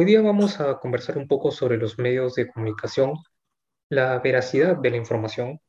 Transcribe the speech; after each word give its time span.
Hoy 0.00 0.06
día 0.06 0.22
vamos 0.22 0.58
a 0.60 0.78
conversar 0.78 1.18
un 1.18 1.28
poco 1.28 1.50
sobre 1.50 1.76
los 1.76 1.98
medios 1.98 2.34
de 2.34 2.48
comunicación, 2.48 3.16
la 3.90 4.18
veracidad 4.20 4.78
de 4.78 4.88
la 4.88 4.96
información 4.96 5.60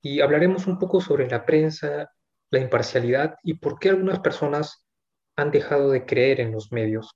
y 0.00 0.22
hablaremos 0.22 0.66
un 0.66 0.78
poco 0.78 0.98
sobre 1.02 1.28
la 1.28 1.44
prensa, 1.44 2.10
la 2.48 2.58
imparcialidad 2.58 3.36
y 3.42 3.58
por 3.58 3.78
qué 3.78 3.90
algunas 3.90 4.20
personas 4.20 4.86
han 5.36 5.50
dejado 5.50 5.90
de 5.90 6.06
creer 6.06 6.40
en 6.40 6.52
los 6.52 6.72
medios. 6.72 7.10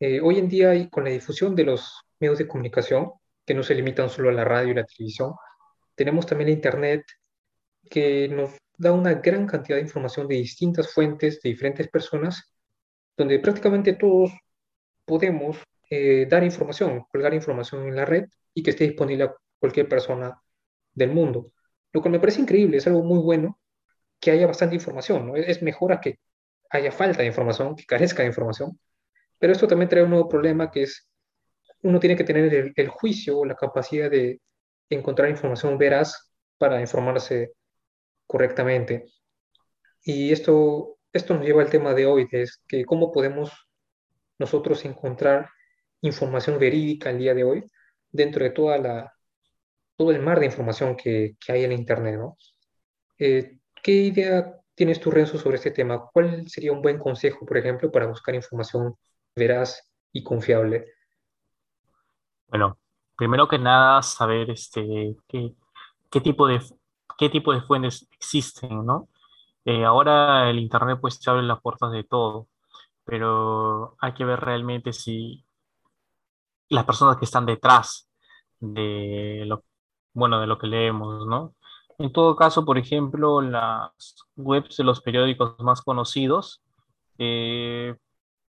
Eh, 0.00 0.20
hoy 0.20 0.40
en 0.40 0.48
día, 0.48 0.74
y 0.74 0.90
con 0.90 1.04
la 1.04 1.10
difusión 1.10 1.54
de 1.54 1.62
los 1.62 2.00
medios 2.18 2.38
de 2.38 2.48
comunicación, 2.48 3.12
que 3.44 3.54
no 3.54 3.62
se 3.62 3.76
limitan 3.76 4.10
solo 4.10 4.30
a 4.30 4.32
la 4.32 4.44
radio 4.44 4.72
y 4.72 4.74
la 4.74 4.86
televisión, 4.86 5.34
tenemos 5.94 6.26
también 6.26 6.50
la 6.50 6.54
Internet, 6.56 7.04
que 7.88 8.26
nos 8.26 8.58
da 8.76 8.90
una 8.90 9.14
gran 9.14 9.46
cantidad 9.46 9.76
de 9.76 9.82
información 9.82 10.26
de 10.26 10.34
distintas 10.34 10.92
fuentes, 10.92 11.40
de 11.42 11.50
diferentes 11.50 11.86
personas, 11.86 12.52
donde 13.16 13.38
prácticamente 13.38 13.92
todos 13.92 14.32
podemos 15.06 15.58
eh, 15.90 16.26
dar 16.28 16.44
información, 16.44 17.04
colgar 17.10 17.32
información 17.34 17.88
en 17.88 17.96
la 17.96 18.04
red 18.04 18.26
y 18.54 18.62
que 18.62 18.70
esté 18.70 18.84
disponible 18.84 19.24
a 19.24 19.34
cualquier 19.58 19.88
persona 19.88 20.38
del 20.94 21.12
mundo. 21.12 21.52
Lo 21.92 22.00
cual 22.02 22.12
me 22.12 22.20
parece 22.20 22.42
increíble, 22.42 22.78
es 22.78 22.86
algo 22.86 23.02
muy 23.02 23.20
bueno 23.20 23.58
que 24.20 24.30
haya 24.32 24.46
bastante 24.46 24.74
información, 24.74 25.26
¿no? 25.26 25.36
Es 25.36 25.62
mejor 25.62 25.92
a 25.92 26.00
que 26.00 26.18
haya 26.70 26.92
falta 26.92 27.22
de 27.22 27.28
información, 27.28 27.76
que 27.76 27.84
carezca 27.84 28.22
de 28.22 28.28
información, 28.28 28.78
pero 29.38 29.52
esto 29.52 29.68
también 29.68 29.88
trae 29.88 30.02
un 30.02 30.10
nuevo 30.10 30.28
problema 30.28 30.70
que 30.70 30.82
es, 30.82 31.08
uno 31.82 32.00
tiene 32.00 32.16
que 32.16 32.24
tener 32.24 32.52
el, 32.52 32.72
el 32.76 32.88
juicio 32.88 33.38
o 33.38 33.44
la 33.44 33.54
capacidad 33.54 34.10
de 34.10 34.40
encontrar 34.90 35.30
información 35.30 35.78
veraz 35.78 36.32
para 36.58 36.80
informarse 36.80 37.52
correctamente. 38.26 39.06
Y 40.04 40.32
esto, 40.32 40.98
esto 41.12 41.34
nos 41.34 41.44
lleva 41.44 41.62
al 41.62 41.70
tema 41.70 41.94
de 41.94 42.06
hoy, 42.06 42.28
que 42.28 42.42
es 42.42 42.62
que 42.66 42.84
cómo 42.84 43.12
podemos 43.12 43.65
nosotros 44.38 44.84
encontrar 44.84 45.50
información 46.02 46.58
verídica 46.58 47.10
el 47.10 47.18
día 47.18 47.34
de 47.34 47.44
hoy 47.44 47.64
dentro 48.10 48.44
de 48.44 48.50
toda 48.50 48.78
la, 48.78 49.12
todo 49.96 50.10
el 50.10 50.20
mar 50.20 50.40
de 50.40 50.46
información 50.46 50.96
que, 50.96 51.36
que 51.40 51.52
hay 51.52 51.64
en 51.64 51.72
Internet, 51.72 52.18
¿no? 52.18 52.36
Eh, 53.18 53.58
¿Qué 53.82 53.92
idea 53.92 54.54
tienes 54.74 55.00
tú, 55.00 55.10
Renzo, 55.10 55.38
sobre 55.38 55.56
este 55.56 55.70
tema? 55.70 56.08
¿Cuál 56.12 56.48
sería 56.48 56.72
un 56.72 56.82
buen 56.82 56.98
consejo, 56.98 57.46
por 57.46 57.56
ejemplo, 57.56 57.90
para 57.90 58.06
buscar 58.06 58.34
información 58.34 58.94
veraz 59.34 59.90
y 60.12 60.22
confiable? 60.22 60.92
Bueno, 62.48 62.78
primero 63.16 63.48
que 63.48 63.58
nada, 63.58 64.02
saber 64.02 64.50
este, 64.50 65.16
qué, 65.28 65.54
qué 66.10 66.20
tipo 66.20 66.46
de, 66.46 66.60
qué 67.18 67.28
tipo 67.28 67.52
de 67.52 67.62
fuentes 67.62 68.08
existen, 68.12 68.84
¿no? 68.84 69.08
Eh, 69.64 69.84
ahora 69.84 70.48
el 70.48 70.58
Internet 70.58 70.98
pues 71.00 71.18
te 71.18 71.28
abre 71.30 71.42
las 71.42 71.60
puertas 71.60 71.90
de 71.90 72.04
todo, 72.04 72.48
pero 73.06 73.96
hay 74.00 74.12
que 74.14 74.24
ver 74.24 74.40
realmente 74.40 74.92
si 74.92 75.44
las 76.68 76.84
personas 76.84 77.16
que 77.16 77.24
están 77.24 77.46
detrás 77.46 78.10
de 78.60 79.44
lo, 79.46 79.64
bueno, 80.12 80.40
de 80.40 80.46
lo 80.46 80.58
que 80.58 80.66
leemos, 80.66 81.26
¿no? 81.26 81.54
En 81.98 82.12
todo 82.12 82.36
caso, 82.36 82.64
por 82.64 82.78
ejemplo, 82.78 83.40
las 83.40 83.90
webs 84.36 84.76
de 84.76 84.84
los 84.84 85.00
periódicos 85.00 85.58
más 85.60 85.80
conocidos, 85.82 86.62
eh, 87.18 87.96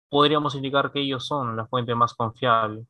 podríamos 0.09 0.55
indicar 0.55 0.91
que 0.91 1.01
ellos 1.01 1.27
son 1.27 1.55
la 1.57 1.67
fuente 1.67 1.93
más 1.93 2.13
confiable. 2.13 2.85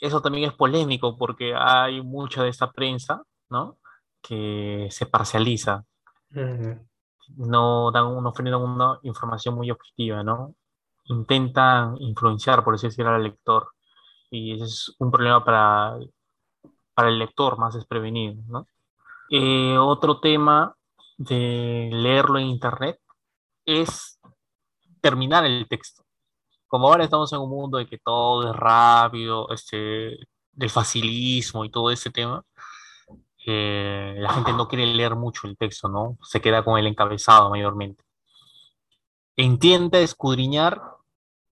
Eso 0.00 0.20
también 0.20 0.48
es 0.50 0.54
polémico 0.54 1.16
porque 1.16 1.54
hay 1.56 2.02
mucha 2.02 2.42
de 2.42 2.50
esta 2.50 2.70
prensa, 2.70 3.22
¿no? 3.48 3.78
Que 4.22 4.88
se 4.90 5.06
parcializa. 5.06 5.84
No 7.36 7.90
dan, 7.92 8.22
no 8.22 8.28
ofrecen 8.28 8.54
una 8.54 8.98
información 9.02 9.54
muy 9.54 9.70
objetiva, 9.70 10.22
¿no? 10.22 10.54
Intentan 11.04 11.96
influenciar, 12.00 12.64
por 12.64 12.74
así 12.74 12.88
decirlo, 12.88 13.12
al 13.12 13.22
lector. 13.22 13.68
Y 14.30 14.54
ese 14.54 14.64
es 14.64 14.94
un 14.98 15.10
problema 15.10 15.44
para, 15.44 15.98
para 16.94 17.08
el 17.08 17.18
lector 17.18 17.58
más 17.58 17.74
desprevenido, 17.74 18.42
¿no? 18.48 18.66
Eh, 19.30 19.76
otro 19.78 20.20
tema 20.20 20.74
de 21.18 21.90
leerlo 21.92 22.38
en 22.38 22.46
internet 22.46 22.98
es 23.64 24.18
terminar 25.00 25.44
el 25.44 25.66
texto. 25.68 26.02
Como 26.66 26.88
ahora 26.88 27.04
estamos 27.04 27.32
en 27.32 27.40
un 27.40 27.50
mundo 27.50 27.78
de 27.78 27.86
que 27.86 27.98
todo 27.98 28.50
es 28.50 28.56
rápido, 28.56 29.48
este, 29.50 30.18
del 30.52 30.70
facilismo 30.70 31.64
y 31.64 31.70
todo 31.70 31.90
ese 31.90 32.10
tema, 32.10 32.44
eh, 33.46 34.16
la 34.18 34.32
gente 34.32 34.52
no 34.52 34.68
quiere 34.68 34.86
leer 34.86 35.16
mucho 35.16 35.46
el 35.46 35.56
texto, 35.56 35.88
¿no? 35.88 36.18
Se 36.22 36.40
queda 36.40 36.64
con 36.64 36.78
el 36.78 36.86
encabezado 36.86 37.50
mayormente. 37.50 38.04
Entiende 39.36 40.02
escudriñar 40.02 40.80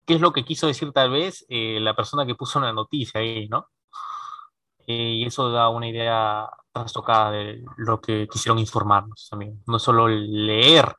qué 0.07 0.15
es 0.15 0.21
lo 0.21 0.33
que 0.33 0.45
quiso 0.45 0.67
decir 0.67 0.93
tal 0.93 1.11
vez 1.11 1.47
eh, 1.49 1.79
la 1.81 1.95
persona 1.95 2.27
que 2.27 2.35
puso 2.35 2.59
una 2.59 2.73
noticia 2.73 3.21
ahí, 3.21 3.49
¿no? 3.49 3.69
Eh, 4.87 5.15
y 5.15 5.25
eso 5.25 5.51
da 5.51 5.69
una 5.69 5.89
idea 5.89 6.51
trastocada 6.73 7.31
de 7.31 7.63
lo 7.77 8.01
que 8.01 8.29
quisieron 8.29 8.59
informarnos 8.59 9.29
también. 9.31 9.63
No 9.67 9.79
solo 9.79 10.09
leer, 10.09 10.97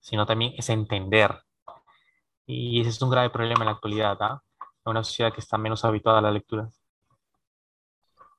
sino 0.00 0.26
también 0.26 0.54
es 0.56 0.68
entender. 0.70 1.42
Y 2.46 2.80
ese 2.80 2.90
es 2.90 3.02
un 3.02 3.10
grave 3.10 3.30
problema 3.30 3.60
en 3.60 3.66
la 3.66 3.72
actualidad, 3.72 4.16
¿ah? 4.20 4.42
En 4.84 4.90
una 4.90 5.04
sociedad 5.04 5.32
que 5.32 5.40
está 5.40 5.58
menos 5.58 5.84
habituada 5.84 6.18
a 6.18 6.22
la 6.22 6.30
lectura. 6.30 6.68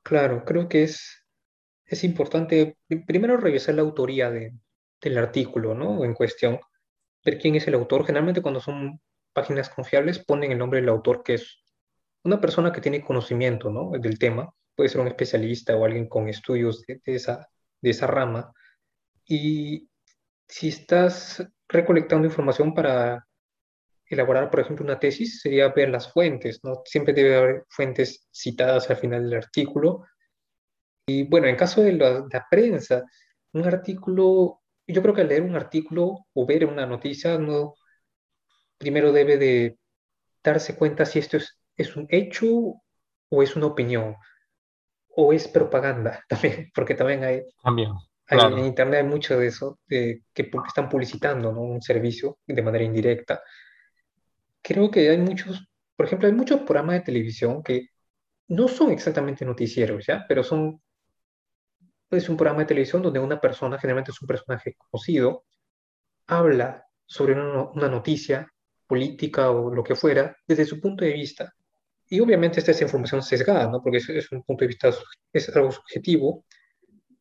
Claro, 0.04 0.44
creo 0.46 0.68
que 0.68 0.84
es, 0.84 1.23
es 1.94 2.04
importante 2.04 2.78
primero 3.08 3.38
revisar 3.38 3.76
la 3.76 3.82
autoría 3.82 4.30
de, 4.30 4.54
del 5.02 5.18
artículo, 5.18 5.74
¿no? 5.76 6.04
En 6.04 6.14
cuestión, 6.14 6.60
ver 7.24 7.38
quién 7.38 7.56
es 7.56 7.68
el 7.68 7.76
autor. 7.76 8.06
Generalmente 8.06 8.42
cuando 8.42 8.60
son 8.60 9.00
páginas 9.34 9.70
confiables 9.70 10.24
ponen 10.24 10.52
el 10.52 10.58
nombre 10.58 10.80
del 10.80 10.90
autor, 10.90 11.24
que 11.24 11.36
es 11.36 11.64
una 12.24 12.40
persona 12.40 12.72
que 12.72 12.82
tiene 12.82 13.04
conocimiento, 13.04 13.70
¿no? 13.70 13.92
Del 14.00 14.20
tema 14.20 14.54
puede 14.76 14.90
ser 14.90 15.02
un 15.02 15.08
especialista 15.08 15.76
o 15.76 15.86
alguien 15.86 16.08
con 16.08 16.28
estudios 16.28 16.84
de, 16.88 17.00
esa, 17.06 17.48
de 17.82 17.90
esa 17.90 18.08
rama. 18.08 18.52
Y 19.26 19.90
si 20.48 20.70
estás 20.70 21.46
recolectando 21.68 22.28
información 22.28 22.74
para 22.74 23.26
elaborar, 24.06 24.50
por 24.50 24.60
ejemplo, 24.60 24.86
una 24.86 25.00
tesis, 25.00 25.42
sería 25.42 25.70
ver 25.70 25.90
las 25.90 26.12
fuentes, 26.12 26.60
¿no? 26.64 26.82
Siempre 26.86 27.14
debe 27.14 27.36
haber 27.36 27.66
fuentes 27.70 28.28
citadas 28.32 28.90
al 28.90 28.98
final 28.98 29.30
del 29.30 29.40
artículo. 29.40 30.06
Y 31.08 31.24
bueno, 31.24 31.48
en 31.48 31.56
caso 31.56 31.82
de 31.82 31.94
la, 31.94 32.26
la 32.32 32.48
prensa, 32.50 33.04
un 33.54 33.66
artículo, 33.66 34.62
yo 34.88 35.02
creo 35.02 35.14
que 35.14 35.22
al 35.22 35.28
leer 35.28 35.42
un 35.42 35.56
artículo 35.56 36.26
o 36.34 36.46
ver 36.46 36.66
una 36.66 36.86
noticia, 36.86 37.38
no, 37.38 37.76
primero 38.78 39.12
debe 39.12 39.38
de 39.38 39.78
darse 40.44 40.76
cuenta 40.76 41.06
si 41.06 41.20
esto 41.20 41.38
es, 41.38 41.60
es 41.78 41.96
un 41.96 42.08
hecho 42.10 42.48
o 43.30 43.44
es 43.44 43.56
una 43.56 43.68
opinión 43.68 44.16
o 45.16 45.34
es 45.34 45.48
propaganda 45.48 46.24
también, 46.30 46.72
porque 46.74 46.96
también 46.96 47.24
hay, 47.24 47.44
también, 47.64 47.92
en 48.60 48.66
Internet 48.66 49.04
hay 49.04 49.10
mucho 49.10 49.38
de 49.38 49.48
eso, 49.48 49.80
de, 49.88 50.24
que 50.34 50.50
están 50.68 50.90
publicitando 50.90 51.52
¿no? 51.52 51.62
un 51.62 51.82
servicio 51.82 52.40
de 52.48 52.62
manera 52.62 52.84
indirecta. 52.84 53.42
Creo 54.62 54.90
que 54.90 55.10
hay 55.10 55.18
muchos, 55.18 55.68
por 55.96 56.06
ejemplo, 56.06 56.28
hay 56.28 56.34
muchos 56.34 56.62
programas 56.62 56.96
de 56.96 57.02
televisión 57.02 57.62
que 57.62 57.90
no 58.48 58.68
son 58.68 58.92
exactamente 58.92 59.46
noticieros, 59.46 60.06
¿ya? 60.06 60.26
Pero 60.28 60.44
son, 60.44 60.82
es 62.12 62.30
un 62.30 62.38
programa 62.38 62.62
de 62.62 62.68
televisión 62.68 63.02
donde 63.02 63.20
una 63.20 63.42
persona, 63.42 63.80
generalmente 63.80 64.12
es 64.12 64.22
un 64.22 64.28
personaje 64.28 64.76
conocido, 64.78 65.46
habla 66.28 66.86
sobre 67.06 67.34
una, 67.34 67.64
una 67.72 67.90
noticia 67.90 68.48
política 68.88 69.52
o 69.52 69.74
lo 69.74 69.84
que 69.84 69.96
fuera 69.96 70.36
desde 70.48 70.66
su 70.66 70.80
punto 70.80 71.04
de 71.04 71.14
vista 71.14 71.54
y 72.14 72.20
obviamente 72.20 72.60
esta 72.60 72.70
es 72.70 72.82
información 72.84 73.24
sesgada, 73.24 73.68
¿no? 73.68 73.82
Porque 73.82 73.98
es, 73.98 74.32
un 74.32 74.44
punto 74.44 74.64
de 74.64 74.68
vista, 74.68 74.92
es 75.32 75.56
algo 75.56 75.72
subjetivo. 75.72 76.46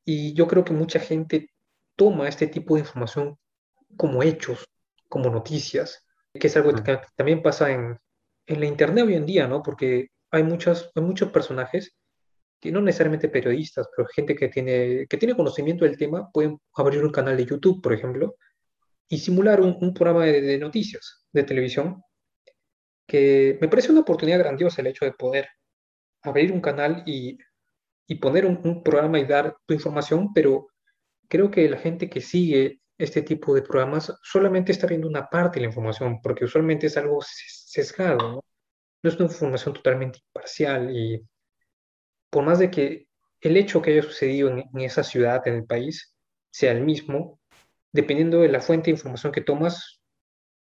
Y 0.05 0.34
yo 0.34 0.46
creo 0.46 0.64
que 0.64 0.75
mucha 0.75 1.00
gente 1.00 1.50
toma 1.96 2.28
este 2.28 2.46
tipo 2.46 2.75
de 2.75 2.81
información 2.81 3.38
como 3.96 4.23
hechos, 4.23 4.69
como 5.08 5.31
noticias, 5.31 6.06
que 6.35 6.46
es 6.46 6.56
algo 6.58 6.75
que 6.75 7.00
también 7.17 7.43
pasa 7.43 7.70
en, 7.70 7.99
en 8.46 8.61
la 8.61 8.67
Internet 8.67 9.06
hoy 9.06 9.14
en 9.14 9.25
día, 9.25 9.46
¿no? 9.46 9.62
Porque 9.62 10.08
hay, 10.31 10.43
muchas, 10.43 10.90
hay 10.94 11.02
muchos 11.02 11.31
personajes 11.31 11.94
que 12.62 12.70
no 12.70 12.81
necesariamente 12.81 13.29
periodistas, 13.29 13.88
pero 13.94 14.06
gente 14.06 14.37
que 14.37 14.49
tiene, 14.49 15.09
que 15.09 15.19
tiene 15.19 15.35
conocimiento 15.35 15.85
del 15.85 15.97
tema, 15.97 16.31
pueden 16.31 16.61
abrir 16.76 17.05
un 17.05 17.11
canal 17.11 17.37
de 17.37 17.44
YouTube, 17.44 17.82
por 17.82 17.93
ejemplo, 17.93 18.37
y 19.09 19.19
simular 19.19 19.61
un, 19.61 19.76
un 19.81 19.93
programa 19.93 20.26
de, 20.26 20.41
de, 20.41 20.59
noticias 20.59 21.26
de 21.32 21.43
televisión 21.43 22.00
que 23.05 23.59
me 23.61 23.67
parece 23.67 23.91
una 23.91 24.03
oportunidad 24.03 24.38
grandiosa 24.38 24.81
el 24.81 24.87
hecho 24.87 25.05
de 25.05 25.12
poder 25.12 25.49
abrir 26.23 26.53
un 26.53 26.61
canal 26.61 27.03
y, 27.05 27.37
y 28.06 28.14
poner 28.14 28.47
un, 28.47 28.61
un, 28.62 28.85
programa 28.85 29.19
y 29.19 29.25
dar 29.25 29.56
tu 29.67 29.75
información, 29.75 30.32
pero 30.32 30.69
creo 31.29 31.50
que 31.50 31.69
la 31.69 31.79
gente 31.79 32.09
que 32.09 32.20
sigue 32.20 32.81
este 32.97 33.23
tipo 33.23 33.56
de 33.56 33.62
programas 33.62 34.14
solamente 34.23 34.70
está 34.70 34.87
viendo 34.87 35.09
una 35.09 35.29
parte 35.29 35.59
de 35.59 35.62
la 35.62 35.70
información, 35.70 36.20
porque 36.23 36.44
usualmente 36.44 36.87
es 36.87 36.97
algo 36.97 37.19
sesgado, 37.25 38.19
¿no? 38.19 38.44
no 39.03 39.11
es 39.11 39.17
una 39.17 39.25
información 39.25 39.75
totalmente 39.75 40.20
imparcial 40.29 40.97
y 40.97 41.20
por 42.32 42.44
más 42.44 42.58
de 42.58 42.70
que 42.70 43.08
el 43.43 43.58
hecho 43.58 43.82
que 43.82 43.90
haya 43.93 44.02
sucedido 44.02 44.49
en, 44.49 44.61
en 44.61 44.81
esa 44.81 45.02
ciudad, 45.05 45.46
en 45.46 45.56
el 45.56 45.67
país, 45.67 46.14
sea 46.50 46.73
el 46.73 46.81
mismo, 46.81 47.38
dependiendo 47.93 48.40
de 48.40 48.49
la 48.49 48.61
fuente 48.61 48.87
de 48.87 48.96
información 48.96 49.32
que 49.32 49.43
tomas, 49.43 50.00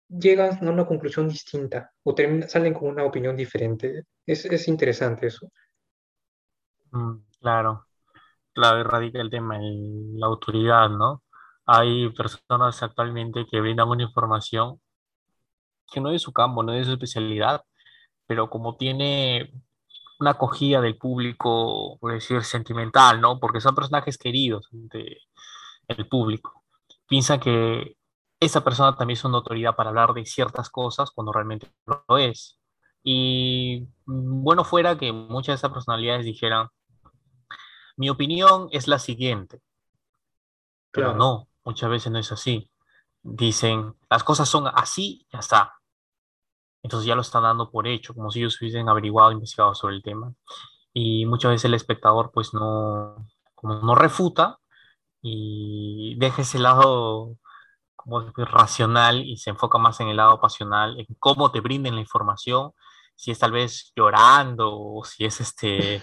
llegan 0.08 0.66
a 0.66 0.70
una 0.70 0.84
conclusión 0.84 1.28
distinta 1.28 1.92
o 2.02 2.12
salen 2.48 2.74
con 2.74 2.88
una 2.88 3.04
opinión 3.04 3.36
diferente. 3.36 4.02
Es, 4.26 4.44
es 4.46 4.66
interesante 4.66 5.28
eso. 5.28 5.48
Mm, 6.90 7.18
claro, 7.40 7.86
claro, 8.52 8.82
radica 8.82 9.20
el 9.20 9.30
tema 9.30 9.56
en 9.56 10.18
la 10.18 10.26
autoridad, 10.26 10.90
¿no? 10.90 11.22
Hay 11.66 12.10
personas 12.10 12.82
actualmente 12.82 13.46
que 13.48 13.60
brindan 13.60 13.88
una 13.88 14.02
información 14.02 14.80
que 15.92 16.00
no 16.00 16.10
es 16.10 16.22
su 16.22 16.32
campo, 16.32 16.64
no 16.64 16.74
es 16.74 16.86
su 16.86 16.94
especialidad, 16.94 17.62
pero 18.26 18.50
como 18.50 18.76
tiene 18.76 19.52
una 20.18 20.30
acogida 20.30 20.80
del 20.80 20.96
público, 20.96 21.98
por 22.00 22.12
decir, 22.12 22.42
sentimental, 22.44 23.20
¿no? 23.20 23.38
Porque 23.40 23.60
son 23.60 23.74
personajes 23.74 24.18
queridos 24.18 24.68
del 24.70 26.08
público. 26.08 26.64
Piensa 27.06 27.38
que 27.38 27.96
esa 28.40 28.62
persona 28.62 28.96
también 28.96 29.16
es 29.16 29.24
una 29.24 29.38
autoridad 29.38 29.74
para 29.76 29.90
hablar 29.90 30.12
de 30.14 30.24
ciertas 30.24 30.70
cosas 30.70 31.10
cuando 31.10 31.32
realmente 31.32 31.70
no 31.86 32.04
lo 32.08 32.18
es. 32.18 32.58
Y 33.02 33.86
mm, 34.06 34.42
bueno 34.42 34.64
fuera 34.64 34.96
que 34.96 35.12
muchas 35.12 35.54
de 35.54 35.54
esas 35.56 35.72
personalidades 35.72 36.24
dijeran, 36.24 36.68
mi 37.96 38.10
opinión 38.10 38.68
es 38.72 38.88
la 38.88 38.98
siguiente, 38.98 39.62
pero 40.90 41.14
no, 41.14 41.48
muchas 41.64 41.90
veces 41.90 42.10
no 42.12 42.18
es 42.18 42.32
así. 42.32 42.70
Dicen, 43.22 43.94
las 44.10 44.24
cosas 44.24 44.48
son 44.48 44.66
así, 44.74 45.26
ya 45.32 45.38
está. 45.38 45.74
Entonces 46.84 47.06
ya 47.06 47.14
lo 47.16 47.22
están 47.22 47.42
dando 47.44 47.70
por 47.70 47.88
hecho, 47.88 48.14
como 48.14 48.30
si 48.30 48.40
ellos 48.40 48.60
hubiesen 48.60 48.88
averiguado, 48.88 49.32
investigado 49.32 49.74
sobre 49.74 49.96
el 49.96 50.02
tema. 50.02 50.34
Y 50.92 51.26
muchas 51.26 51.52
veces 51.52 51.64
el 51.66 51.74
espectador 51.74 52.30
pues 52.32 52.54
no, 52.54 53.26
como 53.54 53.80
no 53.80 53.94
refuta 53.94 54.58
y 55.22 56.14
deja 56.18 56.42
ese 56.42 56.58
lado 56.58 57.38
como 57.96 58.20
racional 58.36 59.24
y 59.24 59.38
se 59.38 59.50
enfoca 59.50 59.78
más 59.78 60.00
en 60.00 60.08
el 60.08 60.18
lado 60.18 60.40
pasional, 60.40 61.00
en 61.00 61.06
cómo 61.18 61.50
te 61.50 61.60
brinden 61.60 61.94
la 61.94 62.02
información, 62.02 62.72
si 63.16 63.30
es 63.30 63.38
tal 63.38 63.52
vez 63.52 63.92
llorando 63.96 64.70
o 64.78 65.04
si 65.04 65.24
es 65.24 65.40
este 65.40 66.02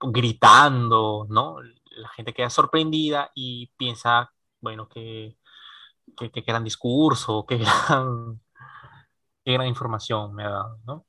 gritando, 0.00 1.26
¿no? 1.30 1.56
La 1.96 2.08
gente 2.10 2.34
queda 2.34 2.50
sorprendida 2.50 3.30
y 3.34 3.68
piensa, 3.78 4.30
bueno, 4.60 4.88
que, 4.88 5.38
que, 6.16 6.30
que 6.30 6.42
gran 6.42 6.64
discurso, 6.64 7.46
que 7.46 7.58
gran, 7.88 8.40
qué 9.48 9.54
gran 9.54 9.66
información 9.66 10.34
me 10.34 10.44
ha 10.44 10.50
dado, 10.50 10.78
¿no? 10.84 11.06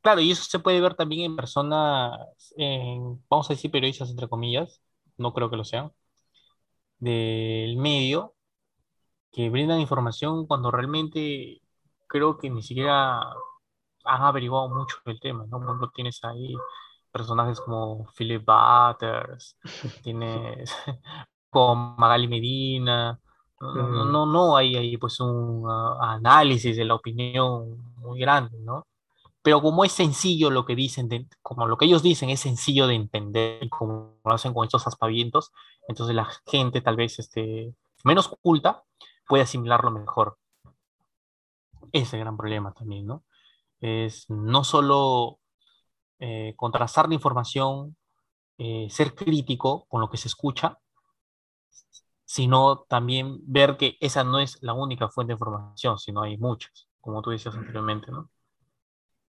Claro, 0.00 0.22
y 0.22 0.30
eso 0.30 0.44
se 0.44 0.58
puede 0.60 0.80
ver 0.80 0.94
también 0.94 1.30
en 1.30 1.36
personas, 1.36 2.54
en, 2.56 3.22
vamos 3.28 3.50
a 3.50 3.52
decir 3.52 3.70
periodistas 3.70 4.08
entre 4.08 4.28
comillas, 4.28 4.80
no 5.18 5.34
creo 5.34 5.50
que 5.50 5.58
lo 5.58 5.64
sean, 5.64 5.92
del 6.98 7.76
medio, 7.76 8.34
que 9.30 9.50
brindan 9.50 9.80
información 9.80 10.46
cuando 10.46 10.70
realmente 10.70 11.60
creo 12.08 12.38
que 12.38 12.48
ni 12.48 12.62
siquiera 12.62 13.20
han 14.04 14.22
averiguado 14.22 14.70
mucho 14.70 14.96
del 15.04 15.20
tema, 15.20 15.44
¿no? 15.44 15.58
Por 15.58 15.66
ejemplo, 15.68 15.90
tienes 15.94 16.18
ahí 16.24 16.54
personajes 17.12 17.60
como 17.60 18.06
Philip 18.16 18.42
Butters, 18.42 19.58
tienes 20.02 20.74
como 21.50 21.96
Magali 21.98 22.26
Medina, 22.26 23.20
no, 23.62 24.04
no, 24.04 24.26
no 24.26 24.56
hay 24.56 24.76
ahí 24.76 24.96
pues 24.96 25.20
un 25.20 25.64
uh, 25.64 26.02
análisis 26.02 26.76
de 26.76 26.84
la 26.84 26.94
opinión 26.96 27.94
muy 27.98 28.18
grande, 28.18 28.58
¿no? 28.58 28.86
Pero 29.42 29.60
como 29.60 29.84
es 29.84 29.92
sencillo 29.92 30.50
lo 30.50 30.64
que 30.64 30.74
dicen, 30.74 31.28
como 31.42 31.66
lo 31.66 31.76
que 31.76 31.84
ellos 31.86 32.02
dicen 32.02 32.30
es 32.30 32.40
sencillo 32.40 32.86
de 32.86 32.94
entender, 32.94 33.68
como 33.70 34.16
lo 34.24 34.34
hacen 34.34 34.52
con 34.52 34.64
estos 34.64 34.86
aspavientos, 34.86 35.52
entonces 35.88 36.14
la 36.14 36.28
gente 36.46 36.80
tal 36.80 36.96
vez 36.96 37.18
este, 37.18 37.74
menos 38.04 38.28
culta 38.42 38.82
puede 39.26 39.44
asimilarlo 39.44 39.90
mejor. 39.90 40.38
Ese 41.92 42.02
es 42.04 42.14
el 42.14 42.20
gran 42.20 42.36
problema 42.36 42.72
también, 42.72 43.06
¿no? 43.06 43.24
Es 43.80 44.28
no 44.28 44.64
solo 44.64 45.38
eh, 46.18 46.54
contrastar 46.56 47.08
la 47.08 47.14
información, 47.14 47.96
eh, 48.58 48.88
ser 48.90 49.14
crítico 49.14 49.86
con 49.88 50.00
lo 50.00 50.10
que 50.10 50.16
se 50.16 50.28
escucha, 50.28 50.78
sino 52.32 52.86
también 52.88 53.40
ver 53.42 53.76
que 53.76 53.98
esa 54.00 54.24
no 54.24 54.40
es 54.40 54.56
la 54.62 54.72
única 54.72 55.10
fuente 55.10 55.32
de 55.32 55.34
información, 55.34 55.98
sino 55.98 56.22
hay 56.22 56.38
muchas, 56.38 56.88
como 56.98 57.20
tú 57.20 57.28
decías 57.28 57.54
anteriormente, 57.54 58.10
¿no? 58.10 58.30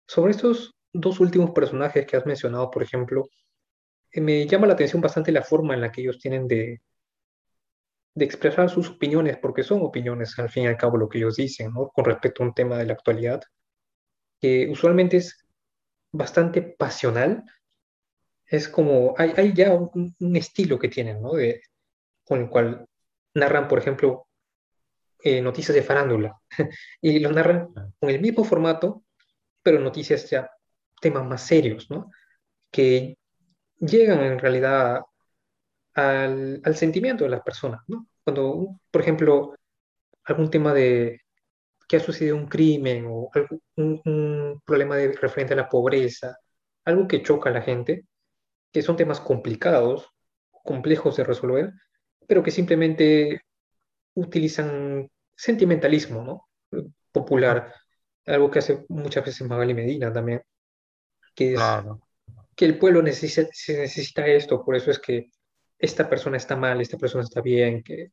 Sobre 0.07 0.31
estos 0.31 0.73
dos 0.93 1.19
últimos 1.19 1.51
personajes 1.51 2.05
que 2.05 2.15
has 2.15 2.25
mencionado, 2.25 2.71
por 2.71 2.81
ejemplo, 2.81 3.27
eh, 4.09 4.21
me 4.21 4.47
llama 4.47 4.67
la 4.67 4.75
atención 4.75 5.01
bastante 5.01 5.33
la 5.33 5.43
forma 5.43 5.73
en 5.73 5.81
la 5.81 5.91
que 5.91 5.99
ellos 5.99 6.17
tienen 6.17 6.47
de, 6.47 6.81
de 8.15 8.23
expresar 8.23 8.69
sus 8.69 8.91
opiniones, 8.91 9.35
porque 9.35 9.63
son 9.63 9.81
opiniones 9.81 10.39
al 10.39 10.49
fin 10.49 10.63
y 10.63 10.67
al 10.67 10.77
cabo 10.77 10.95
lo 10.95 11.09
que 11.09 11.17
ellos 11.17 11.35
dicen, 11.35 11.73
¿no? 11.73 11.89
Con 11.89 12.05
respecto 12.05 12.41
a 12.41 12.45
un 12.45 12.53
tema 12.53 12.77
de 12.77 12.85
la 12.85 12.93
actualidad, 12.93 13.41
que 14.39 14.69
usualmente 14.71 15.17
es 15.17 15.45
bastante 16.13 16.61
pasional. 16.61 17.43
Es 18.45 18.69
como, 18.69 19.13
hay, 19.17 19.33
hay 19.35 19.53
ya 19.53 19.73
un, 19.73 20.15
un, 20.17 20.35
estilo 20.37 20.79
que 20.79 20.87
tienen, 20.87 21.21
¿no? 21.21 21.33
De, 21.33 21.63
con 22.23 22.39
el 22.39 22.49
cual 22.49 22.87
narran, 23.33 23.67
por 23.67 23.79
ejemplo, 23.79 24.27
eh, 25.23 25.41
noticias 25.41 25.75
de 25.75 25.83
farándula 25.83 26.35
y 27.01 27.19
lo 27.19 27.31
narran 27.31 27.69
con 27.99 28.09
el 28.09 28.19
mismo 28.19 28.43
formato, 28.43 29.03
pero 29.61 29.79
noticias 29.79 30.29
ya 30.29 30.49
temas 30.99 31.25
más 31.25 31.45
serios, 31.45 31.89
¿no? 31.89 32.11
Que 32.71 33.17
llegan 33.79 34.21
en 34.21 34.39
realidad 34.39 35.01
al, 35.93 36.61
al 36.63 36.75
sentimiento 36.75 37.23
de 37.23 37.29
las 37.29 37.41
personas, 37.41 37.81
¿no? 37.87 38.07
Cuando, 38.23 38.79
por 38.91 39.01
ejemplo, 39.01 39.55
algún 40.25 40.49
tema 40.49 40.73
de 40.73 41.21
que 41.87 41.97
ha 41.97 41.99
sucedido 41.99 42.35
un 42.35 42.47
crimen 42.47 43.05
o 43.07 43.29
un, 43.77 44.01
un, 44.05 44.61
problema 44.65 44.95
de, 44.97 45.11
referente 45.13 45.53
a 45.53 45.57
la 45.57 45.69
pobreza, 45.69 46.37
algo 46.85 47.07
que 47.07 47.23
choca 47.23 47.49
a 47.49 47.53
la 47.53 47.61
gente, 47.61 48.05
que 48.71 48.81
son 48.81 48.97
temas 48.97 49.19
complicados, 49.19 50.09
complejos 50.63 51.17
de 51.17 51.23
resolver, 51.23 51.73
pero 52.27 52.43
que 52.43 52.51
simplemente 52.51 53.41
utilizan 54.15 55.09
sentimentalismo, 55.35 56.23
¿no? 56.23 56.49
Popular, 57.11 57.73
algo 58.25 58.49
que 58.49 58.59
hace 58.59 58.85
muchas 58.89 59.25
veces 59.25 59.47
Magali 59.47 59.73
Medina 59.73 60.11
también, 60.11 60.41
que 61.35 61.53
es 61.53 61.61
que 62.55 62.65
el 62.65 62.77
pueblo 62.77 63.01
necesita, 63.01 63.49
necesita 63.67 64.27
esto, 64.27 64.63
por 64.63 64.75
eso 64.75 64.91
es 64.91 64.99
que 64.99 65.31
esta 65.77 66.09
persona 66.09 66.37
está 66.37 66.55
mal, 66.55 66.81
esta 66.81 66.97
persona 66.97 67.23
está 67.23 67.41
bien, 67.41 67.83
que 67.83 68.11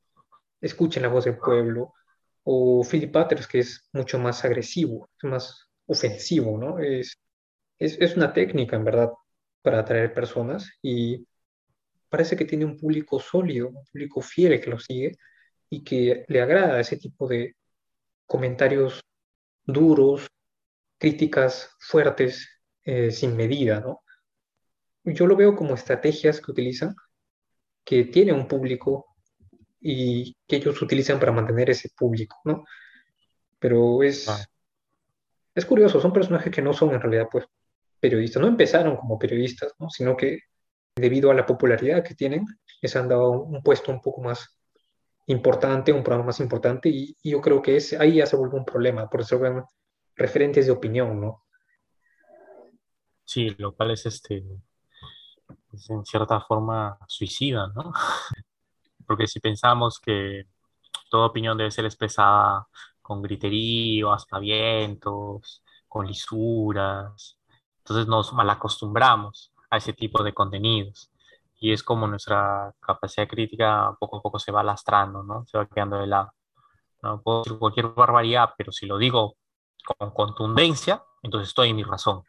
escuchen 0.61 1.03
la 1.03 1.09
voz 1.09 1.27
del 1.27 1.39
pueblo, 1.39 1.95
o 2.45 2.83
Philip 2.85 3.13
Butters, 3.13 3.47
que 3.47 3.61
es 3.61 3.89
mucho 3.93 4.19
más 4.19 4.45
agresivo, 4.45 5.11
es 5.23 5.31
más 5.31 5.69
ofensivo, 5.87 6.57
¿no? 6.59 6.79
Es, 6.79 7.19
es, 7.79 8.01
es 8.01 8.17
una 8.17 8.33
técnica, 8.33 8.77
en 8.77 8.85
verdad, 8.85 9.11
para 9.63 9.81
atraer 9.81 10.15
personas 10.15 10.71
y 10.83 11.27
parece 12.11 12.37
que 12.37 12.45
tiene 12.45 12.67
un 12.67 12.77
público 12.77 13.19
sólido, 13.21 13.69
un 13.69 13.85
público 13.87 14.21
fiel 14.21 14.61
que 14.61 14.71
lo 14.71 14.79
sigue 14.79 15.17
y 15.71 15.83
que 15.83 16.25
le 16.29 16.43
agrada 16.43 16.81
ese 16.81 16.97
tipo 16.97 17.27
de 17.29 17.57
comentarios 18.27 19.01
duros, 19.65 20.27
críticas 20.99 21.71
fuertes, 21.79 22.49
eh, 22.85 23.11
sin 23.11 23.37
medida, 23.37 23.81
¿no? 23.81 24.03
Yo 25.05 25.27
lo 25.27 25.37
veo 25.37 25.57
como 25.57 25.75
estrategias 25.75 26.41
que 26.41 26.51
utilizan, 26.51 26.95
que 27.85 28.05
tienen 28.05 28.35
un 28.35 28.49
público 28.49 29.07
y 29.81 30.37
que 30.47 30.57
ellos 30.57 30.83
utilizan 30.83 31.19
para 31.19 31.33
mantener 31.33 31.71
ese 31.71 31.91
público, 31.97 32.41
¿no? 32.45 32.65
Pero 33.59 34.03
es, 34.03 34.29
ah. 34.29 34.45
es 35.55 35.65
curioso, 35.65 36.01
son 36.01 36.13
personajes 36.13 36.53
que 36.53 36.63
no 36.63 36.73
son 36.73 36.93
en 36.93 37.01
realidad, 37.01 37.29
pues, 37.31 37.47
periodistas, 38.01 38.43
no 38.43 38.49
empezaron 38.49 38.97
como 38.97 39.19
periodistas, 39.19 39.73
¿no? 39.79 39.89
Sino 39.89 40.17
que 40.17 40.41
debido 40.97 41.31
a 41.31 41.35
la 41.35 41.47
popularidad 41.47 42.05
que 42.05 42.15
tienen, 42.15 42.47
les 42.81 42.97
han 42.97 43.09
dado 43.09 43.31
un 43.31 43.63
puesto 43.63 43.93
un 43.93 44.01
poco 44.01 44.23
más 44.23 44.57
importante, 45.27 45.93
un 45.93 46.03
programa 46.03 46.27
más 46.27 46.41
importante, 46.41 46.89
y, 46.89 47.17
yo 47.23 47.41
creo 47.41 47.63
que 47.63 47.77
es, 47.77 47.93
ahí 47.95 48.17
ya 48.17 48.27
se 48.27 48.37
vuelve 48.37 48.59
un 48.59 48.65
problema, 48.65 49.09
por 49.09 49.21
eso 49.21 49.39
ven 49.39 49.63
referentes 50.17 50.67
de 50.67 50.73
opinión, 50.73 51.21
¿no? 51.21 51.45
Sí, 53.25 53.51
lo 53.59 53.75
cual 53.75 53.93
es 53.93 54.07
este, 54.07 54.45
es 55.73 55.91
en 55.91 56.05
cierta 56.05 56.41
forma 56.41 56.99
suicida, 57.07 57.69
¿no? 57.75 57.93
Porque 59.07 59.27
si 59.27 59.41
pensamos 59.41 60.01
que 60.01 60.47
toda 61.11 61.27
opinión 61.27 61.57
debe 61.57 61.71
ser 61.71 61.85
expresada 61.85 62.67
con 63.01 63.23
griterío, 63.23 64.17
vientos, 64.41 65.63
con 65.89 66.07
lisuras, 66.07 67.37
entonces 67.79 68.07
nos 68.07 68.33
malacostumbramos 68.33 69.53
a 69.71 69.77
ese 69.79 69.93
tipo 69.93 70.23
de 70.23 70.35
contenidos. 70.35 71.11
Y 71.59 71.73
es 71.73 71.83
como 71.83 72.07
nuestra 72.07 72.75
capacidad 72.81 73.29
crítica 73.29 73.95
poco 73.99 74.19
a 74.19 74.23
poco 74.23 74.39
se 74.39 74.53
va 74.53 74.63
lastrando, 74.63 75.23
¿no? 75.23 75.47
Se 75.47 75.59
va 75.59 75.67
quedando 75.67 75.99
de 75.99 76.07
lado. 76.07 76.33
No 77.03 77.23
puedo 77.23 77.43
decir 77.43 77.59
cualquier 77.59 77.89
barbaridad, 77.89 78.51
pero 78.57 78.73
si 78.73 78.87
lo 78.87 78.99
digo 78.99 79.37
con 79.99 80.11
contundencia, 80.11 81.03
entonces 81.23 81.49
estoy 81.49 81.71
en 81.71 81.77
mi 81.77 81.83
razón, 81.83 82.23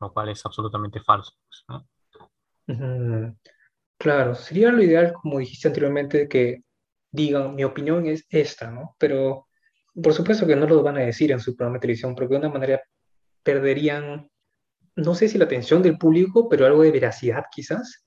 lo 0.00 0.12
cual 0.12 0.28
es 0.30 0.44
absolutamente 0.46 1.00
falso. 1.00 1.32
Claro, 3.98 4.34
sería 4.34 4.72
lo 4.72 4.82
ideal, 4.82 5.12
como 5.14 5.38
dijiste 5.38 5.68
anteriormente, 5.68 6.28
que 6.28 6.62
digan, 7.10 7.54
mi 7.54 7.64
opinión 7.64 8.06
es 8.06 8.26
esta, 8.28 8.70
¿no? 8.70 8.94
Pero 8.98 9.48
por 10.02 10.12
supuesto 10.12 10.46
que 10.46 10.56
no 10.56 10.66
lo 10.66 10.82
van 10.82 10.98
a 10.98 11.00
decir 11.00 11.32
en 11.32 11.40
su 11.40 11.56
programa 11.56 11.76
de 11.76 11.80
televisión, 11.80 12.14
porque 12.14 12.34
de 12.34 12.40
una 12.40 12.50
manera 12.50 12.82
perderían, 13.42 14.30
no 14.96 15.14
sé 15.14 15.28
si 15.28 15.38
la 15.38 15.44
atención 15.44 15.82
del 15.82 15.98
público, 15.98 16.48
pero 16.48 16.66
algo 16.66 16.82
de 16.82 16.90
veracidad 16.90 17.44
quizás. 17.50 18.04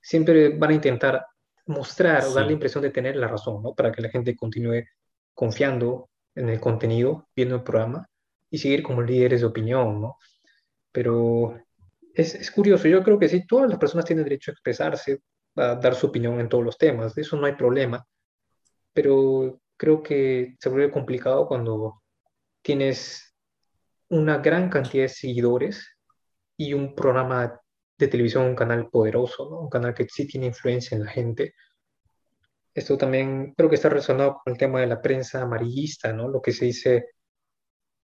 Siempre 0.00 0.56
van 0.56 0.70
a 0.70 0.74
intentar 0.74 1.26
mostrar 1.66 2.24
o 2.24 2.32
dar 2.32 2.46
la 2.46 2.52
impresión 2.52 2.82
de 2.82 2.90
tener 2.90 3.16
la 3.16 3.28
razón, 3.28 3.62
¿no? 3.62 3.74
Para 3.74 3.92
que 3.92 4.02
la 4.02 4.08
gente 4.08 4.34
continúe 4.34 4.84
confiando 5.34 6.10
en 6.34 6.48
el 6.48 6.58
contenido, 6.58 7.28
viendo 7.36 7.56
el 7.56 7.62
programa 7.62 8.08
y 8.50 8.58
seguir 8.58 8.82
como 8.82 9.02
líderes 9.02 9.40
de 9.40 9.46
opinión, 9.46 10.00
¿no? 10.00 10.16
Pero 10.90 11.58
es, 12.14 12.34
es 12.34 12.50
curioso, 12.50 12.88
yo 12.88 13.02
creo 13.02 13.18
que 13.18 13.28
sí, 13.28 13.46
todas 13.46 13.68
las 13.68 13.78
personas 13.78 14.06
tienen 14.06 14.24
derecho 14.24 14.50
a 14.50 14.54
expresarse, 14.54 15.20
a 15.56 15.76
dar 15.76 15.94
su 15.94 16.06
opinión 16.06 16.40
en 16.40 16.48
todos 16.48 16.64
los 16.64 16.78
temas, 16.78 17.14
de 17.14 17.22
eso 17.22 17.36
no 17.36 17.46
hay 17.46 17.54
problema, 17.54 18.06
pero 18.92 19.60
creo 19.76 20.02
que 20.02 20.56
se 20.58 20.68
vuelve 20.68 20.90
complicado 20.90 21.46
cuando 21.46 22.02
tienes 22.62 23.34
una 24.08 24.38
gran 24.38 24.68
cantidad 24.68 25.04
de 25.04 25.08
seguidores 25.08 25.91
y 26.68 26.74
un 26.74 26.94
programa 26.94 27.60
de 27.98 28.08
televisión, 28.08 28.46
un 28.46 28.54
canal 28.54 28.88
poderoso, 28.88 29.48
un 29.48 29.68
canal 29.70 29.94
que 29.94 30.06
sí 30.08 30.26
tiene 30.26 30.46
influencia 30.46 30.96
en 30.96 31.04
la 31.04 31.10
gente. 31.10 31.54
Esto 32.74 32.96
también 32.96 33.54
creo 33.56 33.68
que 33.68 33.74
está 33.76 33.88
relacionado 33.88 34.40
con 34.42 34.52
el 34.52 34.58
tema 34.58 34.80
de 34.80 34.86
la 34.86 35.00
prensa 35.02 35.42
amarillista, 35.42 36.12
¿no? 36.12 36.28
Lo 36.28 36.40
que 36.40 36.52
se 36.52 36.66
dice, 36.66 37.10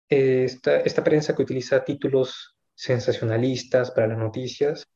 eh, 0.08 0.44
esta, 0.44 0.80
esta 0.80 1.04
prensa 1.04 1.34
que 1.34 1.42
utiliza 1.42 1.84
títulos 1.84 2.56
sensacionalistas 2.74 3.90
para 3.90 4.08
las 4.08 4.18
noticias, 4.18 4.86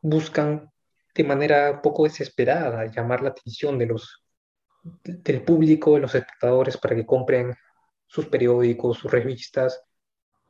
buscan 0.00 0.70
de 1.14 1.24
manera 1.24 1.80
poco 1.82 2.04
desesperada 2.04 2.86
llamar 2.86 3.22
la 3.22 3.30
atención 3.30 3.78
de 3.78 3.86
los, 3.86 4.24
del 5.04 5.42
público, 5.44 5.94
de 5.94 6.00
los 6.00 6.14
espectadores, 6.14 6.76
para 6.76 6.96
que 6.96 7.06
compren 7.06 7.54
sus 8.06 8.26
periódicos, 8.26 8.98
sus 8.98 9.10
revistas. 9.10 9.82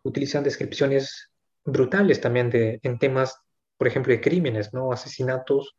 Utilizan 0.02 0.44
descripciones 0.44 1.29
brutales 1.64 2.20
también 2.20 2.50
de, 2.50 2.80
en 2.82 2.98
temas, 2.98 3.38
por 3.76 3.86
ejemplo, 3.86 4.12
de 4.12 4.20
crímenes, 4.20 4.72
¿no? 4.72 4.92
asesinatos, 4.92 5.76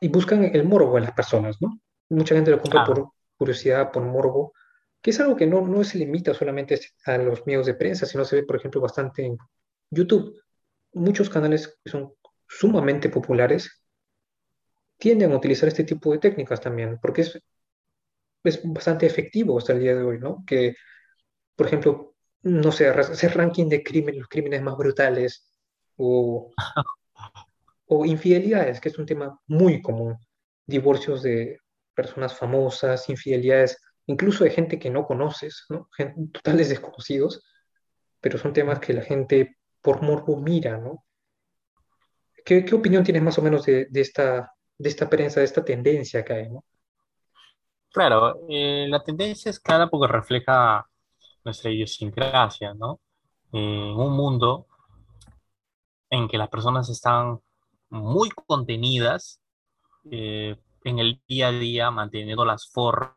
y 0.00 0.08
buscan 0.08 0.44
el 0.44 0.64
morbo 0.64 0.98
en 0.98 1.04
las 1.04 1.12
personas. 1.12 1.60
¿no? 1.60 1.78
Mucha 2.10 2.34
gente 2.34 2.50
lo 2.50 2.60
compra 2.60 2.84
por 2.84 3.10
curiosidad, 3.36 3.92
por 3.92 4.02
morbo, 4.02 4.52
que 5.00 5.10
es 5.10 5.20
algo 5.20 5.36
que 5.36 5.46
no, 5.46 5.60
no 5.66 5.84
se 5.84 5.98
limita 5.98 6.34
solamente 6.34 6.78
a 7.06 7.18
los 7.18 7.46
medios 7.46 7.66
de 7.66 7.74
prensa, 7.74 8.06
sino 8.06 8.24
se 8.24 8.36
ve, 8.36 8.42
por 8.42 8.56
ejemplo, 8.56 8.80
bastante 8.80 9.24
en 9.24 9.38
YouTube. 9.90 10.40
Muchos 10.92 11.30
canales 11.30 11.78
que 11.82 11.90
son 11.90 12.12
sumamente 12.48 13.08
populares 13.08 13.82
tienden 14.98 15.32
a 15.32 15.36
utilizar 15.36 15.68
este 15.68 15.84
tipo 15.84 16.12
de 16.12 16.18
técnicas 16.18 16.60
también, 16.60 16.98
porque 17.00 17.22
es, 17.22 17.40
es 18.44 18.60
bastante 18.64 19.06
efectivo 19.06 19.58
hasta 19.58 19.72
el 19.72 19.80
día 19.80 19.94
de 19.94 20.02
hoy, 20.02 20.18
¿no? 20.18 20.44
Que, 20.46 20.74
por 21.56 21.66
ejemplo, 21.66 22.11
no 22.42 22.72
sé, 22.72 22.88
hacer 22.88 23.36
ranking 23.36 23.68
de 23.68 23.82
crímenes, 23.82 24.20
los 24.20 24.28
crímenes 24.28 24.62
más 24.62 24.76
brutales 24.76 25.48
o, 25.96 26.50
o 27.86 28.04
infidelidades, 28.04 28.80
que 28.80 28.88
es 28.88 28.98
un 28.98 29.06
tema 29.06 29.38
muy 29.46 29.80
común, 29.80 30.16
divorcios 30.66 31.22
de 31.22 31.58
personas 31.94 32.36
famosas, 32.36 33.08
infidelidades 33.08 33.78
incluso 34.06 34.44
de 34.44 34.50
gente 34.50 34.78
que 34.78 34.90
no 34.90 35.06
conoces, 35.06 35.64
¿no? 35.68 35.88
totales 36.32 36.68
desconocidos, 36.68 37.44
pero 38.20 38.38
son 38.38 38.52
temas 38.52 38.80
que 38.80 38.92
la 38.92 39.02
gente 39.02 39.56
por 39.80 40.02
morbo 40.02 40.36
mira, 40.36 40.78
¿no? 40.78 41.04
¿Qué, 42.44 42.64
qué 42.64 42.74
opinión 42.74 43.04
tienes 43.04 43.22
más 43.22 43.38
o 43.38 43.42
menos 43.42 43.64
de, 43.64 43.86
de, 43.86 44.00
esta, 44.00 44.52
de 44.76 44.88
esta 44.88 45.08
prensa, 45.08 45.40
de 45.40 45.46
esta 45.46 45.64
tendencia 45.64 46.24
que 46.24 46.32
hay, 46.32 46.50
¿no? 46.50 46.64
Claro, 47.92 48.40
eh, 48.48 48.86
la 48.88 49.02
tendencia 49.02 49.50
es 49.50 49.60
clara 49.60 49.88
porque 49.88 50.10
refleja 50.10 50.86
nuestra 51.44 51.70
idiosincrasia, 51.70 52.74
¿no? 52.74 53.00
en 53.52 53.94
un 53.94 54.12
mundo 54.12 54.66
en 56.10 56.28
que 56.28 56.38
las 56.38 56.48
personas 56.48 56.88
están 56.88 57.40
muy 57.90 58.30
contenidas 58.30 59.40
eh, 60.10 60.56
en 60.84 60.98
el 60.98 61.20
día 61.28 61.48
a 61.48 61.52
día, 61.52 61.90
manteniendo 61.90 62.44
las 62.44 62.68
formas 62.70 63.14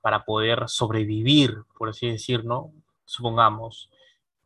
para 0.00 0.24
poder 0.24 0.68
sobrevivir, 0.68 1.62
por 1.76 1.88
así 1.88 2.08
decirlo, 2.08 2.72
supongamos, 3.04 3.90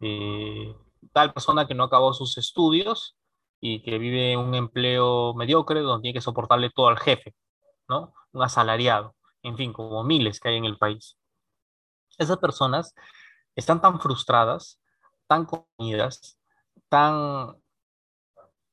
eh, 0.00 0.74
tal 1.12 1.32
persona 1.32 1.66
que 1.66 1.74
no 1.74 1.84
acabó 1.84 2.12
sus 2.14 2.38
estudios 2.38 3.16
y 3.60 3.82
que 3.82 3.98
vive 3.98 4.36
un 4.36 4.54
empleo 4.54 5.34
mediocre 5.34 5.80
donde 5.80 6.02
tiene 6.02 6.14
que 6.14 6.20
soportarle 6.20 6.70
todo 6.70 6.88
al 6.88 6.98
jefe, 6.98 7.34
¿no? 7.88 8.12
Un 8.32 8.42
asalariado, 8.42 9.14
en 9.42 9.56
fin, 9.56 9.72
como 9.72 10.02
miles 10.04 10.40
que 10.40 10.48
hay 10.48 10.56
en 10.56 10.64
el 10.64 10.78
país. 10.78 11.16
Esas 12.18 12.38
personas 12.38 12.94
están 13.56 13.80
tan 13.80 14.00
frustradas, 14.00 14.80
tan 15.26 15.46
comidas, 15.46 16.38
tan 16.88 17.56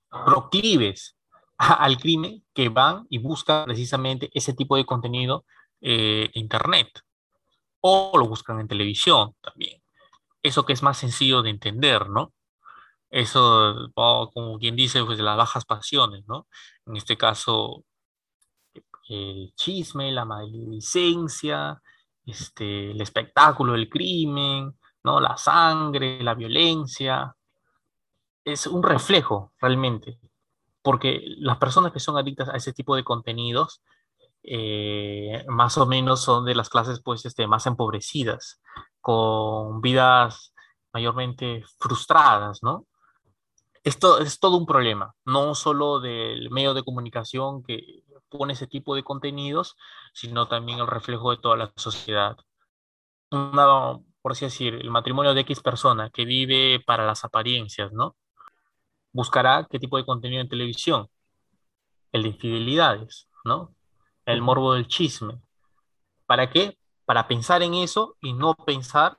proclives 0.10 1.15
al 1.58 1.98
crimen 1.98 2.43
que 2.53 2.69
van 2.69 3.05
y 3.10 3.17
buscan 3.17 3.65
precisamente 3.65 4.29
ese 4.34 4.53
tipo 4.53 4.75
de 4.75 4.86
contenido 4.86 5.46
eh, 5.81 6.29
internet 6.34 6.88
o 7.81 8.12
lo 8.17 8.27
buscan 8.27 8.60
en 8.60 8.67
televisión 8.67 9.36
también. 9.41 9.81
Eso 10.43 10.65
que 10.65 10.74
es 10.74 10.84
más 10.84 10.98
sencillo 10.98 11.41
de 11.41 11.50
entender, 11.50 12.10
¿no? 12.10 12.34
Eso, 13.10 13.91
como 13.96 14.60
quien 14.60 14.75
dice, 14.75 15.03
pues 15.03 15.17
de 15.17 15.24
las 15.24 15.38
bajas 15.38 15.65
pasiones, 15.65 16.25
¿no? 16.27 16.48
En 16.86 16.96
este 16.96 17.17
caso, 17.17 17.84
el 19.10 19.51
chisme, 19.55 20.12
la 20.12 20.25
maledicencia, 20.25 21.81
este, 22.29 22.91
el 22.91 23.01
espectáculo 23.01 23.74
del 23.74 23.89
crimen, 23.89 24.77
¿no? 25.03 25.19
La 25.19 25.38
sangre, 25.38 26.24
la 26.24 26.36
violencia. 26.36 27.36
Es 28.43 28.67
un 28.67 28.83
reflejo 28.83 29.53
realmente, 29.59 30.19
porque 30.81 31.21
las 31.38 31.57
personas 31.57 31.91
que 31.91 32.00
son 32.00 32.17
adictas 32.17 32.50
a 32.50 32.57
ese 32.57 32.74
tipo 32.74 32.95
de 32.95 33.03
contenidos 33.03 33.81
eh, 34.43 35.43
más 35.48 35.77
o 35.77 35.86
menos 35.86 36.21
son 36.21 36.45
de 36.45 36.55
las 36.55 36.69
clases 36.69 37.01
pues, 37.03 37.25
este, 37.25 37.48
más 37.48 37.65
empobrecidas, 37.65 38.62
con 39.01 39.81
vidas 39.81 40.53
mayormente 40.93 41.63
frustradas, 41.77 42.63
¿no? 42.63 42.86
Esto 43.83 44.19
es 44.19 44.39
todo 44.39 44.57
un 44.57 44.65
problema, 44.65 45.15
no 45.25 45.55
solo 45.55 46.00
del 46.00 46.50
medio 46.51 46.74
de 46.74 46.83
comunicación 46.83 47.63
que 47.63 48.03
pone 48.29 48.53
ese 48.53 48.67
tipo 48.67 48.95
de 48.95 49.03
contenidos, 49.03 49.75
sino 50.13 50.48
también 50.48 50.79
el 50.79 50.88
reflejo 50.88 51.31
de 51.31 51.38
toda 51.38 51.57
la 51.57 51.74
sociedad. 51.75 52.38
por 54.21 54.31
así 54.31 54.45
decir, 54.45 54.75
el 54.75 54.91
matrimonio 54.91 55.33
de 55.33 55.41
X 55.41 55.62
persona 55.62 56.09
que 56.09 56.25
vive 56.25 56.79
para 56.86 57.05
las 57.05 57.24
apariencias, 57.25 57.91
¿no? 57.91 58.15
Buscará 59.12 59.67
qué 59.69 59.79
tipo 59.79 59.98
de 59.98 60.05
contenido 60.05 60.41
en 60.41 60.50
televisión, 60.50 61.07
el 62.12 62.24
de 62.24 62.29
infidelidades, 62.29 63.27
¿no? 63.45 63.74
el 64.33 64.41
morbo 64.41 64.74
del 64.74 64.88
chisme. 64.88 65.41
¿Para 66.25 66.50
qué? 66.50 66.77
Para 67.05 67.27
pensar 67.27 67.63
en 67.63 67.74
eso 67.74 68.17
y 68.21 68.33
no 68.33 68.55
pensar 68.55 69.17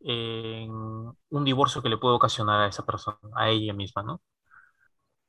en 0.00 0.70
un 0.70 1.44
divorcio 1.44 1.82
que 1.82 1.88
le 1.88 1.98
puede 1.98 2.16
ocasionar 2.16 2.60
a 2.60 2.66
esa 2.68 2.84
persona, 2.84 3.18
a 3.36 3.50
ella 3.50 3.72
misma, 3.72 4.02
¿no? 4.02 4.20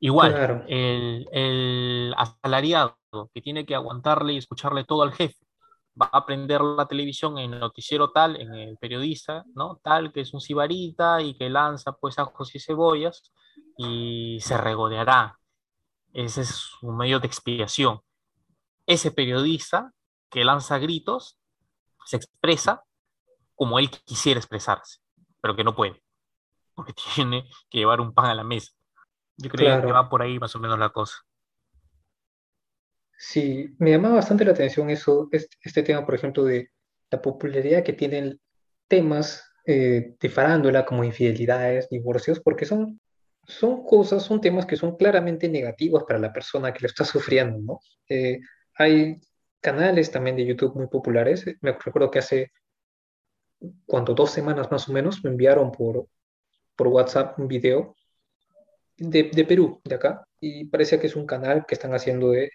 Igual, 0.02 0.66
el, 0.68 1.28
el, 1.32 2.14
asalariado 2.18 2.98
que 3.34 3.42
tiene 3.42 3.66
que 3.66 3.76
aguantarle 3.76 4.34
y 4.34 4.38
escucharle 4.38 4.84
todo 4.84 5.04
al 5.04 5.14
jefe, 5.14 5.46
va 6.00 6.10
a 6.12 6.18
aprender 6.18 6.62
la 6.62 6.88
televisión 6.88 7.38
en 7.38 7.54
el 7.54 7.60
noticiero 7.60 8.12
tal, 8.12 8.36
en 8.36 8.54
el 8.54 8.78
periodista, 8.78 9.46
¿no? 9.54 9.80
Tal, 9.84 10.12
que 10.12 10.22
es 10.22 10.34
un 10.34 10.42
sibarita 10.42 11.22
y 11.22 11.38
que 11.38 11.50
lanza 11.50 11.94
pues 11.94 12.18
ajos 12.20 12.54
y 12.56 12.60
cebollas 12.60 13.32
y 13.78 14.40
se 14.42 14.58
regodeará. 14.58 15.38
Ese 16.14 16.42
es 16.42 16.72
un 16.82 16.98
medio 16.98 17.20
de 17.20 17.28
expiación 17.28 18.02
ese 18.86 19.12
periodista 19.12 19.94
que 20.30 20.44
lanza 20.44 20.78
gritos 20.78 21.38
se 22.06 22.18
expresa 22.18 22.84
como 23.56 23.80
él 23.80 23.90
quisiera 23.90 24.40
expresarse, 24.40 25.00
pero 25.42 25.56
que 25.56 25.64
no 25.64 25.76
puede, 25.76 26.02
porque 26.74 26.94
tiene 27.16 27.50
que 27.70 27.80
llevar 27.80 28.02
un 28.02 28.14
pan 28.14 28.26
a 28.26 28.36
la 28.36 28.44
mesa. 28.44 28.74
Yo 29.42 29.50
creo 29.50 29.82
que 29.82 29.92
va 29.92 30.10
por 30.10 30.22
ahí 30.22 30.40
más 30.40 30.56
o 30.56 30.60
menos 30.60 30.78
la 30.78 30.90
cosa. 30.90 31.16
Sí, 33.18 33.76
me 33.78 33.92
llama 33.92 34.10
bastante 34.10 34.44
la 34.44 34.52
atención 34.52 34.90
eso, 34.90 35.30
este, 35.32 35.56
este 35.62 35.84
tema, 35.84 36.06
por 36.06 36.16
ejemplo, 36.16 36.44
de 36.44 36.72
la 37.12 37.22
popularidad 37.22 37.84
que 37.84 37.94
tienen 37.94 38.40
temas 38.88 39.44
eh, 39.66 40.16
de 40.20 40.30
farándula 40.30 40.86
como 40.86 41.04
infidelidades, 41.04 41.88
divorcios, 41.90 42.40
porque 42.40 42.66
son, 42.66 43.00
son 43.46 43.86
cosas, 43.86 44.24
son 44.24 44.42
temas 44.42 44.66
que 44.66 44.76
son 44.76 44.98
claramente 44.98 45.48
negativos 45.50 46.04
para 46.06 46.20
la 46.20 46.34
persona 46.34 46.74
que 46.74 46.80
lo 46.82 46.88
está 46.88 47.06
sufriendo, 47.06 47.60
¿no? 47.60 47.80
Eh, 48.10 48.40
hay 48.76 49.22
canales 49.60 50.10
también 50.10 50.36
de 50.36 50.46
YouTube 50.46 50.76
muy 50.76 50.88
populares. 50.88 51.46
Me 51.62 51.74
recuerdo 51.74 52.10
que 52.10 52.20
hace, 52.20 52.52
cuando 53.86 54.16
dos 54.16 54.32
semanas 54.32 54.72
más 54.72 54.90
o 54.90 54.94
menos, 54.94 55.24
me 55.24 55.30
enviaron 55.30 55.72
por, 55.72 56.08
por 56.76 56.88
WhatsApp 56.88 57.38
un 57.38 57.48
video 57.48 57.96
de, 59.02 59.32
de, 59.34 59.46
Perú, 59.46 59.82
de 59.84 59.96
acá, 59.96 60.24
y 60.40 60.66
parecía 60.66 61.00
que 61.00 61.08
es 61.08 61.16
un 61.16 61.26
canal 61.26 61.66
que 61.66 61.74
están 61.76 61.94
haciendo 61.94 62.30
de, 62.32 62.52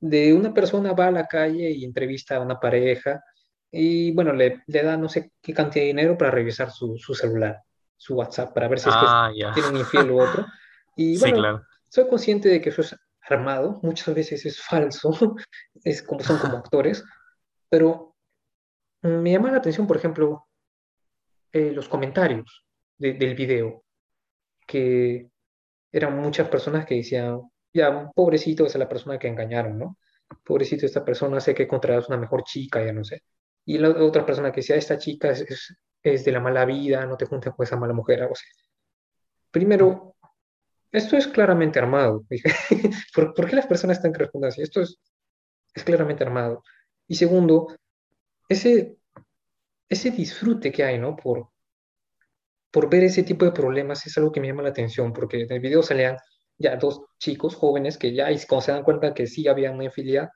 de 0.00 0.34
una 0.34 0.52
persona 0.52 0.92
va 0.92 1.06
a 1.06 1.10
la 1.12 1.26
calle 1.26 1.70
y 1.70 1.84
entrevista 1.84 2.36
a 2.36 2.40
una 2.40 2.58
pareja 2.58 3.22
y 3.70 4.12
bueno, 4.12 4.32
le, 4.32 4.62
le 4.66 4.82
da 4.82 4.96
no 4.96 5.08
sé 5.08 5.30
qué 5.40 5.52
cantidad 5.54 5.82
de 5.84 5.88
dinero 5.88 6.18
para 6.18 6.30
revisar 6.30 6.70
su, 6.70 6.96
su 6.98 7.14
celular, 7.14 7.58
su 7.96 8.14
WhatsApp, 8.16 8.52
para 8.52 8.68
ver 8.68 8.78
si 8.80 8.88
es 8.90 8.96
que 8.96 9.02
Ah, 9.06 9.32
ya. 9.34 9.52
tiene 9.52 9.68
un 9.68 9.76
infiel 9.76 10.10
u 10.10 10.18
otro. 10.20 10.46
Y 10.96 11.16
Sí, 11.16 11.20
bueno, 11.22 11.36
claro. 11.38 11.66
soy 11.88 12.08
consciente 12.08 12.48
de 12.48 12.60
que 12.60 12.68
eso 12.70 12.82
es 12.82 12.94
armado, 13.28 13.80
muchas 13.82 14.14
veces 14.14 14.44
es 14.46 14.60
falso, 14.62 15.10
es 15.84 16.02
como, 16.02 16.20
son 16.20 16.38
como 16.38 16.56
actores, 16.58 17.02
pero 17.68 18.14
me 19.02 19.32
llama 19.32 19.50
la 19.50 19.58
atención, 19.58 19.86
por 19.86 19.96
ejemplo, 19.96 20.46
eh, 21.52 21.72
los 21.72 21.88
comentarios 21.88 22.64
de- 22.98 23.14
del 23.14 23.34
video, 23.34 23.84
que 24.66 25.28
eran 25.94 26.18
muchas 26.18 26.48
personas 26.48 26.84
que 26.86 26.96
decían, 26.96 27.40
ya, 27.72 28.10
pobrecito, 28.10 28.66
esa 28.66 28.78
es 28.78 28.80
la 28.80 28.88
persona 28.88 29.16
que 29.16 29.28
engañaron, 29.28 29.78
¿no? 29.78 29.98
Pobrecito, 30.44 30.86
esta 30.86 31.04
persona, 31.04 31.38
sé 31.38 31.54
que 31.54 31.62
encontrarás 31.62 32.08
una 32.08 32.18
mejor 32.18 32.42
chica, 32.42 32.84
ya 32.84 32.92
no 32.92 33.04
sé. 33.04 33.22
Y 33.64 33.78
la 33.78 33.90
otra 33.90 34.26
persona 34.26 34.50
que 34.50 34.60
decía, 34.60 34.74
esta 34.74 34.98
chica 34.98 35.30
es, 35.30 35.76
es, 36.02 36.24
de 36.24 36.32
la 36.32 36.40
mala 36.40 36.64
vida, 36.64 37.06
no 37.06 37.16
te 37.16 37.26
juntes 37.26 37.52
con 37.54 37.64
esa 37.64 37.76
mala 37.76 37.92
mujer, 37.94 38.22
algo 38.22 38.32
así. 38.32 38.44
Primero, 39.52 40.16
esto 40.90 41.16
es 41.16 41.28
claramente 41.28 41.78
armado. 41.78 42.24
¿Por, 43.14 43.32
por 43.32 43.48
qué 43.48 43.54
las 43.54 43.68
personas 43.68 43.98
están 43.98 44.12
que 44.12 44.18
responden 44.18 44.48
así? 44.48 44.62
Esto 44.62 44.80
es, 44.82 44.98
es 45.74 45.84
claramente 45.84 46.24
armado. 46.24 46.64
Y 47.06 47.14
segundo, 47.14 47.68
ese, 48.48 48.96
ese 49.88 50.10
disfrute 50.10 50.72
que 50.72 50.82
hay, 50.82 50.98
¿no? 50.98 51.14
Por, 51.14 51.50
por 52.74 52.90
ver 52.90 53.04
ese 53.04 53.24
tipo 53.24 53.46
de 53.46 53.52
problemas 53.52 54.06
es 54.06 54.18
algo 54.18 54.32
que 54.32 54.40
me 54.42 54.48
llama 54.48 54.64
la 54.64 54.70
atención, 54.70 55.14
porque 55.14 55.42
en 55.42 55.52
el 55.52 55.60
video 55.60 55.82
salían 55.84 56.18
ya 56.58 56.76
dos 56.76 57.02
chicos 57.20 57.56
jóvenes 57.56 57.98
que 57.98 58.14
ya, 58.14 58.32
y 58.32 58.38
cuando 58.46 58.66
se 58.66 58.72
dan 58.72 58.84
cuenta 58.84 59.14
que 59.14 59.28
sí 59.28 59.48
había 59.48 59.72
una 59.72 59.86
infidelidad, 59.86 60.30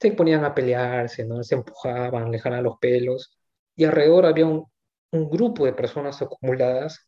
se 0.00 0.12
ponían 0.12 0.44
a 0.44 0.54
pelearse, 0.54 1.24
¿no? 1.26 1.42
Se 1.44 1.54
empujaban, 1.56 2.30
le 2.30 2.38
jalaban 2.40 2.64
los 2.64 2.78
pelos, 2.80 3.36
y 3.76 3.84
alrededor 3.84 4.26
había 4.26 4.46
un, 4.46 4.66
un 5.12 5.30
grupo 5.30 5.66
de 5.66 5.72
personas 5.74 6.20
acumuladas 6.22 7.06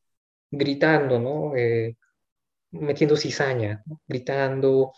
gritando, 0.50 1.18
¿no? 1.20 1.56
Eh, 1.56 1.96
metiendo 2.72 3.16
cizaña, 3.16 3.82
¿no? 3.86 4.00
Gritando, 4.08 4.92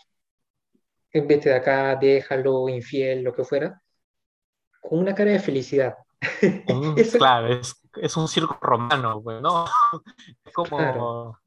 en 1.11 1.27
vete 1.27 1.49
de 1.49 1.55
acá, 1.55 1.95
déjalo, 1.97 2.69
infiel, 2.69 3.21
lo 3.23 3.33
que 3.33 3.43
fuera, 3.43 3.81
con 4.81 4.99
una 4.99 5.15
cara 5.15 5.31
de 5.31 5.39
felicidad. 5.39 5.95
Un- 6.67 6.93
Eso, 6.97 7.17
claro, 7.19 7.53
es, 7.59 7.75
es 8.01 8.17
un 8.17 8.27
circo 8.27 8.57
romano, 8.61 9.21
pues, 9.21 9.41
¿no? 9.41 9.65
Es 10.45 10.53
claro. 10.53 10.65
como, 10.69 11.39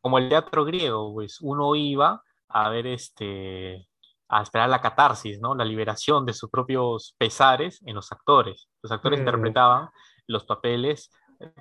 como 0.00 0.18
el 0.18 0.28
teatro 0.28 0.64
griego, 0.64 1.12
pues 1.14 1.40
uno 1.40 1.74
iba 1.74 2.22
a 2.48 2.68
ver 2.70 2.86
este, 2.86 3.86
a 4.28 4.42
esperar 4.42 4.68
la 4.68 4.80
catarsis, 4.80 5.40
¿no? 5.40 5.54
La 5.54 5.64
liberación 5.64 6.26
de 6.26 6.32
sus 6.32 6.50
propios 6.50 7.14
pesares 7.18 7.80
en 7.84 7.94
los 7.94 8.10
actores. 8.12 8.68
Los 8.82 8.92
actores 8.92 9.18
Mm, 9.18 9.22
interpretaban 9.22 9.88
los 10.26 10.44
papeles 10.44 11.10
eh, 11.40 11.52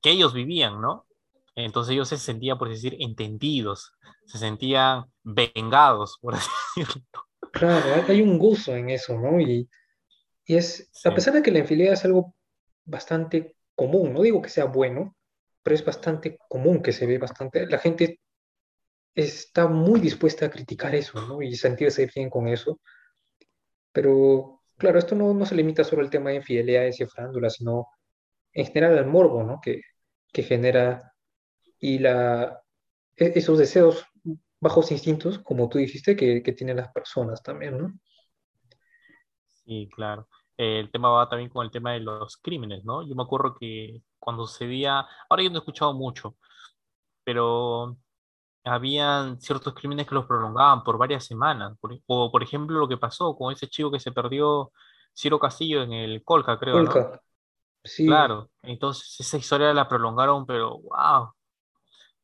que 0.00 0.10
ellos 0.10 0.32
vivían, 0.32 0.80
¿no? 0.80 1.06
Entonces 1.54 1.92
ellos 1.92 2.08
se 2.08 2.18
sentían, 2.18 2.58
por 2.58 2.68
decir, 2.68 2.96
entendidos, 3.00 3.92
se 4.26 4.38
sentían 4.38 5.04
vengados, 5.22 6.18
por 6.20 6.34
así 6.34 6.50
decirlo. 6.76 7.02
claro, 7.52 8.04
hay, 8.08 8.22
un 8.22 8.38
gozo 8.38 8.74
en 8.74 8.90
eso, 8.90 9.18
¿no? 9.18 9.40
Y, 9.40 9.68
y 10.46 10.56
es, 10.56 10.90
a 11.04 11.14
pesar 11.14 11.34
de 11.34 11.42
que 11.42 11.50
la 11.50 11.58
infidelidad 11.60 11.94
es 11.94 12.04
algo 12.04 12.34
bastante 12.84 13.56
común, 13.82 14.12
no 14.14 14.22
digo 14.22 14.42
que 14.42 14.48
sea 14.50 14.66
bueno, 14.66 15.16
pero 15.62 15.74
es 15.76 15.84
bastante 15.84 16.38
común 16.48 16.82
que 16.82 16.92
se 16.92 17.06
ve 17.06 17.18
bastante, 17.18 17.66
la 17.66 17.78
gente 17.78 18.20
está 19.14 19.68
muy 19.68 20.00
dispuesta 20.00 20.46
a 20.46 20.50
criticar 20.50 20.94
eso, 20.94 21.20
¿no? 21.28 21.42
Y 21.42 21.56
sentirse 21.56 22.06
bien 22.14 22.30
con 22.30 22.48
eso, 22.48 22.80
pero 23.92 24.60
claro, 24.76 24.98
esto 24.98 25.14
no, 25.14 25.34
no 25.34 25.46
se 25.46 25.54
limita 25.54 25.84
solo 25.84 26.02
al 26.02 26.10
tema 26.10 26.30
de 26.30 26.36
infidelidades 26.36 27.00
y 27.00 27.06
frándulas, 27.06 27.54
sino 27.54 27.88
en 28.52 28.66
general 28.66 28.98
al 28.98 29.06
morbo, 29.06 29.44
¿no? 29.44 29.60
Que, 29.62 29.82
que 30.32 30.42
genera 30.44 31.14
y 31.80 31.98
la, 32.00 32.62
e- 33.16 33.32
esos 33.36 33.58
deseos 33.58 34.06
bajos 34.60 34.92
instintos, 34.92 35.40
como 35.40 35.68
tú 35.70 35.78
dijiste, 35.78 36.16
que, 36.16 36.42
que 36.42 36.52
tienen 36.52 36.78
las 36.78 36.92
personas 36.92 37.42
también, 37.42 37.78
¿no? 37.78 37.94
sí, 39.64 39.88
claro. 39.94 40.28
Eh, 40.56 40.80
el 40.80 40.90
tema 40.90 41.10
va 41.10 41.28
también 41.28 41.50
con 41.50 41.64
el 41.64 41.70
tema 41.72 41.92
de 41.92 42.00
los 42.00 42.36
crímenes, 42.38 42.84
¿no? 42.84 43.06
Yo 43.08 43.14
me 43.14 43.22
acuerdo 43.22 43.56
que 43.58 44.02
cuando 44.18 44.46
se 44.46 44.66
veía, 44.66 45.06
ahora 45.28 45.42
yo 45.42 45.50
no 45.50 45.56
he 45.56 45.58
escuchado 45.60 45.94
mucho, 45.94 46.36
pero 47.24 47.96
habían 48.64 49.40
ciertos 49.40 49.74
crímenes 49.74 50.08
que 50.08 50.14
los 50.16 50.26
prolongaban 50.26 50.84
por 50.84 50.98
varias 50.98 51.26
semanas. 51.26 51.76
Por- 51.80 52.00
o, 52.06 52.30
por 52.32 52.42
ejemplo, 52.42 52.78
lo 52.80 52.88
que 52.88 52.98
pasó 52.98 53.36
con 53.36 53.52
ese 53.52 53.68
chico 53.68 53.90
que 53.92 54.00
se 54.00 54.12
perdió, 54.12 54.72
Ciro 55.16 55.38
Castillo, 55.40 55.82
en 55.82 55.92
el 55.92 56.24
Colca, 56.24 56.58
creo, 56.58 56.82
¿no? 56.82 57.04
Colca, 57.04 57.20
sí, 57.84 58.04
Claro, 58.04 58.50
entonces 58.62 59.16
esa 59.20 59.36
historia 59.38 59.72
la 59.72 59.88
prolongaron, 59.88 60.44
pero 60.46 60.78
wow, 60.80 61.32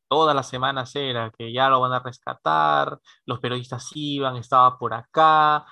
todas 0.07 0.35
las 0.35 0.49
semanas 0.49 0.95
era 0.95 1.31
que 1.37 1.51
ya 1.53 1.69
lo 1.69 1.81
van 1.81 1.93
a 1.93 1.99
rescatar, 1.99 2.99
los 3.25 3.39
periodistas 3.39 3.89
iban, 3.95 4.37
estaba 4.37 4.77
por 4.77 4.93
acá, 4.93 5.65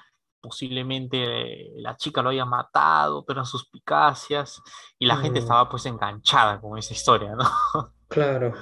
posiblemente 0.47 1.17
eh, 1.23 1.71
la 1.77 1.95
chica 1.97 2.21
lo 2.21 2.29
haya 2.29 2.45
matado, 2.45 3.25
pero 3.25 3.39
eran 3.39 3.45
suspicacias, 3.45 4.61
y 4.97 5.05
la 5.05 5.17
gente 5.17 5.39
mm, 5.39 5.43
estaba 5.43 5.69
pues 5.69 5.85
enganchada 5.85 6.61
con 6.61 6.77
esa 6.77 6.93
historia, 6.93 7.35
¿no? 7.35 7.45
claro, 8.07 8.53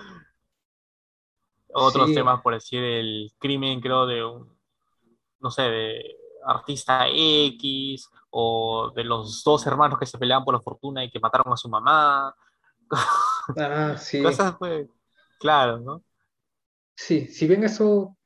Otros 1.73 2.07
sí, 2.09 2.15
temas, 2.15 2.41
por 2.41 2.53
decir, 2.53 2.81
el 2.83 3.31
crimen, 3.37 3.81
creo, 3.81 4.05
de 4.07 4.23
un, 4.23 4.57
no 5.39 5.51
sé, 5.51 5.63
de 5.63 6.17
artista 6.45 7.07
X, 7.09 8.09
o 8.29 8.91
de 8.95 9.03
los 9.03 9.43
dos 9.43 9.65
hermanos 9.67 9.99
que 9.99 10.05
se 10.05 10.17
peleaban 10.17 10.45
por 10.45 10.53
la 10.55 10.61
fortuna 10.61 11.03
y 11.03 11.09
que 11.11 11.19
mataron 11.19 11.53
a 11.53 11.57
su 11.57 11.69
mamá, 11.69 12.35
ah, 13.57 13.95
sí, 13.97 14.21
cosas 14.23 14.55
pues, 14.57 14.87
claro, 15.39 15.79
¿no? 15.79 16.03
sí, 16.95 17.27
si 17.27 17.47
bien 17.47 17.63
eso 17.63 18.17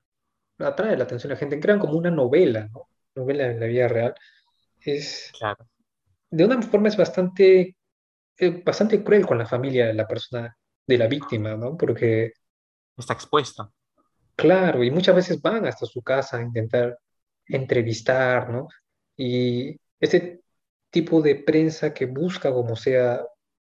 atrae 0.59 0.97
la 0.97 1.03
atención 1.05 1.29
de 1.29 1.35
la 1.35 1.39
gente, 1.39 1.59
crean 1.59 1.79
como 1.79 1.97
una 1.97 2.11
novela, 2.11 2.67
¿no? 2.73 2.89
Novela 3.15 3.47
en 3.51 3.59
la 3.59 3.65
vida 3.65 3.87
real, 3.87 4.15
es, 4.79 5.31
Claro, 5.37 5.67
de 6.29 6.45
una 6.45 6.61
forma 6.61 6.87
es 6.87 6.97
bastante, 6.97 7.75
eh, 8.37 8.63
bastante 8.63 9.03
cruel 9.03 9.25
con 9.25 9.37
la 9.37 9.45
familia 9.45 9.87
de 9.87 9.93
la 9.93 10.07
persona, 10.07 10.55
de 10.85 10.97
la 10.97 11.07
víctima, 11.07 11.55
¿no? 11.55 11.77
Porque, 11.77 12.33
está 12.97 13.13
expuesta. 13.13 13.71
claro, 14.35 14.83
y 14.83 14.91
muchas 14.91 15.15
veces 15.15 15.41
van 15.41 15.65
hasta 15.65 15.85
su 15.85 16.01
casa 16.01 16.37
a 16.37 16.41
intentar 16.41 16.97
entrevistar, 17.45 18.49
¿no? 18.49 18.67
Y 19.15 19.77
este 19.99 20.41
tipo 20.89 21.21
de 21.21 21.35
prensa 21.35 21.93
que 21.93 22.05
busca 22.05 22.53
como 22.53 22.75
sea 22.75 23.25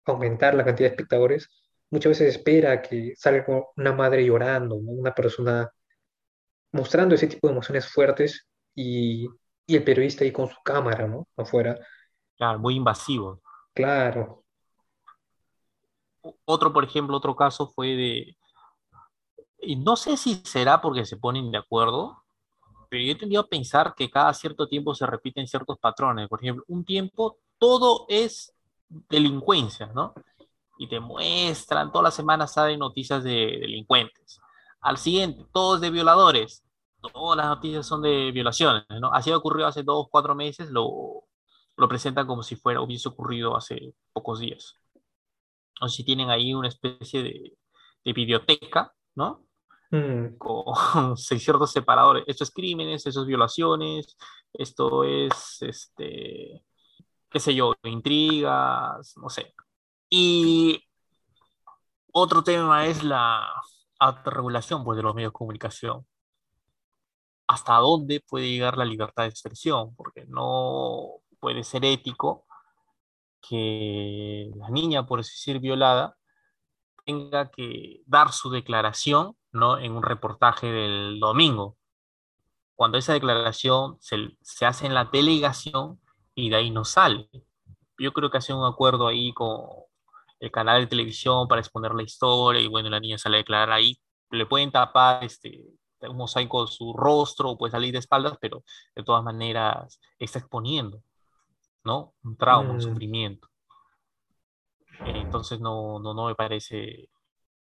aumentar 0.05 0.55
la 0.55 0.65
cantidad 0.65 0.89
de 0.89 0.95
espectadores, 0.95 1.49
muchas 1.89 2.11
veces 2.11 2.35
espera 2.35 2.81
que 2.81 3.13
salga 3.15 3.45
una 3.77 3.93
madre 3.93 4.25
llorando, 4.25 4.79
¿no? 4.81 4.91
Una 4.91 5.13
persona 5.13 5.69
mostrando 6.71 7.15
ese 7.15 7.27
tipo 7.27 7.47
de 7.47 7.53
emociones 7.53 7.87
fuertes 7.87 8.47
y, 8.75 9.27
y 9.65 9.75
el 9.75 9.83
periodista 9.83 10.23
ahí 10.23 10.31
con 10.31 10.49
su 10.49 10.61
cámara, 10.63 11.07
¿no? 11.07 11.27
Afuera. 11.37 11.79
Claro, 12.37 12.59
muy 12.59 12.75
invasivo. 12.75 13.41
Claro. 13.73 14.43
Otro, 16.45 16.71
por 16.71 16.83
ejemplo, 16.83 17.17
otro 17.17 17.35
caso 17.35 17.67
fue 17.67 17.95
de, 17.95 18.37
y 19.61 19.75
no 19.75 19.95
sé 19.95 20.17
si 20.17 20.35
será 20.43 20.81
porque 20.81 21.05
se 21.05 21.17
ponen 21.17 21.51
de 21.51 21.59
acuerdo, 21.59 22.23
pero 22.89 23.03
yo 23.03 23.11
he 23.11 23.15
tendido 23.15 23.41
a 23.41 23.47
pensar 23.47 23.93
que 23.95 24.09
cada 24.09 24.33
cierto 24.33 24.67
tiempo 24.67 24.93
se 24.95 25.05
repiten 25.05 25.47
ciertos 25.47 25.77
patrones. 25.77 26.27
Por 26.27 26.41
ejemplo, 26.41 26.63
un 26.67 26.83
tiempo 26.83 27.37
todo 27.57 28.05
es 28.09 28.53
delincuencia, 28.89 29.87
¿no? 29.93 30.13
Y 30.77 30.89
te 30.89 30.99
muestran, 30.99 31.91
todas 31.91 32.05
las 32.05 32.15
semanas 32.15 32.53
salen 32.53 32.79
noticias 32.79 33.23
de 33.23 33.59
delincuentes. 33.61 34.41
Al 34.81 34.97
siguiente, 34.97 35.45
todo 35.53 35.75
es 35.75 35.81
de 35.81 35.91
violadores. 35.91 36.63
Todas 37.01 37.37
las 37.37 37.47
noticias 37.47 37.85
son 37.85 38.01
de 38.01 38.31
violaciones, 38.31 38.85
¿no? 38.99 39.11
Así 39.13 39.31
ha 39.31 39.37
ocurrido 39.37 39.67
hace 39.67 39.83
dos, 39.83 40.07
cuatro 40.09 40.35
meses, 40.35 40.69
lo, 40.69 41.23
lo 41.77 41.87
presentan 41.87 42.27
como 42.27 42.43
si 42.43 42.55
fuera, 42.55 42.81
hubiese 42.81 43.09
ocurrido 43.09 43.57
hace 43.57 43.93
pocos 44.13 44.39
días. 44.39 44.75
Sé 45.81 45.89
si 45.89 46.03
tienen 46.03 46.29
ahí 46.29 46.53
una 46.53 46.67
especie 46.67 47.23
de, 47.23 47.57
de 48.05 48.13
biblioteca, 48.13 48.93
¿no? 49.15 49.45
Mm, 49.91 50.37
con 50.37 50.65
ciertos 51.17 51.71
separadores. 51.71 52.23
Esto 52.27 52.43
es 52.43 52.51
crímenes, 52.51 53.05
esto 53.05 53.21
es 53.21 53.27
violaciones, 53.27 54.17
esto 54.53 55.03
es, 55.03 55.61
este, 55.61 56.63
qué 57.29 57.39
sé 57.39 57.55
yo, 57.55 57.73
intrigas, 57.83 59.15
no 59.17 59.29
sé. 59.29 59.53
Y 60.09 60.83
otro 62.13 62.43
tema 62.43 62.85
es 62.87 63.03
la 63.03 63.47
autorregulación 63.99 64.83
pues, 64.83 64.97
de 64.97 65.03
los 65.03 65.15
medios 65.15 65.31
de 65.31 65.37
comunicación. 65.37 66.05
¿Hasta 67.51 67.75
dónde 67.79 68.21
puede 68.21 68.49
llegar 68.49 68.77
la 68.77 68.85
libertad 68.85 69.23
de 69.23 69.29
expresión? 69.29 69.93
Porque 69.97 70.25
no 70.25 71.21
puede 71.41 71.65
ser 71.65 71.83
ético 71.83 72.45
que 73.41 74.49
la 74.55 74.69
niña, 74.69 75.05
por 75.05 75.19
decir 75.19 75.59
violada, 75.59 76.15
tenga 77.05 77.51
que 77.51 78.03
dar 78.05 78.31
su 78.31 78.51
declaración 78.51 79.35
¿no? 79.51 79.77
en 79.77 79.91
un 79.91 80.03
reportaje 80.03 80.67
del 80.71 81.19
domingo 81.19 81.77
cuando 82.75 82.97
esa 82.97 83.11
declaración 83.11 83.97
se, 83.99 84.37
se 84.41 84.65
hace 84.65 84.85
en 84.87 84.93
la 84.93 85.03
delegación 85.03 85.99
y 86.33 86.49
de 86.49 86.55
ahí 86.55 86.71
no 86.71 86.85
sale. 86.85 87.29
Yo 87.97 88.13
creo 88.13 88.31
que 88.31 88.37
hace 88.37 88.53
un 88.53 88.65
acuerdo 88.65 89.07
ahí 89.07 89.33
con 89.33 89.67
el 90.39 90.51
canal 90.51 90.79
de 90.79 90.87
televisión 90.87 91.49
para 91.49 91.59
exponer 91.59 91.93
la 91.93 92.03
historia 92.03 92.61
y 92.61 92.67
bueno, 92.67 92.89
la 92.89 93.01
niña 93.01 93.17
sale 93.17 93.37
a 93.37 93.39
declarar 93.39 93.71
ahí. 93.71 93.99
Le 94.29 94.45
pueden 94.45 94.71
tapar 94.71 95.23
este, 95.25 95.65
un 96.09 96.17
mosaico 96.17 96.67
su 96.67 96.93
rostro, 96.93 97.57
puede 97.57 97.71
salir 97.71 97.93
de 97.93 97.99
espaldas, 97.99 98.37
pero 98.39 98.63
de 98.95 99.03
todas 99.03 99.23
maneras 99.23 99.99
está 100.19 100.39
exponiendo, 100.39 101.01
¿no? 101.83 102.13
Un 102.23 102.37
trauma, 102.37 102.71
un 102.71 102.77
mm. 102.77 102.81
sufrimiento. 102.81 103.47
Entonces 105.05 105.59
no, 105.59 105.99
no, 105.99 106.13
no 106.13 106.27
me 106.27 106.35
parece 106.35 107.09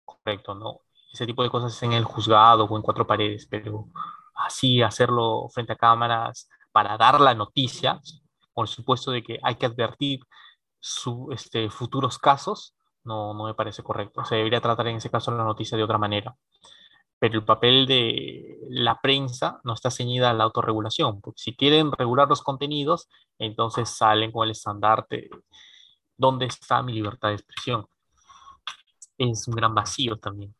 correcto, 0.06 0.54
¿no? 0.54 0.82
Ese 1.12 1.26
tipo 1.26 1.44
de 1.44 1.50
cosas 1.50 1.82
en 1.84 1.94
el 1.94 2.04
juzgado 2.04 2.66
o 2.66 2.78
en 2.78 2.84
cuatro 2.84 3.06
paredes, 3.06 3.48
pero 3.48 3.88
así 4.36 4.82
hacerlo 4.82 5.48
frente 5.50 5.74
a 5.74 5.78
cámaras 5.78 6.50
para 6.72 6.98
dar 6.98 7.22
la 7.22 7.34
noticia, 7.34 8.00
por 8.54 8.68
supuesto 8.68 9.12
de 9.12 9.24
que 9.24 9.40
hay 9.44 9.56
que 9.56 9.66
advertir 9.66 10.22
su, 10.80 11.30
este, 11.32 11.70
futuros 11.70 12.18
casos, 12.18 12.76
no, 13.04 13.34
no 13.34 13.46
me 13.46 13.54
parece 13.54 13.84
correcto. 13.84 14.24
Se 14.26 14.36
debería 14.36 14.62
tratar 14.62 14.88
en 14.88 14.98
ese 14.98 15.10
caso 15.10 15.32
la 15.32 15.44
noticia 15.44 15.78
de 15.78 15.84
otra 15.84 15.98
manera 15.98 16.36
pero 17.24 17.40
el 17.40 17.46
papel 17.46 17.88
de 17.88 18.60
la 18.68 19.00
prensa 19.00 19.62
no 19.64 19.76
está 19.76 19.90
ceñida 19.90 20.30
a 20.30 20.34
la 20.34 20.44
autorregulación, 20.44 21.22
porque 21.22 21.42
si 21.42 21.56
quieren 21.56 21.90
regular 21.94 22.28
los 22.28 22.42
contenidos, 22.42 23.08
entonces 23.40 23.88
salen 23.88 24.30
con 24.30 24.44
el 24.44 24.52
estandarte, 24.52 25.30
¿dónde 26.18 26.48
está 26.48 26.84
mi 26.84 26.92
libertad 26.92 27.30
de 27.30 27.36
expresión? 27.36 27.86
Es 29.18 29.48
un 29.48 29.56
gran 29.56 29.74
vacío 29.74 30.18
también. 30.18 30.54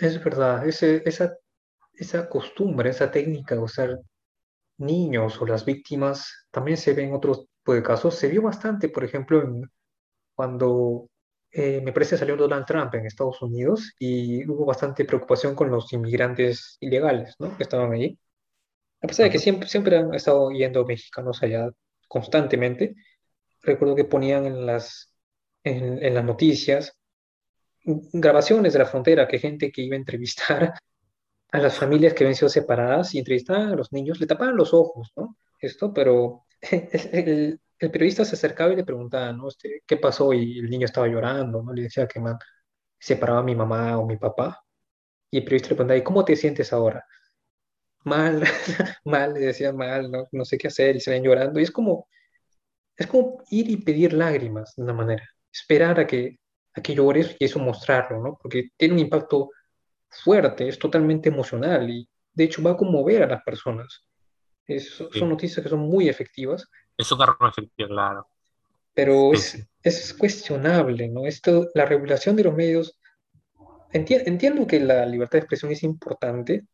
Es 0.00 0.22
verdad, 0.22 0.64
esa, 0.64 1.34
esa 1.92 2.28
costumbre, 2.28 2.90
esa 2.90 3.10
técnica 3.10 3.56
de 3.56 3.62
usar 3.62 3.98
niños 4.78 5.42
o 5.42 5.46
las 5.46 5.64
víctimas, 5.64 6.46
también 6.52 6.76
se 6.76 6.94
ve 6.94 7.02
en 7.02 7.14
otros 7.14 7.48
tipo 7.48 7.74
de 7.74 7.82
casos. 7.82 8.14
Se 8.14 8.28
vio 8.28 8.42
bastante, 8.42 8.88
por 8.88 9.02
ejemplo, 9.02 9.42
cuando 10.36 11.08
eh, 11.56 11.80
me 11.80 11.92
parece 11.92 12.18
salió 12.18 12.36
Donald 12.36 12.66
Trump 12.66 12.92
en 12.96 13.06
Estados 13.06 13.40
Unidos 13.40 13.94
y 14.00 14.44
hubo 14.50 14.64
bastante 14.64 15.04
preocupación 15.04 15.54
con 15.54 15.70
los 15.70 15.92
inmigrantes 15.92 16.76
ilegales 16.80 17.36
¿no? 17.38 17.56
que 17.56 17.62
estaban 17.62 17.92
allí. 17.92 18.18
A 19.00 19.06
pesar 19.06 19.26
de 19.26 19.30
que 19.30 19.38
siempre, 19.38 19.68
siempre 19.68 19.96
han 19.96 20.12
estado 20.14 20.50
yendo 20.50 20.84
mexicanos 20.84 21.40
allá 21.44 21.70
constantemente, 22.08 22.96
recuerdo 23.62 23.94
que 23.94 24.04
ponían 24.04 24.46
en 24.46 24.66
las, 24.66 25.14
en, 25.62 26.02
en 26.04 26.14
las 26.14 26.24
noticias 26.24 26.98
grabaciones 27.84 28.72
de 28.72 28.78
la 28.80 28.86
frontera, 28.86 29.28
que 29.28 29.38
gente 29.38 29.70
que 29.70 29.82
iba 29.82 29.94
a 29.94 29.98
entrevistar 29.98 30.74
a 31.52 31.58
las 31.58 31.78
familias 31.78 32.14
que 32.14 32.24
habían 32.24 32.34
sido 32.34 32.48
separadas 32.48 33.14
y 33.14 33.18
entrevistaban 33.20 33.68
a 33.68 33.76
los 33.76 33.92
niños, 33.92 34.18
le 34.18 34.26
tapaban 34.26 34.56
los 34.56 34.74
ojos, 34.74 35.12
¿no? 35.14 35.36
Esto, 35.60 35.94
pero 35.94 36.46
el, 37.12 37.60
el 37.84 37.90
periodista 37.90 38.24
se 38.24 38.36
acercaba 38.36 38.72
y 38.72 38.76
le 38.76 38.84
preguntaba, 38.84 39.32
¿no? 39.32 39.48
Este, 39.48 39.82
¿Qué 39.86 39.96
pasó? 39.96 40.32
Y 40.32 40.58
el 40.58 40.70
niño 40.70 40.86
estaba 40.86 41.06
llorando, 41.06 41.62
¿no? 41.62 41.72
Le 41.72 41.82
decía 41.82 42.06
que 42.08 42.20
man, 42.20 42.38
separaba 42.98 43.40
a 43.40 43.42
mi 43.42 43.54
mamá 43.54 43.98
o 43.98 44.06
mi 44.06 44.16
papá. 44.16 44.64
Y 45.30 45.38
el 45.38 45.44
periodista 45.44 45.70
le 45.70 45.76
preguntaba, 45.76 45.98
¿y 45.98 46.04
cómo 46.04 46.24
te 46.24 46.36
sientes 46.36 46.72
ahora? 46.72 47.04
Mal, 48.04 48.42
mal, 49.04 49.34
le 49.34 49.40
decía 49.40 49.72
mal, 49.72 50.10
no, 50.10 50.28
no 50.32 50.44
sé 50.44 50.58
qué 50.58 50.68
hacer, 50.68 50.96
y 50.96 51.00
se 51.00 51.10
ven 51.10 51.24
llorando. 51.24 51.60
Y 51.60 51.64
es 51.64 51.70
como, 51.70 52.08
es 52.96 53.06
como 53.06 53.42
ir 53.50 53.70
y 53.70 53.76
pedir 53.78 54.12
lágrimas 54.12 54.74
de 54.76 54.82
una 54.82 54.94
manera, 54.94 55.28
esperar 55.52 56.00
a 56.00 56.06
que, 56.06 56.38
a 56.74 56.82
que 56.82 56.94
llores 56.94 57.36
y 57.38 57.44
eso 57.44 57.58
mostrarlo, 57.58 58.22
¿no? 58.22 58.38
Porque 58.40 58.70
tiene 58.76 58.94
un 58.94 59.00
impacto 59.00 59.50
fuerte, 60.08 60.68
es 60.68 60.78
totalmente 60.78 61.28
emocional 61.28 61.90
y 61.90 62.08
de 62.32 62.44
hecho 62.44 62.62
va 62.62 62.72
a 62.72 62.76
conmover 62.76 63.22
a 63.22 63.26
las 63.26 63.42
personas. 63.42 64.06
Son 65.12 65.28
noticias 65.28 65.62
que 65.62 65.68
son 65.68 65.80
muy 65.80 66.08
efectivas 66.08 66.68
es 66.96 67.10
un 67.12 67.22
arma 67.22 67.48
efectiva, 67.48 67.88
claro. 67.88 68.26
Pero 68.94 69.32
es, 69.32 69.66
es, 69.82 70.14
cuestionable, 70.14 71.08
¿no? 71.08 71.26
Esto, 71.26 71.68
la 71.74 71.84
regulación 71.84 72.36
de 72.36 72.44
los 72.44 72.54
medios, 72.54 72.98
entiendo 73.92 74.66
que 74.66 74.78
la 74.78 75.04
libertad 75.04 75.32
de 75.32 75.38
expresión 75.40 75.72
es 75.72 75.82
importante, 75.82 76.64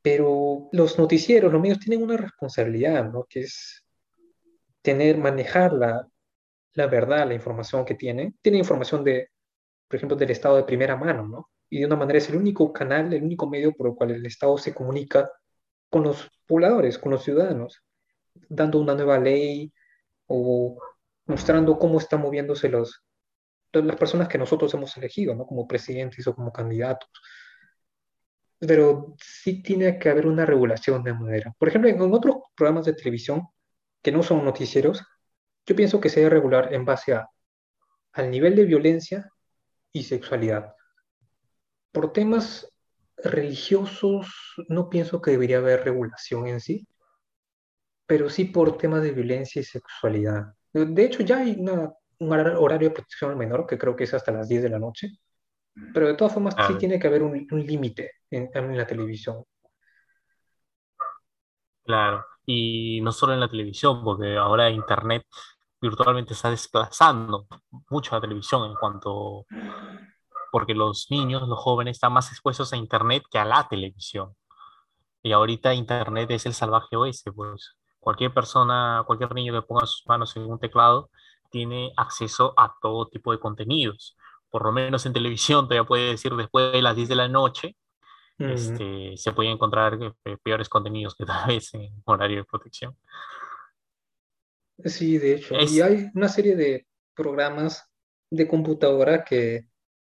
pero 0.00 0.68
los 0.72 0.98
noticieros, 0.98 1.52
los 1.52 1.60
medios 1.60 1.80
tienen 1.80 2.02
una 2.02 2.16
responsabilidad, 2.16 3.10
¿no? 3.10 3.24
Que 3.28 3.40
es 3.40 3.84
tener, 4.80 5.18
manejar 5.18 5.74
la, 5.74 6.08
la 6.72 6.86
verdad, 6.86 7.28
la 7.28 7.34
información 7.34 7.84
que 7.84 7.94
tienen. 7.94 8.36
Tienen 8.40 8.60
información 8.60 9.04
de, 9.04 9.28
por 9.86 9.96
ejemplo, 9.96 10.16
del 10.16 10.30
Estado 10.30 10.56
de 10.56 10.64
primera 10.64 10.96
mano, 10.96 11.28
¿no? 11.28 11.50
Y 11.68 11.80
de 11.80 11.86
una 11.86 11.96
manera 11.96 12.18
es 12.18 12.28
el 12.30 12.36
único 12.36 12.72
canal, 12.72 13.12
el 13.12 13.22
único 13.22 13.48
medio 13.48 13.72
por 13.72 13.88
el 13.88 13.94
cual 13.94 14.12
el 14.12 14.26
Estado 14.26 14.56
se 14.56 14.74
comunica 14.74 15.30
con 15.90 16.04
los 16.04 16.30
pobladores, 16.46 16.98
con 16.98 17.12
los 17.12 17.22
ciudadanos 17.22 17.82
dando 18.48 18.78
una 18.78 18.94
nueva 18.94 19.18
ley 19.18 19.72
o 20.26 20.78
mostrando 21.26 21.78
cómo 21.78 21.98
están 21.98 22.20
moviéndose 22.20 22.68
los, 22.68 23.02
las 23.72 23.96
personas 23.96 24.28
que 24.28 24.38
nosotros 24.38 24.72
hemos 24.74 24.96
elegido, 24.96 25.34
¿no? 25.34 25.46
Como 25.46 25.66
presidentes 25.66 26.26
o 26.26 26.34
como 26.34 26.52
candidatos. 26.52 27.08
Pero 28.58 29.14
sí 29.18 29.62
tiene 29.62 29.98
que 29.98 30.08
haber 30.08 30.26
una 30.26 30.46
regulación 30.46 31.02
de 31.02 31.14
manera. 31.14 31.54
Por 31.58 31.68
ejemplo, 31.68 31.90
en 31.90 32.00
otros 32.00 32.36
programas 32.54 32.84
de 32.84 32.94
televisión 32.94 33.48
que 34.02 34.12
no 34.12 34.22
son 34.22 34.44
noticieros, 34.44 35.02
yo 35.66 35.76
pienso 35.76 36.00
que 36.00 36.08
se 36.08 36.20
debe 36.20 36.30
regular 36.30 36.72
en 36.72 36.84
base 36.84 37.14
a, 37.14 37.28
al 38.12 38.30
nivel 38.30 38.56
de 38.56 38.64
violencia 38.64 39.30
y 39.92 40.04
sexualidad. 40.04 40.74
Por 41.92 42.12
temas 42.12 42.68
religiosos, 43.16 44.28
no 44.68 44.88
pienso 44.88 45.20
que 45.20 45.32
debería 45.32 45.58
haber 45.58 45.84
regulación 45.84 46.46
en 46.46 46.60
sí, 46.60 46.86
pero 48.06 48.28
sí 48.28 48.46
por 48.46 48.76
temas 48.76 49.02
de 49.02 49.12
violencia 49.12 49.60
y 49.60 49.64
sexualidad. 49.64 50.54
De 50.72 51.04
hecho, 51.04 51.22
ya 51.22 51.38
hay 51.38 51.56
un 51.58 52.32
horario 52.32 52.88
de 52.88 52.94
protección 52.94 53.30
al 53.30 53.36
menor 53.36 53.66
que 53.66 53.78
creo 53.78 53.94
que 53.94 54.04
es 54.04 54.14
hasta 54.14 54.32
las 54.32 54.48
10 54.48 54.62
de 54.62 54.68
la 54.70 54.78
noche, 54.78 55.18
pero 55.92 56.06
de 56.06 56.14
todas 56.14 56.34
formas 56.34 56.54
sí 56.54 56.72
ah. 56.74 56.78
tiene 56.78 56.98
que 56.98 57.06
haber 57.06 57.22
un, 57.22 57.46
límite 57.50 58.12
en, 58.30 58.50
en, 58.52 58.76
la 58.76 58.86
televisión. 58.86 59.44
Claro, 61.84 62.24
y 62.46 63.00
no 63.02 63.12
solo 63.12 63.34
en 63.34 63.40
la 63.40 63.48
televisión, 63.48 64.02
porque 64.04 64.36
ahora 64.36 64.70
Internet 64.70 65.24
virtualmente 65.80 66.32
está 66.32 66.50
desplazando 66.50 67.46
mucho 67.90 68.14
la 68.14 68.20
televisión 68.20 68.70
en 68.70 68.76
cuanto, 68.76 69.46
porque 70.52 70.74
los 70.74 71.08
niños, 71.10 71.48
los 71.48 71.58
jóvenes 71.58 71.96
están 71.96 72.12
más 72.12 72.30
expuestos 72.30 72.72
a 72.72 72.76
Internet 72.76 73.24
que 73.30 73.38
a 73.38 73.44
la 73.44 73.66
televisión. 73.68 74.34
Y 75.22 75.32
ahorita 75.32 75.74
Internet 75.74 76.30
es 76.30 76.46
el 76.46 76.54
salvaje 76.54 76.96
oeste, 76.96 77.32
pues 77.32 77.76
cualquier 78.02 78.34
persona, 78.34 79.04
cualquier 79.06 79.32
niño 79.32 79.52
que 79.52 79.62
ponga 79.62 79.86
sus 79.86 80.04
manos 80.08 80.36
en 80.36 80.42
un 80.42 80.58
teclado 80.58 81.08
tiene 81.50 81.92
acceso 81.96 82.52
a 82.56 82.74
todo 82.82 83.06
tipo 83.06 83.30
de 83.30 83.38
contenidos. 83.38 84.16
Por 84.50 84.64
lo 84.64 84.72
menos 84.72 85.06
en 85.06 85.12
televisión, 85.12 85.68
te 85.68 85.82
puede 85.84 86.10
decir 86.10 86.34
después 86.34 86.72
de 86.72 86.82
las 86.82 86.96
10 86.96 87.08
de 87.08 87.14
la 87.14 87.28
noche, 87.28 87.76
este, 88.38 89.16
se 89.16 89.32
pueden 89.32 89.52
encontrar 89.52 89.96
eh, 90.24 90.36
peores 90.42 90.68
contenidos 90.68 91.14
que 91.14 91.24
tal 91.24 91.46
vez 91.46 91.72
en 91.74 92.02
horario 92.04 92.38
de 92.38 92.44
protección. 92.44 92.96
Sí, 94.84 95.18
de 95.18 95.34
hecho. 95.34 95.54
Y 95.54 95.80
hay 95.80 96.10
una 96.12 96.28
serie 96.28 96.56
de 96.56 96.88
programas 97.14 97.88
de 98.30 98.48
computadora 98.48 99.22
que 99.22 99.68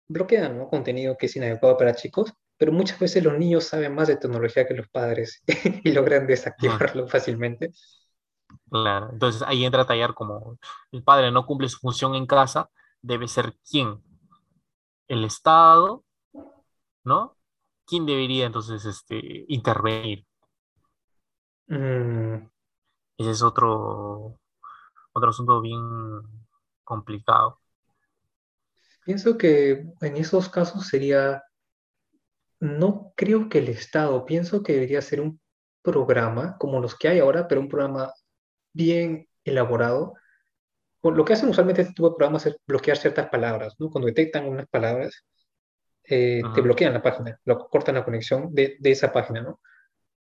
bloquean 0.07 0.57
¿no? 0.57 0.69
contenido 0.69 1.17
que 1.17 1.25
es 1.25 1.35
inadecuado 1.35 1.75
para 1.75 1.95
chicos 1.95 2.33
pero 2.63 2.71
muchas 2.71 2.97
veces 2.97 3.21
los 3.21 3.37
niños 3.37 3.65
saben 3.65 3.93
más 3.93 4.07
de 4.07 4.15
tecnología 4.15 4.65
que 4.65 4.73
los 4.73 4.87
padres 4.87 5.43
y 5.83 5.91
logran 5.91 6.25
desactivarlo 6.25 7.09
fácilmente. 7.09 7.73
Claro, 8.69 9.09
entonces 9.11 9.41
ahí 9.45 9.65
entra 9.65 9.81
a 9.81 9.85
tallar 9.85 10.13
como 10.13 10.57
el 10.93 11.03
padre 11.03 11.29
no 11.29 11.45
cumple 11.45 11.67
su 11.67 11.79
función 11.79 12.15
en 12.15 12.25
casa, 12.25 12.69
debe 13.01 13.27
ser 13.27 13.57
quién? 13.69 14.01
El 15.09 15.25
Estado, 15.25 16.05
¿no? 17.03 17.35
¿Quién 17.85 18.05
debería 18.05 18.45
entonces 18.45 18.85
este, 18.85 19.43
intervenir? 19.49 20.25
Mm. 21.67 22.47
Ese 23.17 23.31
es 23.31 23.41
otro, 23.41 24.39
otro 25.11 25.29
asunto 25.29 25.59
bien 25.59 25.81
complicado. 26.85 27.59
Pienso 29.03 29.37
que 29.37 29.85
en 29.99 30.15
esos 30.15 30.47
casos 30.47 30.87
sería 30.87 31.43
no 32.63 33.11
creo 33.17 33.49
que 33.49 33.57
el 33.57 33.67
Estado, 33.67 34.25
pienso 34.25 34.63
que 34.63 34.71
debería 34.71 35.01
ser 35.01 35.19
un 35.19 35.41
programa 35.81 36.57
como 36.57 36.79
los 36.79 36.97
que 36.97 37.09
hay 37.09 37.19
ahora, 37.19 37.45
pero 37.45 37.59
un 37.59 37.67
programa 37.67 38.13
bien 38.71 39.27
elaborado. 39.43 40.13
Lo 41.03 41.25
que 41.25 41.33
hacen 41.33 41.49
usualmente 41.49 41.81
este 41.81 41.93
tipo 41.93 42.09
de 42.09 42.15
programas 42.15 42.45
es 42.45 42.55
bloquear 42.65 42.95
ciertas 42.95 43.27
palabras, 43.27 43.75
¿no? 43.79 43.89
Cuando 43.89 44.07
detectan 44.07 44.47
unas 44.47 44.65
palabras, 44.67 45.25
eh, 46.05 46.41
te 46.55 46.61
bloquean 46.61 46.93
la 46.93 47.01
página, 47.01 47.37
lo, 47.43 47.67
cortan 47.67 47.95
la 47.95 48.05
conexión 48.05 48.55
de, 48.55 48.77
esa 48.81 49.11
página, 49.11 49.41
¿no? 49.41 49.59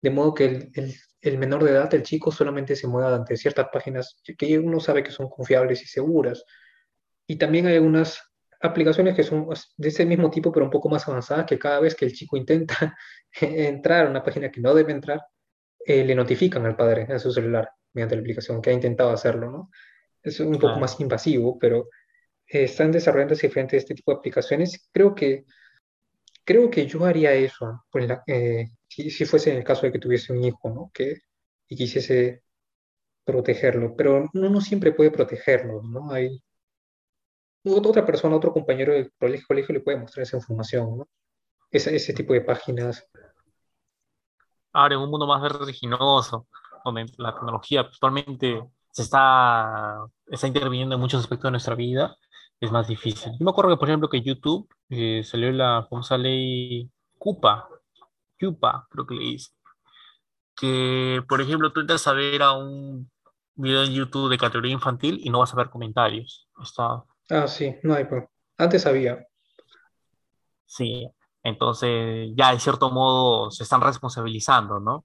De 0.00 0.10
modo 0.10 0.34
que 0.34 0.70
el, 0.74 0.94
el, 1.20 1.38
menor 1.38 1.62
de 1.62 1.70
edad, 1.70 1.94
el 1.94 2.02
chico, 2.02 2.32
solamente 2.32 2.74
se 2.74 2.88
mueva 2.88 3.14
ante 3.14 3.36
ciertas 3.36 3.68
páginas 3.72 4.20
que 4.36 4.58
uno 4.58 4.80
sabe 4.80 5.04
que 5.04 5.12
son 5.12 5.28
confiables 5.28 5.80
y 5.82 5.86
seguras. 5.86 6.44
Y 7.24 7.36
también 7.36 7.68
hay 7.68 7.76
algunas 7.76 8.31
aplicaciones 8.62 9.14
que 9.14 9.24
son 9.24 9.48
de 9.76 9.88
ese 9.88 10.06
mismo 10.06 10.30
tipo, 10.30 10.52
pero 10.52 10.64
un 10.64 10.70
poco 10.70 10.88
más 10.88 11.06
avanzadas, 11.08 11.46
que 11.46 11.58
cada 11.58 11.80
vez 11.80 11.94
que 11.94 12.04
el 12.04 12.12
chico 12.12 12.36
intenta 12.36 12.96
entrar 13.40 14.06
a 14.06 14.10
una 14.10 14.22
página 14.22 14.50
que 14.50 14.60
no 14.60 14.74
debe 14.74 14.92
entrar, 14.92 15.20
eh, 15.84 16.04
le 16.04 16.14
notifican 16.14 16.64
al 16.64 16.76
padre 16.76 17.06
en 17.08 17.18
su 17.18 17.32
celular 17.32 17.68
mediante 17.92 18.14
la 18.16 18.20
aplicación 18.22 18.62
que 18.62 18.70
ha 18.70 18.72
intentado 18.72 19.10
hacerlo, 19.10 19.50
¿no? 19.50 19.70
Es 20.22 20.38
un 20.40 20.52
poco 20.52 20.78
más 20.78 21.00
invasivo, 21.00 21.58
pero 21.58 21.88
eh, 22.46 22.64
están 22.64 22.92
desarrollando 22.92 23.34
diferentes 23.34 23.82
este 23.82 23.94
tipo 23.94 24.12
de 24.12 24.18
aplicaciones. 24.18 24.88
Creo 24.92 25.14
que, 25.14 25.44
creo 26.44 26.70
que 26.70 26.86
yo 26.86 27.04
haría 27.04 27.32
eso 27.34 27.84
pues 27.90 28.08
si, 28.88 29.10
si, 29.10 29.24
fuese 29.24 29.50
en 29.50 29.58
el 29.58 29.64
caso 29.64 29.82
de 29.82 29.92
que 29.92 29.98
tuviese 29.98 30.32
un 30.32 30.44
hijo, 30.44 30.70
¿no? 30.70 30.90
Que, 30.94 31.16
y 31.68 31.76
quisiese 31.76 32.42
protegerlo, 33.24 33.96
pero 33.96 34.30
uno 34.32 34.50
no 34.50 34.60
siempre 34.60 34.92
puede 34.92 35.10
protegerlo, 35.10 35.82
¿no? 35.82 36.12
Hay 36.12 36.42
otra 37.64 38.04
persona, 38.04 38.36
otro 38.36 38.52
compañero 38.52 38.92
del 38.92 39.12
colegio, 39.46 39.74
le 39.74 39.80
puede 39.80 39.98
mostrar 39.98 40.22
esa 40.22 40.36
información, 40.36 40.98
¿no? 40.98 41.08
Ese, 41.70 41.94
ese 41.94 42.12
tipo 42.12 42.32
de 42.32 42.42
páginas. 42.42 43.08
Ahora, 44.72 44.94
en 44.94 45.00
un 45.00 45.10
mundo 45.10 45.26
más 45.26 45.42
vertiginoso, 45.42 46.46
donde 46.84 47.06
la 47.18 47.34
tecnología 47.34 47.80
actualmente 47.82 48.62
se 48.90 49.02
está, 49.02 50.04
está 50.26 50.46
interviniendo 50.46 50.94
en 50.94 51.00
muchos 51.00 51.20
aspectos 51.20 51.48
de 51.48 51.52
nuestra 51.52 51.74
vida, 51.74 52.16
es 52.60 52.70
más 52.70 52.88
difícil. 52.88 53.32
Yo 53.38 53.44
me 53.44 53.50
acuerdo 53.50 53.70
que, 53.70 53.78
por 53.78 53.88
ejemplo, 53.88 54.08
que 54.08 54.22
YouTube 54.22 54.68
eh, 54.88 55.22
salió 55.24 55.50
la 55.52 55.86
famosa 55.88 56.16
ley 56.18 56.90
CUPA, 57.18 57.68
CUPA, 58.38 58.86
creo 58.90 59.06
que 59.06 59.14
le 59.14 59.20
dice, 59.22 59.52
que, 60.56 61.22
por 61.28 61.40
ejemplo, 61.40 61.72
tú 61.72 61.80
entras 61.80 62.06
a 62.06 62.12
ver 62.12 62.42
a 62.42 62.52
un 62.52 63.10
video 63.54 63.84
en 63.84 63.92
YouTube 63.92 64.30
de 64.30 64.38
categoría 64.38 64.72
infantil 64.72 65.20
y 65.22 65.30
no 65.30 65.40
vas 65.40 65.52
a 65.52 65.56
ver 65.56 65.70
comentarios. 65.70 66.48
Está, 66.62 67.04
Ah, 67.30 67.46
sí, 67.46 67.76
no 67.82 67.94
hay 67.94 68.04
pues. 68.04 68.24
Antes 68.58 68.86
había. 68.86 69.26
Sí, 70.66 71.08
entonces 71.42 72.30
ya 72.34 72.52
de 72.52 72.60
cierto 72.60 72.90
modo 72.90 73.50
se 73.50 73.64
están 73.64 73.80
responsabilizando, 73.80 74.80
¿no? 74.80 75.04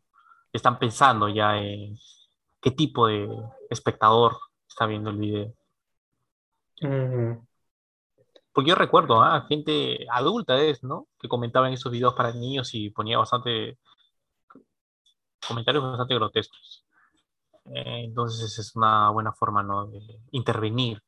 Están 0.54 0.80
pensando 0.80 1.30
ya 1.30 1.58
en 1.58 1.98
qué 2.62 2.72
tipo 2.72 3.08
de 3.08 3.28
espectador 3.70 4.38
está 4.68 4.86
viendo 4.86 5.10
el 5.10 5.18
video. 5.18 5.54
Porque 8.54 8.70
yo 8.70 8.76
recuerdo 8.76 9.22
a 9.22 9.36
¿ah? 9.36 9.46
gente 9.48 10.06
adulta, 10.12 10.58
es, 10.62 10.84
¿no? 10.84 11.08
Que 11.20 11.28
comentaba 11.28 11.68
en 11.68 11.74
esos 11.74 11.92
videos 11.92 12.14
para 12.14 12.34
niños 12.34 12.74
y 12.74 12.90
ponía 12.90 13.18
bastante 13.18 13.78
comentarios 15.48 15.84
bastante 15.84 16.16
grotescos. 16.16 16.86
Eh, 17.66 18.06
entonces 18.06 18.58
es 18.58 18.76
una 18.76 19.10
buena 19.10 19.34
forma, 19.34 19.64
¿no? 19.64 19.88
De 19.88 20.00
intervenir 20.32 21.02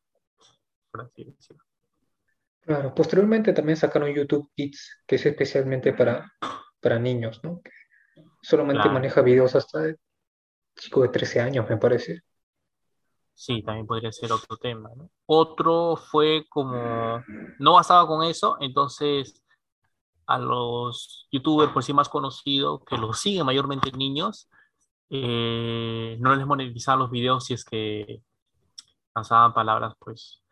Claro, 2.62 2.94
posteriormente 2.94 3.54
también 3.54 3.78
sacaron 3.78 4.14
YouTube 4.14 4.52
Kids, 4.56 5.04
que 5.08 5.16
es 5.16 5.26
especialmente 5.26 5.94
para, 5.94 6.32
para 6.80 7.00
niños, 7.00 7.42
¿no? 7.44 7.62
solamente 8.42 8.90
maneja 8.90 9.22
videos 9.22 9.56
hasta 9.56 9.80
de 9.80 9.98
chico 10.76 11.02
de 11.02 11.10
13 11.10 11.42
años, 11.42 11.70
me 11.70 11.78
parece. 11.78 12.22
Sí, 13.34 13.64
también 13.64 13.88
podría 13.88 14.12
ser 14.12 14.32
otro 14.32 14.58
tema, 14.58 14.90
¿no? 14.96 15.10
Otro 15.26 15.96
fue 15.96 16.46
como, 16.50 17.24
no 17.60 17.74
bastaba 17.74 18.06
con 18.08 18.24
eso, 18.24 18.58
entonces 18.60 19.44
a 20.26 20.38
los 20.38 21.28
youtubers 21.32 21.72
por 21.72 21.84
sí 21.84 21.94
más 21.94 22.10
conocidos, 22.10 22.82
que 22.86 22.98
los 22.98 23.20
siguen 23.20 23.46
mayormente 23.46 23.92
niños, 23.92 24.50
eh, 25.10 26.18
no 26.20 26.36
les 26.36 26.46
monetizaban 26.46 27.00
los 27.00 27.10
videos 27.10 27.46
si 27.46 27.54
es 27.56 27.66
que 27.66 28.22
lanzaban 29.16 29.54
palabras 29.54 29.94
pues 29.98 30.44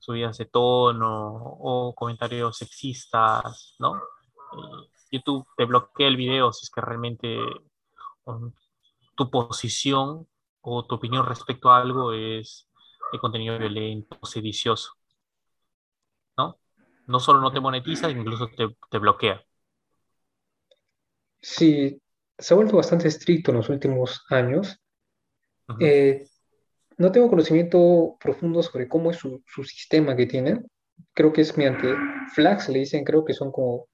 subidas 0.00 0.38
de 0.38 0.46
tono 0.46 1.34
o 1.36 1.94
comentarios 1.94 2.56
sexistas, 2.56 3.76
¿no? 3.78 3.96
Eh, 3.96 4.88
YouTube 5.12 5.46
te 5.56 5.64
bloquea 5.64 6.08
el 6.08 6.16
video 6.16 6.52
si 6.52 6.64
es 6.64 6.70
que 6.70 6.80
realmente 6.80 7.38
um, 8.24 8.52
tu 9.16 9.30
posición 9.30 10.26
o 10.62 10.86
tu 10.86 10.94
opinión 10.96 11.26
respecto 11.26 11.70
a 11.70 11.80
algo 11.80 12.12
es 12.12 12.68
de 13.12 13.18
contenido 13.18 13.58
violento, 13.58 14.18
sedicioso, 14.24 14.92
¿no? 16.36 16.58
No 17.06 17.20
solo 17.20 17.40
no 17.40 17.52
te 17.52 17.60
monetiza, 17.60 18.10
incluso 18.10 18.48
te, 18.48 18.98
bloquea. 18.98 19.44
Sí, 21.42 22.00
se 22.38 22.54
ha 22.54 22.56
vuelto 22.56 22.76
bastante 22.76 23.08
estricto 23.08 23.50
en 23.50 23.56
los 23.58 23.68
últimos 23.68 24.24
años 24.30 24.80
no 27.00 27.10
tengo 27.10 27.30
conocimiento 27.30 28.18
profundo 28.20 28.62
sobre 28.62 28.86
cómo 28.86 29.10
es 29.10 29.16
su, 29.16 29.42
sistema 29.64 30.14
que 30.14 30.26
tienen. 30.26 30.70
Creo 31.14 31.32
que 31.32 31.40
es 31.40 31.56
mediante 31.56 31.94
flags, 32.34 32.68
le 32.68 32.80
dicen, 32.80 33.04
creo 33.04 33.24
que 33.24 33.32
son 33.32 33.50
como 33.50 33.86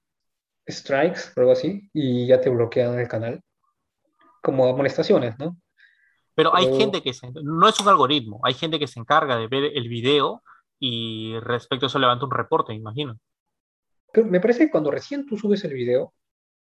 strikes 0.69 1.21
o 1.37 1.41
algo 1.41 1.53
así, 1.53 1.89
y 1.93 2.27
ya 2.27 2.41
te 2.41 2.51
bloquean 2.51 2.99
el 2.99 3.07
canal. 3.07 3.41
Como 4.43 4.67
amonestaciones, 4.67 5.39
¿no? 5.39 5.57
Pero 6.35 6.53
hay 6.55 6.77
gente 6.77 7.01
que 7.01 7.15
se, 7.15 7.31
no 7.45 7.69
es 7.69 7.79
un 7.79 7.87
algoritmo, 7.87 8.41
hay 8.43 8.55
gente 8.55 8.81
que 8.81 8.89
se 8.89 8.99
encarga 8.99 9.37
de 9.37 9.47
ver 9.47 9.71
el 9.77 9.89
video 9.89 10.43
y 10.81 11.39
respecto 11.39 11.87
a 11.87 11.89
eso 11.89 12.01
levanta 12.01 12.25
un 12.25 12.33
reporte, 12.33 12.73
me 12.73 12.79
imagino. 12.79 13.17
me 14.15 14.41
parece 14.41 14.65
que 14.65 14.71
cuando 14.73 14.91
recién 14.91 15.27
tú 15.27 15.39
subes 15.39 15.63
el 15.63 15.75
video, 15.75 16.13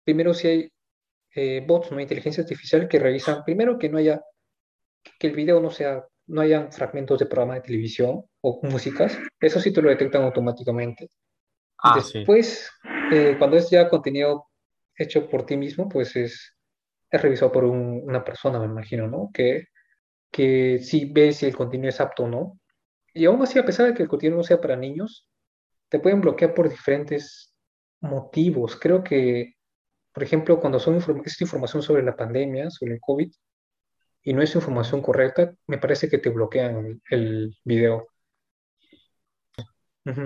primero 0.05 0.35
si 0.35 0.47
hay 0.47 0.73
eh, 1.35 1.65
bots, 1.67 1.91
¿no? 1.91 1.99
inteligencia 2.01 2.43
artificial 2.43 2.87
que 2.87 2.99
revisan, 2.99 3.45
primero 3.45 3.79
que 3.79 3.89
no 3.89 3.97
haya, 3.97 4.21
que 5.19 5.29
el 5.29 5.35
video 5.35 5.59
no 5.59 5.71
sea 5.71 6.05
no 6.29 6.41
hayan 6.43 6.71
fragmentos 6.73 7.19
de 7.19 7.27
programa 7.27 7.55
de 7.55 7.63
televisión 7.63 8.25
o 8.41 8.61
músicas, 8.63 9.19
eso 9.41 9.61
sí 9.61 9.73
te 9.73 9.83
lo 9.83 9.89
detectan 9.89 10.23
automáticamente. 10.23 11.11
Ah, 11.83 11.97
Después, 11.97 12.71
eh, 13.13 13.37
cuando 13.39 13.57
es 13.57 13.71
ya 13.71 13.89
contenido 13.89 14.47
hecho 14.97 15.29
por 15.29 15.47
ti 15.47 15.57
mismo, 15.57 15.89
pues 15.89 16.15
es, 16.17 16.57
es 17.11 17.23
revisado 17.23 17.53
por 17.53 17.65
una 17.65 18.25
persona, 18.25 18.59
me 18.59 18.67
imagino, 18.67 19.07
¿no? 19.09 19.31
Que, 19.33 19.65
que 20.31 20.79
sí 20.83 21.11
ve 21.11 21.33
si 21.33 21.47
el 21.47 21.57
contenido 21.57 21.89
es 21.89 22.01
apto 22.01 22.25
o 22.25 22.29
no. 22.29 22.61
Y 23.15 23.25
aún 23.25 23.41
así, 23.43 23.59
a 23.59 23.65
pesar 23.65 23.87
de 23.87 23.95
que 23.95 24.03
el 24.03 24.09
contenido 24.09 24.37
no 24.37 24.45
sea 24.45 24.61
para 24.61 24.77
niños, 24.77 25.29
te 25.89 26.01
pueden 26.01 26.21
bloquear 26.21 26.53
por 26.53 26.69
diferentes 26.69 27.55
motivos. 28.01 28.77
Creo 28.77 29.03
que, 29.03 29.55
por 30.13 30.23
ejemplo, 30.23 30.61
cuando 30.61 30.79
son 30.79 30.97
esta 30.97 31.45
información 31.45 31.83
sobre 31.83 32.03
la 32.03 32.17
pandemia, 32.17 32.71
sobre 32.71 32.95
el 32.95 33.01
COVID, 33.01 33.33
y 34.23 34.33
no 34.33 34.43
es 34.43 34.55
información 34.55 35.03
correcta, 35.03 35.55
me 35.67 35.79
parece 35.79 36.09
que 36.09 36.19
te 36.19 36.31
bloquean 36.31 37.01
el, 37.11 37.57
video. 37.65 38.09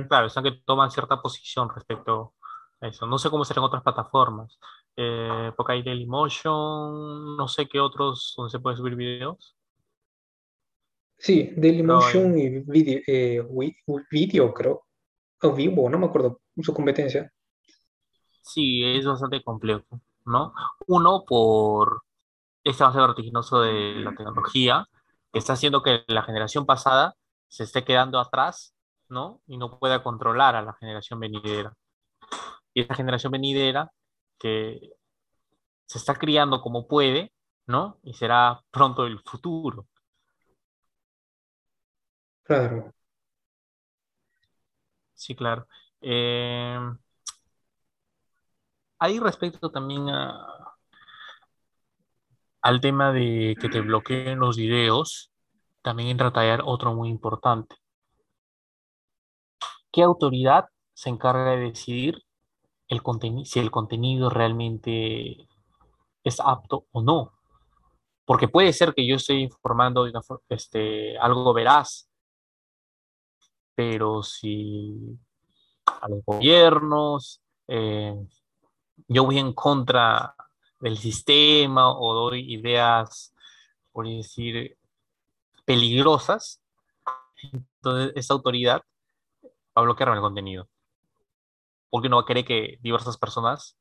Claro, 0.08 0.26
es 0.28 0.34
que 0.34 0.62
toman 0.64 0.90
cierta 0.90 1.20
posición 1.20 1.68
respecto 1.74 2.34
a 2.80 2.88
eso. 2.88 3.06
No 3.06 3.18
sé 3.18 3.30
cómo 3.30 3.44
serán 3.44 3.64
otras 3.64 3.82
plataformas. 3.82 4.58
Eh, 4.96 5.52
porque 5.56 5.72
hay 5.72 5.82
Dailymotion, 5.82 7.36
no 7.36 7.48
sé 7.48 7.66
qué 7.66 7.80
otros 7.80 8.34
donde 8.36 8.50
se 8.50 8.60
puede 8.60 8.76
subir 8.76 8.94
videos. 8.94 9.56
Sí, 11.16 11.52
Dailymotion 11.56 12.38
y 12.38 12.60
video, 12.60 13.00
eh, 13.06 13.46
video, 14.10 14.52
creo. 14.52 14.84
O 15.42 15.52
Vivo, 15.52 15.88
no 15.88 15.98
me 15.98 16.06
acuerdo 16.06 16.40
su 16.60 16.72
competencia. 16.72 17.32
Sí, 18.42 18.84
es 18.84 19.04
bastante 19.06 19.42
complejo, 19.42 20.00
¿no? 20.24 20.52
Uno 20.88 21.24
por 21.26 22.02
este 22.64 22.82
avance 22.82 23.00
vertiginoso 23.00 23.60
de 23.60 23.94
la 23.96 24.14
tecnología 24.14 24.86
que 25.32 25.38
está 25.38 25.54
haciendo 25.54 25.82
que 25.82 26.04
la 26.08 26.22
generación 26.22 26.66
pasada 26.66 27.14
se 27.48 27.64
esté 27.64 27.84
quedando 27.84 28.18
atrás, 28.18 28.74
¿no? 29.08 29.40
Y 29.46 29.56
no 29.56 29.78
pueda 29.78 30.02
controlar 30.02 30.56
a 30.56 30.62
la 30.62 30.74
generación 30.74 31.20
venidera. 31.20 31.74
Y 32.74 32.82
esta 32.82 32.94
generación 32.94 33.32
venidera 33.32 33.90
que 34.38 34.92
se 35.86 35.98
está 35.98 36.14
criando 36.14 36.60
como 36.62 36.86
puede, 36.88 37.32
¿no? 37.66 37.98
Y 38.02 38.14
será 38.14 38.62
pronto 38.70 39.06
el 39.06 39.20
futuro. 39.20 39.86
Claro. 42.44 42.92
Sí, 45.14 45.34
claro. 45.34 45.66
Eh, 46.00 46.78
ahí 48.98 49.18
respecto 49.20 49.70
también 49.70 50.08
a, 50.08 50.71
al 52.62 52.80
tema 52.80 53.12
de 53.12 53.56
que 53.60 53.68
te 53.68 53.80
bloqueen 53.80 54.38
los 54.38 54.56
videos, 54.56 55.30
también 55.82 56.10
entra 56.10 56.28
a 56.28 56.32
tallar 56.32 56.62
otro 56.64 56.94
muy 56.94 57.08
importante. 57.08 57.76
¿Qué 59.90 60.02
autoridad 60.02 60.66
se 60.94 61.10
encarga 61.10 61.50
de 61.50 61.58
decidir 61.58 62.24
si 63.44 63.58
el 63.58 63.70
contenido 63.70 64.30
realmente 64.30 65.48
es 66.24 66.40
apto 66.40 66.86
o 66.92 67.02
no? 67.02 67.32
Porque 68.24 68.48
puede 68.48 68.72
ser 68.72 68.94
que 68.94 69.06
yo 69.06 69.16
esté 69.16 69.34
informando 69.34 70.04
de 70.04 70.12
este, 70.48 71.18
algo 71.18 71.52
veraz, 71.52 72.08
pero 73.74 74.22
si 74.22 75.18
a 75.84 76.08
los 76.08 76.24
gobiernos, 76.24 77.42
eh, 77.66 78.14
yo 79.08 79.24
voy 79.24 79.38
en 79.38 79.52
contra 79.52 80.34
del 80.82 80.98
sistema 80.98 81.96
o 81.96 82.12
doy 82.12 82.52
ideas, 82.52 83.32
por 83.92 84.06
decir, 84.06 84.76
peligrosas, 85.64 86.60
entonces 87.52 88.12
esa 88.16 88.34
autoridad 88.34 88.82
va 89.44 89.50
a 89.76 89.82
bloquearme 89.82 90.16
el 90.16 90.22
contenido. 90.22 90.68
Porque 91.88 92.08
no 92.08 92.16
va 92.16 92.22
a 92.22 92.26
querer 92.26 92.44
que 92.44 92.78
diversas 92.82 93.16
personas 93.16 93.76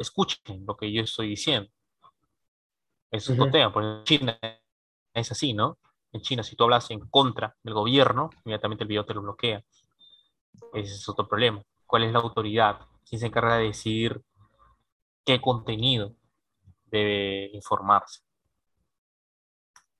escuchen 0.00 0.66
lo 0.66 0.76
que 0.76 0.90
yo 0.92 1.02
estoy 1.02 1.28
diciendo. 1.28 1.70
Es 3.12 3.30
otro 3.30 3.48
tema, 3.48 3.72
porque 3.72 3.88
en 3.88 4.04
China 4.04 4.38
es 5.14 5.30
así, 5.30 5.54
¿no? 5.54 5.78
En 6.12 6.22
China, 6.22 6.42
si 6.42 6.56
tú 6.56 6.64
hablas 6.64 6.90
en 6.90 7.00
contra 7.08 7.56
del 7.62 7.74
gobierno, 7.74 8.30
inmediatamente 8.44 8.82
el 8.82 8.88
video 8.88 9.04
te 9.04 9.14
lo 9.14 9.22
bloquea. 9.22 9.62
Ese 10.74 10.94
es 10.94 11.08
otro 11.08 11.28
problema. 11.28 11.62
¿Cuál 11.86 12.02
es 12.02 12.12
la 12.12 12.18
autoridad? 12.18 12.80
¿Quién 13.08 13.20
se 13.20 13.26
encarga 13.26 13.58
de 13.58 13.68
decidir 13.68 14.24
qué 15.26 15.40
contenido 15.40 16.14
debe 16.86 17.50
informarse? 17.52 18.20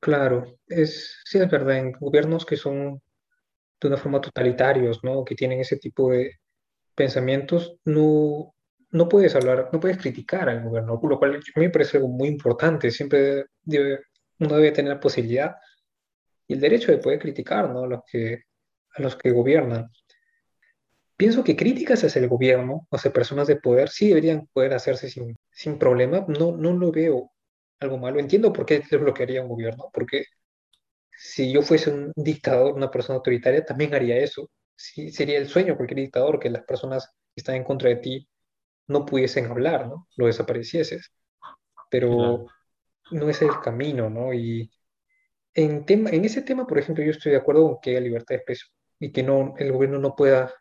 Claro, 0.00 0.44
es, 0.68 1.20
sí 1.24 1.38
es 1.38 1.50
verdad, 1.50 1.78
en 1.78 1.92
gobiernos 1.92 2.46
que 2.46 2.56
son 2.56 3.02
de 3.80 3.88
una 3.88 3.96
forma 3.96 4.20
totalitarios, 4.20 5.02
¿no? 5.02 5.24
Que 5.24 5.34
tienen 5.34 5.60
ese 5.60 5.76
tipo 5.78 6.10
de 6.10 6.38
pensamientos, 6.94 7.76
no, 7.84 8.54
no 8.90 9.08
puedes 9.08 9.34
hablar, 9.34 9.68
no 9.72 9.80
puedes 9.80 9.98
criticar 9.98 10.48
al 10.48 10.62
gobierno, 10.62 11.00
lo 11.02 11.18
cual 11.18 11.34
a 11.34 11.58
mí 11.58 11.66
me 11.66 11.70
parece 11.70 11.96
algo 11.96 12.08
muy 12.08 12.28
importante. 12.28 12.90
Siempre 12.90 13.46
debe, 13.62 14.00
uno 14.38 14.54
debe 14.54 14.70
tener 14.70 14.94
la 14.94 15.00
posibilidad 15.00 15.56
y 16.46 16.54
el 16.54 16.60
derecho 16.60 16.92
de 16.92 16.98
poder 16.98 17.18
criticar, 17.18 17.68
¿no? 17.70 17.82
A 17.82 17.88
los 17.88 18.00
que, 18.10 18.44
a 18.94 19.02
los 19.02 19.16
que 19.16 19.32
gobiernan. 19.32 19.90
Pienso 21.16 21.44
que 21.44 21.56
críticas 21.56 22.04
hacia 22.04 22.20
el 22.20 22.28
gobierno, 22.28 22.86
hacia 22.90 23.12
personas 23.12 23.46
de 23.46 23.56
poder, 23.56 23.88
sí 23.88 24.08
deberían 24.08 24.46
poder 24.52 24.74
hacerse 24.74 25.08
sin, 25.08 25.36
sin 25.50 25.78
problema. 25.78 26.24
No, 26.28 26.52
no 26.56 26.72
lo 26.74 26.92
veo 26.92 27.32
algo 27.80 27.98
malo. 27.98 28.20
Entiendo 28.20 28.52
por 28.52 28.66
qué 28.66 28.82
se 28.88 28.96
bloquearía 28.96 29.42
un 29.42 29.48
gobierno, 29.48 29.90
porque 29.92 30.24
si 31.16 31.52
yo 31.52 31.62
fuese 31.62 31.90
un 31.90 32.12
dictador, 32.16 32.74
una 32.74 32.90
persona 32.90 33.16
autoritaria, 33.16 33.64
también 33.64 33.94
haría 33.94 34.18
eso. 34.18 34.50
Sí, 34.74 35.10
sería 35.10 35.38
el 35.38 35.48
sueño 35.48 35.68
de 35.68 35.76
cualquier 35.76 36.00
dictador 36.00 36.38
que 36.38 36.50
las 36.50 36.64
personas 36.64 37.06
que 37.06 37.40
están 37.40 37.56
en 37.56 37.64
contra 37.64 37.88
de 37.88 37.96
ti 37.96 38.28
no 38.88 39.06
pudiesen 39.06 39.46
hablar, 39.46 39.88
¿no? 39.88 40.08
Lo 40.16 40.26
desaparecieses. 40.26 41.12
Pero 41.90 42.46
no 43.10 43.30
es 43.30 43.40
el 43.42 43.58
camino, 43.62 44.10
¿no? 44.10 44.34
Y 44.34 44.70
en, 45.54 45.86
tema, 45.86 46.10
en 46.10 46.24
ese 46.24 46.42
tema, 46.42 46.66
por 46.66 46.78
ejemplo, 46.78 47.02
yo 47.04 47.10
estoy 47.10 47.32
de 47.32 47.38
acuerdo 47.38 47.66
con 47.66 47.80
que 47.80 47.90
haya 47.90 48.00
libertad 48.00 48.34
de 48.34 48.36
expresión 48.36 48.70
y 48.98 49.12
que 49.12 49.22
no, 49.22 49.54
el 49.58 49.72
gobierno 49.72 49.98
no 49.98 50.14
pueda 50.14 50.52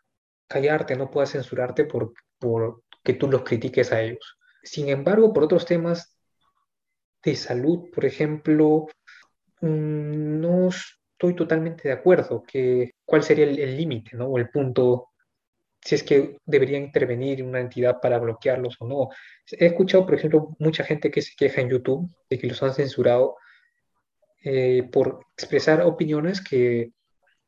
callarte, 0.46 0.96
no 0.96 1.10
pueda 1.10 1.26
censurarte 1.26 1.84
por, 1.84 2.12
por 2.38 2.82
que 3.02 3.14
tú 3.14 3.28
los 3.28 3.42
critiques 3.42 3.92
a 3.92 4.02
ellos. 4.02 4.38
Sin 4.62 4.88
embargo, 4.88 5.32
por 5.32 5.44
otros 5.44 5.64
temas 5.66 6.16
de 7.22 7.36
salud, 7.36 7.90
por 7.94 8.04
ejemplo, 8.04 8.86
mm, 9.60 10.40
no 10.40 10.68
estoy 10.68 11.34
totalmente 11.34 11.88
de 11.88 11.94
acuerdo 11.94 12.42
que 12.42 12.92
cuál 13.04 13.22
sería 13.22 13.44
el 13.44 13.76
límite, 13.76 14.16
¿no? 14.16 14.26
O 14.26 14.38
el 14.38 14.50
punto 14.50 15.10
si 15.86 15.94
es 15.94 16.02
que 16.02 16.38
debería 16.44 16.78
intervenir 16.78 17.44
una 17.44 17.60
entidad 17.60 18.00
para 18.00 18.18
bloquearlos 18.18 18.76
o 18.80 18.88
no. 18.88 19.08
He 19.52 19.66
escuchado, 19.66 20.04
por 20.04 20.16
ejemplo, 20.16 20.56
mucha 20.58 20.82
gente 20.82 21.12
que 21.12 21.22
se 21.22 21.36
queja 21.36 21.60
en 21.60 21.70
YouTube 21.70 22.10
de 22.28 22.38
que 22.40 22.48
los 22.48 22.60
han 22.64 22.74
censurado 22.74 23.36
eh, 24.42 24.82
por 24.90 25.20
expresar 25.36 25.82
opiniones 25.82 26.40
que 26.40 26.90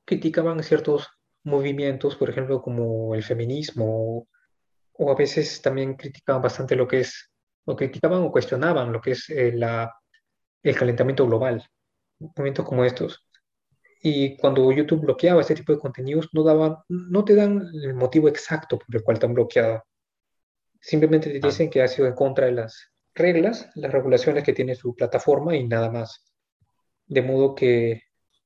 criticaban 0.04 0.62
ciertos 0.62 1.08
movimientos, 1.44 2.16
por 2.16 2.30
ejemplo, 2.30 2.62
como 2.62 3.14
el 3.14 3.22
feminismo, 3.22 4.26
o, 4.92 5.10
a 5.10 5.14
veces 5.14 5.62
también 5.62 5.94
criticaban 5.94 6.42
bastante 6.42 6.76
lo 6.76 6.88
que 6.88 7.00
es, 7.00 7.30
o 7.64 7.76
criticaban 7.76 8.22
o 8.22 8.32
cuestionaban 8.32 8.92
lo 8.92 9.00
que 9.00 9.12
es 9.12 9.28
eh, 9.30 9.52
la, 9.54 9.92
el 10.62 10.76
calentamiento 10.76 11.26
global, 11.26 11.66
movimientos 12.18 12.64
como 12.64 12.84
estos. 12.84 13.24
Y 14.02 14.36
cuando 14.36 14.70
YouTube 14.72 15.00
bloqueaba 15.00 15.40
este 15.40 15.54
tipo 15.54 15.72
de 15.72 15.78
contenidos, 15.78 16.28
no, 16.32 16.44
daban, 16.44 16.76
no 16.88 17.24
te 17.24 17.34
dan 17.34 17.68
el 17.74 17.94
motivo 17.94 18.28
exacto 18.28 18.78
por 18.78 18.94
el 18.94 19.02
cual 19.02 19.18
te 19.18 19.26
han 19.26 19.34
bloqueado. 19.34 19.84
Simplemente 20.80 21.30
te 21.30 21.44
dicen 21.44 21.68
que 21.68 21.82
ha 21.82 21.88
sido 21.88 22.06
en 22.06 22.14
contra 22.14 22.46
de 22.46 22.52
las 22.52 22.92
reglas, 23.14 23.68
las 23.74 23.92
regulaciones 23.92 24.44
que 24.44 24.52
tiene 24.52 24.76
su 24.76 24.94
plataforma 24.94 25.56
y 25.56 25.66
nada 25.66 25.90
más. 25.90 26.24
De 27.06 27.22
modo 27.22 27.54
que 27.54 28.02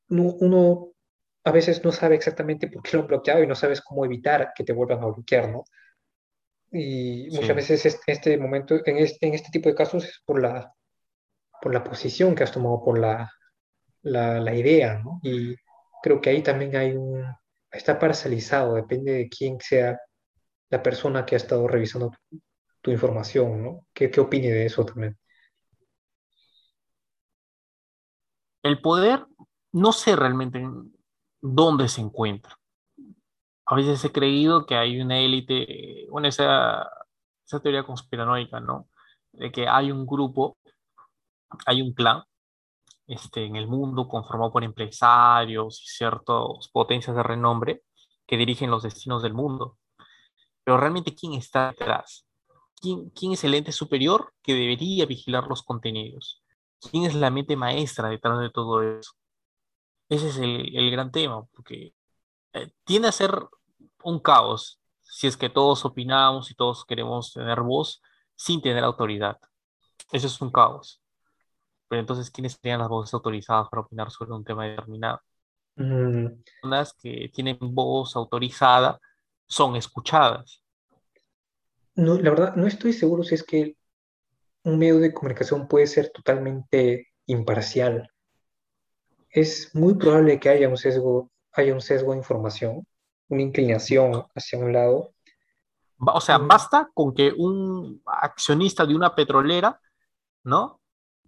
uno, 0.08 0.91
a 1.44 1.52
veces 1.52 1.84
no 1.84 1.92
sabe 1.92 2.14
exactamente 2.14 2.68
por 2.68 2.82
qué 2.82 2.96
lo 2.96 3.02
han 3.02 3.08
bloqueado 3.08 3.42
y 3.42 3.46
no 3.46 3.54
sabes 3.54 3.80
cómo 3.80 4.04
evitar 4.04 4.52
que 4.54 4.64
te 4.64 4.72
vuelvan 4.72 5.02
a 5.02 5.06
bloquear, 5.06 5.48
¿no? 5.48 5.64
Y 6.70 7.28
muchas 7.30 7.54
veces 7.54 7.84
este, 7.84 8.12
este 8.12 8.38
momento, 8.38 8.80
en 8.86 8.96
este, 8.98 9.26
en 9.26 9.34
este 9.34 9.50
tipo 9.50 9.68
de 9.68 9.74
casos 9.74 10.04
es 10.04 10.22
por 10.24 10.40
la, 10.40 10.72
por 11.60 11.74
la 11.74 11.84
posición 11.84 12.34
que 12.34 12.44
has 12.44 12.52
tomado, 12.52 12.82
por 12.82 12.98
la, 12.98 13.30
la, 14.02 14.54
idea, 14.54 14.98
¿no? 14.98 15.20
Y 15.22 15.54
creo 16.02 16.20
que 16.20 16.30
ahí 16.30 16.42
también 16.42 16.74
hay 16.76 16.92
un, 16.92 17.24
está 17.70 17.98
parcializado, 17.98 18.74
depende 18.74 19.12
de 19.12 19.28
quién 19.28 19.60
sea 19.60 20.00
la 20.70 20.82
persona 20.82 21.26
que 21.26 21.34
ha 21.34 21.38
estado 21.38 21.68
revisando 21.68 22.10
tu, 22.80 22.90
información, 22.90 23.62
¿no? 23.62 23.86
¿Qué, 23.92 24.10
¿Qué 24.10 24.20
opine 24.20 24.50
de 24.50 24.66
eso 24.66 24.84
también? 24.86 25.18
El 28.62 28.80
poder, 28.80 29.26
no 29.72 29.92
sé 29.92 30.16
realmente 30.16 30.64
dónde 31.42 31.88
se 31.88 32.00
encuentra. 32.00 32.58
A 33.66 33.74
veces 33.74 34.02
he 34.04 34.12
creído 34.12 34.64
que 34.64 34.76
hay 34.76 35.00
una 35.00 35.18
élite, 35.18 36.06
bueno, 36.10 36.28
esa, 36.28 36.88
esa 37.44 37.60
teoría 37.60 37.84
conspiranoica, 37.84 38.60
¿no? 38.60 38.88
De 39.32 39.52
que 39.52 39.68
hay 39.68 39.90
un 39.90 40.06
grupo, 40.06 40.56
hay 41.66 41.82
un 41.82 41.92
clan 41.92 42.22
este, 43.06 43.44
en 43.44 43.56
el 43.56 43.66
mundo 43.66 44.08
conformado 44.08 44.52
por 44.52 44.64
empresarios 44.64 45.82
y 45.82 45.86
ciertas 45.88 46.68
potencias 46.72 47.16
de 47.16 47.22
renombre 47.22 47.82
que 48.26 48.36
dirigen 48.36 48.70
los 48.70 48.84
destinos 48.84 49.22
del 49.22 49.34
mundo. 49.34 49.78
Pero 50.64 50.78
realmente, 50.78 51.14
¿quién 51.14 51.34
está 51.34 51.70
detrás? 51.70 52.24
¿Quién, 52.80 53.10
quién 53.10 53.32
es 53.32 53.44
el 53.44 53.54
ente 53.54 53.72
superior 53.72 54.32
que 54.42 54.54
debería 54.54 55.06
vigilar 55.06 55.46
los 55.46 55.62
contenidos? 55.62 56.42
¿Quién 56.80 57.04
es 57.04 57.14
la 57.14 57.30
mente 57.30 57.56
maestra 57.56 58.08
detrás 58.08 58.40
de 58.40 58.50
todo 58.50 58.82
eso? 58.82 59.12
Ese 60.12 60.28
es 60.28 60.36
el, 60.36 60.76
el 60.76 60.90
gran 60.90 61.10
tema, 61.10 61.42
porque 61.54 61.94
eh, 62.52 62.70
tiende 62.84 63.08
a 63.08 63.12
ser 63.12 63.34
un 64.04 64.20
caos 64.20 64.78
si 65.00 65.26
es 65.26 65.38
que 65.38 65.48
todos 65.48 65.86
opinamos 65.86 66.50
y 66.50 66.54
todos 66.54 66.84
queremos 66.84 67.32
tener 67.32 67.62
voz 67.62 68.02
sin 68.36 68.60
tener 68.60 68.84
autoridad. 68.84 69.38
Eso 70.12 70.26
es 70.26 70.38
un 70.42 70.52
caos. 70.52 71.00
Pero 71.88 72.00
entonces, 72.00 72.30
¿quiénes 72.30 72.58
serían 72.60 72.80
las 72.80 72.90
voces 72.90 73.14
autorizadas 73.14 73.70
para 73.70 73.80
opinar 73.80 74.10
sobre 74.10 74.32
un 74.32 74.44
tema 74.44 74.66
determinado? 74.66 75.18
Mm. 75.76 76.26
Personas 76.60 76.92
que 76.92 77.30
tienen 77.32 77.56
voz 77.58 78.14
autorizada 78.14 79.00
son 79.46 79.76
escuchadas. 79.76 80.62
No, 81.94 82.16
la 82.16 82.28
verdad, 82.28 82.56
no 82.56 82.66
estoy 82.66 82.92
seguro 82.92 83.22
si 83.22 83.34
es 83.34 83.42
que 83.42 83.78
un 84.64 84.78
medio 84.78 84.98
de 84.98 85.14
comunicación 85.14 85.68
puede 85.68 85.86
ser 85.86 86.10
totalmente 86.10 87.08
imparcial. 87.24 88.11
Es 89.32 89.74
muy 89.74 89.94
probable 89.94 90.38
que 90.38 90.50
haya 90.50 90.68
un 90.68 90.76
sesgo, 90.76 91.30
haya 91.52 91.74
un 91.74 91.80
sesgo 91.80 92.12
de 92.12 92.18
información, 92.18 92.86
una 93.28 93.42
inclinación 93.42 94.24
hacia 94.34 94.58
un 94.58 94.72
lado. 94.72 95.12
O 95.98 96.20
sea, 96.20 96.38
mm. 96.38 96.48
basta 96.48 96.90
con 96.94 97.14
que 97.14 97.32
un 97.36 98.02
accionista 98.06 98.86
de 98.86 98.94
una 98.94 99.14
petrolera, 99.14 99.80
¿no? 100.44 100.82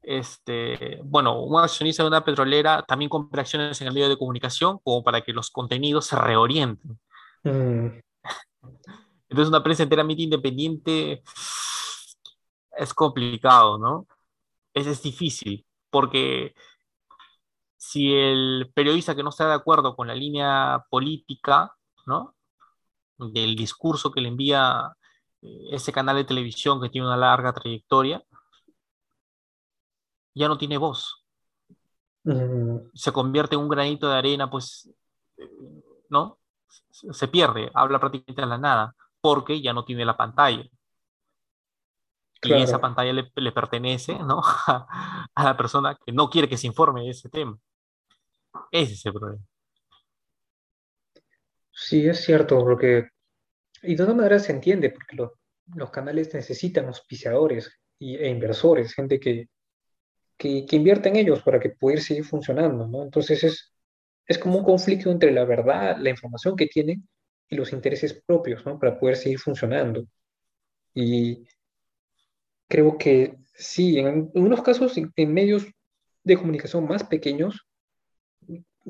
este, 0.05 1.01
bueno, 1.03 1.43
un 1.43 1.61
accionista 1.61 2.03
de 2.03 2.09
una 2.09 2.25
petrolera 2.25 2.85
también 2.87 3.09
compra 3.09 3.43
acciones 3.43 3.81
en 3.81 3.89
el 3.89 3.95
medio 3.95 4.09
de 4.09 4.19
comunicación 4.19 4.79
como 4.83 5.03
para 5.03 5.23
que 5.23 5.33
los 5.33 5.51
contenidos 5.51 6.07
se 6.07 6.17
reorienten. 6.17 6.99
Mm. 7.43 7.87
Entonces, 9.29 9.49
una 9.49 9.63
prensa 9.63 9.83
enteramente 9.83 10.23
independiente 10.23 11.23
es 12.77 12.95
complicado, 12.95 13.79
¿no? 13.79 14.07
Es, 14.73 14.87
es 14.87 15.03
difícil, 15.03 15.65
porque 15.91 16.55
si 17.95 18.13
el 18.13 18.73
periodista 18.75 19.15
que 19.15 19.23
no 19.23 19.29
está 19.29 19.47
de 19.47 19.55
acuerdo 19.55 19.95
con 19.95 20.09
la 20.09 20.17
línea 20.17 20.85
política, 20.91 21.77
¿no? 22.07 22.35
Del 23.19 23.55
discurso 23.55 24.11
que 24.11 24.21
le 24.21 24.31
envía 24.31 24.93
eh, 25.43 25.69
ese 25.71 25.93
canal 25.93 26.17
de 26.17 26.25
televisión 26.25 26.83
que 26.83 26.89
tiene 26.89 27.07
una 27.07 27.17
larga 27.17 27.53
trayectoria, 27.53 28.21
ya 30.35 30.49
no 30.49 30.59
tiene 30.59 30.77
voz. 30.77 31.25
Mm. 32.25 32.91
Se 32.95 33.13
convierte 33.13 33.55
en 33.55 33.61
un 33.61 33.69
granito 33.69 34.09
de 34.09 34.19
arena, 34.19 34.51
pues, 34.51 34.91
¿no? 36.09 36.39
Se 36.91 37.29
pierde, 37.29 37.71
habla 37.75 38.01
prácticamente 38.01 38.43
a 38.43 38.47
la 38.47 38.59
nada, 38.59 38.97
porque 39.21 39.63
ya 39.63 39.73
no 39.73 39.85
tiene 39.85 40.05
la 40.05 40.17
pantalla. 40.17 40.65
Y 42.43 42.53
esa 42.55 42.81
pantalla 42.81 43.13
le, 43.13 43.53
pertenece, 43.53 44.19
¿no? 44.19 44.43
a 44.67 45.45
la 45.45 45.57
persona 45.57 45.97
que 46.05 46.11
no 46.11 46.29
quiere 46.29 46.49
que 46.49 46.57
se 46.57 46.67
informe 46.67 47.03
de 47.03 47.11
ese 47.11 47.29
tema. 47.29 47.57
Ese 48.71 48.93
es 48.95 49.07
el 49.07 49.13
problema. 49.13 49.45
Sí, 51.73 52.07
es 52.07 52.21
cierto, 52.25 52.59
porque... 52.59 53.09
Y 53.83 53.91
de 53.91 53.97
todas 53.97 54.17
maneras 54.17 54.45
se 54.45 54.53
entiende, 54.53 54.91
porque 54.91 55.17
los 55.75 55.91
canales 55.91 56.33
necesitan 56.33 56.87
auspiciadores 56.87 57.71
e 58.01 58.29
inversores, 58.29 58.95
gente 58.95 59.21
que, 59.21 59.49
que, 60.37 60.67
que 60.67 60.77
en 60.77 61.17
ellos 61.17 61.43
para 61.43 61.61
que 61.61 61.71
pueda 61.71 62.01
seguir 62.01 62.25
funcionando, 62.25 62.87
¿no? 62.87 63.03
Entonces 63.03 63.45
es, 63.45 63.75
es 64.27 64.39
como 64.39 64.59
un 64.59 64.65
conflicto 64.65 65.11
entre 65.11 65.33
la 65.33 65.45
verdad, 65.45 65.97
la 65.99 66.11
información 66.11 66.57
que 66.57 66.67
tienen 66.67 67.07
y 67.49 67.57
los 67.57 67.73
intereses 67.73 68.23
propios, 68.27 68.65
¿no? 68.65 68.79
Para 68.79 68.99
poder 68.99 69.17
seguir 69.17 69.39
funcionando. 69.39 70.07
Y 70.95 71.47
creo 72.69 72.97
que 72.99 73.37
sí, 73.55 73.99
en, 73.99 74.31
unos 74.35 74.63
casos, 74.63 74.97
en, 74.97 75.33
medios 75.33 75.67
de 76.23 76.37
comunicación 76.37 76.87
más 76.87 77.05
pequeños, 77.05 77.67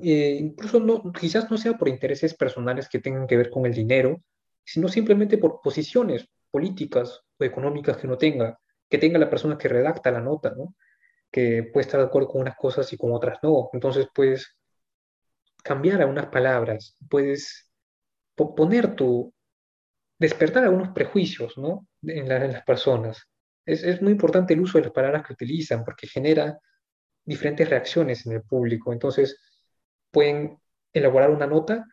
eh, 0.02 0.38
incluso 0.40 1.12
quizás 1.18 1.50
no 1.50 1.56
sea 1.56 1.74
por 1.74 1.88
intereses 1.88 2.34
personales 2.34 2.88
que 2.88 3.00
tengan 3.00 3.26
que 3.26 3.36
ver 3.36 3.50
con 3.50 3.66
el 3.66 3.74
dinero, 3.74 4.22
sino 4.64 4.88
simplemente 4.88 5.38
por 5.38 5.60
posiciones 5.62 6.28
políticas 6.50 7.20
o 7.38 7.44
económicas 7.44 7.96
que 7.96 8.06
no 8.06 8.18
tenga, 8.18 8.58
que 8.88 8.98
tenga 8.98 9.18
la 9.18 9.30
persona 9.30 9.58
que 9.58 9.68
redacta 9.68 10.10
la 10.10 10.20
nota, 10.20 10.54
¿no? 10.56 10.74
Que 11.30 11.64
puede 11.72 11.86
estar 11.86 12.00
de 12.00 12.06
acuerdo 12.06 12.28
con 12.28 12.40
unas 12.42 12.56
cosas 12.56 12.92
y 12.92 12.96
con 12.96 13.12
otras 13.12 13.38
no. 13.42 13.70
Entonces, 13.72 14.08
puedes 14.14 14.56
cambiar 15.62 16.00
algunas 16.00 16.26
palabras, 16.26 16.96
puedes 17.08 17.70
poner 18.34 18.94
tu, 18.94 19.32
despertar 20.18 20.64
algunos 20.64 20.90
prejuicios, 20.90 21.56
¿no? 21.58 21.86
En, 22.02 22.28
las 22.28 22.64
personas. 22.64 23.28
Es, 23.66 24.00
muy 24.02 24.12
importante 24.12 24.54
el 24.54 24.60
uso 24.60 24.78
de 24.78 24.84
las 24.84 24.92
palabras 24.92 25.26
que 25.26 25.32
utilizan 25.32 25.84
porque 25.84 26.06
genera 26.06 26.58
diferentes 27.24 27.68
reacciones 27.68 28.26
en 28.26 28.32
el 28.34 28.42
público. 28.42 28.92
Entonces, 28.92 29.38
pueden 30.14 30.58
elaborar 30.92 31.30
una 31.30 31.46
nota 31.46 31.84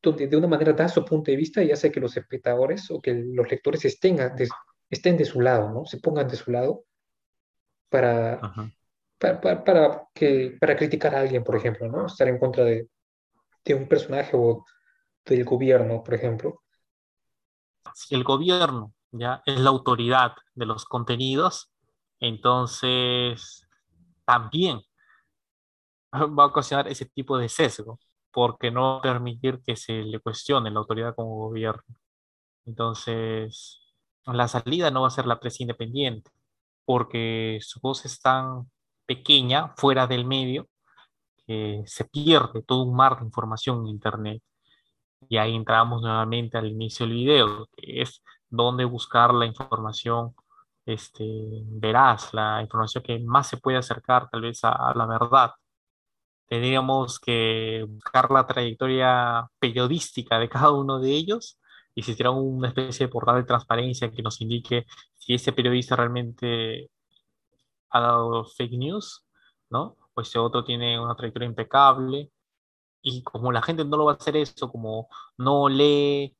donde 0.00 0.28
de 0.28 0.36
una 0.36 0.46
manera 0.46 0.74
da 0.74 0.88
su 0.88 1.02
punto 1.04 1.30
de 1.30 1.36
vista 1.36 1.64
y 1.64 1.72
hace 1.72 1.90
que 1.90 1.98
los 1.98 2.14
espectadores 2.16 2.90
o 2.90 3.00
que 3.00 3.14
los 3.14 3.50
lectores 3.50 3.84
estén, 3.86 4.16
de, 4.16 4.48
estén 4.90 5.16
de 5.16 5.24
su 5.24 5.40
lado, 5.40 5.70
¿no? 5.70 5.86
Se 5.86 5.98
pongan 5.98 6.28
de 6.28 6.36
su 6.36 6.50
lado 6.50 6.84
para, 7.88 8.38
para, 9.18 9.64
para, 9.64 10.02
que, 10.12 10.56
para 10.60 10.76
criticar 10.76 11.14
a 11.14 11.20
alguien, 11.20 11.42
por 11.42 11.56
ejemplo, 11.56 11.88
¿no? 11.88 12.06
Estar 12.06 12.28
en 12.28 12.38
contra 12.38 12.64
de, 12.64 12.88
de 13.64 13.74
un 13.74 13.88
personaje 13.88 14.32
o 14.34 14.64
del 15.24 15.44
gobierno, 15.44 16.04
por 16.04 16.14
ejemplo. 16.14 16.62
Si 17.94 18.14
el 18.14 18.24
gobierno 18.24 18.92
ya 19.10 19.42
es 19.46 19.58
la 19.58 19.70
autoridad 19.70 20.32
de 20.54 20.66
los 20.66 20.84
contenidos, 20.84 21.72
entonces 22.20 23.66
también 24.26 24.82
va 26.38 26.44
a 26.44 26.46
ocasionar 26.46 26.88
ese 26.88 27.06
tipo 27.06 27.38
de 27.38 27.48
sesgo, 27.48 27.98
porque 28.32 28.70
no 28.70 29.00
permitir 29.02 29.60
que 29.64 29.76
se 29.76 30.02
le 30.02 30.20
cuestione 30.20 30.70
la 30.70 30.80
autoridad 30.80 31.14
como 31.14 31.36
gobierno. 31.36 31.82
Entonces, 32.66 33.80
la 34.26 34.48
salida 34.48 34.90
no 34.90 35.02
va 35.02 35.08
a 35.08 35.10
ser 35.10 35.26
la 35.26 35.40
prensa 35.40 35.62
independiente, 35.62 36.30
porque 36.84 37.58
su 37.62 37.80
voz 37.80 38.04
es 38.06 38.20
tan 38.20 38.70
pequeña, 39.06 39.74
fuera 39.76 40.06
del 40.06 40.24
medio, 40.26 40.68
que 41.46 41.82
se 41.86 42.04
pierde 42.06 42.62
todo 42.62 42.84
un 42.84 42.96
mar 42.96 43.18
de 43.18 43.26
información 43.26 43.80
en 43.82 43.88
Internet. 43.88 44.42
Y 45.28 45.38
ahí 45.38 45.54
entramos 45.54 46.02
nuevamente 46.02 46.58
al 46.58 46.68
inicio 46.70 47.06
del 47.06 47.16
video, 47.16 47.68
que 47.76 48.02
es 48.02 48.22
dónde 48.50 48.84
buscar 48.84 49.34
la 49.34 49.46
información 49.46 50.34
este, 50.86 51.24
veraz, 51.66 52.34
la 52.34 52.62
información 52.62 53.04
que 53.04 53.18
más 53.20 53.48
se 53.48 53.58
puede 53.58 53.78
acercar 53.78 54.28
tal 54.30 54.42
vez 54.42 54.60
a 54.64 54.92
la 54.94 55.06
verdad 55.06 55.52
tendríamos 56.48 57.18
que 57.20 57.84
buscar 57.88 58.30
la 58.30 58.46
trayectoria 58.46 59.48
periodística 59.58 60.38
de 60.38 60.48
cada 60.48 60.70
uno 60.72 61.00
de 61.00 61.10
ellos 61.12 61.58
y 61.94 62.02
si 62.02 62.10
existiera 62.10 62.30
una 62.32 62.68
especie 62.68 63.06
de 63.06 63.12
portal 63.12 63.36
de 63.36 63.44
transparencia 63.44 64.10
que 64.10 64.22
nos 64.22 64.40
indique 64.40 64.84
si 65.14 65.34
ese 65.34 65.52
periodista 65.52 65.96
realmente 65.96 66.90
ha 67.90 68.00
dado 68.00 68.44
fake 68.44 68.72
news, 68.72 69.24
¿no? 69.70 69.96
O 70.14 70.20
ese 70.20 70.38
otro 70.38 70.64
tiene 70.64 70.98
una 70.98 71.14
trayectoria 71.14 71.48
impecable. 71.48 72.30
Y 73.02 73.22
como 73.22 73.52
la 73.52 73.62
gente 73.62 73.84
no 73.84 73.96
lo 73.96 74.06
va 74.06 74.12
a 74.12 74.16
hacer 74.16 74.36
eso, 74.36 74.70
como 74.70 75.08
no 75.38 75.68
lee 75.68 76.36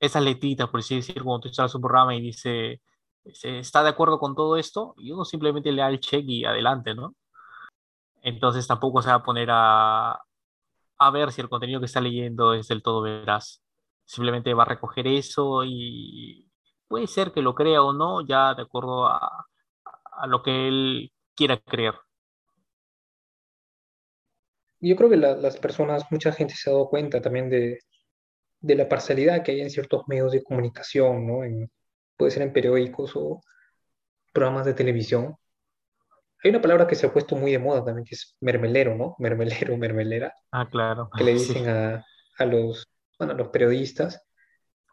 esas 0.00 0.22
letritas, 0.22 0.68
por 0.68 0.80
así 0.80 0.96
decir, 0.96 1.22
cuando 1.22 1.40
tú 1.40 1.48
instalas 1.48 1.74
un 1.74 1.82
programa 1.82 2.14
y 2.14 2.20
dice, 2.20 2.82
está 3.24 3.82
de 3.82 3.90
acuerdo 3.90 4.18
con 4.18 4.34
todo 4.34 4.56
esto, 4.56 4.94
y 4.98 5.12
uno 5.12 5.24
simplemente 5.24 5.72
le 5.72 5.82
da 5.82 5.88
el 5.90 6.00
check 6.00 6.24
y 6.26 6.44
adelante, 6.44 6.94
¿no? 6.94 7.14
Entonces 8.28 8.66
tampoco 8.66 9.02
se 9.02 9.08
va 9.08 9.16
a 9.16 9.22
poner 9.22 9.48
a, 9.50 10.12
a 10.98 11.10
ver 11.10 11.32
si 11.32 11.40
el 11.40 11.48
contenido 11.48 11.80
que 11.80 11.86
está 11.86 12.00
leyendo 12.00 12.54
es 12.54 12.68
del 12.68 12.82
todo 12.82 13.02
veraz. 13.02 13.62
Simplemente 14.04 14.54
va 14.54 14.62
a 14.64 14.66
recoger 14.66 15.06
eso 15.06 15.62
y 15.64 16.48
puede 16.88 17.06
ser 17.06 17.32
que 17.32 17.42
lo 17.42 17.54
crea 17.54 17.82
o 17.82 17.92
no, 17.92 18.26
ya 18.26 18.54
de 18.54 18.62
acuerdo 18.62 19.06
a, 19.06 19.46
a 20.12 20.26
lo 20.26 20.42
que 20.42 20.68
él 20.68 21.12
quiera 21.34 21.58
creer. 21.58 21.94
Yo 24.80 24.94
creo 24.96 25.10
que 25.10 25.16
las 25.16 25.56
personas, 25.56 26.04
mucha 26.10 26.32
gente 26.32 26.54
se 26.54 26.70
ha 26.70 26.72
dado 26.72 26.88
cuenta 26.88 27.20
también 27.20 27.50
de, 27.50 27.80
de, 28.60 28.74
la 28.76 28.88
parcialidad 28.88 29.42
que 29.42 29.52
hay 29.52 29.60
en 29.60 29.70
ciertos 29.70 30.06
medios 30.06 30.32
de 30.32 30.42
comunicación, 30.42 31.26
¿no? 31.26 31.40
Puede 32.16 32.30
ser 32.30 32.42
en 32.42 32.52
periódicos 32.52 33.12
o 33.16 33.40
programas 34.32 34.66
de 34.66 34.74
televisión, 34.74 35.36
hay 36.42 36.50
una 36.50 36.60
palabra 36.60 36.86
que 36.86 36.94
se 36.94 37.06
ha 37.06 37.12
puesto 37.12 37.36
muy 37.36 37.52
de 37.52 37.58
moda 37.58 37.84
también, 37.84 38.04
que 38.04 38.14
es 38.14 38.36
mermelero, 38.40 38.94
¿no? 38.94 39.16
Mermelero, 39.18 39.76
mermelera. 39.76 40.34
Ah, 40.52 40.68
claro. 40.70 41.10
Que 41.16 41.24
le 41.24 41.32
dicen 41.34 41.68
a, 41.68 42.04
a, 42.38 42.44
los, 42.44 42.86
bueno, 43.18 43.34
a 43.34 43.36
los 43.36 43.48
periodistas. 43.48 44.22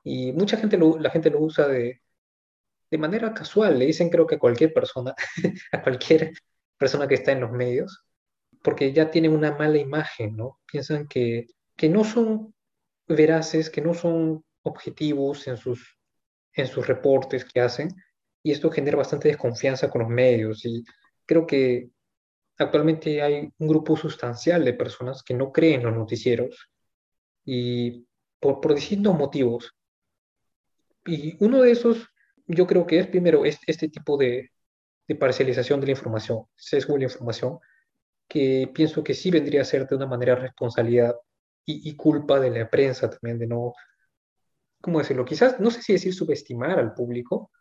Y 0.03 0.31
mucha 0.33 0.57
gente 0.57 0.77
lo, 0.77 0.97
la 0.99 1.09
gente 1.09 1.29
lo 1.29 1.39
usa 1.39 1.67
de, 1.67 2.01
de 2.89 2.97
manera 2.97 3.33
casual. 3.33 3.77
Le 3.77 3.85
dicen 3.85 4.09
creo 4.09 4.25
que 4.25 4.35
a 4.35 4.39
cualquier 4.39 4.73
persona, 4.73 5.13
a 5.71 5.81
cualquier 5.81 6.33
persona 6.77 7.07
que 7.07 7.15
está 7.15 7.31
en 7.31 7.41
los 7.41 7.51
medios, 7.51 8.03
porque 8.61 8.91
ya 8.91 9.11
tienen 9.11 9.31
una 9.31 9.51
mala 9.51 9.77
imagen, 9.77 10.35
¿no? 10.35 10.59
Piensan 10.65 11.07
que, 11.07 11.47
que 11.75 11.89
no 11.89 12.03
son 12.03 12.53
veraces, 13.07 13.69
que 13.69 13.81
no 13.81 13.93
son 13.93 14.43
objetivos 14.63 15.47
en 15.47 15.57
sus, 15.57 15.99
en 16.53 16.67
sus 16.67 16.87
reportes 16.87 17.45
que 17.45 17.61
hacen. 17.61 17.89
Y 18.41 18.51
esto 18.51 18.71
genera 18.71 18.97
bastante 18.97 19.27
desconfianza 19.27 19.89
con 19.89 20.01
los 20.01 20.09
medios. 20.09 20.65
Y 20.65 20.83
creo 21.25 21.45
que 21.45 21.89
actualmente 22.57 23.21
hay 23.21 23.51
un 23.57 23.67
grupo 23.67 23.95
sustancial 23.95 24.63
de 24.63 24.73
personas 24.73 25.23
que 25.23 25.33
no 25.33 25.51
creen 25.51 25.81
en 25.81 25.87
los 25.87 25.95
noticieros 25.95 26.69
y 27.43 28.05
por, 28.39 28.61
por 28.61 28.75
distintos 28.75 29.15
motivos. 29.15 29.75
Y 31.05 31.35
uno 31.43 31.61
de 31.61 31.71
esos, 31.71 32.07
yo 32.47 32.65
creo 32.65 32.85
que 32.85 32.99
es 32.99 33.07
primero 33.07 33.45
este, 33.45 33.71
este 33.71 33.89
tipo 33.89 34.17
de, 34.17 34.51
de, 35.07 35.15
parcialización 35.15 35.79
de 35.79 35.87
la 35.87 35.91
información, 35.91 36.45
sesgo 36.55 36.93
de 36.93 36.99
la 36.99 37.05
información, 37.05 37.59
que 38.27 38.71
pienso 38.73 39.03
que 39.03 39.13
sí 39.13 39.29
vendría 39.29 39.61
a 39.61 39.65
ser 39.65 39.87
de 39.87 39.95
una 39.95 40.07
manera 40.07 40.35
responsabilidad 40.35 41.15
y, 41.65 41.89
y 41.89 41.95
culpa 41.95 42.39
de 42.39 42.49
la 42.49 42.69
prensa 42.69 43.09
también, 43.09 43.37
de 43.37 43.47
no, 43.47 43.73
¿cómo 44.81 44.99
decirlo? 44.99 45.25
Quizás, 45.25 45.59
no 45.59 45.69
sé 45.69 45.81
si 45.81 45.93
decir 45.93 46.13
subestimar 46.13 46.79
al 46.79 46.93
público, 46.93 47.51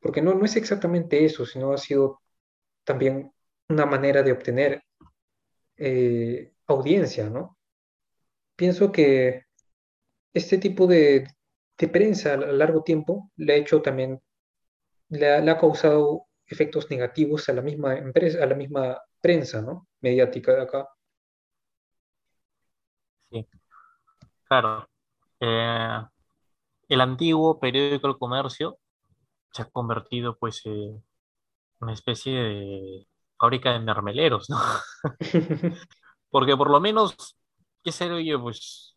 porque 0.00 0.22
no, 0.22 0.34
no 0.34 0.44
es 0.44 0.56
exactamente 0.56 1.24
eso, 1.24 1.46
sino 1.46 1.72
ha 1.72 1.78
sido 1.78 2.20
también 2.84 3.32
una 3.68 3.86
manera 3.86 4.22
de 4.22 4.32
obtener 4.32 4.82
eh, 5.76 6.52
audiencia, 6.66 7.28
¿no? 7.30 7.58
Pienso 8.56 8.92
que 8.92 9.44
este 10.32 10.58
tipo 10.58 10.86
de, 10.86 11.28
prensa 11.92 12.34
a 12.34 12.36
largo 12.36 12.84
tiempo 12.84 13.30
le 13.36 13.54
ha 13.54 13.56
hecho 13.56 13.82
también, 13.82 14.22
le 15.08 15.50
ha, 15.50 15.58
causado 15.58 16.26
efectos 16.46 16.88
negativos 16.90 17.48
a 17.48 17.54
la 17.54 17.62
misma 17.62 17.96
empresa, 17.96 18.42
a 18.42 18.46
la 18.46 18.54
misma 18.54 19.00
prensa, 19.20 19.62
¿no? 19.62 19.88
Mediática 20.00 20.54
de 20.54 20.62
acá. 20.62 20.88
Sí, 23.30 23.48
claro. 24.44 24.88
Eh, 25.40 25.98
el 26.88 27.00
antiguo 27.00 27.58
periódico 27.58 28.06
El 28.06 28.18
Comercio 28.18 28.78
se 29.50 29.62
ha 29.62 29.64
convertido 29.64 30.36
pues 30.38 30.64
en 30.66 31.02
una 31.82 31.92
especie 31.92 32.32
de 32.32 33.06
fábrica 33.38 33.72
de 33.72 33.80
mermeleros, 33.80 34.48
¿no? 34.48 34.58
Porque 36.30 36.56
por 36.56 36.70
lo 36.70 36.80
menos, 36.80 37.36
qué 37.82 37.92
sé 37.92 38.24
yo, 38.24 38.40
pues, 38.40 38.96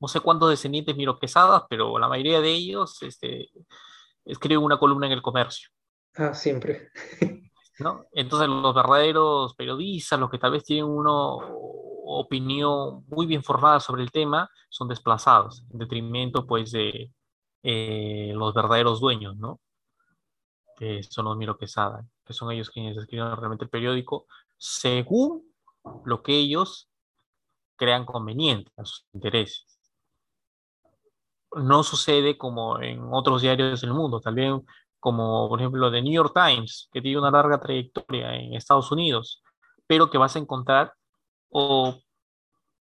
no 0.00 0.08
sé 0.08 0.20
cuántos 0.20 0.50
descendientes 0.50 0.96
miro 0.96 1.18
pesadas, 1.18 1.64
pero 1.68 1.98
la 1.98 2.08
mayoría 2.08 2.40
de 2.40 2.50
ellos 2.50 3.02
este, 3.02 3.50
escriben 4.24 4.64
una 4.64 4.78
columna 4.78 5.06
en 5.06 5.12
el 5.12 5.22
comercio. 5.22 5.68
Ah, 6.14 6.32
siempre. 6.32 6.90
¿no? 7.80 8.06
Entonces 8.12 8.48
los 8.48 8.74
verdaderos 8.74 9.54
periodistas, 9.54 10.18
los 10.18 10.30
que 10.30 10.38
tal 10.38 10.52
vez 10.52 10.64
tienen 10.64 10.84
una 10.84 11.34
opinión 12.06 13.04
muy 13.08 13.26
bien 13.26 13.42
formada 13.42 13.80
sobre 13.80 14.02
el 14.02 14.10
tema, 14.10 14.48
son 14.68 14.88
desplazados, 14.88 15.64
en 15.72 15.78
detrimento 15.78 16.46
pues 16.46 16.70
de 16.72 17.10
eh, 17.62 18.32
los 18.34 18.54
verdaderos 18.54 19.00
dueños, 19.00 19.36
¿no? 19.36 19.60
Que 20.76 21.02
son 21.02 21.26
los 21.26 21.36
Miro 21.36 21.56
Quesada, 21.56 22.06
que 22.24 22.32
son 22.32 22.50
ellos 22.50 22.70
quienes 22.70 22.96
escriben 22.96 23.36
realmente 23.36 23.64
el 23.64 23.70
periódico 23.70 24.26
según 24.56 25.42
lo 26.04 26.22
que 26.22 26.34
ellos 26.34 26.88
crean 27.76 28.04
conveniente 28.04 28.70
a 28.76 28.84
sus 28.84 29.06
intereses. 29.12 29.78
No 31.56 31.82
sucede 31.82 32.36
como 32.36 32.80
en 32.80 33.00
otros 33.12 33.42
diarios 33.42 33.80
del 33.80 33.92
mundo, 33.92 34.20
también 34.20 34.64
como 34.98 35.48
por 35.48 35.60
ejemplo 35.60 35.90
The 35.90 36.02
New 36.02 36.14
York 36.14 36.32
Times, 36.34 36.88
que 36.92 37.02
tiene 37.02 37.18
una 37.18 37.30
larga 37.30 37.60
trayectoria 37.60 38.34
en 38.34 38.54
Estados 38.54 38.90
Unidos, 38.90 39.42
pero 39.86 40.10
que 40.10 40.18
vas 40.18 40.34
a 40.34 40.38
encontrar 40.38 40.94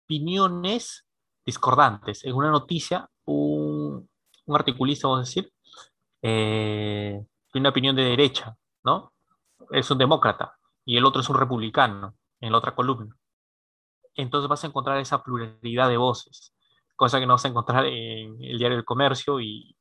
opiniones 0.06 1.06
discordantes. 1.44 2.24
En 2.24 2.34
una 2.34 2.50
noticia, 2.50 3.08
un, 3.24 4.08
un 4.44 4.54
articulista, 4.54 5.08
vamos 5.08 5.20
a 5.20 5.28
decir, 5.28 5.52
eh, 6.22 7.24
tiene 7.52 7.64
una 7.64 7.70
opinión 7.70 7.94
de 7.94 8.04
derecha, 8.04 8.56
¿no? 8.84 9.12
Es 9.70 9.90
un 9.90 9.98
demócrata 9.98 10.56
y 10.84 10.96
el 10.96 11.04
otro 11.04 11.20
es 11.20 11.28
un 11.28 11.38
republicano 11.38 12.14
en 12.40 12.52
la 12.52 12.58
otra 12.58 12.74
columna. 12.74 13.16
Entonces 14.14 14.48
vas 14.48 14.64
a 14.64 14.66
encontrar 14.66 14.98
esa 14.98 15.22
pluralidad 15.22 15.88
de 15.88 15.96
voces, 15.96 16.54
cosa 16.96 17.20
que 17.20 17.26
no 17.26 17.34
vas 17.34 17.44
a 17.44 17.48
encontrar 17.48 17.86
en 17.86 18.42
el 18.42 18.58
diario 18.58 18.76
del 18.76 18.84
comercio 18.84 19.40
y 19.40 19.76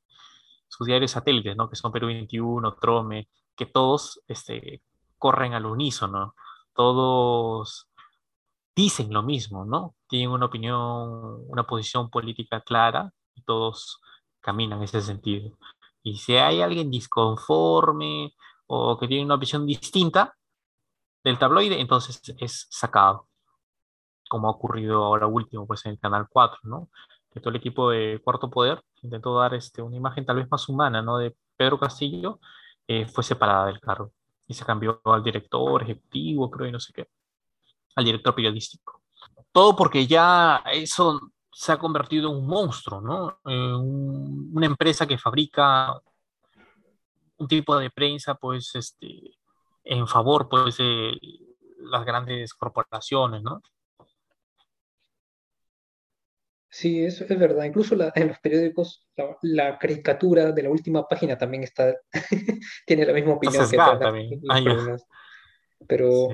sus 0.68 0.88
diarios 0.88 1.12
satélites, 1.12 1.56
¿no? 1.56 1.70
Que 1.70 1.76
son 1.76 1.92
Perú 1.92 2.08
21, 2.08 2.76
Trome, 2.76 3.30
que 3.56 3.66
todos 3.66 4.22
este, 4.28 4.82
corren 5.18 5.54
al 5.54 5.66
unísono, 5.66 6.36
todos 6.74 7.90
dicen 8.76 9.12
lo 9.14 9.24
mismo, 9.24 9.66
¿no? 9.66 9.96
Tienen 10.08 10.30
una 10.30 10.46
opinión, 10.46 11.44
una 11.48 11.64
posición 11.64 12.10
política 12.10 12.62
clara 12.62 13.12
y 13.36 13.44
todos 13.44 14.02
caminan 14.40 14.80
en 14.80 14.86
ese 14.86 15.02
sentido. 15.02 15.58
Y 16.04 16.18
si 16.18 16.36
hay 16.36 16.62
alguien 16.62 16.90
disconforme 16.90 18.34
o 18.68 18.98
que 18.98 19.08
tiene 19.08 19.26
una 19.26 19.38
visión 19.38 19.66
distinta 19.66 20.36
del 21.24 21.38
tabloide, 21.38 21.80
entonces 21.80 22.22
es 22.40 22.68
sacado, 22.70 23.28
como 24.30 24.48
ha 24.48 24.52
ocurrido 24.52 25.04
ahora 25.04 25.28
último, 25.28 25.68
pues 25.68 25.86
en 25.86 25.94
el 25.94 26.00
Canal 26.00 26.28
4, 26.30 26.60
¿no? 26.64 26.90
Que 27.32 27.40
todo 27.40 27.50
el 27.52 27.58
equipo 27.58 27.90
de 27.92 28.20
Cuarto 28.24 28.50
Poder 28.50 28.82
intentó 29.04 29.38
dar 29.38 29.54
este, 29.54 29.82
una 29.82 29.98
imagen 29.98 30.26
tal 30.26 30.38
vez 30.38 30.50
más 30.50 30.68
humana, 30.70 31.02
¿no? 31.02 31.18
De 31.18 31.36
Pedro 31.56 31.80
Castillo, 31.80 32.40
eh, 32.88 33.06
fue 33.06 33.24
separada 33.24 33.68
del 33.68 33.80
cargo 33.80 34.12
y 34.48 34.54
se 34.54 34.66
cambió 34.66 35.02
al 35.06 35.24
director 35.24 35.82
ejecutivo, 35.84 36.50
creo, 36.50 36.68
y 36.68 36.72
no 36.72 36.80
sé 36.80 36.92
qué, 36.94 37.08
al 37.96 38.06
director 38.06 38.36
periodístico. 38.36 39.02
Todo 39.52 39.76
porque 39.76 40.08
ya 40.08 40.64
eso 40.72 41.20
se 41.52 41.72
ha 41.72 41.78
convertido 41.78 42.32
en 42.32 42.38
un 42.38 42.48
monstruo, 42.48 43.02
¿no? 43.02 43.40
una 43.44 44.66
empresa 44.66 45.06
que 45.06 45.18
fabrica 45.18 46.02
un 47.38 47.48
tipo 47.48 47.78
de 47.78 47.90
prensa, 47.90 48.36
pues, 48.36 48.74
este, 48.76 49.08
en 49.84 50.08
favor, 50.08 50.48
pues, 50.48 50.78
de 50.78 51.12
las 51.78 52.06
grandes 52.06 52.54
corporaciones, 52.54 53.42
¿no? 53.42 53.62
Sí, 56.70 57.04
eso 57.04 57.26
es 57.28 57.38
verdad. 57.38 57.66
Incluso 57.66 57.98
en 58.16 58.28
los 58.30 58.40
periódicos, 58.40 59.06
la, 59.42 59.78
caricatura 59.78 60.54
de 60.54 60.64
la 60.64 60.70
última 60.70 61.06
página 61.06 61.38
también 61.38 61.64
está, 61.64 61.98
tiene 62.88 63.06
la 63.06 63.12
misma 63.12 63.34
opinión 63.34 63.70
que 63.70 63.76
también. 63.76 64.42
Pero 65.86 66.30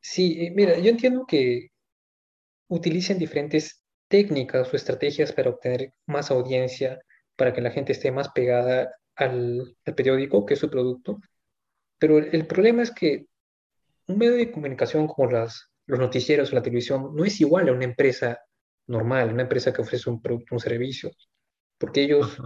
sí. 0.00 0.46
Eh, 0.46 0.52
mira, 0.56 0.76
yo 0.78 0.90
entiendo 0.90 1.24
que 1.24 1.70
utilicen 2.66 3.18
diferentes 3.18 3.83
técnicas 4.14 4.72
o 4.72 4.76
estrategias 4.76 5.32
para 5.32 5.50
obtener 5.50 5.92
más 6.06 6.30
audiencia, 6.30 7.00
para 7.34 7.52
que 7.52 7.60
la 7.60 7.72
gente 7.72 7.90
esté 7.90 8.12
más 8.12 8.28
pegada 8.28 8.94
al, 9.16 9.76
periódico, 9.96 10.46
que 10.46 10.54
es 10.54 10.60
su 10.60 10.70
producto. 10.70 11.18
Pero 11.98 12.18
el, 12.18 12.46
problema 12.46 12.84
es 12.84 12.92
que 12.92 13.26
un 14.06 14.18
medio 14.18 14.36
de 14.36 14.52
comunicación 14.52 15.08
como 15.08 15.32
las, 15.32 15.68
los 15.86 15.98
noticieros 15.98 16.52
o 16.52 16.54
la 16.54 16.62
televisión 16.62 17.12
no 17.12 17.24
es 17.24 17.40
igual 17.40 17.68
a 17.68 17.72
una 17.72 17.86
empresa 17.86 18.38
normal, 18.86 19.32
una 19.32 19.42
empresa 19.42 19.72
que 19.72 19.82
ofrece 19.82 20.08
un 20.08 20.22
producto, 20.22 20.54
un 20.54 20.60
servicio, 20.60 21.10
porque 21.76 22.02
ellos 22.02 22.38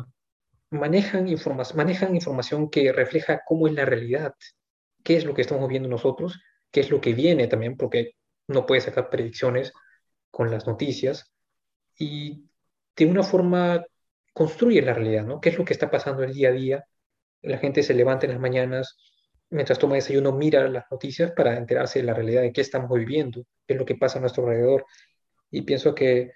manejan, 0.70 1.26
manejan 1.74 2.14
información 2.14 2.70
que 2.70 2.92
refleja 2.92 3.42
cómo 3.46 3.68
es 3.68 3.74
la 3.74 3.84
realidad, 3.84 4.32
qué 5.04 5.18
es 5.18 5.26
lo 5.26 5.34
que 5.34 5.42
estamos 5.42 5.68
viendo 5.68 5.90
nosotros, 5.90 6.40
qué 6.70 6.80
es 6.80 6.88
lo 6.88 6.98
que 7.02 7.12
viene 7.12 7.46
también, 7.46 7.76
porque 7.76 8.12
no 8.46 8.64
puede 8.64 8.80
sacar 8.80 9.10
predicciones 9.10 9.74
con 10.30 10.50
las 10.50 10.66
noticias, 10.66 11.30
y 11.98 12.48
de 12.96 13.06
una 13.06 13.22
forma 13.22 13.84
construye 14.32 14.82
la 14.82 14.94
realidad, 14.94 15.24
¿no? 15.24 15.40
¿Qué 15.40 15.50
es 15.50 15.58
lo 15.58 15.64
que 15.64 15.72
está 15.72 15.90
pasando 15.90 16.22
el 16.22 16.32
día 16.32 16.50
a 16.50 16.52
día? 16.52 16.84
La 17.42 17.58
gente 17.58 17.82
se 17.82 17.94
levanta 17.94 18.26
en 18.26 18.32
las 18.32 18.40
mañanas, 18.40 18.96
mientras 19.50 19.78
toma 19.78 19.96
desayuno, 19.96 20.32
mira 20.32 20.68
las 20.68 20.84
noticias 20.90 21.32
para 21.32 21.56
enterarse 21.56 22.00
de 22.00 22.04
la 22.04 22.14
realidad 22.14 22.42
de 22.42 22.52
qué 22.52 22.60
estamos 22.60 22.96
viviendo, 22.96 23.44
qué 23.66 23.74
es 23.74 23.78
lo 23.78 23.84
que 23.84 23.96
pasa 23.96 24.18
a 24.18 24.20
nuestro 24.20 24.44
alrededor. 24.44 24.86
Y 25.50 25.62
pienso 25.62 25.94
que 25.94 26.32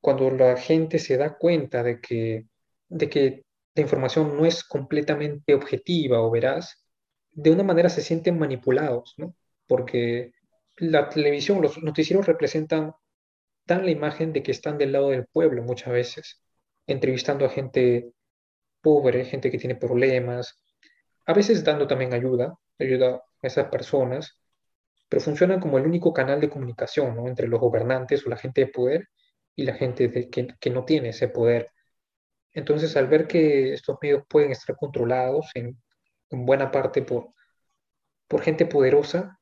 cuando 0.00 0.30
la 0.30 0.56
gente 0.56 0.98
se 0.98 1.16
da 1.16 1.36
cuenta 1.36 1.82
de 1.82 2.00
que, 2.00 2.46
de 2.88 3.08
que 3.10 3.44
la 3.74 3.82
información 3.82 4.36
no 4.36 4.46
es 4.46 4.64
completamente 4.64 5.54
objetiva 5.54 6.20
o 6.20 6.30
veraz, 6.30 6.84
de 7.32 7.50
una 7.50 7.62
manera 7.62 7.88
se 7.88 8.02
sienten 8.02 8.38
manipulados, 8.38 9.14
¿no? 9.18 9.34
Porque 9.66 10.32
la 10.78 11.08
televisión, 11.08 11.60
los 11.60 11.82
noticieros 11.82 12.26
representan 12.26 12.92
dan 13.68 13.84
la 13.84 13.92
imagen 13.92 14.32
de 14.32 14.42
que 14.42 14.50
están 14.52 14.78
del 14.78 14.92
lado 14.92 15.10
del 15.10 15.26
pueblo 15.26 15.62
muchas 15.62 15.92
veces, 15.92 16.42
entrevistando 16.86 17.44
a 17.46 17.50
gente 17.50 18.12
pobre, 18.80 19.24
gente 19.26 19.50
que 19.50 19.58
tiene 19.58 19.76
problemas, 19.76 20.60
a 21.26 21.34
veces 21.34 21.64
dando 21.64 21.86
también 21.86 22.14
ayuda, 22.14 22.54
ayuda 22.78 23.22
a 23.42 23.46
esas 23.46 23.68
personas, 23.68 24.40
pero 25.08 25.20
funcionan 25.22 25.60
como 25.60 25.78
el 25.78 25.86
único 25.86 26.12
canal 26.12 26.40
de 26.40 26.50
comunicación 26.50 27.28
entre 27.28 27.48
los 27.48 27.60
gobernantes 27.60 28.26
o 28.26 28.30
la 28.30 28.36
gente 28.38 28.62
de 28.62 28.68
poder 28.68 29.08
y 29.54 29.64
la 29.64 29.74
gente 29.74 30.08
de, 30.08 30.30
que, 30.30 30.48
que, 30.60 30.70
no 30.70 30.84
tiene 30.84 31.10
ese 31.10 31.28
poder. 31.28 31.70
Entonces, 32.52 32.96
al 32.96 33.08
ver 33.08 33.26
que 33.28 33.74
estos 33.74 33.98
medios 34.02 34.24
pueden 34.28 34.52
estar 34.52 34.76
controlados 34.76 35.50
en, 35.54 35.80
en 36.30 36.46
buena 36.46 36.70
parte 36.70 37.02
por, 37.02 37.34
por 38.28 38.42
gente 38.42 38.66
poderosa, 38.66 39.38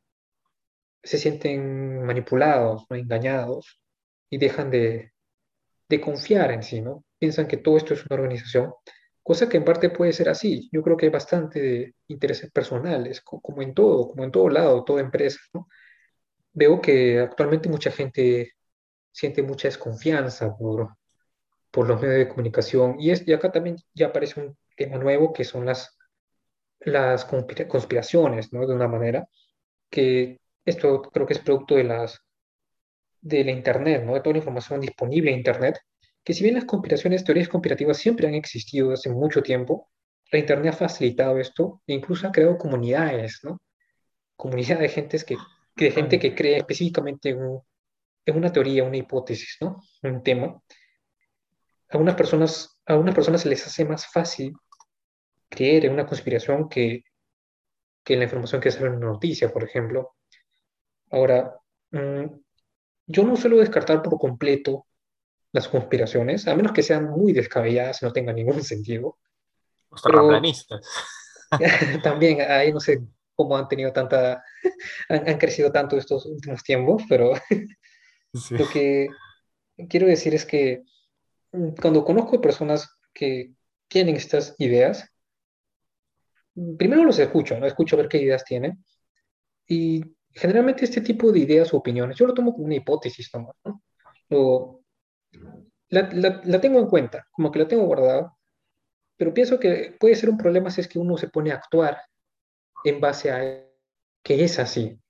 se 1.03 1.19
sienten 1.19 2.05
manipulados, 2.05 2.87
¿no? 2.91 2.97
engañados, 2.97 3.81
y 4.31 4.39
dejan 4.39 4.71
de, 4.71 5.13
de 5.89 6.01
confiar 6.01 6.51
en 6.53 6.63
sí, 6.63 6.81
¿no? 6.81 7.05
Piensan 7.19 7.47
que 7.49 7.57
todo 7.59 7.77
esto 7.77 7.95
es 7.95 8.05
una 8.07 8.17
organización, 8.17 8.73
cosa 9.23 9.49
que 9.49 9.57
en 9.57 9.65
parte 9.65 9.91
puede 9.91 10.13
ser 10.13 10.29
así. 10.29 10.69
Yo 10.73 10.83
creo 10.83 10.97
que 10.97 11.07
hay 11.07 11.13
bastante 11.13 11.61
de 11.61 11.95
intereses 12.09 12.51
personales, 12.51 13.21
como 13.23 13.63
en 13.63 13.75
todo, 13.75 14.09
como 14.09 14.25
en 14.25 14.33
todo 14.33 14.49
lado, 14.49 14.85
toda 14.85 15.01
empresa, 15.01 15.41
¿no? 15.53 15.69
Veo 16.53 16.81
que 16.81 17.21
actualmente 17.21 17.69
mucha 17.69 17.91
gente 17.91 18.53
siente 19.13 19.43
mucha 19.43 19.69
desconfianza 19.69 20.57
por, 20.57 20.97
por 21.71 21.89
los 21.89 22.01
medios 22.01 22.19
de 22.19 22.29
comunicación 22.29 22.97
y, 23.01 23.11
es, 23.11 23.27
y 23.27 23.33
acá 23.33 23.53
también 23.53 23.77
ya 23.95 24.07
aparece 24.09 24.41
un 24.41 24.57
tema 24.77 24.99
nuevo 24.99 25.33
que 25.33 25.45
son 25.45 25.67
las, 25.67 25.97
las 26.81 27.25
conspiraciones, 27.25 28.53
¿no? 28.53 28.67
De 28.67 28.75
una 28.75 28.89
manera 28.89 29.29
que 29.91 30.41
esto 30.65 31.03
creo 31.03 31.27
que 31.27 31.35
es 31.35 31.41
producto 31.41 31.77
de 31.77 31.85
las 31.85 32.21
de 33.21 33.45
la 33.45 33.51
Internet, 33.51 34.05
¿no? 34.05 34.15
de 34.15 34.21
toda 34.21 34.33
la 34.33 34.39
información 34.39 34.81
disponible 34.81 35.31
en 35.31 35.39
Internet, 35.39 35.79
que 36.25 36.35
si 36.35 36.43
bien 36.43 36.57
las 36.57 36.65
conspiraciones, 36.65 37.25
teorías 37.25 37.49
conspirativas 37.49 37.99
siempre 37.99 38.27
han 38.27 38.35
existido 38.35 38.93
hace 38.93 39.11
mucho 39.11 39.43
tiempo, 39.43 39.91
la 40.33 40.41
Internet 40.41 40.75
ha 40.75 40.77
facilitado 40.77 41.39
esto 41.39 41.83
e 41.87 41.95
incluso 41.95 42.27
ha 42.27 42.33
creado 42.33 42.59
comunidades, 42.59 43.41
¿no? 43.45 43.61
Comunidades 44.37 44.81
de, 44.81 44.89
gentes 44.89 45.25
que, 45.25 45.37
de 45.77 45.91
gente 45.93 46.19
que 46.19 46.35
cree 46.35 46.57
específicamente 46.57 47.31
en, 47.31 48.37
una 48.37 48.53
teoría, 48.53 48.83
una 48.83 48.97
hipótesis, 48.97 49.57
¿no? 49.61 49.81
Un 50.03 50.23
tema. 50.23 50.61
A 51.91 51.99
unas 51.99 52.17
personas, 52.17 52.81
a 52.87 53.01
personas 53.05 53.43
se 53.43 53.49
les 53.49 53.65
hace 53.65 53.85
más 53.85 54.07
fácil 54.07 54.53
creer 55.49 55.87
en 55.87 55.93
una 55.93 56.07
conspiración 56.07 56.69
que, 56.69 57.05
que 58.03 58.15
en 58.15 58.19
la 58.19 58.25
información 58.25 58.61
que 58.61 58.73
sale 58.73 58.87
en 58.87 58.97
una 58.97 59.07
noticia, 59.07 59.53
por 59.53 59.63
ejemplo. 59.63 60.17
Ahora, 61.11 61.57
mm, 61.93 62.25
yo 63.07 63.25
no 63.25 63.37
suelo 63.37 63.59
descartar 63.59 64.03
por 64.03 64.19
completo 64.19 64.87
las 65.53 65.69
conspiraciones, 65.69 66.47
a 66.49 66.55
menos 66.55 66.73
que 66.73 66.83
sean 66.83 67.09
muy 67.11 67.33
descabelladas 67.33 68.03
y 68.03 68.05
no 68.05 68.13
tengan 68.13 68.37
ningún 68.37 68.63
sentido. 68.63 69.19
Los 69.91 70.03
terraplanistas. 70.03 70.87
también, 72.03 72.41
ahí 72.41 72.73
no 72.73 72.81
sé 72.81 73.03
cómo 73.35 73.57
han 73.57 73.69
tenido 73.69 73.93
tanta, 73.93 74.43
han, 75.09 75.39
crecido 75.39 75.71
tanto 75.71 75.97
estos 75.97 76.27
últimos 76.27 76.63
tiempos, 76.63 77.03
pero 77.09 77.35
lo 78.51 78.69
que 78.69 79.09
quiero 79.89 80.07
decir 80.07 80.35
es 80.35 80.45
que 80.45 80.83
mm, 81.53 81.75
cuando 81.81 82.05
conozco 82.05 82.41
personas 82.41 82.89
que 83.15 83.53
tienen 83.89 84.17
estas 84.17 84.55
ideas, 84.59 85.09
primero 86.79 87.05
los 87.05 87.19
escucho, 87.19 87.59
¿no? 87.59 87.67
Escucho 87.67 87.97
a 87.97 88.01
ver 88.01 88.09
qué 88.09 88.19
ideas 88.19 88.45
tienen 88.45 88.83
y 89.69 90.03
generalmente 90.37 90.85
este 90.85 91.01
tipo 91.01 91.33
de 91.33 91.41
ideas 91.41 91.73
o 91.73 91.79
opiniones, 91.79 92.17
yo 92.17 92.27
lo 92.27 92.35
tomo 92.35 92.53
como 92.53 92.67
una 92.67 92.75
hipótesis 92.75 93.31
¿no? 93.35 94.81
la, 95.89 96.11
la, 96.45 96.61
tengo 96.61 96.79
en 96.79 96.89
cuenta, 96.89 97.27
como 97.33 97.51
que 97.51 97.61
la 97.61 97.69
tengo 97.69 97.87
guardada, 97.87 98.37
pero 99.17 99.33
pienso 99.33 99.59
que 99.59 99.97
puede 99.99 100.15
ser 100.15 100.29
un 100.29 100.37
problema 100.37 100.71
si 100.71 100.83
es 100.83 100.89
que 100.89 100.99
uno 100.99 101.17
se 101.17 101.29
pone 101.29 101.53
a 101.53 101.55
actuar 101.55 101.99
en 102.85 103.01
base 103.01 103.31
a 103.31 103.65
que 104.23 104.45
es 104.45 104.59
así. 104.59 105.01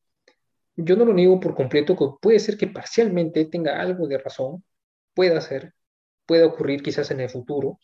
Yo 0.77 0.95
no 0.95 1.05
lo 1.05 1.13
niego 1.13 1.41
por 1.41 1.55
completo, 1.55 2.19
puede 2.21 2.39
ser 2.39 2.57
que 2.57 2.69
parcialmente 2.69 3.47
tenga 3.47 3.81
algo 3.81 4.07
de 4.07 4.19
razón, 4.19 4.63
pueda 5.15 5.41
ser, 5.41 5.75
pueda 6.27 6.47
ocurrir 6.47 6.83
quizás 6.83 7.11
en 7.11 7.21
el 7.21 7.31
futuro, 7.31 7.81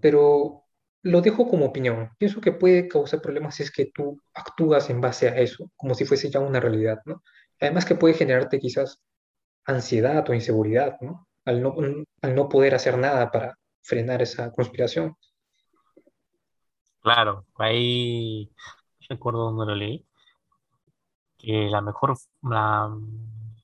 pero 0.00 0.61
lo 1.02 1.20
dejo 1.20 1.48
como 1.48 1.66
opinión. 1.66 2.10
Pienso 2.18 2.40
que 2.40 2.52
puede 2.52 2.88
causar 2.88 3.20
problemas 3.20 3.56
si 3.56 3.64
es 3.64 3.70
que 3.70 3.86
tú 3.86 4.20
actúas 4.34 4.88
en 4.90 5.00
base 5.00 5.28
a 5.28 5.36
eso, 5.36 5.70
como 5.76 5.94
si 5.94 6.04
fuese 6.04 6.30
ya 6.30 6.40
una 6.40 6.60
realidad, 6.60 7.00
¿no? 7.04 7.22
Además 7.60 7.84
que 7.84 7.94
puede 7.94 8.14
generarte 8.14 8.58
quizás 8.58 9.00
ansiedad 9.64 10.28
o 10.28 10.34
inseguridad, 10.34 10.96
¿no? 11.00 11.28
Al 11.44 11.62
no, 11.62 11.74
al 12.22 12.34
no 12.34 12.48
poder 12.48 12.74
hacer 12.74 12.98
nada 12.98 13.30
para 13.30 13.58
frenar 13.82 14.22
esa 14.22 14.52
conspiración. 14.52 15.16
Claro, 17.00 17.46
ahí 17.56 18.52
recuerdo 19.08 19.50
donde 19.50 19.66
lo 19.66 19.74
leí, 19.74 20.06
que 21.36 21.68
la 21.68 21.80
mejor, 21.80 22.16
la 22.42 22.96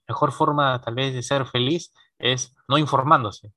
mejor 0.09 0.33
forma 0.33 0.81
tal 0.81 0.97
vez 0.97 1.15
de 1.15 1.23
ser 1.23 1.47
feliz 1.47 1.93
es 2.19 2.55
no 2.67 2.79
informándose. 2.79 3.53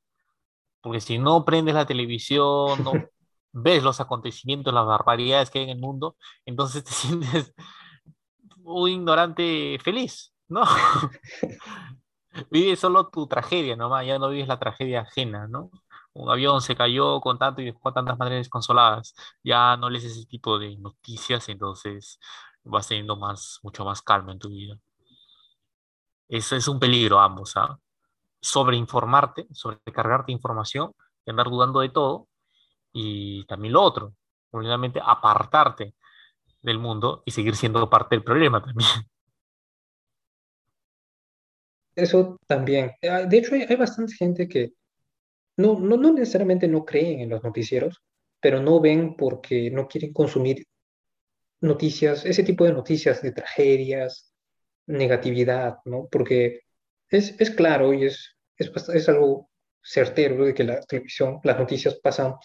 Porque 0.82 1.02
si 1.02 1.18
no 1.18 1.46
prendes 1.46 1.74
la 1.74 1.86
televisión, 1.86 2.84
no 2.84 2.92
ves 3.52 3.84
los 3.84 4.00
acontecimientos, 4.00 4.74
las 4.74 4.86
barbaridades 4.86 5.50
que 5.50 5.60
hay 5.60 5.66
en 5.66 5.72
el 5.72 5.80
mundo, 5.80 6.16
entonces 6.46 6.84
te 6.86 6.92
sientes 6.92 7.54
un 8.64 8.90
ignorante 8.90 9.78
feliz, 9.84 10.34
¿no? 10.48 10.64
vives 12.50 12.80
solo 12.80 13.10
tu 13.10 13.28
tragedia 13.28 13.76
nomás, 13.76 14.06
ya 14.06 14.20
no 14.20 14.30
vives 14.30 14.48
la 14.48 14.60
tragedia 14.60 15.02
ajena, 15.02 15.48
¿no? 15.48 15.72
Un 16.14 16.30
avión 16.30 16.62
se 16.62 16.76
cayó 16.76 17.22
con 17.22 17.38
tanto 17.38 17.62
y 17.62 17.66
dejó 17.66 17.90
a 17.90 17.94
tantas 17.94 18.18
madres 18.18 18.40
desconsoladas. 18.40 19.16
Ya 19.44 19.78
no 19.78 19.90
lees 19.90 20.04
ese 20.06 20.26
tipo 20.26 20.60
de 20.60 20.78
noticias, 20.78 21.48
entonces 21.50 22.20
vas 22.64 22.88
teniendo 22.88 23.16
más, 23.16 23.60
mucho 23.64 23.86
más 23.86 24.02
calma 24.02 24.34
en 24.34 24.40
tu 24.40 24.50
vida. 24.50 24.78
Eso 26.28 26.56
es 26.56 26.68
un 26.68 26.80
peligro 26.80 27.20
ambos, 27.20 27.56
¿ah? 27.58 27.78
Sobreinformarte, 28.42 29.48
sobrecargarte 29.52 30.32
información, 30.32 30.94
y 31.26 31.30
andar 31.32 31.48
dudando 31.50 31.82
de 31.82 31.90
todo, 31.90 32.28
y 32.94 33.46
también 33.46 33.74
lo 33.74 33.82
otro, 33.82 34.16
probablemente 34.50 35.00
apartarte 35.04 35.96
del 36.62 36.80
mundo 36.80 37.24
y 37.26 37.32
seguir 37.32 37.56
siendo 37.56 37.90
parte 37.90 38.16
del 38.16 38.24
problema 38.24 38.64
también. 38.64 38.90
Eso 41.96 42.38
también. 42.48 42.92
Ah, 43.04 43.24
de 43.24 43.38
hecho, 43.38 43.56
hay, 43.56 43.76
bastante 43.76 44.14
gente 44.14 44.48
que 44.48 44.74
no, 45.58 45.80
no, 45.80 45.98
no 45.98 46.12
necesariamente 46.14 46.68
no 46.68 46.86
creen 46.86 47.22
en 47.22 47.30
los 47.30 47.44
noticieros, 47.44 48.02
pero 48.40 48.62
no 48.62 48.80
ven 48.80 49.16
porque 49.16 49.70
no 49.72 49.88
quieren 49.88 50.14
consumir 50.14 50.66
noticias, 51.62 52.26
ese 52.26 52.44
tipo 52.44 52.66
de 52.66 52.74
noticias 52.74 53.22
de 53.22 53.32
tragedias, 53.32 54.34
negatividad, 54.88 55.78
¿no? 55.86 56.08
Porque 56.12 56.62
es, 57.10 57.40
es 57.40 57.52
claro 57.52 57.94
y 57.94 58.06
es, 58.06 58.36
es, 58.58 58.72
es 58.90 59.10
algo 59.10 59.50
certero 59.84 60.46
de 60.46 60.54
que 60.54 60.64
la 60.64 60.82
televisión, 60.82 61.40
las 61.44 61.60
noticias 61.60 61.96
pasan 61.96 62.36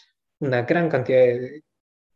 una 0.40 0.62
gran 0.62 0.88
cantidad 0.88 1.20
de, 1.20 1.62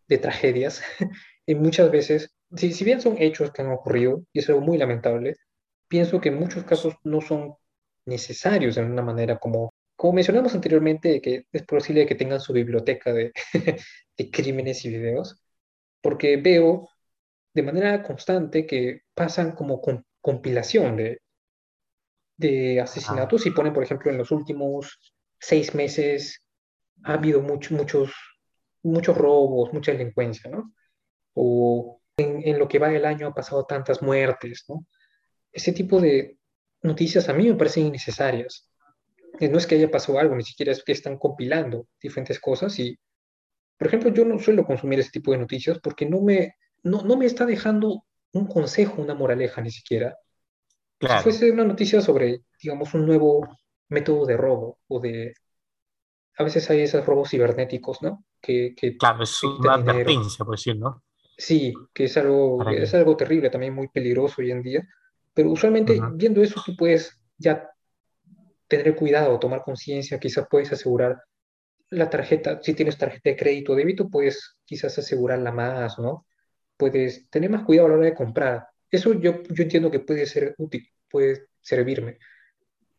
de 0.09 0.19
tragedias. 0.19 0.83
Y 1.47 1.57
muchas 1.57 1.91
veces, 1.91 2.33
si, 2.55 2.73
si 2.73 2.85
bien 2.85 3.01
son 3.01 3.17
hechos 3.19 3.51
que 3.51 3.63
han 3.63 3.73
ocurrido 3.73 4.23
y 4.33 4.39
es 4.39 4.49
algo 4.49 4.61
muy 4.61 4.79
lamentable, 4.79 5.35
pienso 5.89 6.21
que 6.21 6.29
en 6.29 6.39
muchos 6.39 6.63
casos 6.63 6.95
no 7.03 7.21
son 7.21 7.57
necesarios 8.07 8.77
de 8.77 8.83
una 8.83 9.03
manera 9.03 9.39
como, 9.39 9.75
como 9.97 10.13
mencionamos 10.13 10.55
anteriormente, 10.55 11.21
que 11.21 11.47
es 11.51 11.63
posible 11.65 12.07
que 12.07 12.15
tengan 12.15 12.41
su 12.41 12.53
biblioteca 12.53 13.13
de, 13.13 13.33
de 14.17 14.31
crímenes 14.31 14.85
y 14.85 14.91
videos, 14.91 15.43
porque 16.01 16.37
veo 16.37 16.89
de 17.53 17.63
manera 17.63 18.03
constante 18.05 18.65
que 18.65 19.03
pasan 19.15 19.53
como 19.53 19.81
compilación 20.21 20.97
de, 20.97 21.21
de 22.37 22.81
asesinatos 22.81 23.45
y 23.47 23.51
ponen, 23.51 23.73
por 23.73 23.83
ejemplo, 23.83 24.11
en 24.11 24.19
los 24.19 24.31
últimos 24.31 24.99
seis 25.39 25.75
meses 25.75 26.43
ha 27.05 27.15
habido 27.15 27.41
muchos 27.41 27.73
muchos, 27.73 28.13
muchos 28.83 29.17
robos, 29.17 29.73
mucha 29.73 29.93
delincuencia, 29.93 30.51
¿no? 30.51 30.73
O 31.35 32.01
en, 32.17 32.47
en, 32.47 32.59
lo 32.59 32.69
que 32.69 32.79
va 32.79 32.89
del 32.89 33.05
año 33.05 33.29
ha 33.29 33.35
pasado 33.35 33.65
tantas 33.65 34.03
muertes, 34.03 34.65
¿no? 34.69 34.85
ese 35.53 35.73
tipo 35.73 36.01
de 36.01 36.37
noticias 36.83 37.29
a 37.29 37.33
mí 37.33 37.49
me 37.49 37.55
parecen 37.55 37.87
innecesarias. 37.87 38.69
No 39.41 39.59
es 39.59 39.67
que 39.67 39.77
haya 39.77 39.91
pasado 39.91 40.19
algo, 40.19 40.37
ni 40.37 40.43
siquiera 40.43 40.73
es 40.73 40.83
que 40.83 40.93
están 40.93 41.17
compilando 41.17 41.87
diferentes 42.01 42.39
cosas 42.39 42.79
y, 42.79 42.99
por 43.79 43.89
ejemplo, 43.89 44.11
yo 44.11 44.25
no 44.25 44.39
suelo 44.39 44.65
consumir 44.65 45.01
ese 45.01 45.11
tipo 45.11 45.33
de 45.33 45.39
noticias 45.39 45.79
porque 45.79 46.05
no 46.05 46.21
me, 46.21 46.57
no, 46.83 47.03
no 47.03 47.17
me 47.17 47.27
está 47.27 47.47
dejando 47.47 48.05
un 48.33 48.47
consejo, 48.47 49.01
una 49.01 49.15
moraleja 49.15 49.63
ni 49.63 49.71
siquiera. 49.71 50.17
Claro. 50.99 51.19
Si 51.19 51.23
fuese 51.25 51.51
una 51.51 51.65
noticia 51.65 52.03
sobre, 52.03 52.43
digamos, 52.63 52.93
un 52.93 53.07
nuevo 53.07 53.49
método 53.89 54.27
de 54.27 54.37
robo 54.37 54.79
o 54.89 55.01
de... 55.01 55.35
A 56.41 56.43
veces 56.43 56.71
hay 56.71 56.81
esos 56.81 57.05
robos 57.05 57.29
cibernéticos, 57.29 58.01
¿no? 58.01 58.25
Que, 58.41 58.75
que 58.75 58.97
claro, 58.97 59.25
es 59.25 59.43
una 59.45 59.75
advertencia, 59.75 60.43
por 60.43 60.57
decir, 60.57 60.79
¿no? 60.79 61.03
Sí, 61.37 61.75
que 61.93 62.05
es 62.05 62.17
algo, 62.17 62.67
es 62.71 62.95
algo 62.95 63.15
terrible, 63.15 63.51
también 63.51 63.75
muy 63.75 63.89
peligroso 63.89 64.37
hoy 64.39 64.51
en 64.51 64.63
día. 64.63 64.89
Pero 65.35 65.51
usualmente 65.51 66.01
viendo 66.15 66.43
eso 66.43 66.63
tú 66.65 66.75
puedes 66.77 67.15
ya 67.37 67.69
tener 68.69 68.97
cuidado, 68.97 69.39
tomar 69.39 69.63
conciencia, 69.63 70.19
quizás 70.19 70.47
puedes 70.51 70.73
asegurar 70.73 71.23
la 71.91 72.09
tarjeta, 72.09 72.61
si 72.63 72.73
tienes 72.73 72.97
tarjeta 72.97 73.29
de 73.29 73.37
crédito 73.37 73.73
o 73.73 73.77
débito, 73.77 74.09
puedes 74.09 74.57
quizás 74.65 74.97
asegurarla 74.99 75.53
más, 75.53 75.99
¿no? 75.99 76.27
Puedes 76.79 77.29
tener 77.29 77.51
más 77.51 77.65
cuidado 77.65 77.89
a 77.89 77.91
la 77.91 77.97
hora 77.97 78.07
de 78.07 78.15
comprar. 78.15 78.67
Eso 78.91 79.13
yo, 79.13 79.43
yo 79.43 79.63
entiendo 79.63 79.91
que 79.91 80.01
puede 80.01 80.25
ser 80.25 80.55
útil, 80.57 80.89
puede 81.11 81.49
servirme. 81.61 82.19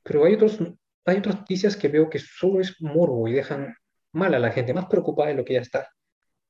Pero 0.03 0.25
hay, 0.25 0.35
otros, 0.35 0.59
hay 1.05 1.17
otras 1.17 1.39
noticias 1.39 1.75
que 1.75 1.87
veo 1.87 2.09
que 2.09 2.19
solo 2.19 2.61
es 2.61 2.81
morbo 2.81 3.27
y 3.27 3.33
dejan 3.33 3.75
mal 4.13 4.33
a 4.33 4.39
la 4.39 4.51
gente, 4.51 4.73
más 4.73 4.85
preocupada 4.85 5.29
de 5.29 5.35
lo 5.35 5.45
que 5.45 5.53
ya 5.53 5.61
está. 5.61 5.89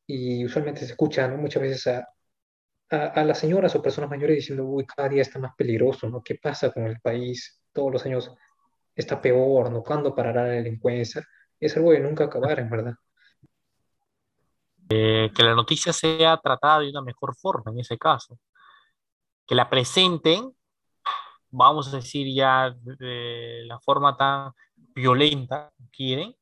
Y 0.07 0.45
usualmente 0.45 0.81
se 0.81 0.87
escucha 0.87 1.27
¿no? 1.27 1.37
muchas 1.37 1.61
veces 1.61 1.87
a, 1.87 2.07
a, 2.89 3.23
las 3.23 3.39
señoras 3.39 3.75
o 3.75 3.81
personas 3.81 4.09
mayores 4.09 4.37
diciendo, 4.37 4.65
uy, 4.65 4.85
cada 4.85 5.09
día 5.09 5.21
está 5.21 5.39
más 5.39 5.55
peligroso, 5.55 6.09
¿no? 6.09 6.21
¿Qué 6.21 6.35
pasa 6.35 6.71
con 6.71 6.87
el 6.87 6.99
país? 6.99 7.61
Todos 7.71 7.91
los 7.91 8.05
años 8.05 8.31
está 8.95 9.21
peor, 9.21 9.71
¿no? 9.71 9.81
¿Cuándo 9.83 10.13
parará 10.13 10.43
la 10.43 10.53
delincuencia? 10.53 11.25
Es 11.59 11.77
algo 11.77 11.91
de 11.91 11.99
nunca 12.01 12.25
acabar, 12.25 12.59
en 12.59 12.69
verdad. 12.69 12.93
Eh, 14.89 15.31
que 15.33 15.43
la 15.43 15.55
noticia 15.55 15.93
sea 15.93 16.37
tratada 16.37 16.79
de 16.79 16.89
una 16.89 17.01
mejor 17.01 17.33
forma 17.35 17.71
en 17.71 17.79
ese 17.79 17.97
caso. 17.97 18.37
Que 19.47 19.55
la 19.55 19.69
presenten, 19.69 20.53
vamos 21.51 21.87
a 21.93 21.97
decir 21.97 22.33
ya 22.33 22.75
de 22.81 23.63
la 23.65 23.79
forma 23.79 24.15
tan 24.17 24.53
violenta 24.95 25.71
quieren, 25.91 26.35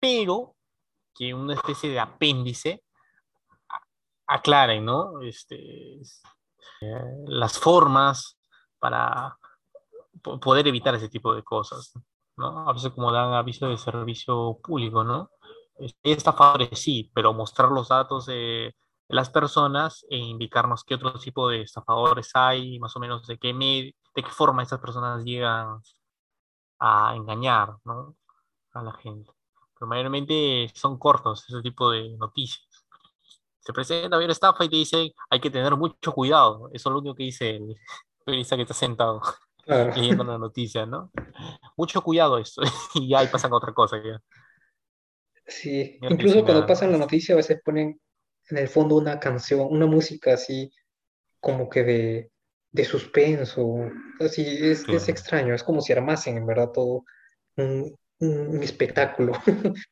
pero 0.00 0.56
que 1.14 1.34
una 1.34 1.54
especie 1.54 1.90
de 1.90 2.00
apéndice 2.00 2.82
aclaren, 4.26 4.84
¿no? 4.84 5.20
Este, 5.20 6.00
las 7.26 7.58
formas 7.58 8.38
para 8.78 9.36
poder 10.22 10.66
evitar 10.68 10.94
ese 10.94 11.08
tipo 11.08 11.34
de 11.34 11.42
cosas, 11.42 11.92
¿no? 12.36 12.68
A 12.68 12.72
veces 12.72 12.92
como 12.92 13.12
dan 13.12 13.34
aviso 13.34 13.68
de 13.68 13.76
servicio 13.76 14.58
público, 14.62 15.04
¿no? 15.04 15.30
Estafadores 16.02 16.78
sí, 16.78 17.10
pero 17.14 17.32
mostrar 17.32 17.70
los 17.70 17.88
datos 17.88 18.26
las 19.08 19.30
personas 19.30 20.06
e 20.10 20.16
indicarnos 20.16 20.84
qué 20.84 20.94
otro 20.94 21.12
tipo 21.14 21.48
de 21.48 21.62
estafadores 21.62 22.30
hay, 22.34 22.78
más 22.78 22.96
o 22.96 23.00
menos 23.00 23.26
de 23.26 23.38
qué, 23.38 23.52
de 23.52 24.22
qué 24.22 24.30
forma 24.30 24.62
esas 24.62 24.80
personas 24.80 25.24
llegan 25.24 25.80
a 26.80 27.14
engañar, 27.16 27.76
¿no? 27.84 28.16
A 28.72 28.82
la 28.82 28.92
gente. 28.94 29.30
Pero 29.74 29.86
mayormente 29.88 30.70
son 30.74 30.98
cortos 30.98 31.44
ese 31.48 31.62
tipo 31.62 31.90
de 31.90 32.16
noticias 32.16 32.68
se 33.64 33.72
presenta 33.72 34.18
bien 34.18 34.30
estafa 34.30 34.64
y 34.64 34.68
te 34.68 34.76
dice 34.76 35.14
hay 35.30 35.40
que 35.40 35.50
tener 35.50 35.76
mucho 35.76 36.12
cuidado. 36.12 36.68
Eso 36.72 36.88
es 36.88 36.92
lo 36.92 36.98
único 36.98 37.14
que 37.14 37.24
dice 37.24 37.50
el 37.50 37.76
periodista 38.24 38.56
que 38.56 38.62
está 38.62 38.74
sentado 38.74 39.22
leyendo 39.66 40.24
la 40.24 40.38
noticia, 40.38 40.84
¿no? 40.84 41.10
Mucho 41.76 42.02
cuidado 42.02 42.38
esto. 42.38 42.62
y 42.94 43.08
ya 43.08 43.20
ahí 43.20 43.28
pasan 43.28 43.52
otra 43.52 43.72
cosa 43.72 44.02
ya. 44.02 44.20
Sí, 45.46 45.98
incluso 46.02 46.44
cuando 46.44 46.66
pasan 46.66 46.92
la 46.92 46.98
noticia 46.98 47.34
a 47.34 47.36
veces 47.36 47.60
ponen 47.64 48.00
en 48.52 48.58
el 48.58 48.68
fondo 48.68 48.96
una 48.96 49.18
canción, 49.18 49.66
una 49.68 49.86
música 49.86 50.34
así 50.34 50.72
como 51.40 51.68
que 51.68 51.82
de, 51.82 52.30
de 52.70 52.84
suspenso. 52.84 53.90
Así 54.20 54.42
es, 54.42 54.88
es 54.88 55.08
extraño, 55.08 55.54
es 55.54 55.62
como 55.62 55.80
si 55.80 55.92
armasen 55.92 56.36
en 56.36 56.46
verdad 56.46 56.70
todo 56.72 57.04
un, 57.56 57.96
un 58.20 58.62
espectáculo. 58.62 59.32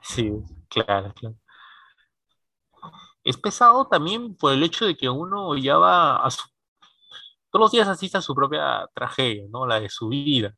sí, 0.00 0.32
claro, 0.68 1.12
claro 1.14 1.36
es 3.24 3.38
pesado 3.38 3.86
también 3.86 4.36
por 4.36 4.52
el 4.52 4.62
hecho 4.62 4.84
de 4.84 4.96
que 4.96 5.08
uno 5.08 5.56
ya 5.56 5.78
va 5.78 6.16
a 6.24 6.30
su, 6.30 6.42
todos 7.50 7.64
los 7.64 7.72
días 7.72 7.88
asiste 7.88 8.18
a 8.18 8.22
su 8.22 8.34
propia 8.34 8.86
tragedia, 8.94 9.46
¿no? 9.50 9.66
La 9.66 9.80
de 9.80 9.88
su 9.88 10.08
vida. 10.08 10.54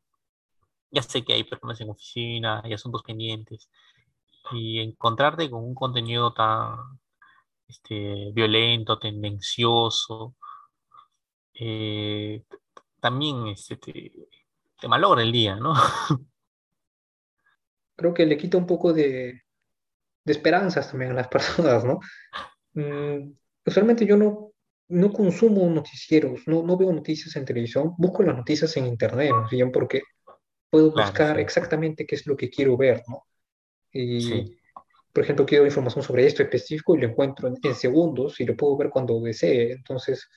Ya 0.91 1.01
sé 1.01 1.23
que 1.23 1.33
hay 1.33 1.43
problemas 1.43 1.79
en 1.81 1.89
oficina, 1.89 2.61
hay 2.63 2.73
asuntos 2.73 3.03
pendientes, 3.03 3.69
y 4.51 4.79
encontrarte 4.79 5.49
con 5.49 5.63
un 5.63 5.75
contenido 5.75 6.33
tan 6.33 6.99
este, 7.67 8.31
violento, 8.33 8.97
tendencioso, 8.97 10.35
eh, 11.53 12.43
también 12.99 13.47
este, 13.47 13.77
te, 13.77 14.11
te 14.79 14.87
malogra 14.87 15.21
el 15.21 15.31
día, 15.31 15.55
¿no? 15.55 15.73
Creo 17.95 18.13
que 18.13 18.25
le 18.25 18.37
quita 18.37 18.57
un 18.57 18.67
poco 18.67 18.93
de, 18.93 19.41
de 20.23 20.33
esperanzas 20.33 20.91
también 20.91 21.11
a 21.11 21.15
las 21.15 21.27
personas, 21.29 21.83
¿no? 21.83 21.99
Mm, 22.73 23.31
usualmente 23.65 24.05
yo 24.05 24.17
no, 24.17 24.51
no 24.89 25.11
consumo 25.11 25.69
noticieros, 25.69 26.41
no, 26.47 26.63
no 26.63 26.77
veo 26.77 26.91
noticias 26.93 27.35
en 27.35 27.45
televisión, 27.45 27.93
busco 27.97 28.23
las 28.23 28.35
noticias 28.35 28.75
en 28.77 28.85
internet, 28.85 29.31
más 29.31 29.49
bien 29.49 29.71
porque 29.71 30.03
puedo 30.69 30.91
buscar 30.91 31.39
exactamente 31.39 32.05
qué 32.05 32.15
es 32.15 32.27
lo 32.27 32.35
que 32.35 32.49
quiero 32.49 32.77
ver, 32.77 33.03
¿no? 33.07 33.25
Y, 33.91 34.56
por 35.17 35.23
ejemplo, 35.23 35.47
quiero 35.47 35.65
información 35.65 36.03
sobre 36.03 36.27
esto 36.27 36.43
específico 36.43 36.95
y 36.95 36.99
lo 36.99 37.07
encuentro 37.07 37.47
en, 37.47 37.73
segundos 37.73 38.39
y 38.39 38.45
lo 38.45 38.55
puedo 38.55 38.77
ver 38.77 38.91
cuando 38.91 39.19
desee. 39.19 39.71
Entonces, 39.71 40.29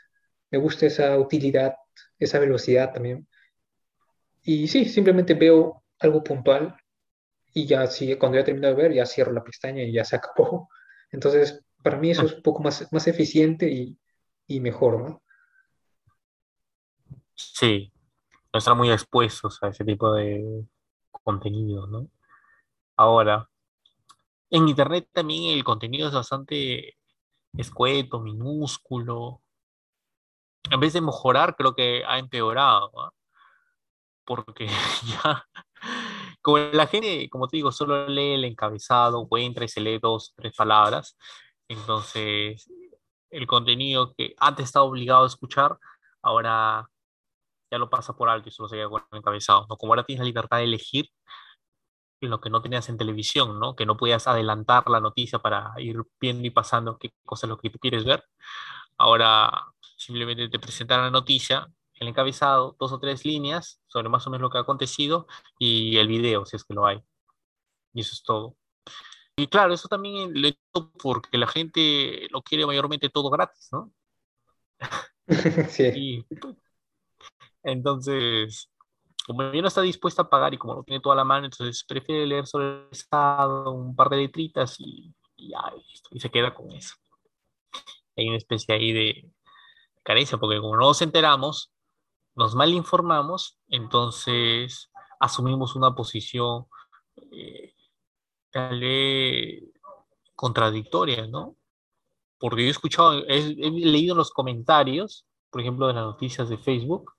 me 0.51 0.57
gusta 0.57 0.87
esa 0.87 1.19
utilidad, 1.19 1.75
esa 2.19 2.39
velocidad 2.39 2.91
también. 2.91 3.29
Y 4.43 4.69
sí, 4.69 4.87
simplemente 4.87 5.35
veo 5.35 5.85
algo 5.99 6.25
puntual 6.25 6.75
y 7.53 7.67
ya 7.67 7.87
si, 7.89 8.17
cuando 8.17 8.39
ya 8.39 8.45
termino 8.45 8.69
de 8.69 8.75
ver, 8.75 8.95
ya 8.95 9.05
cierro 9.05 9.33
la 9.33 9.45
pestaña 9.45 9.83
y 9.83 9.93
ya 9.93 10.03
se 10.03 10.17
acabó. 10.17 10.71
Entonces, 11.13 11.63
para 11.85 11.99
mí 11.99 12.13
eso 12.13 12.25
es 12.25 12.33
un 12.33 12.43
poco 12.43 12.63
más, 12.63 12.91
más 12.91 13.07
eficiente 13.07 13.69
y, 13.69 13.99
y 14.47 14.61
mejor, 14.61 14.99
¿no? 14.99 15.23
Sí, 17.35 17.93
no 18.67 18.77
muy 18.77 18.91
expuestos 18.91 19.63
a 19.63 19.69
ese 19.69 19.85
tipo 19.85 20.15
de 20.15 20.65
contenido, 21.23 21.87
¿no? 21.87 22.09
Ahora, 22.97 23.47
en 24.51 24.69
Internet 24.69 25.09
también 25.13 25.57
el 25.57 25.65
contenido 25.65 26.09
es 26.09 26.15
bastante 26.15 26.97
escueto, 27.55 28.21
minúsculo. 28.21 29.43
En 30.71 30.81
vez 30.81 30.93
de 30.93 31.01
mejorar, 31.01 31.57
creo 31.57 31.75
que 31.75 32.05
ha 32.07 32.19
empeorado, 32.19 32.91
¿no? 32.95 33.15
Porque 34.25 34.67
ya, 35.25 35.47
como 36.43 36.59
la 36.59 36.87
gente, 36.87 37.29
como 37.31 37.49
te 37.49 37.57
digo, 37.57 37.73
solo 37.73 38.09
lee 38.09 38.35
el 38.35 38.45
encabezado, 38.45 39.27
o 39.29 39.39
entra 39.39 39.65
y 39.65 39.69
se 39.69 39.81
lee 39.81 39.99
dos, 39.99 40.33
tres 40.37 40.55
palabras, 40.55 41.17
entonces 41.69 42.71
el 43.31 43.47
contenido 43.47 44.15
que 44.15 44.35
antes 44.39 44.67
estaba 44.67 44.85
obligado 44.85 45.25
a 45.25 45.29
escuchar, 45.29 45.79
ahora 46.23 46.89
ya 47.71 47.79
lo 47.79 47.89
pasa 47.89 48.15
por 48.15 48.29
alto 48.29 48.49
y 48.49 48.53
solo 48.53 48.69
se 48.69 48.77
queda 48.77 48.89
con 48.89 49.03
el 49.13 49.19
encabezado. 49.19 49.67
¿no? 49.69 49.77
Como 49.77 49.93
ahora 49.93 50.05
tienes 50.05 50.21
la 50.21 50.27
libertad 50.27 50.59
de 50.59 50.65
elegir 50.65 51.09
lo 52.29 52.41
que 52.41 52.51
no 52.51 52.63
tenías 52.63 52.89
en 52.89 52.99
televisión, 52.99 53.59
¿no? 53.61 53.75
que 53.77 53.87
no 53.87 53.97
podías 53.97 54.27
adelantar 54.27 54.89
la 54.91 55.01
noticia 55.01 55.39
para 55.39 55.73
ir 55.79 56.03
viendo 56.21 56.47
y 56.47 56.51
pasando 56.51 56.99
qué 56.99 57.13
cosa 57.25 57.47
es 57.47 57.51
lo 57.51 57.59
que 57.59 57.71
tú 57.71 57.79
quieres 57.79 58.05
ver. 58.05 58.25
Ahora 58.99 59.51
simplemente 59.97 60.49
te 60.49 60.59
presentan 60.59 61.03
la 61.03 61.11
noticia, 61.11 61.69
el 61.95 62.09
encabezado, 62.09 62.77
dos 62.79 62.93
o 62.93 62.99
tres 63.01 63.25
líneas 63.25 63.81
sobre 63.87 64.09
más 64.09 64.27
o 64.27 64.31
menos 64.31 64.43
lo 64.43 64.51
que 64.51 64.59
ha 64.59 64.63
acontecido 64.63 65.27
y 65.59 65.97
el 65.97 66.09
video, 66.09 66.45
si 66.47 66.57
es 66.57 66.65
que 66.65 66.75
lo 66.75 66.87
hay. 66.87 67.03
Y 67.95 68.01
eso 68.03 68.15
es 68.15 68.23
todo. 68.23 68.57
Y 69.37 69.47
claro, 69.47 69.73
eso 69.73 69.89
también 69.89 70.33
le 70.35 70.59
porque 71.03 71.39
la 71.39 71.47
gente 71.47 72.29
lo 72.31 72.43
quiere 72.43 72.67
mayormente 72.67 73.09
todo 73.09 73.31
gratis, 73.31 73.69
¿no? 73.73 73.93
Sí. 75.71 76.27
entonces, 77.63 78.69
como 79.27 79.53
ya 79.53 79.63
no 79.63 79.69
está 79.69 79.83
dispuesta 79.83 80.23
a 80.23 80.31
pagar 80.31 80.55
y 80.55 80.59
como 80.59 80.75
no 80.75 80.83
tiene 80.83 81.01
toda 81.01 81.17
la 81.17 81.25
mano, 81.25 81.47
entonces 81.47 81.85
prefiere 81.85 82.27
leer 82.27 82.47
sobre 82.47 82.67
el 82.67 82.89
estado, 82.91 83.73
un 83.73 83.95
par 83.95 84.09
de 84.09 84.17
letritas 84.19 84.79
y, 84.79 85.15
y, 85.37 85.53
y 86.11 86.21
se 86.21 86.31
queda 86.31 86.55
con 86.55 86.71
eso. 86.73 86.95
Hay 88.17 88.29
una 88.29 88.39
especie 88.39 88.75
ahí 88.75 88.93
de 88.93 89.31
carencia, 90.03 90.39
porque 90.39 90.61
como 90.61 90.77
no 90.77 90.87
nos 90.87 91.03
enteramos, 91.03 91.73
nos 92.35 92.55
mal 92.55 92.73
informamos, 92.73 93.59
entonces 93.69 94.91
asumimos 95.19 95.77
una 95.77 95.95
posición 95.95 96.67
eh, 97.33 97.75
tal 98.51 98.81
vez 98.81 99.63
contradictoria, 100.35 101.27
¿no? 101.27 101.57
Porque 102.39 102.63
yo 102.63 102.69
he 102.69 102.71
escuchado, 102.71 103.25
he, 103.29 103.41
leído 103.43 104.15
en 104.15 104.19
los 104.19 104.31
comentarios, 104.31 105.27
por 105.51 105.61
ejemplo, 105.61 105.87
de 105.87 105.93
las 105.93 106.05
noticias 106.05 106.49
de 106.49 106.57
Facebook, 106.57 107.13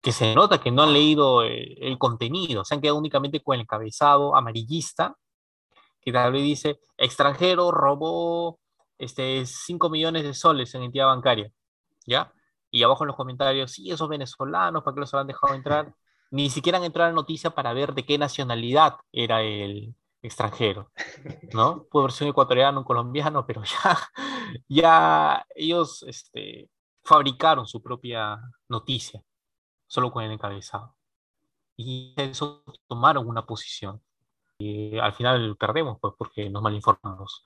que 0.00 0.12
se 0.12 0.34
nota 0.34 0.60
que 0.60 0.70
no 0.70 0.82
han 0.82 0.92
leído 0.92 1.42
el, 1.42 1.98
contenido, 1.98 2.64
se 2.64 2.74
han 2.74 2.80
quedado 2.80 2.98
únicamente 2.98 3.42
con 3.42 3.54
el 3.54 3.62
encabezado 3.62 4.34
amarillista, 4.34 5.16
que 6.00 6.12
tal 6.12 6.32
vez 6.32 6.42
dice, 6.42 6.80
extranjero 6.96 7.70
robó 7.70 8.58
este, 8.98 9.44
5 9.44 9.90
millones 9.90 10.22
de 10.22 10.34
soles 10.34 10.74
en 10.74 10.82
entidad 10.82 11.06
bancaria, 11.06 11.52
¿ya? 12.06 12.32
Y 12.70 12.82
abajo 12.82 13.04
en 13.04 13.08
los 13.08 13.16
comentarios, 13.16 13.72
sí, 13.72 13.90
esos 13.90 14.08
venezolanos, 14.08 14.82
¿para 14.82 14.94
qué 14.94 15.00
los 15.00 15.12
habrán 15.12 15.26
dejado 15.26 15.54
entrar? 15.54 15.94
Ni 16.30 16.48
siquiera 16.48 16.78
han 16.78 16.84
entrado 16.84 17.10
en 17.10 17.16
la 17.16 17.20
noticia 17.20 17.50
para 17.50 17.72
ver 17.72 17.92
de 17.92 18.06
qué 18.06 18.16
nacionalidad 18.16 18.96
era 19.12 19.42
el 19.42 19.94
extranjero, 20.22 20.90
¿no? 21.52 21.84
Puede 21.90 22.04
haber 22.04 22.12
sido 22.12 22.26
un 22.26 22.30
ecuatoriano, 22.30 22.78
un 22.78 22.84
colombiano, 22.84 23.44
pero 23.46 23.62
ya, 23.64 23.98
ya 24.68 25.46
ellos 25.54 26.02
este, 26.04 26.70
fabricaron 27.02 27.66
su 27.66 27.82
propia 27.82 28.40
noticia, 28.68 29.22
solo 29.90 30.12
con 30.12 30.24
el 30.24 30.32
encabezado. 30.32 30.96
Y 31.76 32.14
eso 32.18 32.64
tomaron 32.88 33.28
una 33.28 33.46
posición. 33.46 34.02
Y 34.58 34.98
al 34.98 35.14
final 35.14 35.56
perdemos, 35.58 35.98
pues, 36.00 36.14
porque 36.18 36.50
nos 36.50 36.62
malinformamos. 36.62 37.44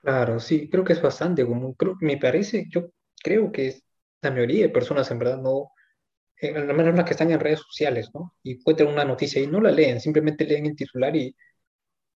Claro, 0.00 0.38
sí, 0.40 0.68
creo 0.70 0.84
que 0.84 0.92
es 0.94 1.02
bastante 1.02 1.44
común. 1.46 1.74
Creo, 1.74 1.96
me 2.00 2.16
parece, 2.18 2.66
yo 2.70 2.90
creo 3.22 3.50
que 3.52 3.80
la 4.22 4.30
mayoría 4.30 4.62
de 4.66 4.68
personas 4.70 5.10
en 5.10 5.18
verdad 5.18 5.38
no, 5.38 5.72
al 6.42 6.74
menos 6.76 6.94
las 6.96 7.04
que 7.06 7.12
están 7.12 7.30
en 7.32 7.40
redes 7.40 7.60
sociales, 7.60 8.10
¿no? 8.14 8.34
Y 8.42 8.52
encuentran 8.54 8.90
una 8.90 9.04
noticia 9.04 9.42
y 9.42 9.46
no 9.48 9.60
la 9.60 9.70
leen, 9.72 10.00
simplemente 10.00 10.46
leen 10.46 10.66
el 10.66 10.76
titular 10.76 11.14
y, 11.16 11.36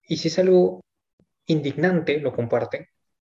y 0.04 0.16
si 0.18 0.28
es 0.28 0.38
algo 0.40 0.82
indignante, 1.46 2.20
lo 2.20 2.32
comparten. 2.34 2.86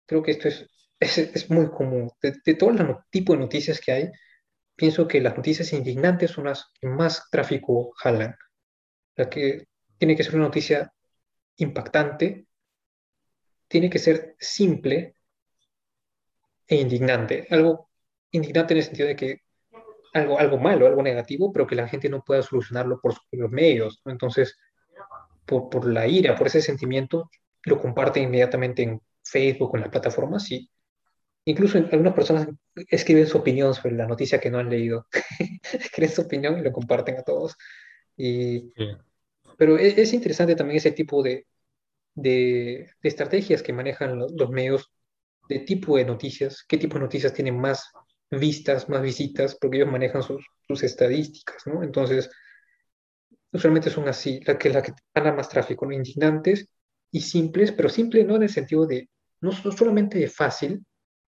Creo 0.07 0.23
que 0.23 0.33
esto 0.33 0.49
es, 0.49 0.67
es, 1.01 1.19
es 1.19 1.51
muy 1.51 1.71
común. 1.71 2.11
De, 2.23 2.35
de 2.45 2.55
todos 2.55 2.77
los 2.81 2.99
tipos 3.11 3.37
de 3.37 3.43
noticias 3.45 3.81
que 3.81 3.93
hay, 3.93 4.11
pienso 4.77 5.07
que 5.09 5.21
las 5.21 5.37
noticias 5.37 5.73
indignantes 5.73 6.31
son 6.31 6.45
las 6.45 6.71
que 6.81 6.89
más 6.89 7.29
tráfico 7.31 7.93
jalan. 7.97 8.37
La 9.17 9.29
que 9.29 9.69
tiene 9.99 10.17
que 10.17 10.25
ser 10.25 10.35
una 10.35 10.45
noticia 10.45 10.93
impactante, 11.57 12.47
tiene 13.69 13.89
que 13.89 13.99
ser 13.99 14.37
simple 14.39 15.17
e 16.67 16.77
indignante. 16.77 17.47
Algo 17.51 17.91
indignante 18.31 18.75
en 18.75 18.79
el 18.79 18.85
sentido 18.85 19.09
de 19.09 19.17
que 19.17 19.41
algo, 20.15 20.39
algo 20.39 20.59
malo, 20.59 20.87
algo 20.87 21.03
negativo, 21.03 21.53
pero 21.53 21.67
que 21.67 21.75
la 21.75 21.89
gente 21.89 22.09
no 22.09 22.23
pueda 22.23 22.43
solucionarlo 22.43 23.01
por 23.01 23.15
sus 23.15 23.27
propios 23.31 23.51
medios. 23.51 24.03
Entonces, 24.05 24.59
por, 25.47 25.71
por, 25.71 25.87
la 25.87 26.07
ira, 26.07 26.35
por 26.35 26.49
ese 26.49 26.61
sentimiento, 26.61 27.31
lo 27.65 27.81
comparten 27.81 28.25
inmediatamente 28.25 28.83
en 28.83 29.01
Facebook, 29.23 29.75
en 29.75 29.83
las 29.83 29.91
plataformas 29.91 30.51
y 30.51 30.69
incluso 31.45 31.79
algunas 31.79 32.15
personas 32.15 32.49
escriben 32.89 33.27
su 33.27 33.39
opinión 33.39 33.75
sobre 33.75 33.97
la 33.97 34.07
noticia 34.07 34.41
que 34.41 34.51
no 34.51 34.59
han 34.59 34.71
leído. 34.71 35.07
escriben 35.73 36.11
su 36.13 36.23
opinión 36.23 36.59
y 36.59 36.63
lo 36.63 36.73
comparten 36.73 37.17
a 37.17 37.23
todos. 37.23 37.57
Y, 38.17 38.73
Pero 39.57 39.79
es, 39.79 39.99
es, 39.99 40.13
interesante 40.13 40.55
también 40.55 40.79
ese 40.79 40.93
tipo 40.93 41.23
de, 41.23 41.47
de, 42.15 42.91
de 43.03 43.09
estrategias 43.09 43.63
que 43.63 43.73
manejan 43.73 44.19
los, 44.19 44.33
los 44.33 44.51
medios 44.51 44.91
de 45.49 45.61
tipo 45.61 45.97
de 45.97 46.05
noticias, 46.05 46.65
qué 46.69 46.79
tipo 46.79 46.95
de 46.95 47.05
noticias 47.05 47.33
tienen 47.33 47.59
más 47.59 47.91
vistas, 48.31 48.89
más 48.89 49.03
visitas, 49.03 49.57
porque 49.61 49.79
ellos 49.79 49.91
manejan 49.91 50.23
sus, 50.23 50.47
sus 50.67 50.83
estadísticas, 50.83 51.67
¿no? 51.67 51.83
Entonces, 51.83 52.31
usualmente 53.53 53.91
son 53.91 54.09
así, 54.09 54.41
la 54.47 54.59
que, 54.59 54.71
la 54.71 54.83
que 54.83 54.93
gana 55.15 55.33
más 55.33 55.49
tráfico, 55.49 55.87
¿no? 55.87 55.93
Indignantes 55.93 56.69
y 57.11 57.21
simples, 57.21 57.73
pero 57.73 57.89
simple 57.89 58.25
no 58.25 58.37
en 58.37 58.45
el 58.45 58.49
sentido 58.49 58.87
de, 58.87 59.09
no, 59.41 59.53
solamente 59.53 60.19
de 60.19 60.29
fácil, 60.29 60.85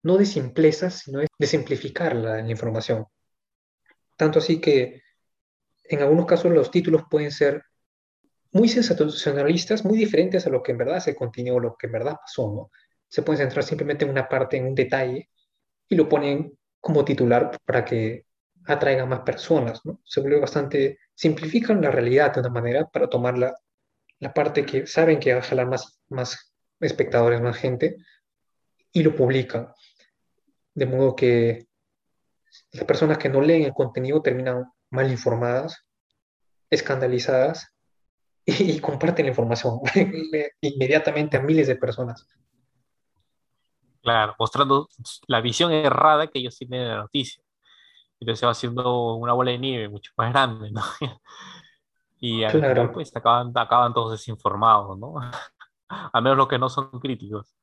no 0.04 0.18
de 0.18 0.26
simpleza, 0.26 0.90
sino 0.90 1.20
de 1.20 1.48
simplificar 1.48 2.16
la, 2.16 2.40
información. 2.50 3.06
Tanto 4.16 4.40
así 4.40 4.60
que 4.60 5.02
en 5.84 6.02
algunos 6.02 6.26
casos 6.26 6.52
los 6.52 6.72
títulos 6.72 7.04
pueden 7.10 7.32
ser 7.32 7.64
muy 8.52 8.70
sensacionalistas, 8.70 9.86
muy 9.86 9.98
diferentes 9.98 10.46
a 10.46 10.50
lo 10.50 10.62
que 10.62 10.72
en 10.74 10.78
verdad 10.78 11.00
se 11.00 11.16
continuó, 11.16 11.60
lo 11.60 11.76
que 11.78 11.88
en 11.88 11.94
verdad 11.94 12.18
pasó. 12.20 12.72
Se 13.08 13.22
pueden 13.22 13.40
centrar 13.40 13.64
simplemente 13.64 14.06
en 14.06 14.12
una 14.12 14.28
parte, 14.28 14.58
en 14.58 14.68
un 14.68 14.76
detalle, 14.76 15.30
y 15.88 15.96
lo 15.96 16.10
ponen 16.10 16.58
como 16.80 17.06
titular 17.06 17.60
para 17.66 17.86
que 17.86 18.26
atraiga 18.66 19.06
más 19.06 19.22
personas. 19.22 19.82
Se 20.04 20.22
vuelve 20.22 20.40
bastante, 20.40 21.00
simplifican 21.14 21.82
la 21.82 21.92
realidad 21.92 22.34
de 22.34 22.42
una 22.42 22.50
manera 22.50 22.86
para 22.86 23.08
tomar 23.08 23.38
la, 23.38 23.56
la 24.20 24.34
parte 24.34 24.66
que 24.66 24.88
saben 24.88 25.20
que 25.20 25.34
va 25.34 25.40
a 25.40 25.44
jalar 25.44 25.68
más, 25.68 26.00
más 26.10 26.54
espectadores, 26.80 27.42
más 27.42 27.58
gente, 27.58 27.98
y 28.92 29.04
lo 29.04 29.16
publican. 29.16 29.70
De 30.74 30.86
modo 30.86 31.16
que 31.16 31.68
las 32.72 32.86
personas 32.86 33.18
que 33.18 33.30
no 33.30 33.42
leen 33.42 33.64
el 33.64 33.74
contenido 33.74 34.22
terminan 34.22 34.66
mal 34.90 35.12
informadas, 35.12 35.86
escandalizadas 36.70 37.74
y, 38.46 38.72
y 38.72 38.80
comparten 38.80 39.26
la 39.26 39.32
información 39.32 39.80
inmediatamente 40.62 41.38
a 41.38 41.42
miles 41.42 41.68
de 41.68 41.76
personas. 41.76 42.28
Claro, 44.02 44.36
mostrando 44.40 44.90
la 45.28 45.42
visión 45.42 45.72
errada 45.72 46.28
que 46.28 46.40
ellos 46.40 46.58
tienen 46.58 46.82
de 46.82 46.88
la 46.88 46.98
noticia. 46.98 47.44
Entonces 48.20 48.40
se 48.40 48.46
va 48.46 48.52
haciendo 48.52 49.16
una 49.16 49.34
bola 49.34 49.52
de 49.52 49.60
nieve 49.60 49.90
mucho 49.90 50.12
más 50.16 50.32
grande, 50.32 50.72
¿no? 50.72 50.82
Y 52.24 52.44
al 52.44 52.52
claro. 52.52 52.70
final, 52.76 52.92
pues 52.92 53.16
acaban, 53.16 53.52
acaban 53.56 53.96
todos 53.96 54.12
desinformados, 54.12 54.96
¿no? 55.00 55.16
Al 56.14 56.22
menos 56.22 56.38
los 56.38 56.48
que 56.48 56.60
no 56.60 56.70
son 56.70 57.00
críticos. 57.00 57.56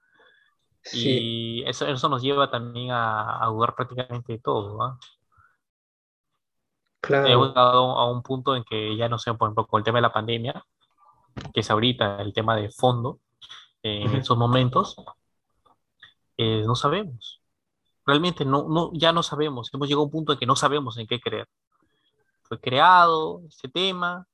Y 0.93 1.63
eso, 1.67 1.87
eso 1.87 2.09
nos 2.09 2.23
lleva 2.23 2.51
también 2.51 2.91
a, 2.91 3.45
a 3.45 3.47
dudar 3.49 3.75
prácticamente 3.75 4.33
de 4.33 4.39
todo. 4.39 4.83
¿ah? 4.83 4.99
Claro. 7.01 7.27
Hemos 7.27 7.49
llegado 7.49 7.99
a 7.99 8.11
un 8.11 8.23
punto 8.23 8.57
en 8.57 8.65
que 8.65 8.97
ya 8.97 9.09
no 9.09 9.19
sé, 9.19 9.33
por 9.35 9.49
ejemplo, 9.49 9.67
con 9.67 9.79
el 9.79 9.85
tema 9.85 9.99
de 9.99 10.03
la 10.03 10.13
pandemia, 10.13 10.65
que 11.53 11.61
es 11.61 11.71
ahorita 11.71 12.21
el 12.23 12.33
tema 12.33 12.57
de 12.57 12.71
fondo, 12.71 13.21
en 13.83 14.15
esos 14.17 14.37
momentos, 14.37 14.97
eh, 16.37 16.63
no 16.67 16.75
sabemos. 16.75 17.41
Realmente 18.05 18.45
no, 18.45 18.69
no, 18.69 18.91
ya 18.95 19.13
no 19.13 19.23
sabemos. 19.23 19.71
Hemos 19.73 19.89
llegado 19.89 20.03
a 20.03 20.07
un 20.07 20.11
punto 20.11 20.33
en 20.33 20.39
que 20.39 20.47
no 20.47 20.57
sabemos 20.57 20.99
en 20.99 21.07
qué 21.07 21.21
creer. 21.21 21.49
Fue 22.43 22.59
creado 22.59 23.43
este 23.47 23.69
tema, 23.69 24.27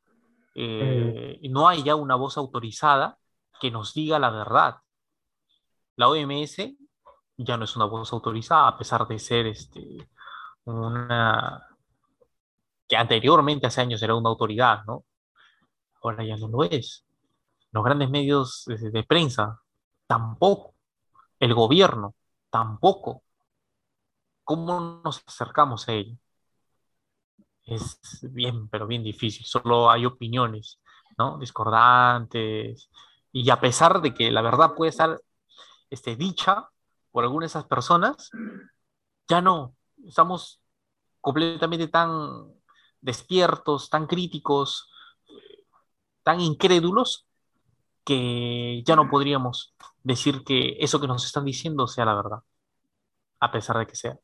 eh, 0.55 1.39
y 1.43 1.49
no 1.49 1.69
hay 1.69 1.83
ya 1.83 1.97
una 1.97 2.15
voz 2.15 2.39
autorizada 2.39 3.19
que 3.61 3.71
nos 3.71 3.93
diga 3.93 4.19
la 4.19 4.31
verdad. 4.31 4.77
La 5.97 6.09
OMS 6.09 6.57
ya 7.37 7.57
no 7.57 7.65
es 7.65 7.77
una 7.77 7.87
voz 7.87 8.13
autorizada, 8.13 8.69
a 8.69 8.79
pesar 8.79 9.07
de 9.07 9.19
ser 9.19 9.47
este, 9.47 10.09
una 10.65 11.75
que 12.89 12.97
anteriormente, 12.97 13.67
hace 13.67 13.81
años, 13.81 14.03
era 14.03 14.15
una 14.15 14.29
autoridad, 14.31 14.85
¿no? 14.87 15.05
Ahora 16.03 16.25
ya 16.25 16.37
no 16.37 16.49
lo 16.49 16.65
es. 16.65 17.05
Los 17.73 17.85
grandes 17.85 18.11
medios 18.11 18.65
de, 18.67 19.03
prensa, 19.05 19.61
tampoco. 20.07 20.75
El 21.41 21.55
gobierno, 21.55 22.15
tampoco. 22.51 23.23
¿Cómo 24.45 25.01
nos 25.05 25.23
acercamos 25.27 25.89
a 25.89 25.95
ello? 25.95 26.17
Es 27.65 27.99
bien, 28.31 28.69
pero 28.69 28.87
bien 28.87 29.03
difícil. 29.03 29.47
Solo 29.47 29.91
hay 29.91 30.05
opiniones, 30.05 30.81
¿no? 31.17 31.39
Discordantes. 31.39 32.91
Y 33.33 33.49
a 33.51 33.61
pesar 33.61 34.01
de 34.03 34.13
que 34.15 34.31
la 34.31 34.43
verdad 34.43 34.75
puede 34.77 34.91
estar 34.91 35.19
este, 35.95 36.17
dicha 36.17 36.69
por 37.11 37.25
algunas 37.25 37.53
de 37.53 37.59
esas 37.59 37.69
personas, 37.69 38.31
ya 39.29 39.41
no. 39.41 39.75
Estamos 40.05 40.61
completamente 41.21 41.89
tan 41.89 42.53
despiertos, 43.01 43.89
tan 43.89 44.07
críticos, 44.07 44.91
tan 46.23 46.41
incrédulos, 46.41 47.27
que 48.05 48.83
ya 48.85 48.97
no 48.97 49.09
podríamos 49.09 49.75
decir 50.03 50.45
que 50.45 50.77
eso 50.81 51.01
que 51.01 51.07
nos 51.07 51.25
están 51.25 51.45
diciendo 51.45 51.87
sea 51.87 52.05
la 52.05 52.15
verdad, 52.15 52.39
a 53.41 53.51
pesar 53.51 53.79
de 53.79 53.87
que 53.87 53.97
sea. 53.97 54.19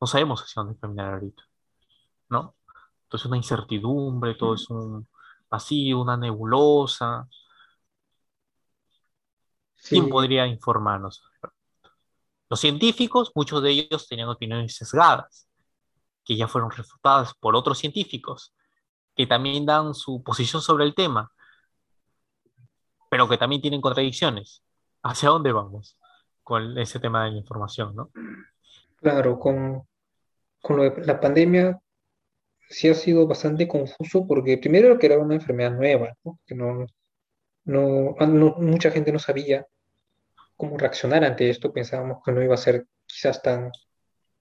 No 0.00 0.06
sabemos 0.06 0.42
hacia 0.42 0.62
dónde 0.62 0.78
caminar 0.78 1.14
ahorita, 1.14 1.42
¿no? 2.28 2.54
Todo 3.08 3.18
es 3.18 3.24
una 3.26 3.36
incertidumbre, 3.36 4.36
todo 4.36 4.54
es 4.54 4.70
un 4.70 5.08
vacío, 5.50 6.00
una 6.00 6.16
nebulosa. 6.16 7.28
¿Quién 9.88 10.08
podría 10.08 10.46
informarnos? 10.46 11.22
Los 12.50 12.60
científicos, 12.60 13.32
muchos 13.34 13.62
de 13.62 13.70
ellos 13.70 14.08
tenían 14.08 14.28
opiniones 14.28 14.74
sesgadas 14.74 15.48
que 16.24 16.36
ya 16.36 16.46
fueron 16.46 16.70
refutadas 16.70 17.32
por 17.40 17.56
otros 17.56 17.78
científicos, 17.78 18.54
que 19.14 19.26
también 19.26 19.64
dan 19.64 19.94
su 19.94 20.22
posición 20.22 20.60
sobre 20.60 20.84
el 20.84 20.94
tema, 20.94 21.32
pero 23.10 23.28
que 23.28 23.38
también 23.38 23.62
tienen 23.62 23.80
contradicciones. 23.80 24.62
¿Hacia 25.02 25.30
dónde 25.30 25.52
vamos 25.52 25.96
con 26.42 26.76
ese 26.78 27.00
tema 27.00 27.24
de 27.24 27.32
la 27.32 27.38
información, 27.38 27.94
no? 27.94 28.10
Claro, 28.96 29.38
con, 29.38 29.86
con 30.60 31.06
la 31.06 31.20
pandemia 31.20 31.80
sí 32.68 32.88
ha 32.88 32.94
sido 32.94 33.26
bastante 33.26 33.66
confuso 33.66 34.26
porque 34.26 34.58
primero 34.58 34.98
que 34.98 35.06
era 35.06 35.18
una 35.18 35.34
enfermedad 35.34 35.72
nueva, 35.72 36.14
que 36.46 36.54
no, 36.54 36.86
no, 37.64 38.16
mucha 38.58 38.90
gente 38.90 39.12
no 39.12 39.18
sabía 39.18 39.66
cómo 40.58 40.76
reaccionar 40.76 41.24
ante 41.24 41.48
esto, 41.48 41.72
pensábamos 41.72 42.18
que 42.22 42.32
no 42.32 42.42
iba 42.42 42.54
a 42.54 42.58
ser 42.58 42.84
quizás 43.06 43.40
tan, 43.40 43.70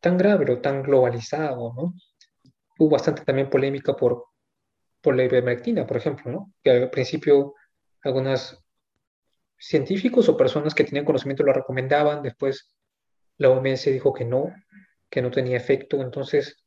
tan 0.01 0.17
grave 0.17 0.51
o 0.51 0.59
tan 0.59 0.81
globalizado, 0.81 1.73
¿no? 1.73 1.93
Hubo 2.79 2.89
bastante 2.89 3.23
también 3.23 3.49
polémica 3.49 3.95
por, 3.95 4.25
por 4.99 5.15
la 5.15 5.23
ivermectina, 5.23 5.85
por 5.85 5.97
ejemplo, 5.97 6.31
¿no? 6.31 6.53
Que 6.63 6.71
al 6.71 6.89
principio 6.89 7.53
algunos 8.03 8.63
científicos 9.59 10.27
o 10.27 10.35
personas 10.35 10.73
que 10.73 10.83
tenían 10.83 11.05
conocimiento 11.05 11.43
lo 11.43 11.53
recomendaban, 11.53 12.23
después 12.23 12.73
la 13.37 13.49
OMS 13.51 13.85
dijo 13.85 14.11
que 14.11 14.25
no, 14.25 14.51
que 15.09 15.21
no 15.21 15.29
tenía 15.29 15.57
efecto, 15.57 16.01
entonces, 16.01 16.65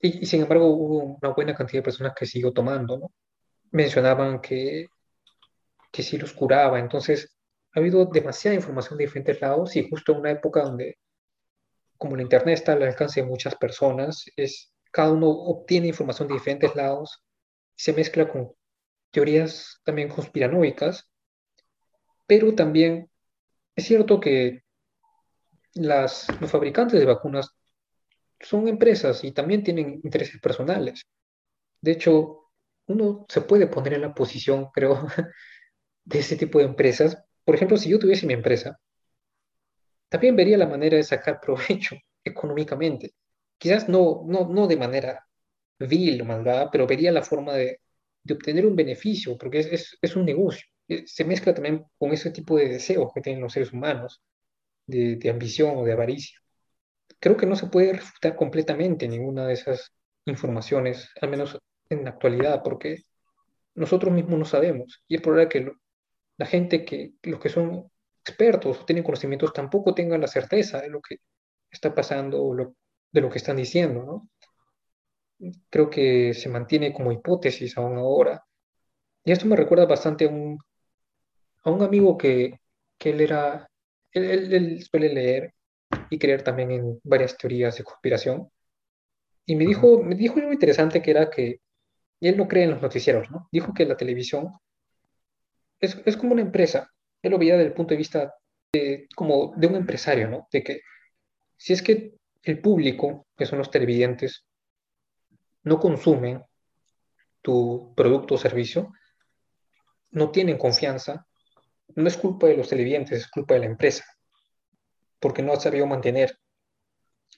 y, 0.00 0.26
sin 0.26 0.42
embargo 0.42 0.66
hubo 0.66 1.18
una 1.22 1.32
buena 1.34 1.54
cantidad 1.54 1.78
de 1.78 1.84
personas 1.84 2.14
que 2.16 2.26
siguió 2.26 2.52
tomando, 2.52 2.98
¿no? 2.98 3.12
Mencionaban 3.70 4.40
que, 4.40 4.86
que 5.92 6.02
sí 6.02 6.18
los 6.18 6.32
curaba, 6.32 6.80
entonces 6.80 7.38
ha 7.74 7.80
habido 7.80 8.04
demasiada 8.06 8.54
información 8.54 8.98
de 8.98 9.04
diferentes 9.04 9.40
lados 9.40 9.76
y 9.76 9.88
justo 9.88 10.12
en 10.12 10.18
una 10.18 10.30
época 10.30 10.62
donde 10.62 10.98
como 12.02 12.16
la 12.16 12.22
Internet 12.22 12.54
está 12.54 12.72
al 12.72 12.82
alcance 12.82 13.20
de 13.20 13.28
muchas 13.28 13.54
personas, 13.54 14.24
es, 14.36 14.72
cada 14.90 15.12
uno 15.12 15.28
obtiene 15.28 15.86
información 15.86 16.26
de 16.26 16.34
diferentes 16.34 16.74
lados, 16.74 17.22
se 17.76 17.92
mezcla 17.92 18.28
con 18.28 18.52
teorías 19.12 19.80
también 19.84 20.08
conspiranoicas, 20.08 21.08
pero 22.26 22.56
también 22.56 23.08
es 23.76 23.84
cierto 23.84 24.18
que 24.18 24.64
las, 25.74 26.26
los 26.40 26.50
fabricantes 26.50 26.98
de 26.98 27.06
vacunas 27.06 27.50
son 28.40 28.66
empresas 28.66 29.22
y 29.22 29.30
también 29.30 29.62
tienen 29.62 30.00
intereses 30.02 30.40
personales. 30.40 31.06
De 31.80 31.92
hecho, 31.92 32.50
uno 32.86 33.26
se 33.28 33.42
puede 33.42 33.68
poner 33.68 33.94
en 33.94 34.02
la 34.02 34.14
posición, 34.14 34.70
creo, 34.72 35.06
de 36.04 36.18
ese 36.18 36.36
tipo 36.36 36.58
de 36.58 36.64
empresas. 36.64 37.22
Por 37.44 37.54
ejemplo, 37.54 37.76
si 37.76 37.90
yo 37.90 37.98
tuviese 37.98 38.26
mi 38.26 38.34
empresa, 38.34 38.78
también 40.08 40.36
vería 40.36 40.58
la 40.58 40.66
manera 40.66 40.96
de 40.96 41.02
sacar 41.02 41.40
provecho 41.40 41.96
económicamente. 42.24 43.14
Quizás 43.58 43.88
no, 43.88 44.24
no, 44.26 44.48
no 44.48 44.66
de 44.66 44.76
manera 44.76 45.26
vil 45.78 46.20
o 46.22 46.24
malvada, 46.24 46.70
pero 46.70 46.86
vería 46.86 47.12
la 47.12 47.22
forma 47.22 47.54
de, 47.54 47.80
de 48.22 48.34
obtener 48.34 48.66
un 48.66 48.76
beneficio, 48.76 49.36
porque 49.38 49.60
es, 49.60 49.98
es, 50.00 50.16
un 50.16 50.24
negocio. 50.24 50.66
Eh, 50.88 51.04
se 51.06 51.24
mezcla 51.24 51.54
también 51.54 51.84
con 51.98 52.12
ese 52.12 52.30
tipo 52.30 52.56
de 52.56 52.68
deseos 52.68 53.10
que 53.14 53.20
tienen 53.20 53.42
los 53.42 53.52
seres 53.52 53.72
humanos, 53.72 54.22
de, 54.86 55.16
de 55.16 55.30
ambición 55.30 55.76
o 55.76 55.84
de 55.84 55.92
avaricia. 55.92 56.38
Creo 57.20 57.36
que 57.36 57.46
no 57.46 57.56
se 57.56 57.68
puede 57.68 57.94
refutar 57.94 58.36
completamente 58.36 59.08
ninguna 59.08 59.46
de 59.46 59.54
esas 59.54 59.92
informaciones, 60.26 61.10
al 61.20 61.30
menos 61.30 61.58
en 61.88 62.04
la 62.04 62.10
actualidad, 62.10 62.62
porque 62.62 63.04
nosotros 63.74 64.12
mismos 64.12 64.38
no 64.38 64.44
sabemos. 64.44 65.02
Y 65.08 65.16
es 65.16 65.22
probable 65.22 65.48
que 65.48 65.72
la 66.42 66.46
gente 66.46 66.84
que, 66.84 67.12
los 67.22 67.38
que 67.38 67.48
son 67.48 67.88
expertos 68.24 68.80
o 68.80 68.84
tienen 68.84 69.04
conocimientos 69.04 69.52
tampoco 69.52 69.94
tengan 69.94 70.20
la 70.20 70.26
certeza 70.26 70.80
de 70.80 70.88
lo 70.88 71.00
que 71.00 71.18
está 71.70 71.94
pasando 71.94 72.44
o 72.44 72.74
de 73.12 73.20
lo 73.20 73.30
que 73.30 73.38
están 73.38 73.58
diciendo, 73.58 74.02
¿no? 74.02 75.52
Creo 75.70 75.88
que 75.88 76.34
se 76.34 76.48
mantiene 76.48 76.92
como 76.92 77.12
hipótesis 77.12 77.78
aún 77.78 77.96
ahora. 77.96 78.44
Y 79.24 79.30
esto 79.30 79.46
me 79.46 79.54
recuerda 79.54 79.86
bastante 79.86 80.24
a 80.24 80.30
un, 80.30 80.58
a 81.62 81.70
un 81.70 81.82
amigo 81.82 82.18
que, 82.18 82.58
que 82.98 83.10
él 83.10 83.20
era, 83.20 83.70
él, 84.10 84.52
él, 84.52 84.82
suele 84.82 85.14
leer 85.14 85.54
y 86.10 86.18
creer 86.18 86.42
también 86.42 86.72
en 86.72 87.00
varias 87.04 87.36
teorías 87.36 87.76
de 87.78 87.84
conspiración. 87.84 88.50
Y 89.46 89.54
me 89.54 89.64
dijo, 89.64 90.02
me 90.02 90.16
dijo 90.16 90.40
algo 90.40 90.52
interesante 90.52 91.02
que 91.02 91.12
era 91.12 91.30
que 91.30 91.60
él 92.20 92.36
no 92.36 92.48
cree 92.48 92.64
en 92.64 92.70
los 92.70 92.82
noticieros, 92.82 93.30
¿no? 93.30 93.48
Dijo 93.52 93.72
que 93.72 93.86
la 93.86 93.96
televisión 93.96 94.50
es, 95.82 96.00
es 96.06 96.16
como 96.16 96.32
una 96.32 96.42
empresa 96.42 96.88
él 97.22 97.30
lo 97.30 97.38
veía 97.38 97.54
desde 97.54 97.68
el 97.68 97.74
punto 97.74 97.90
de 97.90 97.98
vista 97.98 98.34
de, 98.72 99.08
como 99.14 99.54
de 99.56 99.66
un 99.66 99.76
empresario, 99.76 100.28
¿no? 100.28 100.48
De 100.50 100.62
que 100.62 100.80
si 101.56 101.72
es 101.72 101.82
que 101.82 102.14
el 102.42 102.60
público, 102.60 103.26
que 103.36 103.46
son 103.46 103.58
los 103.58 103.70
televidentes, 103.70 104.44
no 105.62 105.78
consumen 105.78 106.42
tu 107.40 107.94
producto 107.94 108.34
o 108.34 108.38
servicio, 108.38 108.92
no 110.10 110.30
tienen 110.30 110.58
confianza, 110.58 111.26
no 111.94 112.08
es 112.08 112.16
culpa 112.16 112.48
de 112.48 112.56
los 112.56 112.68
televidentes, 112.68 113.20
es 113.20 113.30
culpa 113.30 113.54
de 113.54 113.60
la 113.60 113.66
empresa, 113.66 114.04
porque 115.20 115.42
no 115.42 115.52
ha 115.52 115.60
sabido 115.60 115.86
mantener 115.86 116.36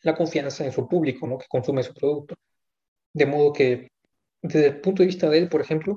la 0.03 0.15
confianza 0.15 0.65
en 0.65 0.73
su 0.73 0.89
público, 0.89 1.27
¿no? 1.27 1.39
Que 1.39 1.47
consume 1.49 1.83
su 1.83 1.93
producto. 1.93 2.35
De 3.13 3.27
modo 3.27 3.53
que, 3.53 3.89
desde 4.43 4.67
el 4.69 4.81
punto 4.81 5.03
de 5.03 5.07
vista 5.07 5.29
de 5.29 5.39
él, 5.39 5.49
por 5.49 5.61
ejemplo, 5.61 5.97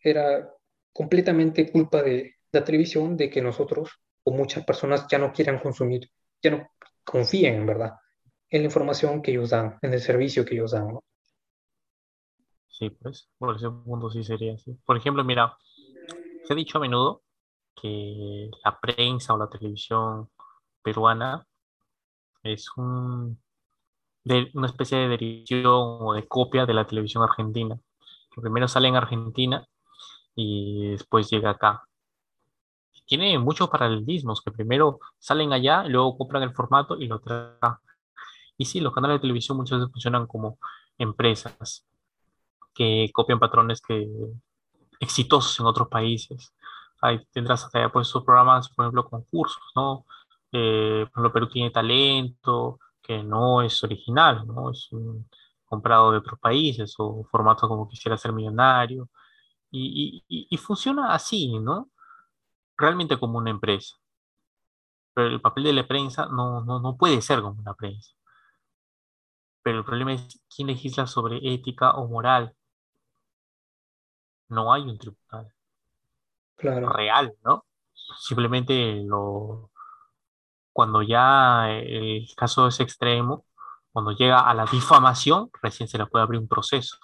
era 0.00 0.50
completamente 0.96 1.70
culpa 1.70 2.02
de, 2.02 2.36
la 2.52 2.64
televisión 2.64 3.16
de 3.16 3.28
que 3.28 3.42
nosotros 3.42 3.90
o 4.24 4.30
muchas 4.32 4.64
personas 4.64 5.06
ya 5.10 5.18
no 5.18 5.32
quieran 5.32 5.58
consumir, 5.58 6.10
ya 6.42 6.50
no 6.50 6.70
confíen 7.04 7.54
en 7.54 7.66
verdad 7.66 7.92
en 8.48 8.62
la 8.62 8.66
información 8.66 9.20
que 9.20 9.32
ellos 9.32 9.50
dan, 9.50 9.78
en 9.82 9.92
el 9.92 10.00
servicio 10.00 10.44
que 10.44 10.54
ellos 10.54 10.70
dan. 10.70 10.98
Sí, 12.68 12.90
pues, 12.90 13.28
por 13.38 13.56
ese 13.56 13.68
punto 13.68 14.10
sí 14.10 14.22
sería 14.22 14.54
así. 14.54 14.72
Por 14.84 14.96
ejemplo, 14.96 15.24
mira, 15.24 15.56
se 16.44 16.52
ha 16.52 16.56
dicho 16.56 16.78
a 16.78 16.80
menudo 16.80 17.22
que 17.74 18.48
la 18.64 18.78
prensa 18.78 19.34
o 19.34 19.38
la 19.38 19.48
televisión 19.48 20.30
peruana 20.82 21.46
es 22.42 22.68
un, 22.76 23.38
una 24.54 24.66
especie 24.66 24.98
de 24.98 25.08
derivación 25.08 25.72
o 25.74 26.14
de 26.14 26.26
copia 26.28 26.64
de 26.66 26.74
la 26.74 26.86
televisión 26.86 27.22
argentina. 27.24 27.78
Que 28.32 28.40
primero 28.40 28.68
sale 28.68 28.88
en 28.88 28.96
Argentina 28.96 29.66
y 30.36 30.90
después 30.90 31.28
llega 31.30 31.50
acá 31.50 31.82
tiene 33.06 33.38
muchos 33.38 33.68
paralelismos, 33.70 34.42
que 34.42 34.50
primero 34.50 34.98
salen 35.18 35.52
allá, 35.52 35.84
luego 35.84 36.18
compran 36.18 36.42
el 36.42 36.52
formato 36.52 36.98
y 36.98 37.06
lo 37.06 37.20
traen. 37.20 37.56
Y 38.58 38.64
sí, 38.64 38.80
los 38.80 38.92
canales 38.92 39.16
de 39.16 39.20
televisión 39.20 39.56
muchas 39.56 39.78
veces 39.78 39.92
funcionan 39.92 40.26
como 40.26 40.58
empresas 40.98 41.86
que 42.74 43.10
copian 43.12 43.38
patrones 43.38 43.80
que 43.80 44.08
exitosos 45.00 45.58
en 45.60 45.66
otros 45.66 45.88
países. 45.88 46.52
Ahí 47.00 47.24
tendrás 47.32 47.64
hasta 47.64 47.90
pues 47.90 48.08
sus 48.08 48.24
programas, 48.24 48.68
por 48.70 48.84
ejemplo, 48.84 49.08
concursos, 49.08 49.62
¿no? 49.74 50.04
Eh, 50.52 51.06
por 51.12 51.22
ejemplo, 51.22 51.32
Perú 51.32 51.48
tiene 51.48 51.70
talento, 51.70 52.80
que 53.02 53.22
no 53.22 53.62
es 53.62 53.82
original, 53.84 54.46
¿no? 54.46 54.70
Es 54.70 54.88
comprado 55.66 56.12
de 56.12 56.18
otros 56.18 56.38
países 56.40 56.94
o 56.98 57.24
formatos 57.30 57.68
como 57.68 57.88
quisiera 57.88 58.16
ser 58.16 58.32
millonario. 58.32 59.08
Y, 59.70 60.24
y, 60.28 60.56
funciona 60.56 61.12
así, 61.12 61.58
¿no? 61.58 61.90
Realmente 62.76 63.18
como 63.18 63.38
una 63.38 63.50
empresa. 63.50 63.96
Pero 65.14 65.28
el 65.28 65.40
papel 65.40 65.64
de 65.64 65.72
la 65.72 65.86
prensa 65.86 66.26
no, 66.26 66.64
no, 66.64 66.80
no 66.80 66.96
puede 66.96 67.20
ser 67.20 67.42
como 67.42 67.60
una 67.60 67.74
prensa. 67.74 68.12
Pero 69.62 69.78
el 69.78 69.84
problema 69.84 70.14
es 70.14 70.40
quién 70.54 70.68
legisla 70.68 71.06
sobre 71.06 71.38
ética 71.52 71.92
o 71.92 72.08
moral. 72.08 72.54
No 74.48 74.72
hay 74.72 74.82
un 74.82 74.98
tribunal 74.98 75.52
claro. 76.56 76.90
real, 76.90 77.34
¿no? 77.44 77.66
Simplemente 78.18 79.02
lo, 79.04 79.70
cuando 80.72 81.02
ya 81.02 81.70
el 81.70 82.28
caso 82.36 82.68
es 82.68 82.80
extremo, 82.80 83.46
cuando 83.92 84.12
llega 84.12 84.40
a 84.40 84.52
la 84.52 84.66
difamación, 84.66 85.50
recién 85.62 85.88
se 85.88 85.96
le 85.96 86.06
puede 86.06 86.22
abrir 86.22 86.38
un 86.38 86.48
proceso. 86.48 86.98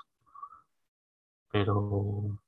Pero 1.50 2.38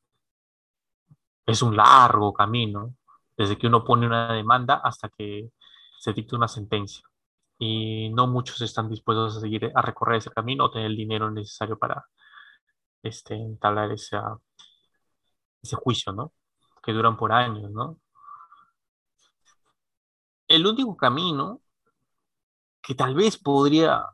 es 1.47 1.63
un 1.63 1.77
largo 1.77 2.33
camino, 2.33 2.95
desde 3.37 3.59
que 3.59 3.67
uno 3.67 3.85
pone 3.85 4.07
una 4.07 4.33
demanda 4.33 4.81
hasta 4.85 5.09
que 5.09 5.51
se 5.99 6.13
dicta 6.13 6.37
una 6.37 6.49
sentencia. 6.49 7.07
Y 7.59 8.11
no 8.11 8.27
muchos 8.27 8.61
están 8.63 8.89
dispuestos 8.91 9.37
a 9.37 9.41
seguir 9.41 9.71
a 9.75 9.83
recorrer 9.83 10.19
ese 10.19 10.31
camino 10.31 10.65
o 10.65 10.71
tener 10.71 10.87
el 10.89 10.97
dinero 10.97 11.31
necesario 11.31 11.79
para 11.79 12.05
este, 13.03 13.35
entablar 13.35 13.93
ese, 13.93 14.19
ese 15.63 15.77
juicio, 15.77 16.13
¿no? 16.13 16.33
Que 16.83 16.93
duran 16.93 17.17
por 17.17 17.33
años, 17.33 17.71
¿no? 17.71 17.99
El 20.49 20.67
único 20.67 20.97
camino 20.97 21.61
que 22.83 22.95
tal 22.95 23.15
vez 23.15 23.39
podría 23.39 24.05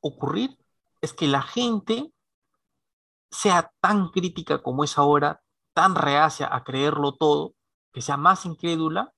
ocurrir 0.00 0.50
es 1.00 1.12
que 1.12 1.26
la 1.26 1.42
gente 1.42 2.12
sea 3.30 3.72
tan 3.80 4.10
crítica 4.10 4.62
como 4.62 4.84
es 4.84 4.98
ahora, 4.98 5.40
tan 5.78 5.94
reacia 5.94 6.52
a 6.52 6.64
creerlo 6.64 7.12
todo, 7.12 7.54
que 7.92 8.02
sea 8.02 8.16
más 8.16 8.44
incrédula, 8.46 9.14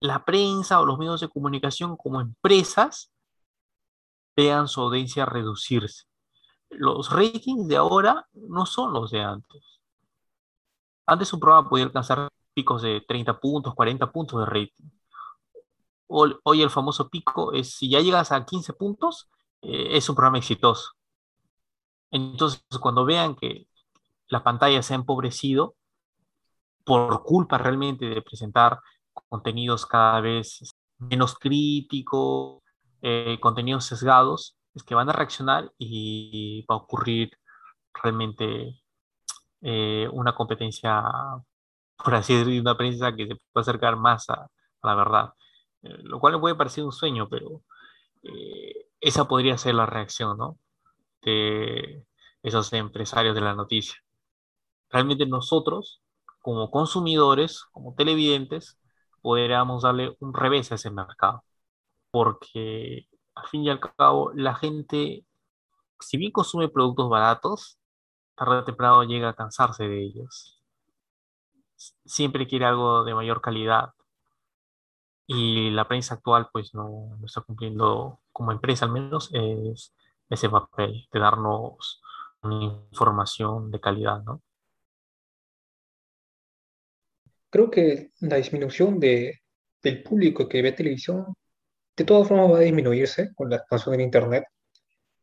la 0.00 0.24
prensa 0.24 0.80
o 0.80 0.84
los 0.84 0.98
medios 0.98 1.20
de 1.20 1.28
comunicación 1.28 1.96
como 1.96 2.20
empresas 2.20 3.12
vean 4.34 4.66
su 4.66 4.80
audiencia 4.80 5.26
reducirse. 5.26 6.06
Los 6.70 7.08
ratings 7.12 7.68
de 7.68 7.76
ahora 7.76 8.26
no 8.32 8.66
son 8.66 8.92
los 8.92 9.12
de 9.12 9.20
antes. 9.20 9.80
Antes 11.06 11.32
un 11.32 11.38
programa 11.38 11.68
podía 11.68 11.84
alcanzar 11.84 12.28
picos 12.52 12.82
de 12.82 13.00
30 13.00 13.38
puntos, 13.38 13.76
40 13.76 14.10
puntos 14.10 14.40
de 14.40 14.46
rating. 14.46 14.90
Hoy 16.08 16.62
el 16.62 16.70
famoso 16.70 17.08
pico 17.08 17.52
es 17.52 17.74
si 17.76 17.88
ya 17.88 18.00
llegas 18.00 18.32
a 18.32 18.44
15 18.44 18.72
puntos, 18.72 19.30
eh, 19.62 19.96
es 19.96 20.08
un 20.08 20.16
programa 20.16 20.38
exitoso. 20.38 20.90
Entonces, 22.10 22.64
cuando 22.80 23.04
vean 23.04 23.36
que 23.36 23.69
la 24.30 24.42
pantalla 24.42 24.82
se 24.82 24.94
ha 24.94 24.96
empobrecido 24.96 25.74
por 26.84 27.22
culpa 27.24 27.58
realmente 27.58 28.06
de 28.06 28.22
presentar 28.22 28.80
contenidos 29.28 29.86
cada 29.86 30.20
vez 30.20 30.74
menos 30.98 31.36
críticos, 31.38 32.62
eh, 33.02 33.38
contenidos 33.40 33.84
sesgados, 33.84 34.56
es 34.74 34.82
que 34.84 34.94
van 34.94 35.10
a 35.10 35.12
reaccionar 35.12 35.72
y 35.78 36.64
va 36.70 36.76
a 36.76 36.78
ocurrir 36.78 37.30
realmente 37.92 38.80
eh, 39.62 40.08
una 40.12 40.34
competencia, 40.34 41.02
por 41.96 42.14
así 42.14 42.34
decirlo, 42.34 42.60
una 42.60 42.76
prensa 42.76 43.14
que 43.14 43.26
se 43.26 43.36
puede 43.52 43.62
acercar 43.62 43.96
más 43.96 44.30
a, 44.30 44.48
la 44.82 44.94
verdad. 44.94 45.34
lo 45.82 46.20
cual 46.20 46.34
me 46.34 46.40
puede 46.40 46.54
parecer 46.54 46.84
un 46.84 46.92
sueño, 46.92 47.28
pero 47.28 47.62
esa 49.00 49.26
podría 49.26 49.58
ser 49.58 49.74
la 49.74 49.86
reacción, 49.86 50.36
¿no? 50.38 50.58
De 51.22 52.04
esos 52.42 52.72
empresarios 52.72 53.34
de 53.34 53.40
la 53.40 53.54
noticia. 53.54 53.96
Realmente 54.90 55.26
nosotros, 55.26 56.02
como 56.40 56.70
consumidores, 56.70 57.64
como 57.72 57.94
televidentes, 57.94 58.78
podríamos 59.22 59.82
darle 59.82 60.16
un 60.20 60.34
revés 60.34 60.72
a 60.72 60.76
ese 60.76 60.90
mercado. 60.90 61.44
Porque 62.10 63.08
al 63.34 63.46
fin 63.48 63.64
y 63.64 63.70
al 63.70 63.80
cabo, 63.80 64.32
la 64.34 64.54
gente, 64.54 65.26
si 66.00 66.18
bien 66.18 66.32
consume 66.32 66.68
productos 66.68 67.10
baratos, 67.10 67.78
tarde 68.36 68.58
o 68.58 68.64
temprano 68.64 69.04
llega 69.04 69.30
a 69.30 69.34
cansarse 69.36 69.88
de 69.88 70.02
ellos. 70.04 70.62
Siempre 72.04 72.46
quiere 72.46 72.66
algo 72.66 73.04
de 73.04 73.14
mayor 73.14 73.40
calidad. 73.40 73.92
Y 75.26 75.70
la 75.70 75.86
prensa 75.88 76.14
actual, 76.14 76.48
pues, 76.52 76.74
no, 76.74 77.16
no 77.18 77.26
está 77.26 77.40
cumpliendo 77.42 78.20
como 78.32 78.52
empresa 78.52 78.84
al 78.84 78.92
menos 78.92 79.30
es 79.32 79.94
ese 80.28 80.48
papel 80.50 81.08
de 81.12 81.20
darnos 81.20 82.02
una 82.42 82.64
información 82.90 83.70
de 83.70 83.80
calidad, 83.80 84.22
¿no? 84.24 84.42
Creo 87.50 87.70
que 87.70 88.10
la 88.20 88.36
disminución 88.36 89.00
de, 89.00 89.40
del 89.82 90.02
público 90.02 90.48
que 90.48 90.62
ve 90.62 90.72
televisión 90.72 91.26
de 91.96 92.04
todas 92.04 92.28
formas 92.28 92.52
va 92.52 92.58
a 92.58 92.62
disminuirse 92.62 93.34
con 93.34 93.50
la 93.50 93.56
expansión 93.56 93.92
del 93.92 94.02
Internet. 94.02 94.44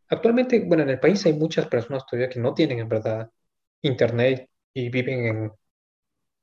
Actualmente, 0.10 0.64
bueno, 0.66 0.84
en 0.84 0.90
el 0.90 1.00
país 1.00 1.26
hay 1.26 1.34
muchas 1.34 1.68
personas 1.68 2.06
todavía 2.06 2.30
que 2.30 2.40
no 2.40 2.54
tienen 2.54 2.80
en 2.80 2.90
verdad 2.90 3.30
Internet 3.82 4.50
y 4.74 4.90
viven 4.90 5.26
en, 5.26 5.52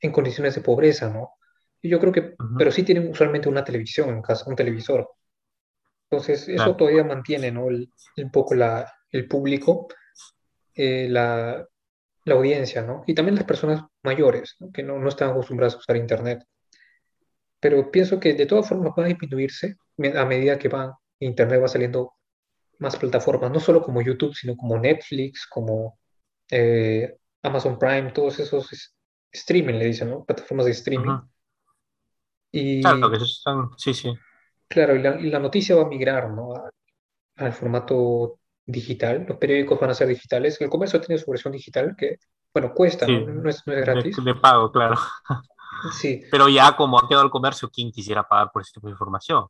en 0.01 0.13
condiciones 0.13 0.55
de 0.55 0.61
pobreza, 0.61 1.09
¿no? 1.09 1.35
Y 1.81 1.89
yo 1.89 2.01
creo 2.01 2.13
que, 2.13 2.35
pero 2.59 2.71
sí 2.71 2.83
tienen 2.83 3.11
usualmente 3.11 3.49
una 3.49 3.63
televisión 3.65 4.09
en 4.09 4.23
casa, 4.23 4.49
un 4.49 4.57
televisor. 4.57 5.09
Entonces, 6.11 6.49
eso 6.49 6.77
todavía 6.77 7.05
mantiene, 7.05 7.51
¿no? 7.51 7.69
El, 7.69 7.91
un 8.17 8.31
poco 8.31 8.55
la, 8.55 8.91
el 9.11 9.29
público, 9.29 9.89
eh, 10.75 11.09
la, 11.09 11.67
la, 12.25 12.35
audiencia, 12.35 12.83
¿no? 12.83 13.05
Y 13.07 13.15
también 13.15 13.35
las 13.37 13.45
personas 13.45 13.83
mayores, 14.03 14.57
¿no? 14.59 14.71
que 14.73 14.83
no, 14.83 14.99
no, 14.99 15.09
están 15.09 15.31
acostumbradas 15.31 15.75
a 15.75 15.79
usar 15.79 15.97
Internet. 15.97 16.45
Pero 17.61 17.91
pienso 17.91 18.21
que 18.21 18.35
de 18.35 18.47
todas 18.47 18.69
formas 18.69 18.93
va 18.99 19.05
a 19.05 19.09
disminuirse 19.09 19.77
a 20.17 20.25
medida 20.25 20.59
que 20.59 20.69
va, 20.69 20.99
Internet 21.19 21.63
va 21.63 21.69
saliendo 21.69 22.13
más 22.79 22.97
plataformas, 22.97 23.51
no 23.51 23.61
solo 23.61 23.83
como 23.83 24.03
YouTube, 24.03 24.35
sino 24.35 24.57
como 24.57 24.79
Netflix, 24.79 25.47
como 25.47 25.99
eh, 26.51 27.17
Amazon 27.43 27.79
Prime, 27.79 28.13
todos 28.13 28.39
esos 28.41 28.95
streaming, 29.31 29.75
le 29.75 29.87
dicen, 29.87 30.11
¿no? 30.11 30.25
Plataformas 30.25 30.67
de 30.67 30.73
streaming. 30.73 31.19
Y, 32.51 32.83
claro, 32.83 33.11
que 33.11 33.17
están, 33.17 33.71
sí, 33.77 33.93
sí. 33.95 34.13
Claro, 34.69 34.97
y 34.97 35.31
la, 35.31 35.39
noticia 35.39 35.77
va 35.77 35.83
a 35.83 35.89
migrar 35.89 36.31
¿no? 36.31 36.53
al 37.37 37.53
formato 37.53 38.39
digital. 38.67 39.25
Los 39.29 39.39
periódicos 39.39 39.79
van 39.81 39.91
a 39.91 39.95
ser 39.95 40.09
digitales. 40.09 40.61
El 40.61 40.71
comercio 40.71 41.01
tiene 41.01 41.21
su 41.21 41.31
versión 41.31 41.53
digital 41.53 41.95
que, 41.97 42.19
bueno, 42.53 42.73
cuesta, 42.75 43.07
¿no? 43.07 43.49
es, 43.49 43.63
gratis. 43.65 44.17
De, 44.25 44.35
pago, 44.35 44.71
claro. 44.71 44.97
Sí. 45.93 46.23
Pero 46.31 46.49
ya 46.49 46.77
como 46.77 46.99
ha 46.99 47.07
quedado 47.07 47.25
el 47.25 47.31
comercio, 47.31 47.69
¿quién 47.69 47.91
quisiera 47.91 48.27
pagar 48.27 48.51
por 48.51 48.63
ese 48.63 48.73
tipo 48.73 48.87
de 48.87 48.93
información? 48.93 49.45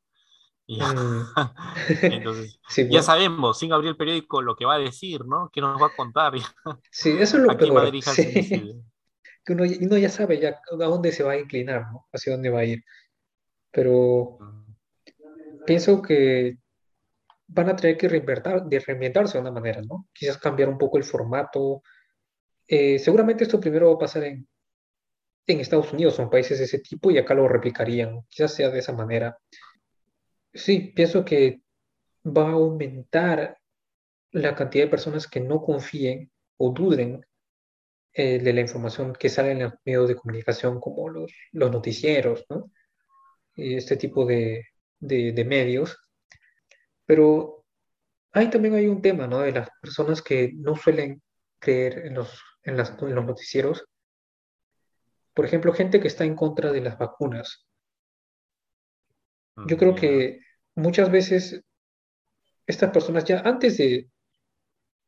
Mm. 0.67 0.81
Entonces, 2.03 2.59
ya 2.91 3.03
sabemos, 3.03 3.59
sin 3.59 3.73
abrir 3.73 3.91
el 3.91 3.97
periódico, 3.97 4.43
lo 4.43 4.57
que 4.57 4.65
va 4.65 4.75
a 4.75 4.79
decir, 4.79 5.25
¿no? 5.27 5.51
¿Qué 5.53 5.61
nos 5.61 5.81
va 5.81 5.89
a 5.89 5.97
contar? 5.97 6.33
Sí, 6.91 7.11
eso 7.11 7.37
es 7.37 7.43
lo 7.45 7.51
que 7.51 7.67
peor. 7.67 7.93
que 9.45 9.53
uno, 9.53 9.65
uno, 9.81 9.99
ya 9.99 10.09
sabe 10.09 10.41
ya 10.41 10.61
a 10.73 10.77
dónde 10.77 11.13
se 11.13 11.23
va 11.23 11.33
a 11.33 11.39
inclinar, 11.39 11.83
¿no? 11.93 12.07
Hacia 12.13 12.33
dónde 12.33 12.51
va 12.51 12.61
a 12.61 12.65
ir. 12.65 12.83
Pero 13.71 14.39
pienso 15.67 16.01
que 16.03 16.59
van 17.55 17.69
a 17.69 17.77
tener 17.77 17.97
que 17.97 18.09
de 18.09 18.81
reinventarse 18.81 19.39
de 19.39 19.43
una 19.43 19.53
manera, 19.53 19.81
¿no? 19.83 20.09
Quizás 20.13 20.39
cambiar 20.39 20.69
un 20.69 20.79
poco 20.79 20.99
el 20.99 21.05
formato. 21.05 21.83
Eh, 22.67 22.99
seguramente 22.99 23.45
esto 23.45 23.61
primero 23.61 23.89
va 23.89 23.95
a 23.95 23.99
pasar 23.99 24.25
en, 24.25 24.47
en 25.47 25.61
Estados 25.61 25.93
Unidos, 25.93 26.17
son 26.17 26.31
países 26.31 26.59
de 26.59 26.65
ese 26.65 26.81
tipo, 26.81 27.11
y 27.11 27.19
acá 27.19 27.35
lo 27.35 27.49
replicarían. 27.49 28.23
Quizás 28.29 28.55
sea 28.55 28.71
de 28.71 28.81
esa 28.81 28.93
manera. 28.93 29.39
Sí, 30.53 30.93
pienso 30.95 31.25
que 31.25 31.63
va 32.27 32.49
a 32.49 32.53
aumentar 32.53 33.59
la 34.33 34.55
cantidad 34.55 34.85
de 34.85 34.91
personas 34.91 35.29
que 35.29 35.41
no 35.41 35.63
confíen 35.63 36.31
o 36.57 36.71
duden 36.71 37.25
eh, 38.13 38.39
de 38.41 38.53
la 38.53 38.63
información 38.63 39.13
que 39.13 39.29
sale 39.29 39.53
en 39.53 39.61
los 39.61 39.75
medios 39.85 40.09
de 40.09 40.17
comunicación 40.17 40.81
como 40.81 41.09
los, 41.09 41.33
los 41.53 41.71
noticieros, 41.71 42.45
¿no? 42.49 42.71
Este 43.57 43.97
tipo 43.97 44.27
de, 44.27 44.67
de, 44.99 45.45
medios, 45.45 45.97
pero 47.07 47.65
ahí 48.33 48.51
también 48.51 48.75
hay 48.75 48.87
un 48.87 49.03
tema, 49.03 49.27
¿no? 49.27 49.41
De 49.41 49.53
las 49.53 49.69
personas 49.81 50.23
que 50.23 50.53
no 50.55 50.77
suelen 50.77 51.23
creer 51.59 52.07
en 52.07 52.15
los, 52.15 52.43
en, 52.63 52.77
las, 52.77 52.91
en 53.03 53.15
los 53.15 53.25
noticieros, 53.25 53.85
Por 55.35 55.45
ejemplo, 55.45 55.73
gente 55.73 56.01
que 56.01 56.09
está 56.09 56.25
en 56.25 56.37
contra 56.37 56.73
de 56.73 56.81
las 56.81 56.99
vacunas. 56.99 57.67
Yo 59.57 59.77
Mm, 59.77 59.79
creo 59.79 59.95
que 59.95 60.41
muchas 60.77 61.11
veces 61.11 61.63
estas 62.67 62.91
personas 62.91 63.25
ya 63.25 63.41
antes 63.41 63.77
de, 63.79 64.09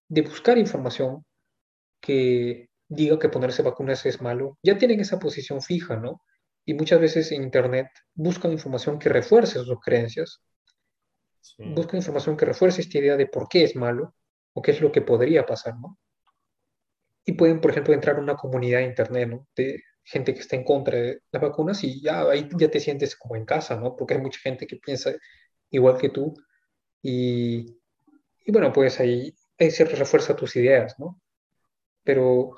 de 0.08 0.22
buscar 0.22 0.58
información 0.58 1.24
que 2.00 2.68
diga 2.88 3.18
que 3.18 3.28
ponerse 3.28 3.62
vacunas 3.62 4.06
es 4.06 4.20
malo, 4.20 4.58
ya 4.62 4.78
tienen 4.78 5.00
esa 5.00 5.18
posición 5.18 5.60
fija, 5.62 5.96
¿no? 5.96 6.22
Y 6.64 6.74
muchas 6.74 7.00
veces 7.00 7.32
en 7.32 7.42
Internet 7.44 7.88
buscan 8.14 8.52
información 8.52 8.98
que 8.98 9.08
refuerce 9.08 9.58
sus 9.60 9.80
creencias, 9.80 10.40
Sí, 11.54 11.62
buscan 11.64 11.98
información 11.98 12.36
que 12.36 12.44
refuerce 12.44 12.80
esta 12.80 12.98
idea 12.98 13.16
de 13.16 13.26
por 13.26 13.48
qué 13.48 13.64
es 13.64 13.76
malo 13.76 14.14
o 14.52 14.62
qué 14.62 14.72
es 14.72 14.80
lo 14.80 14.90
que 14.90 15.02
podría 15.02 15.46
pasar, 15.46 15.78
¿no? 15.78 15.98
Y 17.24 17.32
pueden, 17.32 17.60
por 17.60 17.70
ejemplo, 17.70 17.94
entrar 17.94 18.16
a 18.16 18.20
una 18.20 18.36
comunidad 18.36 18.78
de 18.80 18.86
Internet. 18.86 19.40
De 19.54 19.82
gente 20.06 20.32
que 20.32 20.40
está 20.40 20.56
en 20.56 20.64
contra 20.64 20.98
de 20.98 21.20
las 21.32 21.42
vacunas 21.42 21.82
y 21.82 22.00
ya 22.00 22.22
ahí 22.22 22.48
ya 22.56 22.70
te 22.70 22.80
sientes 22.80 23.16
como 23.16 23.34
en 23.36 23.44
casa, 23.44 23.76
¿no? 23.76 23.96
Porque 23.96 24.14
hay 24.14 24.20
mucha 24.20 24.38
gente 24.38 24.66
que 24.66 24.76
piensa 24.76 25.12
igual 25.70 25.98
que 25.98 26.10
tú 26.10 26.32
y, 27.02 27.76
bueno, 28.46 28.72
pues 28.72 29.00
ahí, 29.00 29.34
ahí 29.58 29.70
se 29.70 29.84
refuerza 29.84 30.36
tus 30.36 30.54
ideas, 30.56 30.94
¿no? 30.98 31.20
Pero 32.04 32.56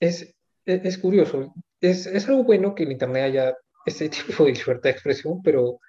es, 0.00 0.36
es, 0.64 0.98
curioso, 0.98 1.52
es, 1.80 2.06
es 2.06 2.28
algo 2.28 2.44
bueno 2.44 2.74
que 2.74 2.84
en 2.84 2.92
Internet 2.92 3.24
haya 3.24 3.56
ese 3.84 4.08
tipo 4.08 4.44
de 4.44 4.52
libertad 4.52 4.84
de 4.84 4.90
expresión, 4.90 5.42
pero 5.42 5.80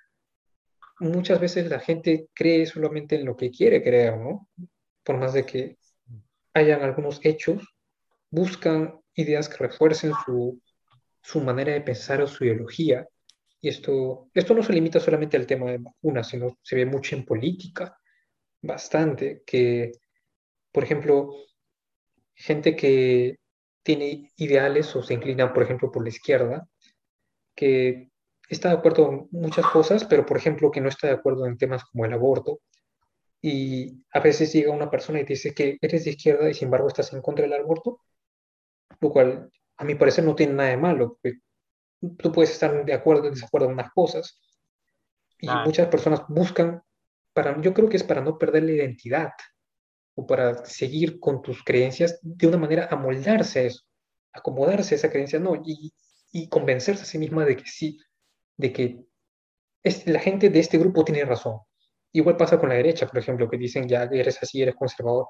muchas 0.99 1.39
veces 1.39 1.69
la 1.69 1.79
gente 1.79 2.27
cree 2.33 2.65
solamente 2.65 3.15
en 3.15 3.25
lo 3.25 3.35
que 3.35 3.51
quiere 3.51 3.81
creer, 3.81 4.17
¿no? 4.17 4.47
Por 5.03 5.17
más 5.17 5.33
de 5.33 5.45
que 5.45 5.77
hayan 6.53 6.81
algunos 6.81 7.19
hechos, 7.23 7.63
buscan 8.29 8.99
ideas 9.13 9.49
que 9.49 9.57
refuercen 9.57 10.13
su, 10.25 10.61
su 11.21 11.41
manera 11.41 11.73
de 11.73 11.81
pensar 11.81 12.21
o 12.21 12.27
su 12.27 12.45
ideología. 12.45 13.07
Y 13.61 13.69
esto, 13.69 14.29
esto 14.33 14.53
no 14.53 14.63
se 14.63 14.73
limita 14.73 14.99
solamente 14.99 15.37
al 15.37 15.47
tema 15.47 15.71
de 15.71 15.79
vacunas, 15.79 16.27
sino 16.29 16.57
se 16.61 16.75
ve 16.75 16.85
mucho 16.85 17.15
en 17.15 17.25
política, 17.25 17.97
bastante, 18.61 19.43
que, 19.45 19.91
por 20.71 20.83
ejemplo, 20.83 21.33
gente 22.33 22.75
que 22.75 23.37
tiene 23.83 24.31
ideales 24.37 24.95
o 24.95 25.03
se 25.03 25.13
inclina, 25.13 25.53
por 25.53 25.63
ejemplo, 25.63 25.91
por 25.91 26.03
la 26.03 26.09
izquierda, 26.09 26.67
que 27.55 28.08
está 28.49 28.69
de 28.69 28.75
acuerdo 28.75 29.11
en 29.11 29.27
muchas 29.31 29.65
cosas, 29.67 30.05
pero, 30.05 30.25
por 30.25 30.37
ejemplo, 30.37 30.71
que 30.71 30.81
no 30.81 30.89
está 30.89 31.07
de 31.07 31.13
acuerdo 31.13 31.45
en 31.45 31.57
temas 31.57 31.85
como 31.85 32.05
el 32.05 32.13
aborto. 32.13 32.61
Y 33.41 34.03
a 34.11 34.19
veces 34.19 34.51
llega 34.51 34.73
una 34.73 34.89
persona 34.89 35.21
y 35.21 35.25
te 35.25 35.33
dice 35.33 35.53
que 35.53 35.77
eres 35.81 36.03
de 36.03 36.11
izquierda 36.11 36.49
y 36.49 36.53
sin 36.53 36.65
embargo 36.65 36.87
estás 36.87 37.13
en 37.13 37.21
contra 37.21 37.43
del 37.43 37.53
aborto, 37.53 38.01
lo 38.99 39.09
cual 39.11 39.49
a 39.77 39.83
mi 39.85 39.95
parecer 39.95 40.25
no 40.25 40.35
tiene 40.35 40.53
nada 40.53 40.69
de 40.69 40.77
malo, 40.77 41.17
porque 41.21 41.39
tú 42.17 42.31
puedes 42.31 42.51
estar 42.51 42.83
de 42.83 42.93
acuerdo 42.93 43.27
o 43.27 43.31
desacuerdo 43.31 43.67
en 43.67 43.73
unas 43.73 43.91
cosas. 43.93 44.41
Y 45.39 45.47
claro, 45.47 45.65
muchas 45.65 45.87
personas 45.87 46.21
buscan, 46.27 46.81
para, 47.33 47.61
yo 47.61 47.73
creo 47.73 47.87
que 47.87 47.97
es 47.97 48.03
para 48.03 48.21
no 48.21 48.37
perder 48.37 48.63
la 48.63 48.71
identidad 48.71 49.31
o 50.15 50.27
para 50.27 50.65
seguir 50.65 51.19
con 51.19 51.41
tus 51.41 51.63
creencias 51.63 52.19
de 52.21 52.47
una 52.47 52.57
manera 52.57 52.89
amoldarse 52.91 53.59
a 53.59 53.63
eso, 53.63 53.83
acomodarse 54.33 54.95
a 54.95 54.97
esa 54.97 55.09
creencia, 55.09 55.39
no, 55.39 55.55
y, 55.63 55.93
y 56.31 56.49
convencerse 56.49 57.03
a 57.03 57.05
sí 57.05 57.17
misma 57.17 57.45
de 57.45 57.55
que 57.55 57.65
sí, 57.65 57.99
de 58.59 58.73
que 58.73 59.05
es, 59.83 60.05
la 60.05 60.19
gente 60.19 60.49
de 60.49 60.59
este 60.59 60.77
grupo 60.77 61.05
tiene 61.05 61.23
razón. 61.23 61.59
Igual 62.11 62.35
pasa 62.35 62.59
con 62.59 62.69
la 62.69 62.75
derecha, 62.75 63.07
por 63.07 63.17
ejemplo, 63.17 63.49
que 63.49 63.57
dicen 63.57 63.87
ya 63.87 64.03
eres 64.03 64.37
así, 64.43 64.61
eres 64.61 64.75
conservador, 64.75 65.27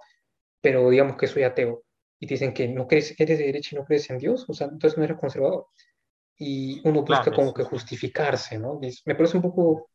pero 0.61 0.89
digamos 0.89 1.15
que 1.15 1.27
soy 1.27 1.43
ateo. 1.43 1.83
Y 2.19 2.25
dicen 2.25 2.53
que 2.53 2.67
no 2.67 2.87
crees, 2.87 3.17
eres 3.19 3.37
de 3.37 3.45
derecha 3.45 3.69
y 3.75 3.79
no 3.79 3.85
crees 3.85 4.09
en 4.09 4.17
Dios, 4.17 4.45
o 4.49 4.53
sea, 4.53 4.67
entonces 4.67 4.97
no 4.97 5.03
eres 5.03 5.17
conservador. 5.17 5.67
Y 6.37 6.81
uno 6.83 7.01
busca 7.01 7.23
claro, 7.23 7.35
como 7.35 7.53
que 7.53 7.63
justificarse, 7.63 8.57
¿no? 8.57 8.79
Y 8.81 8.93
me 9.05 9.15
parece 9.15 9.37
un 9.37 9.43
poco, 9.43 9.89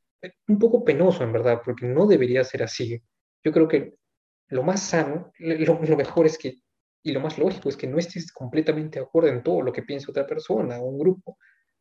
un 0.46 0.58
poco 0.58 0.84
penoso, 0.84 1.24
en 1.24 1.32
verdad, 1.32 1.60
porque 1.64 1.86
no 1.86 2.06
debería 2.06 2.44
ser 2.44 2.62
así. 2.62 3.02
Yo 3.42 3.52
creo 3.52 3.66
que 3.66 3.94
lo 4.48 4.62
más 4.62 4.80
sano, 4.80 5.32
lo, 5.38 5.82
lo 5.82 5.96
mejor 5.96 6.26
es 6.26 6.38
que, 6.38 6.60
y 7.02 7.12
lo 7.12 7.20
más 7.20 7.36
lógico 7.36 7.68
es 7.68 7.76
que 7.76 7.88
no 7.88 7.98
estés 7.98 8.30
completamente 8.32 9.00
de 9.00 9.04
acuerdo 9.04 9.30
en 9.30 9.42
todo 9.42 9.60
lo 9.62 9.72
que 9.72 9.82
piensa 9.82 10.10
otra 10.10 10.26
persona 10.26 10.78
o 10.78 10.84
un 10.84 10.98
grupo. 10.98 11.36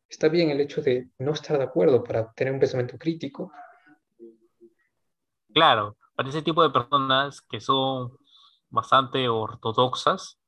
Está 0.08 0.28
bien 0.30 0.48
el 0.48 0.62
hecho 0.62 0.80
de 0.80 1.10
no 1.18 1.32
estar 1.32 1.58
de 1.58 1.64
acuerdo 1.64 2.02
para 2.02 2.32
tener 2.32 2.54
un 2.54 2.58
pensamiento 2.58 2.96
crítico, 2.96 3.52
claro, 5.52 5.96
para 6.14 6.28
ese 6.28 6.42
tipo 6.42 6.62
de 6.62 6.70
personas 6.70 7.40
que 7.42 7.60
son 7.60 8.16
bastante 8.70 9.28
ortodoxas, 9.28 10.38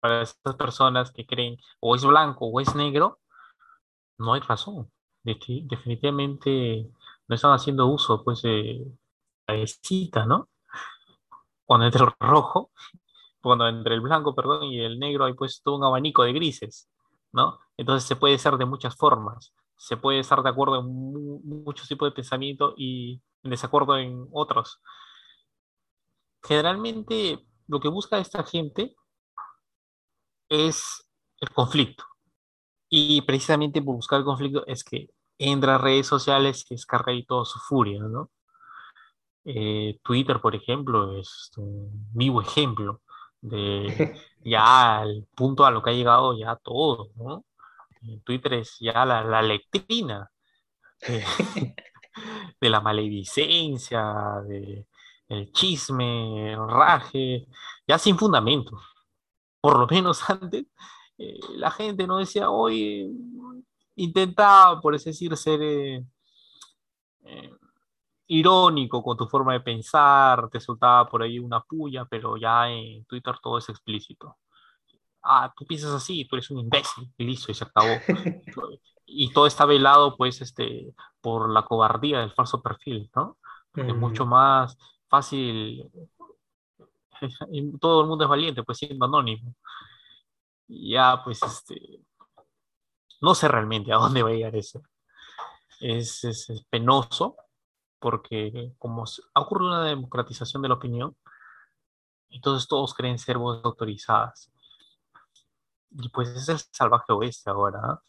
para 0.00 0.22
esas 0.22 0.56
personas 0.58 1.12
que 1.12 1.26
creen 1.26 1.56
o 1.80 1.96
es 1.96 2.04
blanco 2.04 2.46
o 2.46 2.60
es 2.60 2.74
negro, 2.74 3.20
no 4.18 4.34
hay 4.34 4.40
razón. 4.40 4.90
Defi- 5.24 5.66
Definitivamente 5.68 6.88
no 7.28 7.34
están 7.34 7.52
haciendo 7.52 7.86
uso, 7.86 8.22
pues, 8.24 8.42
de 8.42 8.86
la 9.48 9.66
cita, 9.66 10.26
¿no? 10.26 10.48
Cuando 11.64 11.86
entre 11.86 12.04
el 12.04 12.10
rojo, 12.20 12.70
cuando 13.42 13.68
entre 13.68 13.94
el 13.96 14.02
blanco, 14.02 14.34
perdón, 14.36 14.64
y 14.66 14.80
el 14.80 15.00
negro 15.00 15.26
hay 15.26 15.34
pues 15.34 15.62
todo 15.64 15.76
un 15.78 15.84
abanico 15.84 16.24
de 16.24 16.34
grises, 16.34 16.90
¿no? 17.32 17.60
Entonces 17.76 18.06
se 18.08 18.16
puede 18.16 18.38
ser 18.38 18.56
de 18.58 18.66
muchas 18.66 18.96
formas. 18.96 19.54
Se 19.76 19.96
puede 19.96 20.20
estar 20.20 20.42
de 20.42 20.50
acuerdo 20.50 20.80
en 20.80 20.86
mu- 20.86 21.40
muchos 21.44 21.88
tipos 21.88 22.08
de 22.08 22.14
pensamiento 22.14 22.74
y 22.76 23.22
en 23.42 23.50
desacuerdo 23.50 23.98
en 23.98 24.28
otros. 24.32 24.80
Generalmente 26.44 27.44
lo 27.66 27.80
que 27.80 27.88
busca 27.88 28.18
esta 28.20 28.44
gente 28.44 28.94
es 30.48 31.04
el 31.40 31.50
conflicto. 31.50 32.04
Y 32.90 33.22
precisamente 33.22 33.82
por 33.82 33.96
buscar 33.96 34.20
el 34.20 34.24
conflicto 34.26 34.66
es 34.66 34.84
que 34.84 35.08
entra 35.38 35.76
a 35.76 35.78
redes 35.78 36.06
sociales 36.08 36.66
y 36.70 36.74
descarga 36.76 37.12
ahí 37.12 37.24
toda 37.26 37.44
su 37.46 37.58
furia, 37.60 38.00
¿no? 38.04 38.30
Eh, 39.44 39.98
Twitter, 40.04 40.40
por 40.40 40.54
ejemplo, 40.54 41.18
es 41.18 41.50
un 41.56 41.90
vivo 42.12 42.40
ejemplo 42.42 43.02
de 43.40 43.86
ya 44.44 45.00
al 45.00 45.26
punto 45.34 45.64
a 45.66 45.70
lo 45.72 45.82
que 45.82 45.90
ha 45.90 45.92
llegado 45.94 46.38
ya 46.38 46.56
todo, 46.56 47.10
¿no? 47.16 47.44
Eh, 48.08 48.20
Twitter 48.24 48.54
es 48.54 48.76
ya 48.80 49.04
la, 49.04 49.24
la 49.24 49.42
letrina 49.42 50.30
de, 51.00 51.24
de 52.60 52.70
la 52.70 52.80
maledicencia, 52.80 54.40
de 54.46 54.86
el 55.28 55.52
chisme, 55.52 56.52
el 56.52 56.68
raje, 56.68 57.46
ya 57.86 57.98
sin 57.98 58.18
fundamento. 58.18 58.78
Por 59.60 59.78
lo 59.78 59.86
menos 59.86 60.22
antes, 60.30 60.66
eh, 61.18 61.38
la 61.56 61.70
gente 61.70 62.06
no 62.06 62.18
decía, 62.18 62.50
oye, 62.50 63.10
intentaba, 63.96 64.80
por 64.80 64.94
así 64.94 65.10
decir, 65.10 65.36
ser 65.36 65.60
eh, 65.62 66.04
eh, 67.24 67.50
irónico 68.28 69.02
con 69.02 69.16
tu 69.16 69.26
forma 69.28 69.54
de 69.54 69.60
pensar, 69.60 70.48
te 70.50 70.60
soltaba 70.60 71.08
por 71.08 71.22
ahí 71.22 71.38
una 71.38 71.60
puya, 71.62 72.04
pero 72.06 72.36
ya 72.36 72.70
en 72.70 73.04
Twitter 73.06 73.36
todo 73.42 73.58
es 73.58 73.68
explícito. 73.68 74.36
Ah, 75.22 75.52
tú 75.56 75.64
piensas 75.66 75.92
así, 75.92 76.24
tú 76.26 76.36
eres 76.36 76.50
un 76.50 76.60
imbécil, 76.60 77.12
y 77.16 77.24
listo, 77.24 77.52
y 77.52 77.54
se 77.54 77.64
acabó. 77.64 77.98
Y 79.06 79.32
todo 79.32 79.46
está 79.46 79.66
velado, 79.66 80.16
pues, 80.16 80.40
este, 80.40 80.94
por 81.20 81.50
la 81.50 81.64
cobardía 81.64 82.20
del 82.20 82.32
falso 82.32 82.62
perfil, 82.62 83.10
¿no? 83.14 83.38
Porque 83.70 83.92
es 83.92 83.98
mucho 83.98 84.24
Mm, 84.24 84.28
más 84.30 84.76
fácil, 85.08 85.90
todo 87.80 88.02
el 88.02 88.08
mundo 88.08 88.24
es 88.24 88.30
valiente, 88.30 88.62
pues, 88.62 88.78
siendo 88.78 89.04
anónimo. 89.06 89.54
Y 90.68 90.92
ya, 90.92 91.22
pues, 91.24 91.42
este, 91.42 92.00
no 93.20 93.34
sé 93.34 93.48
realmente 93.48 93.92
a 93.92 93.96
dónde 93.96 94.22
va 94.22 94.30
a 94.30 94.32
llegar 94.32 94.56
eso. 94.56 94.82
Es, 95.80 96.24
es, 96.24 96.50
es 96.50 96.64
penoso, 96.70 97.36
porque 98.00 98.74
como 98.78 99.04
ha 99.34 99.40
ocurrido 99.40 99.70
una 99.70 99.84
democratización 99.84 100.62
de 100.62 100.68
la 100.68 100.74
opinión, 100.76 101.16
entonces 102.30 102.68
todos 102.68 102.94
creen 102.94 103.18
ser 103.18 103.38
voces 103.38 103.64
autorizadas. 103.64 104.51
Y 105.98 106.08
pues 106.08 106.28
es 106.30 106.48
el 106.48 106.58
salvaje 106.58 107.12
oeste 107.12 107.50
ahora. 107.50 107.80
¿ah? 107.82 108.02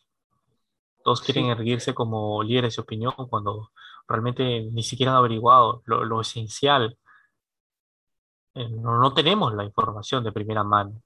Todos 1.04 1.22
quieren 1.22 1.46
sí, 1.46 1.50
erguirse 1.52 1.94
como 1.94 2.42
líderes 2.44 2.76
de 2.76 2.82
opinión 2.82 3.14
cuando 3.30 3.72
realmente 4.08 4.64
ni 4.72 4.84
siquiera 4.84 5.12
han 5.14 5.18
averiguado 5.20 5.82
lo, 5.86 6.04
lo 6.06 6.22
esencial. 6.22 6.98
Eh, 8.56 8.70
no, 8.70 9.00
no 9.00 9.14
tenemos 9.14 9.54
la 9.54 9.64
información 9.66 10.24
de 10.24 10.32
primera 10.32 10.64
mano. 10.64 11.02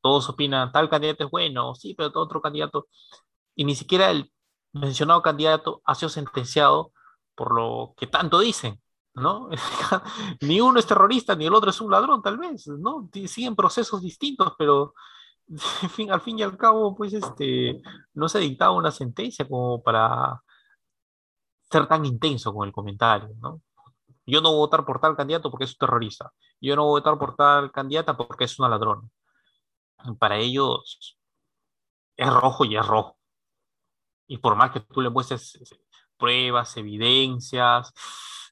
Todos 0.00 0.28
opinan, 0.28 0.72
tal 0.72 0.88
candidato 0.88 1.24
es 1.24 1.30
bueno, 1.30 1.74
sí, 1.74 1.94
pero 1.94 2.12
todo 2.12 2.24
otro 2.24 2.40
candidato. 2.40 2.88
Y 3.54 3.64
ni 3.64 3.74
siquiera 3.74 4.10
el 4.10 4.32
mencionado 4.72 5.22
candidato 5.22 5.82
ha 5.84 5.94
sido 5.94 6.08
sentenciado 6.08 6.92
por 7.34 7.54
lo 7.54 7.94
que 7.96 8.06
tanto 8.06 8.40
dicen. 8.40 8.80
¿no? 9.18 9.48
ni 10.40 10.60
uno 10.60 10.78
es 10.78 10.86
terrorista, 10.86 11.34
ni 11.34 11.46
el 11.46 11.54
otro 11.54 11.70
es 11.70 11.80
un 11.80 11.90
ladrón, 11.90 12.22
tal 12.22 12.38
vez, 12.38 12.66
¿no? 12.68 13.08
Siguen 13.26 13.56
procesos 13.56 14.02
distintos, 14.02 14.54
pero 14.58 14.94
al 16.10 16.20
fin 16.20 16.38
y 16.38 16.42
al 16.42 16.56
cabo, 16.56 16.94
pues, 16.96 17.12
este, 17.14 17.80
no 18.14 18.28
se 18.28 18.38
dictaba 18.40 18.72
una 18.72 18.90
sentencia 18.90 19.46
como 19.48 19.82
para 19.82 20.42
ser 21.70 21.86
tan 21.86 22.04
intenso 22.04 22.52
con 22.52 22.66
el 22.66 22.72
comentario, 22.72 23.30
¿no? 23.40 23.62
Yo 24.26 24.40
no 24.42 24.50
voy 24.50 24.58
a 24.58 24.60
votar 24.60 24.84
por 24.84 25.00
tal 25.00 25.16
candidato 25.16 25.50
porque 25.50 25.64
es 25.64 25.72
un 25.72 25.78
terrorista. 25.78 26.32
Yo 26.60 26.76
no 26.76 26.84
voy 26.84 27.00
a 27.00 27.00
votar 27.00 27.18
por 27.18 27.34
tal 27.36 27.72
candidata 27.72 28.16
porque 28.16 28.44
es 28.44 28.58
una 28.58 28.68
ladrona. 28.68 29.08
Para 30.18 30.36
ellos 30.38 31.18
es 32.16 32.32
rojo 32.32 32.64
y 32.64 32.76
es 32.76 32.86
rojo. 32.86 33.18
Y 34.26 34.38
por 34.38 34.56
más 34.56 34.70
que 34.72 34.80
tú 34.80 35.00
le 35.00 35.10
muestres 35.10 35.58
pruebas, 36.18 36.76
evidencias, 36.76 37.92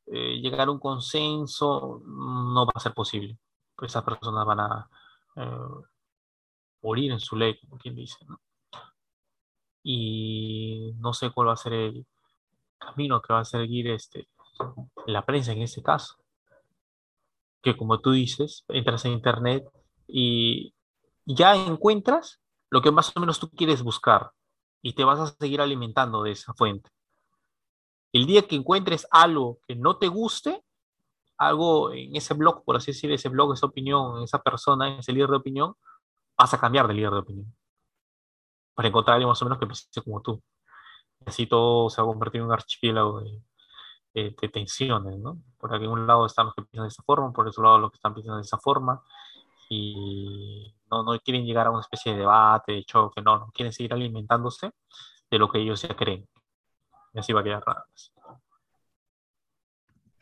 eh, 0.06 0.40
llegar 0.40 0.68
a 0.68 0.70
un 0.70 0.78
consenso, 0.81 2.01
no 2.06 2.64
va 2.66 2.73
a 2.74 2.81
ser 2.81 2.94
posible. 2.94 3.39
Esas 3.82 4.02
personas 4.05 4.47
van 4.47 4.60
a 4.60 4.89
eh, 5.36 5.59
morir 6.82 7.12
en 7.12 7.20
su 7.20 7.36
ley, 7.36 7.59
como 7.61 7.78
quien 7.78 7.94
dice. 7.94 8.16
Y 9.82 10.93
no 10.98 11.12
sé 11.12 11.31
cuál 11.31 11.48
va 11.48 11.53
a 11.53 11.57
ser 11.57 11.73
el 11.73 12.07
camino 12.78 13.20
que 13.20 13.32
va 13.32 13.40
a 13.40 13.44
seguir 13.44 13.89
este, 13.90 14.28
la 15.07 15.24
prensa 15.24 15.53
en 15.53 15.62
este 15.62 15.82
caso. 15.82 16.16
Que 17.62 17.77
como 17.77 18.01
tú 18.01 18.12
dices, 18.12 18.65
entras 18.69 19.05
en 19.05 19.12
internet 19.12 19.65
y 20.07 20.74
ya 21.24 21.55
encuentras 21.57 22.40
lo 22.70 22.81
que 22.82 22.90
más 22.90 23.16
o 23.16 23.20
menos 23.20 23.39
tú 23.39 23.51
quieres 23.51 23.82
buscar 23.82 24.31
y 24.82 24.93
te 24.94 25.05
vas 25.05 25.19
a 25.19 25.27
seguir 25.27 25.61
alimentando 25.61 26.23
de 26.23 26.32
esa 26.32 26.55
fuente. 26.55 26.90
El 28.12 28.27
día 28.27 28.43
que 28.43 28.57
encuentres 28.57 29.07
algo 29.11 29.59
que 29.66 29.74
no 29.74 29.98
te 29.98 30.09
guste, 30.09 30.62
algo 31.39 31.93
en 31.93 32.16
ese 32.16 32.35
blog, 32.35 32.65
por 32.65 32.77
así 32.77 32.93
decir, 32.93 33.11
ese 33.12 33.28
blog, 33.28 33.53
esa 33.53 33.66
opinión, 33.66 34.23
esa 34.23 34.43
persona, 34.43 34.98
ese 34.98 35.12
líder 35.12 35.31
de 35.31 35.36
opinión, 35.36 35.74
vas 36.36 36.54
a 36.54 36.60
cambiar 36.60 36.86
de 36.88 36.94
líder 36.94 37.12
de 37.12 37.18
opinión. 37.18 37.54
Para 38.74 38.88
encontrar 38.88 39.14
a 39.14 39.16
alguien 39.16 39.28
más 39.28 39.40
o 39.42 39.44
menos 39.46 39.58
que 39.58 39.66
piense 39.66 40.02
como 40.02 40.20
tú. 40.22 40.42
Así 41.24 41.46
todo 41.46 41.90
se 41.90 42.00
va 42.00 42.08
a 42.08 42.10
convertir 42.10 42.40
en 42.40 42.46
un 42.46 42.52
archipiélago 42.52 43.20
de, 43.20 43.42
de, 44.14 44.48
tensiones, 44.48 45.18
¿no? 45.18 45.42
Por 45.58 45.74
aquí 45.74 45.86
un 45.86 46.06
lado 46.06 46.26
están 46.26 46.46
los 46.46 46.54
que 46.54 46.62
piensan 46.62 46.84
de 46.84 46.88
esa 46.88 47.02
forma, 47.02 47.32
por 47.32 47.46
otro 47.46 47.62
lado 47.62 47.78
los 47.78 47.90
que 47.90 47.96
están 47.96 48.14
pensando 48.14 48.36
de 48.36 48.42
esa 48.42 48.58
forma, 48.58 49.02
y 49.68 50.74
no, 50.90 51.02
no 51.02 51.18
quieren 51.20 51.44
llegar 51.44 51.66
a 51.66 51.70
una 51.70 51.80
especie 51.80 52.12
de 52.12 52.18
debate, 52.20 52.72
de 52.72 52.84
choque, 52.84 53.20
no, 53.20 53.38
no, 53.38 53.50
quieren 53.52 53.72
seguir 53.72 53.92
alimentándose 53.92 54.70
de 55.30 55.38
lo 55.38 55.48
que 55.48 55.58
ellos 55.58 55.82
ya 55.82 55.94
creen. 55.96 56.28
Y 57.12 57.18
así 57.18 57.32
va 57.32 57.40
a 57.40 57.44
quedar 57.44 57.62
raro. 57.64 57.84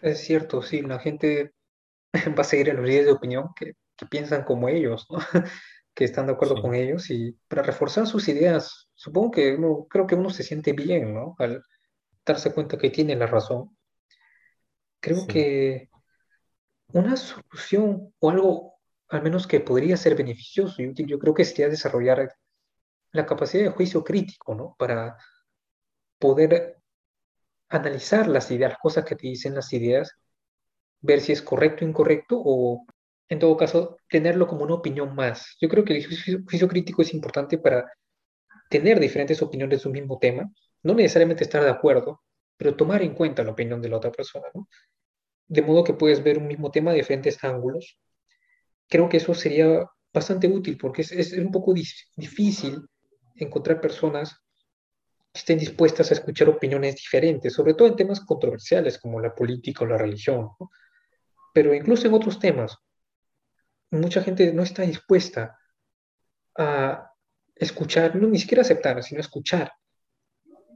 Es 0.00 0.24
cierto, 0.24 0.62
sí, 0.62 0.82
la 0.82 0.98
gente 0.98 1.54
va 2.38 2.40
a 2.40 2.44
seguir 2.44 2.70
en 2.70 2.76
los 2.76 2.86
líderes 2.86 3.06
de 3.06 3.12
opinión 3.12 3.50
que, 3.54 3.74
que 3.96 4.06
piensan 4.06 4.44
como 4.44 4.68
ellos, 4.68 5.06
¿no? 5.10 5.18
Que 5.94 6.04
están 6.04 6.26
de 6.26 6.32
acuerdo 6.32 6.60
con 6.60 6.74
ellos 6.74 7.10
y 7.10 7.38
para 7.48 7.62
reforzar 7.62 8.06
sus 8.06 8.28
ideas, 8.28 8.88
supongo 8.94 9.30
que 9.30 9.54
uno, 9.54 9.86
creo 9.88 10.06
que 10.06 10.16
uno 10.16 10.30
se 10.30 10.42
siente 10.42 10.72
bien, 10.72 11.14
¿no? 11.14 11.36
Al 11.38 11.62
darse 12.26 12.52
cuenta 12.52 12.76
que 12.76 12.90
tiene 12.90 13.14
la 13.14 13.26
razón. 13.26 13.76
Creo 15.00 15.26
que 15.26 15.90
una 16.88 17.16
solución 17.16 18.12
o 18.18 18.30
algo, 18.30 18.74
al 19.08 19.22
menos 19.22 19.46
que 19.46 19.60
podría 19.60 19.96
ser 19.96 20.16
beneficioso 20.16 20.82
y 20.82 20.88
útil, 20.88 21.06
yo 21.06 21.18
creo 21.18 21.34
que 21.34 21.44
sería 21.44 21.68
desarrollar 21.68 22.34
la 23.12 23.26
capacidad 23.26 23.64
de 23.64 23.70
juicio 23.70 24.02
crítico, 24.02 24.54
¿no? 24.54 24.74
Para 24.78 25.16
poder 26.18 26.78
analizar 27.68 28.26
las 28.28 28.50
ideas, 28.50 28.72
las 28.72 28.80
cosas 28.80 29.04
que 29.04 29.14
te 29.14 29.28
dicen 29.28 29.54
las 29.54 29.72
ideas, 29.72 30.12
ver 31.00 31.20
si 31.20 31.32
es 31.32 31.42
correcto 31.42 31.84
o 31.84 31.88
incorrecto 31.88 32.40
o 32.42 32.86
en 33.28 33.38
todo 33.38 33.56
caso, 33.56 33.96
tenerlo 34.08 34.46
como 34.46 34.64
una 34.64 34.74
opinión 34.74 35.14
más. 35.14 35.56
Yo 35.60 35.68
creo 35.68 35.84
que 35.84 35.96
el 35.96 36.06
juicio, 36.44 36.68
crítico 36.68 37.02
es 37.02 37.14
importante 37.14 37.58
para 37.58 37.90
tener 38.68 39.00
diferentes 39.00 39.40
opiniones 39.42 39.82
de 39.82 39.88
un 39.88 39.94
mismo 39.94 40.18
tema, 40.18 40.50
no 40.82 40.94
necesariamente 40.94 41.44
estar 41.44 41.62
de 41.62 41.70
acuerdo, 41.70 42.22
pero 42.56 42.76
tomar 42.76 43.02
en 43.02 43.14
cuenta 43.14 43.42
la 43.42 43.52
opinión 43.52 43.80
de 43.80 43.88
la 43.88 43.96
otra 43.96 44.12
persona, 44.12 44.46
¿no? 44.54 44.68
De 45.46 45.62
modo 45.62 45.84
que 45.84 45.94
puedes 45.94 46.22
ver 46.22 46.38
un 46.38 46.46
mismo 46.46 46.70
tema 46.70 46.90
de 46.90 46.98
diferentes 46.98 47.42
ángulos. 47.44 47.98
Creo 48.88 49.08
que 49.08 49.18
eso 49.18 49.34
sería 49.34 49.84
bastante 50.12 50.46
útil 50.46 50.78
porque 50.78 51.02
es, 51.02 51.32
un 51.32 51.50
poco 51.50 51.74
difícil 51.74 52.80
encontrar 53.34 53.80
personas 53.80 54.36
que 55.32 55.40
estén 55.40 55.58
dispuestas 55.58 56.10
a 56.10 56.14
escuchar 56.14 56.48
opiniones 56.48 56.94
diferentes, 56.94 57.52
sobre 57.52 57.74
todo 57.74 57.88
en 57.88 57.96
temas 57.96 58.20
controversiales 58.20 58.98
como 58.98 59.20
la 59.20 59.34
política 59.34 59.84
o 59.84 59.88
la 59.88 59.98
religión, 59.98 60.50
pero 61.52 61.74
incluso 61.74 62.06
en 62.06 62.14
otros 62.14 62.38
temas, 62.38 62.78
mucha 64.00 64.22
gente 64.22 64.52
no 64.52 64.62
está 64.62 64.82
dispuesta 64.82 65.58
a 66.56 67.10
escuchar, 67.54 68.16
no 68.16 68.28
ni 68.28 68.38
siquiera 68.38 68.62
aceptar, 68.62 69.02
sino 69.02 69.20
escuchar 69.20 69.72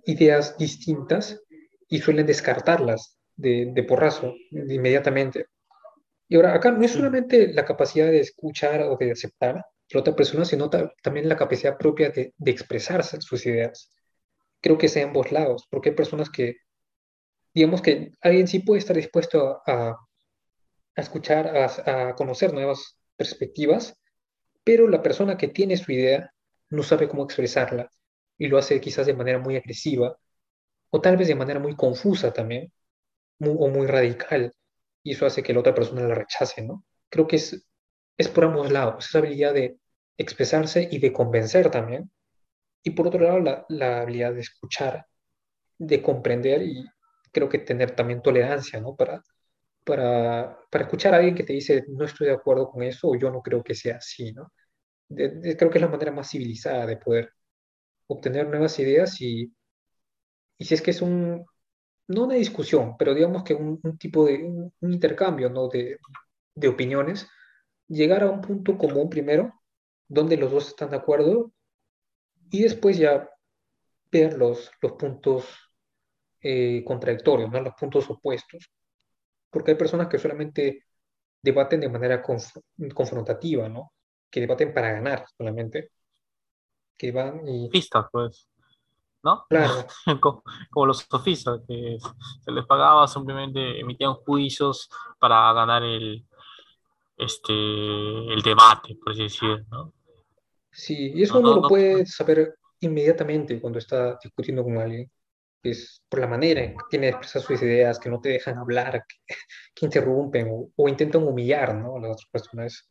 ideas 0.04 0.56
distintas 0.56 1.40
y 1.88 2.00
suelen 2.00 2.26
descartarlas 2.26 3.18
de, 3.36 3.84
porrazo 3.86 4.34
inmediatamente. 4.50 5.46
Y 6.28 6.36
ahora, 6.36 6.54
acá 6.54 6.70
no 6.70 6.84
es 6.84 6.92
solamente 6.92 7.52
la 7.52 7.64
capacidad 7.64 8.06
de 8.06 8.20
escuchar 8.20 8.82
o 8.82 8.96
de 8.96 9.12
aceptar 9.12 9.56
a 9.56 9.66
la 9.90 10.00
otra 10.00 10.14
persona, 10.14 10.44
sino 10.44 10.68
también 10.68 11.28
la 11.28 11.36
capacidad 11.36 11.78
propia 11.78 12.10
de, 12.10 12.34
expresarse 12.44 13.20
sus 13.20 13.46
ideas. 13.46 13.90
Creo 14.60 14.76
que 14.76 14.88
sea 14.88 15.02
en 15.02 15.08
ambos 15.08 15.32
lados, 15.32 15.66
porque 15.70 15.90
hay 15.90 15.94
personas 15.94 16.28
que, 16.30 16.56
digamos 17.54 17.80
que 17.80 18.12
alguien 18.20 18.48
sí 18.48 18.58
puede 18.60 18.80
estar 18.80 18.96
dispuesto 18.96 19.62
a, 19.66 19.96
a 20.96 21.00
escuchar, 21.00 21.56
a, 21.56 22.08
a, 22.08 22.14
conocer 22.14 22.52
nuevas 22.52 22.97
perspectivas, 23.18 23.98
pero 24.64 24.88
la 24.88 25.02
persona 25.02 25.36
que 25.36 25.48
tiene 25.48 25.76
su 25.76 25.92
idea 25.92 26.32
no 26.70 26.82
sabe 26.82 27.08
cómo 27.08 27.24
expresarla 27.24 27.90
y 28.38 28.48
lo 28.48 28.58
hace 28.58 28.80
quizás 28.80 29.06
de 29.06 29.14
manera 29.14 29.38
muy 29.38 29.56
agresiva 29.56 30.16
o 30.90 31.00
tal 31.00 31.18
vez 31.18 31.28
de 31.28 31.34
manera 31.34 31.60
muy 31.60 31.76
confusa 31.76 32.32
también 32.32 32.72
o 33.40 33.68
muy 33.68 33.86
radical 33.86 34.54
y 35.02 35.12
eso 35.12 35.26
hace 35.26 35.42
que 35.42 35.52
la 35.52 35.60
otra 35.60 35.74
persona 35.74 36.06
la 36.06 36.14
rechace, 36.14 36.62
¿no? 36.62 36.84
Creo 37.08 37.26
que 37.26 37.36
es, 37.36 37.66
es 38.16 38.28
por 38.28 38.44
ambos 38.44 38.70
lados, 38.70 39.08
esa 39.08 39.18
habilidad 39.18 39.54
de 39.54 39.78
expresarse 40.18 40.88
y 40.90 40.98
de 40.98 41.12
convencer 41.12 41.70
también. 41.70 42.10
Y 42.82 42.90
por 42.90 43.08
otro 43.08 43.20
lado, 43.20 43.40
la, 43.40 43.64
la 43.68 44.02
habilidad 44.02 44.34
de 44.34 44.40
escuchar, 44.40 45.06
de 45.78 46.02
comprender 46.02 46.62
y 46.62 46.84
creo 47.32 47.48
que 47.48 47.58
tener 47.58 47.92
también 47.92 48.22
tolerancia, 48.22 48.80
¿no? 48.80 48.96
Para, 48.96 49.22
para, 49.88 50.58
para, 50.70 50.84
escuchar 50.84 51.14
a 51.14 51.16
alguien 51.16 51.34
que 51.34 51.44
te 51.44 51.54
dice 51.54 51.84
no 51.88 52.04
estoy 52.04 52.26
de 52.26 52.34
acuerdo 52.34 52.68
con 52.70 52.82
eso 52.82 53.08
o 53.08 53.16
yo 53.16 53.30
no 53.30 53.40
creo 53.42 53.62
que 53.64 53.74
sea 53.74 53.96
así, 53.96 54.32
¿no? 54.32 54.52
creo 55.08 55.70
que 55.70 55.78
es 55.78 55.82
la 55.82 55.88
manera 55.88 56.12
más 56.12 56.30
civilizada 56.30 56.84
de 56.84 56.98
poder 56.98 57.32
obtener 58.06 58.46
nuevas 58.48 58.78
ideas 58.78 59.18
y, 59.22 59.50
y 60.58 60.64
si 60.64 60.74
es 60.74 60.82
que 60.82 60.90
es 60.90 61.00
un, 61.00 61.46
no 62.08 62.24
una 62.24 62.34
discusión, 62.34 62.96
pero 62.98 63.14
digamos 63.14 63.44
que 63.44 63.54
un, 63.54 63.80
tipo 63.98 64.26
de, 64.26 64.44
un, 64.44 64.92
intercambio, 64.92 65.48
¿no? 65.48 65.68
De, 65.68 65.98
de 66.54 66.68
opiniones, 66.68 67.26
llegar 67.88 68.22
a 68.22 68.30
un 68.30 68.42
punto 68.42 68.76
común 68.76 69.08
primero, 69.08 69.54
donde 70.08 70.36
los 70.36 70.50
dos 70.52 70.68
están 70.68 70.90
de 70.90 70.96
acuerdo 70.96 71.52
y 72.50 72.62
después 72.62 72.98
ya 72.98 73.30
ver 74.12 74.36
los, 74.36 74.70
los 74.82 74.92
puntos 74.92 75.46
eh, 76.42 76.84
contradictorios, 76.84 77.50
¿no? 77.50 77.60
los 77.62 77.74
puntos 77.74 78.10
opuestos 78.10 78.70
porque 79.50 79.72
hay 79.72 79.76
personas 79.76 80.08
que 80.08 80.18
solamente 80.18 80.84
debaten 81.42 81.80
de 81.80 81.88
manera 81.88 82.22
confrontativa, 82.22 83.68
¿no? 83.68 83.92
Que 84.30 84.40
debaten 84.40 84.74
para 84.74 84.92
ganar 84.92 85.24
solamente. 85.36 85.90
Que 86.96 87.12
van 87.12 87.46
y... 87.46 87.66
Sofistas, 87.66 88.06
pues. 88.10 88.48
¿No? 89.22 89.44
Claro. 89.48 89.86
como, 90.70 90.86
los 90.86 91.06
sofistas, 91.08 91.60
que 91.66 91.98
se 92.40 92.50
les 92.50 92.66
pagaba, 92.66 93.06
simplemente 93.08 93.80
emitían 93.80 94.14
juicios 94.14 94.88
para 95.18 95.52
ganar 95.52 95.82
el, 95.82 96.24
este, 97.16 97.52
el 97.52 98.42
debate, 98.42 98.96
por 99.02 99.12
así 99.12 99.22
decirlo, 99.22 99.64
¿no? 99.70 99.92
Sí, 100.70 101.12
y 101.14 101.22
eso 101.22 101.40
uno 101.40 101.56
lo 101.56 101.62
puede 101.62 102.06
saber 102.06 102.56
inmediatamente 102.80 103.60
cuando 103.60 103.80
está 103.80 104.16
discutiendo 104.22 104.62
con 104.62 104.78
alguien 104.78 105.10
es 105.62 106.02
por 106.08 106.20
la 106.20 106.26
manera 106.26 106.62
en 106.62 106.72
que 106.72 106.84
tiene 106.90 107.08
expresar 107.08 107.42
sus 107.42 107.62
ideas, 107.62 107.98
que 107.98 108.10
no 108.10 108.20
te 108.20 108.30
dejan 108.30 108.58
hablar, 108.58 109.04
que, 109.06 109.28
interrumpen 109.86 110.70
o, 110.76 110.88
intentan 110.88 111.26
humillar 111.26 111.74
¿no? 111.74 111.96
a 111.96 112.00
las 112.00 112.10
otras 112.12 112.30
personas. 112.30 112.88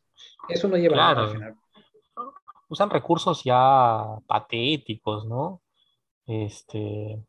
Eso 0.48 0.68
no 0.68 0.76
lleva 0.76 0.94
a 0.94 1.14
nada 1.14 1.26
al 1.26 1.32
final. 1.32 1.54
Usan 2.68 2.90
recursos 2.90 3.42
ya 3.44 4.04
patéticos, 4.26 5.26
¿no? 5.26 5.62
Este, 6.26 7.24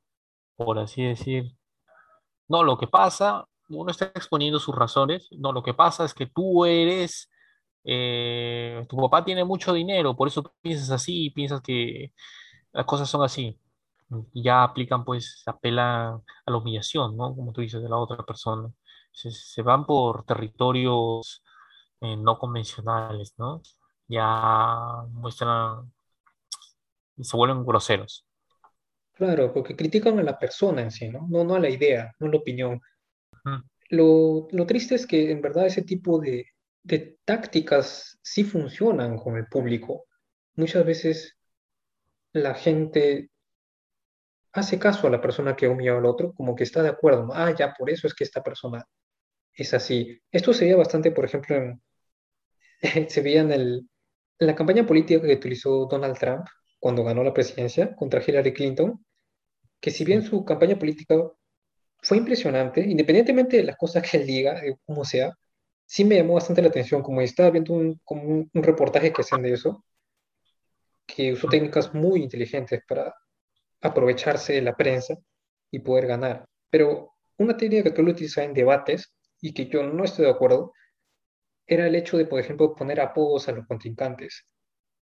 por 0.56 0.80
así 0.80 1.03
decir. 1.03 1.56
No, 2.49 2.64
lo 2.64 2.78
que 2.78 2.88
pasa, 2.88 3.48
uno 3.70 3.91
está 3.91 4.06
exponiendo 4.06 4.60
sus 4.60 4.76
razones. 4.76 5.30
No, 5.32 5.53
lo 5.53 5.64
que 5.64 5.74
pasa 5.74 6.03
es 6.03 6.14
que 6.14 6.26
tú 6.26 6.66
eres, 6.66 7.30
eh, 7.86 8.86
tu 8.90 8.98
papá 8.98 9.24
tiene 9.24 9.45
mucho 9.45 9.72
dinero, 9.72 10.16
por 10.16 10.28
eso 10.28 10.44
piensas 10.61 10.90
así, 10.90 11.30
piensas 11.30 11.61
que 11.61 12.11
las 12.74 12.86
cosas 12.86 13.10
son 13.10 13.24
así 13.24 13.57
ya 14.34 14.64
aplican, 14.64 15.06
pues, 15.06 15.44
apela 15.45 16.22
a 16.45 16.52
la 16.52 16.57
humillación, 16.57 17.15
¿no? 17.15 17.36
Como 17.36 17.52
tú 17.53 17.61
dices, 17.61 17.81
de 17.81 17.90
la 17.90 17.98
otra 17.98 18.23
persona. 18.23 18.72
Se, 19.11 19.61
van 19.61 19.86
por 19.86 20.26
territorios 20.26 21.44
eh, 22.02 22.15
no 22.15 22.38
convencionales, 22.38 23.34
¿no? 23.38 23.61
Ya 24.07 25.03
muestran, 25.11 25.91
se 27.19 27.38
vuelven 27.38 27.65
groseros. 27.65 28.26
Claro, 29.14 29.53
porque 29.53 29.76
critican 29.76 30.18
a 30.19 30.23
la 30.23 30.40
persona 30.40 30.81
en 30.81 30.91
sí, 30.91 31.10
¿no? 31.10 31.27
No, 31.30 31.44
no 31.44 31.56
a 31.56 31.60
la 31.60 31.69
idea, 31.69 32.14
no 32.19 32.27
a 32.27 32.31
la 32.31 32.38
opinión. 32.38 32.80
lo, 33.90 34.48
lo, 34.52 34.65
triste 34.65 34.95
es 34.95 35.06
que 35.06 35.31
en 35.31 35.41
verdad 35.41 35.68
ese 35.68 35.81
tipo 35.81 36.19
de, 36.19 36.45
de 36.84 37.18
tácticas 37.26 38.18
sí 38.22 38.44
funcionan 38.44 39.18
con 39.18 39.38
el 39.38 39.48
público. 39.48 40.06
Muchas 40.56 40.86
veces 40.86 41.38
la 42.31 42.53
gente 42.53 43.30
hace 44.53 44.80
caso 44.80 45.07
a 45.07 45.09
la 45.09 45.21
persona 45.21 45.55
que 45.55 45.67
humilló 45.67 45.97
al 45.97 46.05
otro, 46.05 46.34
como 46.34 46.55
que 46.55 46.63
está 46.63 46.81
de 46.84 46.89
acuerdo. 46.89 47.30
Ah, 47.34 47.53
ya, 47.57 47.73
por 47.77 47.89
eso 47.89 48.07
es 48.07 48.13
que 48.13 48.23
esta 48.23 48.43
persona 48.43 48.85
es 49.53 49.73
así. 49.73 50.21
Esto 50.31 50.53
se 50.53 50.65
veía 50.65 50.77
bastante, 50.77 51.11
por 51.11 51.26
ejemplo, 51.26 51.55
en, 51.55 51.81
se 53.09 53.21
veía 53.21 53.41
en, 53.41 53.51
el, 53.51 53.89
en 54.39 54.47
la 54.47 54.55
campaña 54.55 54.85
política 54.85 55.21
que 55.21 55.34
utilizó 55.34 55.85
Donald 55.85 56.17
Trump 56.17 56.45
cuando 56.80 57.03
ganó 57.03 57.23
la 57.23 57.34
presidencia 57.34 57.95
contra 57.95 58.21
Hillary 58.26 58.53
Clinton, 58.53 59.03
que 59.80 59.91
si 59.91 60.05
bien 60.05 60.23
su 60.23 60.45
campaña 60.45 60.77
política 60.80 61.15
fue 62.01 62.17
impresionante, 62.17 62.81
independientemente 62.81 63.57
de 63.57 63.63
las 63.63 63.77
cosas 63.77 64.09
que 64.09 64.17
él 64.17 64.27
diga, 64.27 64.61
como 64.85 65.03
sea, 65.05 65.34
sí 65.85 66.05
me 66.05 66.15
llamó 66.15 66.35
bastante 66.35 66.61
la 66.61 66.69
atención, 66.69 67.01
como 67.03 67.21
estaba 67.21 67.49
viendo 67.51 67.73
un, 67.73 67.99
como 68.03 68.23
un, 68.23 68.49
reportaje 68.53 69.11
que 69.11 69.21
hacen 69.21 69.41
de 69.41 69.53
eso, 69.53 69.84
que 71.05 71.34
usó 71.34 71.47
técnicas 71.49 71.93
muy 71.93 72.23
inteligentes 72.23 72.81
para 72.88 73.13
aprovecharse 73.81 74.53
de 74.53 74.61
la 74.61 74.76
prensa 74.76 75.15
y 75.72 75.80
poder 75.80 76.07
ganar. 76.07 76.45
Pero 76.69 77.14
una 77.38 77.57
técnica 77.57 77.93
que 77.93 78.01
él 78.01 78.10
utilizaba 78.10 78.45
en 78.45 78.53
debates 78.53 79.14
y 79.41 79.53
que 79.53 79.68
yo 79.68 79.84
no 79.84 80.03
estoy 80.03 80.26
de 80.26 80.31
acuerdo 80.31 80.73
era 81.65 81.88
el 81.88 81.95
hecho 81.95 82.18
de, 82.18 82.26
por 82.26 82.39
ejemplo, 82.39 82.76
poner 82.76 82.99
apodos 82.99 83.47
a 83.47 83.51
los 83.51 83.68
contrincantes. 83.68 84.47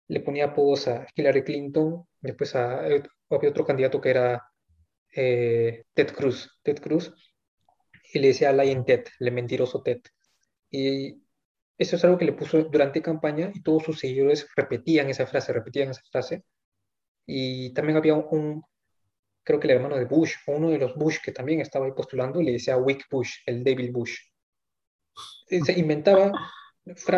Le 0.09 0.21
ponía 0.21 0.47
apodos 0.47 0.89
a 0.89 1.07
Hillary 1.15 1.45
Clinton, 1.45 2.07
después 2.21 2.55
a, 2.57 2.81
había 2.85 3.51
otro 3.51 3.65
candidato 3.65 4.01
que 4.01 4.11
era 4.11 4.43
eh, 5.15 5.85
Ted 5.95 6.13
Cruz, 6.13 6.59
Ted 6.63 6.79
Cruz, 6.81 7.13
y 8.13 8.19
le 8.19 8.29
decía 8.29 8.53
Lion 8.53 8.85
Ted, 8.85 9.05
el 9.21 9.33
mentiroso 9.33 9.83
Ted. 9.83 10.01
Y 10.71 11.23
eso 11.79 11.97
es 11.97 12.05
algo 12.05 12.19
que 12.19 12.25
le 12.25 12.33
puso 12.33 12.65
durante 12.65 13.03
campaña 13.03 13.51
y 13.55 13.63
todos 13.63 13.85
sus 13.85 13.99
seguidores 14.01 14.49
repetían 14.57 15.09
esa 15.09 15.27
frase, 15.27 15.53
repetían 15.53 15.91
esa 15.91 16.03
frase. 16.11 16.45
Y 17.27 17.73
también 17.75 17.99
había 17.99 18.15
un, 18.15 18.63
creo 19.43 19.61
que 19.61 19.69
el 19.69 19.75
hermano 19.75 19.97
de 19.97 20.05
Bush, 20.05 20.35
uno 20.47 20.71
de 20.71 20.79
los 20.79 20.95
Bush 20.95 21.19
que 21.23 21.33
también 21.33 21.61
estaba 21.61 21.87
ahí 21.87 21.93
postulando, 21.93 22.41
le 22.41 22.53
decía 22.53 22.77
Wick 22.77 23.07
Bush, 23.11 23.39
el 23.47 23.63
David 23.63 23.93
Bush. 23.93 24.19
Se 25.47 25.73
inventaba 25.79 26.33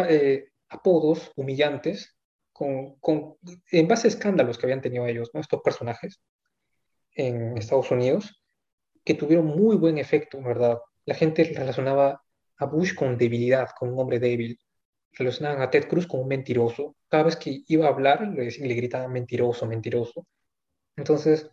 eh, 0.08 0.48
apodos 0.68 1.32
humillantes 1.36 2.16
con, 2.52 2.96
con, 2.96 3.36
en 3.70 3.88
base 3.88 4.08
a 4.08 4.10
escándalos 4.10 4.58
que 4.58 4.66
habían 4.66 4.80
tenido 4.80 5.06
ellos, 5.06 5.30
estos 5.34 5.62
personajes 5.62 6.20
en 7.12 7.56
Estados 7.56 7.90
Unidos, 7.90 8.42
que 9.04 9.14
tuvieron 9.14 9.46
muy 9.46 9.76
buen 9.76 9.98
efecto, 9.98 10.40
¿verdad? 10.42 10.78
La 11.04 11.14
gente 11.14 11.44
relacionaba 11.44 12.22
a 12.58 12.66
Bush 12.66 12.94
con 12.94 13.16
debilidad, 13.16 13.70
con 13.78 13.90
un 13.90 13.98
hombre 13.98 14.18
débil. 14.18 14.58
Relacionaban 15.18 15.62
a 15.62 15.70
Ted 15.70 15.88
Cruz 15.88 16.06
con 16.06 16.20
un 16.20 16.28
mentiroso. 16.28 16.96
Cada 17.08 17.24
vez 17.24 17.36
que 17.36 17.62
iba 17.66 17.86
a 17.86 17.90
hablar, 17.90 18.28
le, 18.28 18.50
le 18.50 18.74
gritaban 18.74 19.12
mentiroso, 19.12 19.66
mentiroso. 19.66 20.26
Entonces, 20.96 21.50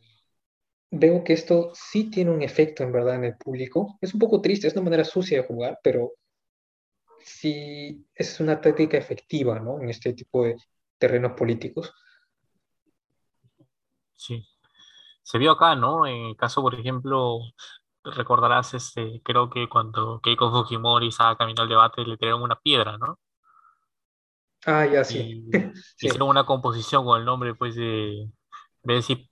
veo 0.91 1.23
que 1.23 1.33
esto 1.33 1.71
sí 1.73 2.09
tiene 2.09 2.31
un 2.31 2.41
efecto 2.41 2.83
en 2.83 2.91
verdad 2.91 3.15
en 3.15 3.25
el 3.25 3.37
público. 3.37 3.97
Es 4.01 4.13
un 4.13 4.19
poco 4.19 4.41
triste, 4.41 4.67
es 4.67 4.73
una 4.73 4.83
manera 4.83 5.03
sucia 5.03 5.41
de 5.41 5.47
jugar, 5.47 5.79
pero 5.83 6.13
sí 7.25 8.05
es 8.13 8.39
una 8.39 8.61
táctica 8.61 8.97
efectiva, 8.97 9.59
¿no? 9.59 9.81
En 9.81 9.89
este 9.89 10.13
tipo 10.13 10.45
de 10.45 10.55
terrenos 10.97 11.33
políticos. 11.33 11.93
Sí. 14.15 14.45
Se 15.23 15.37
vio 15.37 15.51
acá, 15.51 15.75
¿no? 15.75 16.05
En 16.05 16.27
el 16.27 16.37
caso, 16.37 16.61
por 16.61 16.75
ejemplo, 16.75 17.39
recordarás, 18.03 18.73
este, 18.75 19.21
creo 19.23 19.49
que 19.49 19.67
cuando 19.67 20.19
Keiko 20.21 20.51
Fujimori 20.51 21.07
estaba 21.07 21.35
caminando 21.35 21.63
al 21.63 21.69
debate, 21.69 22.03
le 22.05 22.17
tiraron 22.17 22.43
una 22.43 22.55
piedra, 22.55 22.97
¿no? 22.97 23.19
Ah, 24.65 24.85
ya 24.85 25.03
sí. 25.03 25.45
Hicieron 25.99 26.29
una 26.29 26.45
composición 26.45 27.05
con 27.05 27.19
el 27.19 27.25
nombre, 27.25 27.53
pues, 27.55 27.75
de, 27.75 28.29
decir 28.83 29.29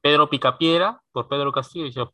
Pedro 0.00 0.28
Picapiedra, 0.28 1.00
por 1.12 1.28
Pedro 1.28 1.52
Castillo, 1.52 1.84
dice 1.84 2.04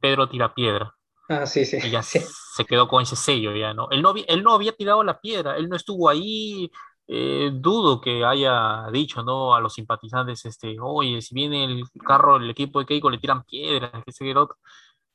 Pedro 0.00 0.28
Tirapiedra. 0.28 0.94
Ah, 1.28 1.46
sí, 1.46 1.64
sí. 1.64 1.78
Y 1.82 1.90
ya 1.90 2.02
se 2.02 2.64
quedó 2.66 2.88
con 2.88 3.02
ese 3.02 3.16
sello, 3.16 3.54
ya, 3.54 3.74
¿no? 3.74 3.90
Él 3.90 4.02
no, 4.02 4.14
él 4.16 4.42
no 4.42 4.54
había 4.54 4.72
tirado 4.72 5.04
la 5.04 5.20
piedra, 5.20 5.56
él 5.56 5.68
no 5.68 5.76
estuvo 5.76 6.08
ahí, 6.08 6.70
eh, 7.06 7.50
dudo 7.52 8.00
que 8.00 8.24
haya 8.24 8.86
dicho, 8.92 9.22
¿no? 9.22 9.54
A 9.54 9.60
los 9.60 9.74
simpatizantes, 9.74 10.44
este, 10.46 10.76
oye, 10.80 11.20
si 11.22 11.34
viene 11.34 11.64
el 11.64 11.84
carro, 12.06 12.36
el 12.36 12.50
equipo 12.50 12.80
de 12.80 12.86
Keiko 12.86 13.10
le 13.10 13.18
tiran 13.18 13.44
piedras, 13.44 13.90
que 14.04 14.12
se 14.12 14.34
otro. 14.36 14.56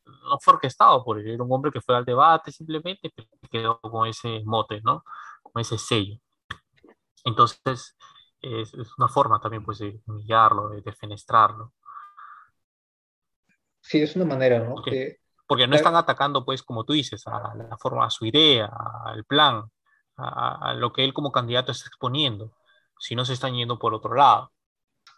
No 0.06 0.40
fue 0.40 0.56
orquestado 0.56 1.04
por 1.04 1.20
él, 1.20 1.28
era 1.30 1.44
un 1.44 1.52
hombre 1.52 1.72
que 1.72 1.82
fue 1.82 1.96
al 1.96 2.06
debate 2.06 2.52
simplemente, 2.52 3.12
pero 3.16 3.28
quedó 3.52 3.80
con 3.82 4.08
ese 4.08 4.42
mote, 4.46 4.82
¿no? 4.82 5.04
Con 5.42 5.62
ese 5.62 5.78
sello. 5.78 6.18
Entonces, 7.24 7.96
es, 8.42 8.74
una 8.98 9.08
forma 9.08 9.40
también, 9.40 9.64
pues, 9.64 9.80
de 9.80 10.02
humillarlo, 10.06 10.70
de 10.70 10.82
defenestrarlo. 10.82 11.74
Sí, 13.82 14.02
es 14.02 14.16
una 14.16 14.26
manera, 14.26 14.60
¿no? 14.60 14.76
Porque, 14.76 15.68
no 15.68 15.76
están 15.76 15.96
atacando, 15.96 16.44
pues, 16.46 16.64
como 16.64 16.84
tú 16.84 16.94
dices, 16.94 17.26
a 17.28 17.54
la 17.56 17.78
forma, 17.78 18.06
a 18.06 18.10
su 18.10 18.26
idea, 18.26 18.70
al 19.06 19.24
plan, 19.26 19.64
a, 20.18 20.74
lo 20.76 20.92
que 20.94 21.04
él 21.04 21.14
como 21.14 21.32
candidato 21.32 21.72
está 21.72 21.88
exponiendo, 21.88 22.54
si 23.00 23.16
no 23.16 23.26
se 23.26 23.34
están 23.34 23.54
yendo 23.54 23.80
por 23.80 23.94
otro 23.94 24.16
lado. 24.16 24.52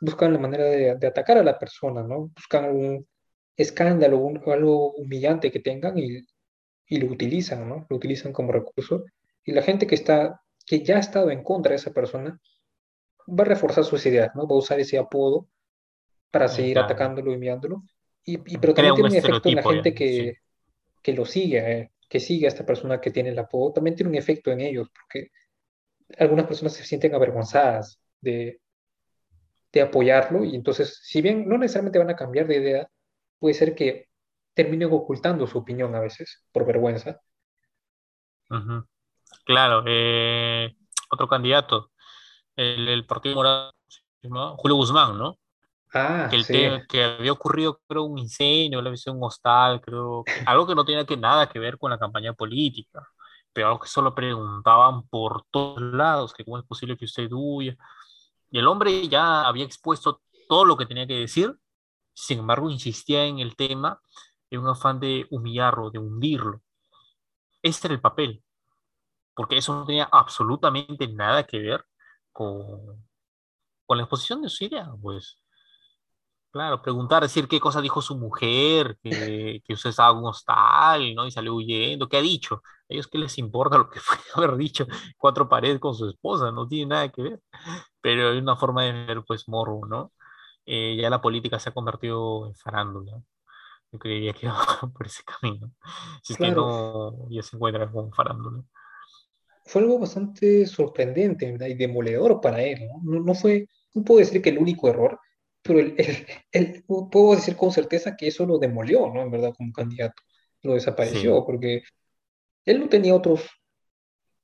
Buscan 0.02 0.34
la 0.34 0.40
manera 0.40 0.66
de, 0.66 1.08
atacar 1.08 1.38
a 1.38 1.44
la 1.44 1.58
persona, 1.58 2.04
¿no? 2.04 2.32
Buscan 2.36 2.66
un 2.66 3.08
escándalo 3.56 4.18
o 4.18 4.52
algo 4.52 4.92
humillante 4.94 5.52
que 5.52 5.60
tengan 5.60 5.98
y, 5.98 6.26
y, 6.88 7.00
lo 7.00 7.12
utilizan, 7.12 7.70
¿no? 7.70 7.86
Lo 7.90 7.96
utilizan 7.96 8.34
como 8.34 8.52
recurso. 8.52 9.06
Y 9.44 9.54
la 9.54 9.62
gente 9.62 9.88
que, 9.88 9.96
está, 9.96 10.42
que 10.66 10.84
ya 10.84 10.98
ha 10.98 11.00
estado 11.00 11.30
en 11.32 11.44
contra 11.44 11.72
de 11.72 11.78
esa 11.78 11.92
persona 11.92 12.40
va 13.28 13.44
a 13.44 13.48
reforzar 13.48 13.84
sus 13.84 14.06
ideas, 14.06 14.32
¿no? 14.36 14.48
Va 14.48 14.56
a 14.56 14.60
usar 14.60 14.80
ese 14.80 14.98
apodo 14.98 15.48
para 16.32 16.48
seguir 16.48 16.80
atacándolo 16.80 17.32
y 17.32 17.36
enviándolo. 17.36 17.84
Y, 18.24 18.38
pero 18.58 18.74
también 18.74 18.96
tiene 18.96 19.10
un 19.10 19.16
efecto 19.16 19.50
en 19.50 19.56
la 19.56 19.64
gente 19.64 19.94
que, 19.94 20.38
que 21.02 21.14
lo 21.14 21.26
sigue, 21.26 21.72
eh, 21.72 21.92
que 22.10 22.20
sigue 22.20 22.46
a 22.46 22.50
esta 22.50 22.66
persona 22.66 23.00
que 23.00 23.12
tiene 23.12 23.30
el 23.30 23.40
apodo, 23.40 23.74
también 23.74 23.96
tiene 23.96 24.10
un 24.10 24.16
efecto 24.16 24.52
en 24.52 24.62
ellos, 24.62 24.90
porque 24.90 25.30
algunas 26.18 26.48
personas 26.48 26.74
se 26.74 26.84
sienten 26.84 27.14
avergonzadas 27.14 28.00
de, 28.22 28.60
de 29.72 29.82
apoyarlo 29.82 30.44
y 30.44 30.56
entonces, 30.56 31.00
si 31.04 31.22
bien 31.22 31.48
no 31.48 31.58
necesariamente 31.58 32.00
van 32.00 32.10
a 32.10 32.16
cambiar 32.16 32.48
de 32.48 32.58
idea, 32.58 32.90
puede 33.40 33.54
ser 33.54 33.76
que 33.76 34.08
terminen 34.54 34.90
ocultando 34.92 35.46
su 35.46 35.58
opinión 35.58 35.94
a 35.96 36.00
veces 36.00 36.44
por 36.52 36.66
vergüenza. 36.66 37.22
Claro, 39.44 39.84
eh, 39.86 40.76
otro 41.10 41.28
candidato, 41.28 41.92
el, 42.56 42.88
el 42.88 43.06
Partido 43.06 43.36
Morado, 43.36 43.74
Julio 44.58 44.76
Guzmán, 44.76 45.18
¿no? 45.18 45.38
Ah, 45.94 46.28
que, 46.30 46.36
el 46.36 46.88
que 46.88 47.04
había 47.04 47.32
ocurrido, 47.32 47.80
creo, 47.88 48.04
un 48.04 48.18
incendio, 48.18 48.82
la 48.82 48.90
visión 48.90 49.18
hostal, 49.22 49.80
creo, 49.80 50.26
algo 50.46 50.68
que 50.68 50.76
no 50.76 50.84
tenía 50.84 51.06
que 51.06 51.16
nada 51.16 51.48
que 51.48 51.58
ver 51.58 51.78
con 51.78 51.90
la 51.90 51.98
campaña 51.98 52.34
política, 52.34 53.08
pero 53.54 53.68
algo 53.68 53.80
que 53.80 53.88
solo 53.88 54.14
preguntaban 54.14 55.08
por 55.08 55.46
todos 55.52 55.82
lados, 55.82 56.34
que 56.34 56.44
cómo 56.44 56.58
es 56.60 56.66
posible 56.66 56.98
que 56.98 57.06
usted 57.06 57.30
huya. 57.32 57.78
Y 58.52 58.60
el 58.60 58.68
hombre 58.68 59.08
ya 59.08 59.48
había 59.48 59.64
expuesto 59.64 60.22
todo 60.50 60.66
lo 60.66 60.76
que 60.76 60.86
tenía 60.86 61.08
que 61.08 61.16
decir, 61.16 61.56
sin 62.14 62.40
embargo 62.40 62.70
insistía 62.70 63.26
en 63.26 63.40
el 63.40 63.56
tema 63.56 64.02
en 64.50 64.60
un 64.60 64.68
afán 64.68 65.00
de 65.00 65.28
humillarlo, 65.30 65.92
de 65.92 66.00
hundirlo. 66.00 66.62
Este 67.62 67.88
era 67.88 67.96
el 67.96 68.02
papel, 68.02 68.44
porque 69.36 69.58
eso 69.58 69.76
no 69.76 69.86
tenía 69.86 70.10
absolutamente 70.12 71.08
nada 71.08 71.44
que 71.46 71.60
ver 71.60 71.86
con, 72.32 73.06
con 73.86 73.98
la 73.98 74.04
exposición 74.04 74.42
de 74.42 74.50
su 74.50 74.66
idea, 74.66 74.90
pues. 75.02 75.38
Claro, 76.52 76.82
preguntar, 76.82 77.22
decir 77.22 77.50
qué 77.50 77.60
cosa 77.60 77.82
dijo 77.82 78.02
su 78.02 78.18
mujer, 78.18 78.98
que, 79.04 79.62
que 79.66 79.74
usted 79.74 79.90
estaba 79.90 80.12
en 80.12 80.20
un 80.20 80.28
hostal, 80.30 81.14
¿no? 81.14 81.28
Y 81.28 81.32
salió 81.32 81.54
huyendo, 81.54 82.08
¿qué 82.08 82.16
ha 82.18 82.22
dicho? 82.22 82.62
A 82.66 82.86
ellos 82.88 83.08
qué 83.08 83.18
les 83.18 83.38
importa 83.38 83.78
lo 83.78 83.90
que 83.90 84.00
fue 84.02 84.18
haber 84.36 84.56
dicho 84.56 84.88
cuatro 85.18 85.50
paredes 85.50 85.80
con 85.80 85.94
su 85.96 86.08
esposa, 86.08 86.52
no 86.52 86.66
tiene 86.68 86.88
nada 86.92 87.10
que 87.10 87.24
ver. 87.24 87.42
Pero 88.02 88.30
hay 88.30 88.38
una 88.38 88.56
forma 88.56 88.84
de 88.84 88.94
ver, 88.94 89.24
pues, 89.28 89.50
morro, 89.50 89.82
¿no? 89.88 90.14
Eh, 90.66 90.98
ya 90.98 91.10
la 91.10 91.22
política 91.22 91.60
se 91.60 91.70
ha 91.70 91.74
convertido 91.74 92.48
en 92.48 92.56
farándula. 92.56 93.22
Yo 93.92 94.00
creía 94.00 94.34
que 94.34 94.46
iba 94.48 94.58
por 94.94 95.06
ese 95.08 95.24
camino. 95.24 95.72
Si 96.24 96.34
es 96.34 96.40
que 96.40 96.52
no, 96.52 97.30
ya 97.30 97.44
se 97.44 97.56
encuentra 97.58 97.92
con 97.92 98.14
farándula. 98.14 98.64
Fue 99.66 99.82
algo 99.82 100.00
bastante 100.00 100.66
sorprendente 100.68 101.46
y 101.68 101.74
demoledor 101.74 102.40
para 102.40 102.62
él, 102.62 102.88
¿no? 102.88 103.02
No, 103.04 103.24
no 103.24 103.34
fue, 103.34 103.68
no 103.94 104.04
puedo 104.04 104.20
decir 104.20 104.42
que 104.42 104.50
el 104.50 104.60
único 104.60 104.88
error, 104.90 105.20
pero 105.62 105.80
el, 105.80 106.84
puedo 106.86 107.36
decir 107.36 107.56
con 107.56 107.72
certeza 107.72 108.16
que 108.16 108.28
eso 108.28 108.46
lo 108.46 108.60
demolió, 108.60 109.12
¿no? 109.12 109.24
En 109.24 109.32
verdad, 109.32 109.54
como 109.58 109.74
candidato. 109.74 110.22
Lo 110.62 110.74
desapareció, 110.74 111.46
porque 111.46 111.84
él 112.66 112.80
no 112.80 112.90
tenía 112.90 113.16
otros 113.16 113.50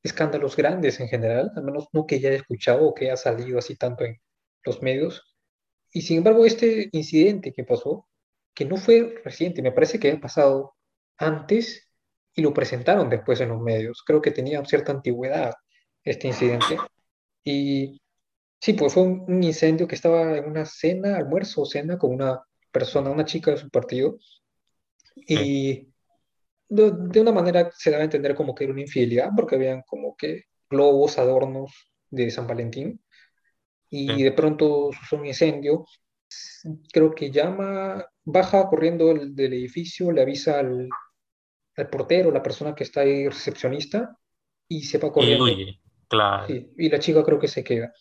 escándalos 0.03 0.55
grandes 0.55 0.99
en 0.99 1.07
general, 1.07 1.51
al 1.55 1.63
menos 1.63 1.87
no 1.93 2.05
que 2.05 2.15
haya 2.15 2.31
escuchado 2.31 2.87
o 2.87 2.93
que 2.93 3.05
haya 3.05 3.17
salido 3.17 3.59
así 3.59 3.75
tanto 3.75 4.03
en 4.05 4.19
los 4.63 4.81
medios. 4.81 5.35
Y 5.91 6.01
sin 6.01 6.17
embargo, 6.17 6.45
este 6.45 6.89
incidente 6.91 7.53
que 7.53 7.63
pasó, 7.63 8.07
que 8.53 8.65
no 8.65 8.77
fue 8.77 9.21
reciente, 9.23 9.61
me 9.61 9.71
parece 9.71 9.99
que 9.99 10.11
ha 10.11 10.19
pasado 10.19 10.75
antes 11.17 11.90
y 12.33 12.41
lo 12.41 12.53
presentaron 12.53 13.09
después 13.09 13.41
en 13.41 13.49
los 13.49 13.61
medios. 13.61 14.03
Creo 14.05 14.21
que 14.21 14.31
tenía 14.31 14.63
cierta 14.65 14.91
antigüedad 14.91 15.53
este 16.03 16.27
incidente. 16.27 16.77
Y 17.43 18.01
Sí, 18.61 18.73
pues 18.73 18.93
fue 18.93 19.03
un, 19.03 19.43
incendio 19.43 19.87
que 19.87 19.95
estaba 19.95 20.37
en 20.37 20.45
una 20.45 20.65
cena, 20.65 21.17
almuerzo 21.17 21.63
o 21.63 21.65
cena 21.65 21.97
con 21.97 22.13
una 22.13 22.43
persona, 22.71 23.09
una 23.09 23.25
chica 23.25 23.51
de 23.51 23.57
su 23.57 23.69
partido, 23.71 24.19
y 25.15 25.87
de, 26.69 26.91
de, 26.95 27.21
una 27.21 27.31
manera 27.31 27.71
se 27.75 27.91
daba 27.91 28.01
a 28.03 28.05
entender 28.05 28.35
como 28.35 28.55
que 28.55 28.65
era 28.65 28.73
una 28.73 28.81
infidelidad, 28.83 29.31
porque 29.35 29.55
habían 29.55 29.81
como 29.83 30.15
que 30.15 30.45
globos, 30.69 31.17
adornos 31.17 31.71
de 32.11 32.29
San 32.31 32.47
Valentín, 32.47 33.01
y 33.89 34.23
de 34.23 34.31
pronto 34.31 34.91
sucede 34.93 35.19
un 35.21 35.27
incendio, 35.27 35.85
creo 36.93 37.11
que 37.15 37.31
llama, 37.31 38.05
baja 38.23 38.69
corriendo 38.69 39.07
del, 39.07 39.35
del 39.35 39.53
edificio, 39.53 40.11
le 40.11 40.21
avisa 40.21 40.59
al, 40.59 40.87
al, 41.75 41.89
portero, 41.89 42.31
la 42.31 42.43
persona 42.43 42.75
que 42.75 42.83
está 42.83 43.01
ahí, 43.01 43.27
recepcionista, 43.27 44.17
y 44.67 44.83
se 44.83 44.97
va 44.97 45.11
corriendo. 45.11 45.47
Y 45.47 45.79
claro. 46.07 46.47
Sí, 46.47 46.71
y 46.77 46.89
la 46.89 46.99
chica 46.99 47.23
creo 47.23 47.39
que 47.39 47.47
se 47.47 47.63
queda. 47.63 47.93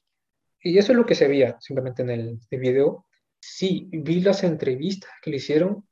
Y 0.63 0.77
eso 0.79 0.93
es 0.93 0.99
lo 0.99 1.07
que 1.07 1.15
se 1.15 1.29
veía 1.29 1.57
simplemente 1.61 2.03
en 2.03 2.11
el, 2.11 2.41
video. 2.51 3.07
Sí, 3.41 3.89
vi 3.91 4.21
las 4.21 4.45
entrevistas 4.45 5.11
que 5.23 5.31
le 5.31 5.37
hicieron. 5.37 5.87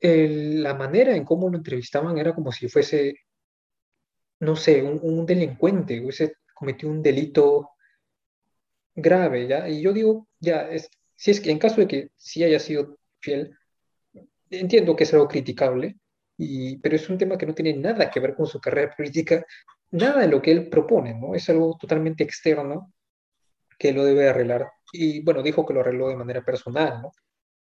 la 0.00 0.74
manera 0.74 1.14
en 1.14 1.24
cómo 1.24 1.48
lo 1.48 1.56
entrevistaban 1.56 2.18
era 2.18 2.34
como 2.34 2.52
si 2.52 2.68
fuese, 2.68 3.20
no 4.40 4.56
sé, 4.56 4.82
un, 4.82 5.00
un 5.02 5.26
delincuente, 5.26 6.00
hubiese 6.00 6.34
cometió 6.58 6.88
un 6.88 7.02
delito 7.02 7.70
grave, 8.96 9.46
¿ya? 9.46 9.68
Y 9.68 9.80
yo 9.80 9.92
digo, 9.92 10.26
ya, 10.40 10.68
es, 10.68 10.90
si 11.14 11.30
es 11.30 11.40
que 11.40 11.52
en 11.52 11.58
caso 11.58 11.80
de 11.80 11.86
que 11.86 12.10
sí 12.16 12.42
haya 12.42 12.58
sido 12.58 12.98
fiel, 13.20 13.56
entiendo 14.50 14.96
que 14.96 15.04
es 15.04 15.12
algo 15.14 15.28
criticable, 15.28 15.96
y, 16.38 16.78
pero 16.78 16.94
es 16.94 17.10
un 17.10 17.18
tema 17.18 17.36
que 17.36 17.46
no 17.46 17.54
tiene 17.54 17.74
nada 17.74 18.10
que 18.10 18.20
ver 18.20 18.34
con 18.34 18.46
su 18.46 18.60
carrera 18.60 18.94
política, 18.96 19.44
nada 19.90 20.20
de 20.20 20.28
lo 20.28 20.40
que 20.40 20.52
él 20.52 20.68
propone, 20.68 21.14
¿no? 21.14 21.34
Es 21.34 21.50
algo 21.50 21.76
totalmente 21.78 22.22
externo 22.22 22.92
que 23.78 23.92
lo 23.92 24.04
debe 24.04 24.28
arreglar. 24.28 24.70
Y 24.92 25.20
bueno, 25.22 25.42
dijo 25.42 25.66
que 25.66 25.74
lo 25.74 25.80
arregló 25.80 26.08
de 26.08 26.16
manera 26.16 26.42
personal, 26.42 27.02
¿no? 27.02 27.12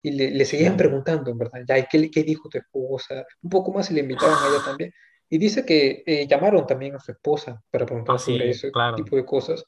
Y 0.02 0.12
le, 0.12 0.30
le 0.30 0.44
seguían 0.46 0.76
preguntando, 0.76 1.30
en 1.30 1.38
verdad, 1.38 1.60
ya, 1.68 1.86
¿qué, 1.86 2.10
¿qué 2.10 2.22
dijo 2.24 2.48
tu 2.48 2.58
esposa? 2.58 3.24
Un 3.42 3.50
poco 3.50 3.72
más 3.72 3.90
y 3.90 3.94
le 3.94 4.00
invitaron 4.00 4.36
a 4.36 4.48
ella 4.48 4.64
también. 4.64 4.92
Y 5.28 5.38
dice 5.38 5.64
que 5.64 6.02
eh, 6.04 6.26
llamaron 6.26 6.66
también 6.66 6.94
a 6.96 7.00
su 7.00 7.12
esposa 7.12 7.62
para 7.70 7.86
preguntar 7.86 8.16
ah, 8.16 8.18
sobre 8.18 8.50
ese 8.50 8.72
tipo 8.96 9.16
de 9.16 9.24
cosas. 9.24 9.64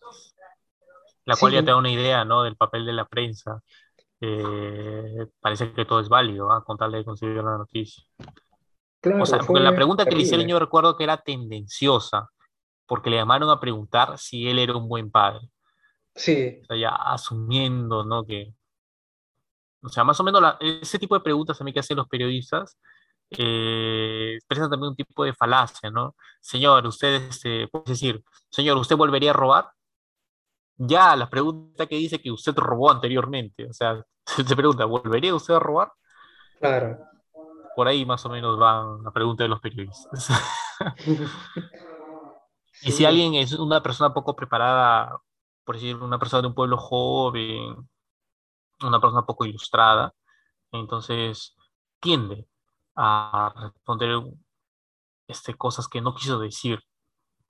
La 1.25 1.37
cual 1.37 1.53
ya 1.53 1.61
te 1.61 1.71
da 1.71 1.77
una 1.77 1.91
idea, 1.91 2.25
¿no? 2.25 2.43
Del 2.43 2.57
papel 2.57 2.85
de 2.85 2.93
la 2.93 3.07
prensa. 3.07 3.63
Eh, 4.21 5.27
parece 5.41 5.73
que 5.73 5.85
todo 5.85 6.01
es 6.01 6.09
válido, 6.09 6.51
¿ah? 6.51 6.65
con 6.65 6.77
tal 6.77 6.93
de 6.93 7.05
conseguir 7.05 7.37
la 7.37 7.59
noticia. 7.59 8.05
Claro, 9.05 9.23
o 9.23 9.27
sea, 9.27 9.39
porque 9.41 9.63
la 9.63 9.75
pregunta 9.75 10.07
que 10.07 10.17
le 10.17 10.23
hicieron 10.23 10.47
yo 10.47 10.59
recuerdo 10.59 10.97
que 10.97 11.05
era 11.05 11.19
tendenciosa, 11.19 12.31
porque 12.87 13.11
le 13.11 13.17
llamaron 13.17 13.51
a 13.51 13.61
preguntar 13.61 14.17
si 14.17 14.49
él 14.49 14.59
era 14.59 14.75
un 14.75 14.89
buen 14.89 15.11
padre. 15.11 15.47
Sí. 16.15 16.61
O 16.63 16.65
sea, 16.65 16.77
ya 16.79 16.89
asumiendo, 16.89 18.03
¿no? 18.07 18.25
Que, 18.25 18.55
o 19.83 19.91
sea, 19.91 20.05
más 20.05 20.19
o 20.21 20.25
menos 20.25 20.43
ese 20.59 20.99
tipo 20.99 21.15
de 21.15 21.21
preguntas 21.21 21.61
a 21.61 21.65
mí 21.65 21.73
que 21.75 21.81
hacen 21.81 21.99
los 21.99 22.09
periodistas 22.09 22.79
eh, 23.29 24.37
expresan 24.37 24.71
también 24.71 24.91
un 24.93 24.97
tipo 24.97 25.23
de 25.23 25.35
falacia, 25.35 25.91
¿no? 25.91 26.17
Señor, 26.41 26.87
usted, 26.87 27.29
este, 27.29 27.69
puede 27.69 27.85
decir, 27.89 28.25
señor, 28.49 28.79
¿usted 28.79 28.97
volvería 28.97 29.33
a 29.33 29.35
robar? 29.35 29.71
Ya, 30.79 31.15
la 31.15 31.29
pregunta 31.29 31.87
que 31.87 31.97
dice 31.97 32.21
que 32.23 32.31
usted 32.31 32.55
robó 32.57 32.91
anteriormente, 32.91 33.67
o 33.69 33.73
sea, 33.75 34.03
se 34.49 34.57
pregunta, 34.57 34.87
¿volvería 34.87 35.35
usted 35.35 35.53
a 35.53 35.59
robar? 35.59 35.93
Claro. 36.59 37.14
Por 37.77 37.89
ahí 37.89 38.05
más 38.07 38.25
o 38.25 38.29
menos 38.29 38.61
va 38.61 38.99
la 39.03 39.11
pregunta 39.11 39.45
de 39.45 39.49
los 39.49 39.61
periodistas. 39.61 40.29
Y 42.83 42.93
si 42.93 43.07
alguien 43.07 43.35
es 43.35 43.53
una 43.53 43.83
persona 43.83 44.13
poco 44.13 44.37
preparada 44.37 45.19
por 45.65 45.77
decir, 45.77 45.97
una 45.97 46.19
persona 46.19 46.43
de 46.43 46.49
un 46.49 46.55
pueblo 46.55 46.77
joven, 46.77 47.89
una 48.83 49.01
persona 49.01 49.27
poco 49.27 49.47
ilustrada, 49.47 50.15
entonces 50.73 51.57
tiende 52.01 52.49
a 52.97 53.53
responder 53.57 54.23
este, 55.27 55.55
cosas 55.55 55.89
que 55.89 56.01
no 56.01 56.15
quiso 56.15 56.39
decir, 56.39 56.81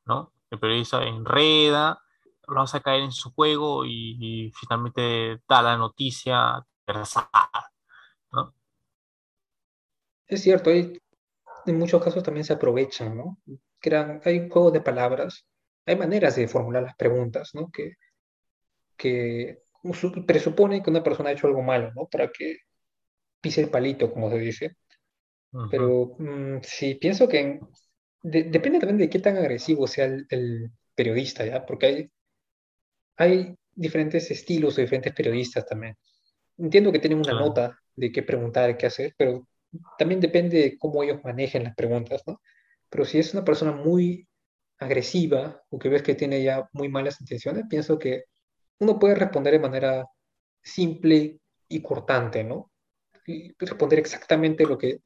¿no? 0.07 0.33
El 0.51 0.61
periodista 0.61 1.03
enreda, 1.03 2.01
lo 2.47 2.61
hace 2.63 2.83
caer 2.83 3.03
en 3.03 3.13
su 3.13 3.33
juego 3.33 3.85
y, 3.87 4.53
finalmente 4.55 5.43
da 5.49 5.63
la 5.63 5.77
noticia 5.77 6.65
¿no? 8.33 8.55
Es 10.35 10.43
cierto, 10.43 10.71
hay, 10.71 10.99
en 11.67 11.79
muchos 11.79 12.03
casos 12.03 12.23
también 12.23 12.45
se 12.45 12.53
aprovechan, 12.53 13.17
¿no? 13.17 13.39
Crean, 13.81 14.21
hay 14.25 14.39
un 14.39 14.51
juego 14.51 14.71
de 14.71 14.81
palabras, 14.81 15.47
hay 15.87 15.97
maneras 15.97 16.37
de 16.37 16.49
formular 16.49 16.83
las 16.83 16.97
preguntas, 16.97 17.51
¿no? 17.55 17.71
Que 17.71 17.95
que 18.97 19.63
presupone 20.27 20.83
que 20.83 20.91
una 20.91 21.03
persona 21.03 21.31
ha 21.31 21.33
hecho 21.33 21.47
algo 21.47 21.63
malo, 21.63 21.93
¿no? 21.95 22.07
Para 22.07 22.31
que 22.31 22.59
pise 23.41 23.63
el 23.63 23.71
palito, 23.71 24.13
como 24.13 24.31
se 24.31 24.39
dice. 24.39 24.77
Pero 25.71 26.17
mm, 26.19 26.59
sí, 26.63 26.97
pienso 26.97 27.29
que 27.29 27.61
depende 28.23 28.81
también 28.81 28.99
de 28.99 29.11
qué 29.11 29.19
tan 29.19 29.37
agresivo 29.37 29.87
sea 29.87 30.07
el, 30.07 30.71
periodista, 30.95 31.45
¿ya? 31.45 31.67
Porque 31.67 31.87
hay, 31.87 32.11
hay 33.17 33.57
diferentes 33.75 34.31
estilos 34.31 34.77
de 34.77 34.83
diferentes 34.83 35.13
periodistas 35.13 35.67
también. 35.67 35.97
Entiendo 36.57 36.93
que 36.93 37.01
tienen 37.01 37.19
una 37.19 37.33
nota 37.33 37.77
de 37.97 38.13
qué 38.13 38.23
preguntar, 38.23 38.77
qué 38.77 38.87
hacer, 38.87 39.15
pero 39.17 39.47
también 39.99 40.21
depende 40.21 40.59
de 40.59 40.79
cómo 40.79 41.03
ellos 41.03 41.21
manejen 41.25 41.65
las 41.65 41.75
preguntas, 41.75 42.23
¿no? 42.27 42.41
Pero 42.89 43.05
si 43.05 43.19
es 43.19 43.33
una 43.35 43.45
persona 43.45 43.73
muy 43.73 44.29
agresiva 44.79 45.63
o 45.71 45.79
que 45.79 45.89
ves 45.89 46.03
que 46.03 46.15
tiene 46.15 46.43
ya 46.43 46.69
muy 46.73 46.89
malas 46.89 47.21
intenciones, 47.21 47.65
pienso 47.69 47.99
que 47.99 48.25
uno 48.79 48.99
puede 48.99 49.15
responder 49.15 49.55
de 49.55 49.59
manera 49.59 50.07
simple 50.63 51.39
y 51.69 51.83
cortante, 51.83 52.45
¿no? 52.45 52.71
Y 53.27 53.55
responder 53.59 53.99
exactamente 53.99 54.65
lo 54.65 54.77
que 54.77 55.01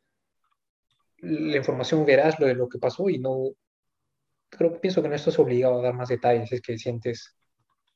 la 1.19 1.57
información 1.57 2.07
verás 2.07 2.39
lo 2.39 2.47
de 2.47 2.55
lo 2.55 2.69
que 2.69 2.79
pasó 2.79 3.09
y 3.09 3.19
no 3.19 3.51
creo 4.49 4.81
pienso 4.81 5.03
que 5.03 5.09
no 5.09 5.15
estás 5.15 5.39
obligado 5.39 5.79
a 5.79 5.83
dar 5.83 5.95
más 5.95 6.09
detalles, 6.09 6.51
es 6.53 6.61
que 6.61 6.79
sientes 6.79 7.37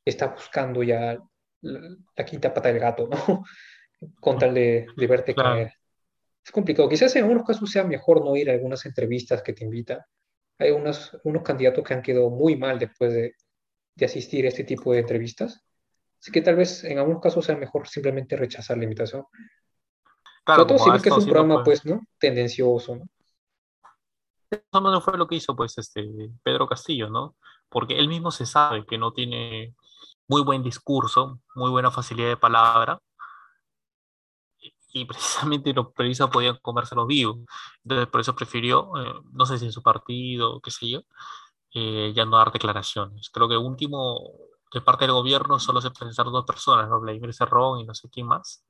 que 0.04 0.10
está 0.10 0.28
buscando 0.28 0.82
ya 0.82 1.18
la, 1.62 2.24
quinta 2.24 2.52
pata 2.52 2.68
del 2.68 2.80
gato, 2.80 3.08
¿no? 3.08 3.44
Con 4.20 4.38
tal 4.38 4.54
de, 4.54 4.86
verte 4.96 5.34
caer. 5.34 5.72
Es 6.44 6.50
complicado. 6.50 6.88
Quizás 6.88 7.14
en 7.16 7.24
algunos 7.24 7.44
casos 7.44 7.70
sea 7.70 7.84
mejor 7.84 8.24
no 8.24 8.36
ir 8.36 8.50
a 8.50 8.52
algunas 8.52 8.84
entrevistas 8.86 9.42
que 9.42 9.52
te 9.52 9.64
invitan. 9.64 10.00
Hay 10.58 10.70
unos, 10.70 11.16
unos 11.24 11.42
candidatos 11.42 11.84
que 11.84 11.94
han 11.94 12.02
quedado 12.02 12.30
muy 12.30 12.56
mal 12.56 12.78
después 12.78 13.12
de, 13.12 13.34
de 13.94 14.04
asistir 14.04 14.44
a 14.44 14.48
este 14.48 14.64
tipo 14.64 14.92
de 14.92 15.00
entrevistas. 15.00 15.60
Así 16.20 16.30
que 16.30 16.40
tal 16.40 16.56
vez 16.56 16.84
en 16.84 16.98
algunos 16.98 17.20
casos 17.20 17.44
sea 17.44 17.56
mejor 17.56 17.88
simplemente 17.88 18.36
rechazar 18.36 18.76
la 18.78 18.84
invitación. 18.84 19.24
Claro, 20.44 20.62
Sobre 20.62 20.78
todo 20.78 20.96
si 20.96 21.02
que 21.02 21.08
es 21.08 21.16
un 21.16 21.24
programa, 21.24 21.64
pues, 21.64 21.84
¿no? 21.84 22.00
Tendencioso, 22.18 22.96
¿no? 22.96 23.04
Eso 24.50 24.80
no 24.80 25.00
fue 25.00 25.16
lo 25.16 25.26
que 25.26 25.36
hizo, 25.36 25.56
pues, 25.56 25.78
este 25.78 26.04
Pedro 26.42 26.68
Castillo, 26.68 27.08
¿no? 27.08 27.36
Porque 27.68 27.98
él 27.98 28.08
mismo 28.08 28.30
se 28.30 28.46
sabe 28.46 28.84
que 28.86 28.98
no 28.98 29.12
tiene 29.12 29.74
muy 30.28 30.42
buen 30.42 30.62
discurso, 30.62 31.40
muy 31.54 31.70
buena 31.70 31.90
facilidad 31.90 32.28
de 32.28 32.36
palabra, 32.36 33.00
y 34.92 35.04
precisamente 35.04 35.72
los 35.72 35.92
periodistas 35.92 36.30
podían 36.30 36.58
comérselo 36.62 37.06
vivo. 37.06 37.38
Entonces, 37.84 38.08
por 38.08 38.20
eso 38.20 38.34
prefirió, 38.34 38.92
eh, 38.98 39.14
no 39.32 39.46
sé 39.46 39.58
si 39.58 39.66
en 39.66 39.72
su 39.72 39.82
partido, 39.82 40.60
qué 40.60 40.70
sé 40.70 40.88
yo, 40.90 41.00
eh, 41.74 42.12
ya 42.14 42.24
no 42.24 42.36
dar 42.38 42.52
declaraciones. 42.52 43.30
Creo 43.30 43.48
que 43.48 43.56
último, 43.56 44.20
de 44.72 44.80
parte 44.80 45.04
del 45.06 45.12
gobierno, 45.14 45.58
solo 45.58 45.80
se 45.80 45.90
presentaron 45.90 46.32
dos 46.32 46.44
personas, 46.44 46.88
¿no? 46.88 47.00
Vladimir 47.00 47.32
Cerrón 47.34 47.80
y 47.80 47.84
no 47.84 47.94
sé 47.94 48.08
quién 48.10 48.26
más, 48.26 48.64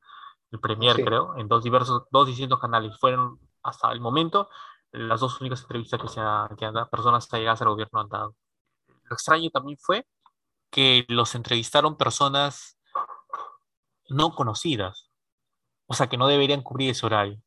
el 0.52 0.60
Premier, 0.60 1.02
creo, 1.04 1.36
en 1.36 1.48
dos 1.48 1.64
diversos, 1.64 2.04
dos 2.10 2.26
distintos 2.26 2.60
canales. 2.60 2.96
Fueron 2.98 3.40
hasta 3.62 3.90
el 3.92 4.00
momento 4.00 4.48
las 4.92 5.20
dos 5.20 5.40
únicas 5.40 5.62
entrevistas 5.62 6.00
que, 6.00 6.08
se 6.08 6.20
ha, 6.20 6.48
que 6.56 6.66
han, 6.66 6.74
personas 6.90 7.28
llegadas 7.30 7.62
al 7.62 7.68
gobierno 7.68 8.00
han 8.00 8.08
dado. 8.08 8.36
Lo 9.04 9.14
extraño 9.14 9.50
también 9.50 9.78
fue 9.78 10.06
que 10.70 11.04
los 11.08 11.34
entrevistaron 11.34 11.96
personas 11.96 12.78
no 14.08 14.34
conocidas, 14.34 15.11
o 15.92 15.94
sea, 15.94 16.08
que 16.08 16.16
no 16.16 16.26
deberían 16.26 16.62
cubrir 16.62 16.90
ese 16.90 17.04
horario. 17.04 17.38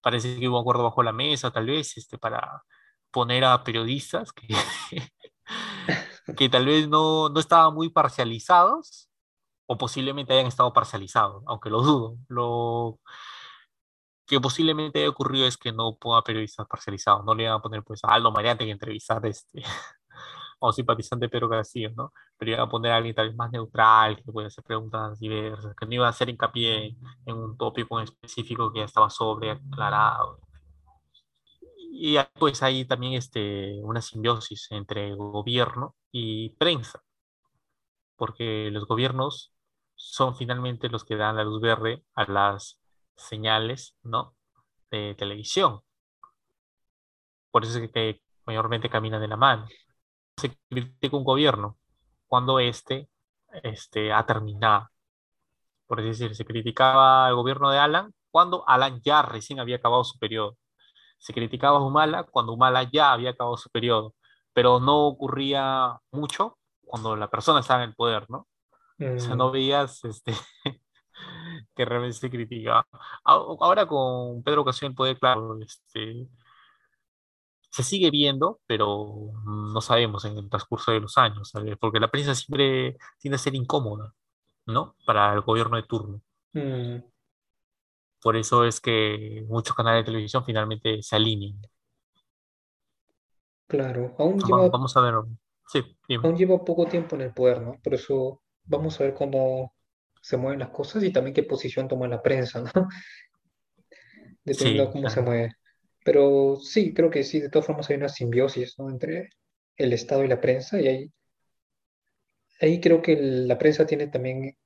Parece 0.00 0.38
que 0.40 0.48
hubo 0.48 0.56
un 0.58 0.62
acuerdo 0.62 0.82
bajo 0.82 1.04
la 1.04 1.12
mesa, 1.12 1.52
tal 1.52 1.66
vez, 1.66 1.96
este, 1.96 2.18
para 2.18 2.64
poner 3.12 3.44
a 3.44 3.62
periodistas 3.62 4.32
que, 4.32 4.48
que 6.36 6.48
tal 6.48 6.66
vez 6.66 6.88
no, 6.88 7.28
no 7.28 7.38
estaban 7.38 7.74
muy 7.74 7.88
parcializados 7.90 9.08
o 9.66 9.78
posiblemente 9.78 10.32
hayan 10.32 10.46
estado 10.46 10.72
parcializados, 10.72 11.44
aunque 11.46 11.70
lo 11.70 11.82
dudo. 11.82 12.18
Lo 12.28 12.98
que 14.26 14.40
posiblemente 14.40 14.98
haya 15.00 15.10
ocurrido 15.10 15.46
es 15.46 15.56
que 15.56 15.72
no 15.72 15.96
ponga 15.96 16.22
periodistas 16.24 16.66
parcializados, 16.66 17.24
no 17.24 17.34
le 17.36 17.44
iban 17.44 17.54
a 17.54 17.62
poner 17.62 17.84
pues 17.84 18.00
a 18.04 18.08
Aldo 18.08 18.32
Mariante 18.32 18.64
que 18.64 18.72
entrevistar 18.72 19.24
este, 19.26 19.62
o 20.60 20.72
simpatizante 20.72 21.28
Pedro 21.28 21.48
Castillo, 21.48 21.90
¿no? 21.96 22.12
Pero 22.38 22.52
iban 22.52 22.62
a 22.62 22.68
poner 22.68 22.92
a 22.92 22.96
alguien 22.96 23.14
tal 23.14 23.28
vez 23.28 23.36
más 23.36 23.50
neutral, 23.52 24.16
que 24.16 24.32
puede 24.32 24.48
hacer 24.48 24.64
preguntas 24.64 25.18
diversas, 25.18 25.74
que 25.74 25.86
no 25.86 25.94
iba 25.94 26.06
a 26.06 26.10
hacer 26.10 26.28
hincapié 26.28 26.96
en 27.26 27.36
un 27.36 27.56
tópico 27.56 27.98
en 27.98 28.04
específico 28.04 28.72
que 28.72 28.80
ya 28.80 28.84
estaba 28.86 29.10
sobre 29.10 29.50
aclarado 29.52 30.40
y 32.02 32.16
pues 32.38 32.62
hay 32.62 32.86
también 32.86 33.14
este, 33.14 33.78
una 33.82 34.00
simbiosis 34.00 34.68
entre 34.70 35.14
gobierno 35.14 35.96
y 36.10 36.50
prensa. 36.56 37.02
porque 38.16 38.70
los 38.70 38.86
gobiernos 38.86 39.52
son 39.96 40.36
finalmente 40.36 40.88
los 40.88 41.04
que 41.04 41.16
dan 41.16 41.36
la 41.36 41.44
luz 41.44 41.60
verde 41.60 42.04
a 42.14 42.24
las 42.30 42.80
señales, 43.16 43.96
¿no? 44.02 44.34
De 44.90 45.14
televisión. 45.14 45.82
Por 47.50 47.64
eso 47.64 47.78
es 47.78 47.90
que 47.90 48.22
mayormente 48.46 48.90
camina 48.90 49.18
de 49.18 49.28
la 49.28 49.36
mano. 49.36 49.66
Se 50.40 50.56
critica 50.70 51.16
un 51.16 51.24
gobierno 51.24 51.76
cuando 52.26 52.58
éste 52.58 53.08
este, 53.62 54.12
ha 54.12 54.24
terminado. 54.24 54.88
Por 55.86 56.02
decir, 56.02 56.34
se 56.34 56.44
criticaba 56.44 57.26
al 57.26 57.34
gobierno 57.34 57.70
de 57.70 57.78
Alan 57.78 58.14
cuando 58.30 58.66
Alan 58.66 59.00
ya 59.04 59.22
recién 59.22 59.60
había 59.60 59.76
acabado 59.76 60.04
su 60.04 60.18
periodo. 60.18 60.56
Se 61.18 61.34
criticaba 61.34 61.78
a 61.78 61.82
Humala 61.82 62.24
cuando 62.24 62.52
Humala 62.52 62.84
ya 62.84 63.12
había 63.12 63.30
acabado 63.30 63.56
su 63.56 63.68
periodo, 63.70 64.14
pero 64.54 64.80
no 64.80 65.06
ocurría 65.06 65.98
mucho 66.12 66.58
cuando 66.84 67.16
la 67.16 67.28
persona 67.28 67.60
estaba 67.60 67.82
en 67.82 67.90
el 67.90 67.94
poder, 67.94 68.24
¿no? 68.30 68.46
O 68.98 69.18
sea, 69.18 69.34
no 69.34 69.48
mm. 69.48 69.52
veías 69.52 70.04
este, 70.04 70.32
que 71.74 71.84
realmente 71.84 72.16
se 72.18 72.30
criticaba. 72.30 72.86
Ahora 73.24 73.86
con 73.86 74.42
Pedro 74.42 74.62
Ocasión 74.62 74.88
en 74.88 74.92
el 74.92 74.96
poder, 74.96 75.18
claro, 75.18 75.58
este, 75.60 76.26
se 77.70 77.84
sigue 77.84 78.10
viendo, 78.10 78.60
pero 78.66 79.32
no 79.44 79.80
sabemos 79.80 80.24
en 80.24 80.36
el 80.36 80.50
transcurso 80.50 80.90
de 80.90 81.00
los 81.00 81.16
años, 81.16 81.52
porque 81.80 82.00
la 82.00 82.10
prensa 82.10 82.34
siempre 82.34 82.96
tiende 83.18 83.36
a 83.36 83.38
ser 83.38 83.54
incómoda, 83.54 84.12
¿no? 84.66 84.96
Para 85.06 85.32
el 85.32 85.40
gobierno 85.40 85.76
de 85.76 85.84
turno. 85.84 86.20
Mm. 86.52 86.96
Por 88.20 88.36
eso 88.36 88.64
es 88.64 88.80
que 88.80 89.46
muchos 89.48 89.74
canales 89.74 90.00
de 90.00 90.12
televisión 90.12 90.44
finalmente 90.44 91.02
se 91.02 91.16
alinean. 91.16 91.62
Claro, 93.68 94.16
aún 94.18 94.40
lleva, 94.40 94.68
vamos 94.68 94.96
a 94.96 95.00
ver. 95.00 95.14
Sí, 95.68 95.96
aún 96.22 96.36
lleva 96.36 96.64
poco 96.64 96.86
tiempo 96.86 97.14
en 97.14 97.22
el 97.22 97.32
poder, 97.32 97.62
¿no? 97.62 97.78
Por 97.82 97.94
eso 97.94 98.42
vamos 98.64 99.00
a 99.00 99.04
ver 99.04 99.14
cómo 99.14 99.72
se 100.20 100.36
mueven 100.36 100.58
las 100.58 100.70
cosas 100.70 101.04
y 101.04 101.12
también 101.12 101.34
qué 101.34 101.44
posición 101.44 101.86
toma 101.86 102.08
la 102.08 102.20
prensa, 102.20 102.60
¿no? 102.60 102.70
Dependiendo 104.44 104.86
de 104.86 104.92
cómo 104.92 105.08
se 105.08 105.22
mueve. 105.22 105.56
Pero 106.10 106.56
sí, 106.56 106.92
creo 106.92 107.08
que 107.08 107.22
sí, 107.22 107.40
de 107.40 107.50
todas 107.50 107.66
formas 107.66 107.88
hay 107.88 107.96
una 107.96 108.08
simbiosis, 108.08 108.76
¿no? 108.80 108.90
Entre 108.90 109.30
el 109.76 109.92
Estado 109.92 110.24
y 110.24 110.28
la 110.28 110.40
prensa 110.40 110.80
y 110.80 110.88
ahí, 110.88 111.12
ahí 112.60 112.80
creo 112.80 113.00
que 113.00 113.16
la 113.16 113.56
prensa 113.58 113.86
tiene 113.86 114.08
también 114.08 114.56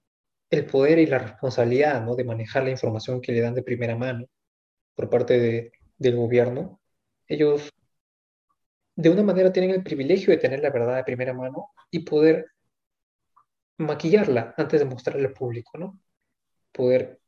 el 0.51 0.67
poder 0.67 0.99
y 0.99 1.07
la 1.07 1.19
responsabilidad 1.19 2.03
¿no? 2.03 2.17
de 2.17 2.25
manejar 2.25 2.65
la 2.65 2.71
información 2.71 3.21
que 3.21 3.33
le 3.33 3.43
dan 3.43 3.55
de 3.55 3.63
primera 3.63 3.97
mano 3.97 4.27
por 4.95 5.11
parte 5.11 5.39
de, 5.39 5.73
del 5.99 6.17
gobierno. 6.17 6.81
Ellos 7.29 7.71
de 8.97 9.11
una 9.11 9.23
manera 9.23 9.53
tienen 9.53 9.73
el 9.73 9.83
privilegio 9.83 10.31
de 10.33 10.39
tener 10.39 10.61
la 10.61 10.71
verdad 10.71 10.97
de 10.97 11.05
primera 11.05 11.35
mano 11.35 11.73
y 11.91 12.01
poder 12.01 12.47
maquillarla 13.79 14.55
antes 14.57 14.81
de 14.81 14.87
mostrarla 14.87 15.29
al 15.29 15.35
público, 15.35 15.77
¿no? 15.79 16.01
Poder, 16.73 17.21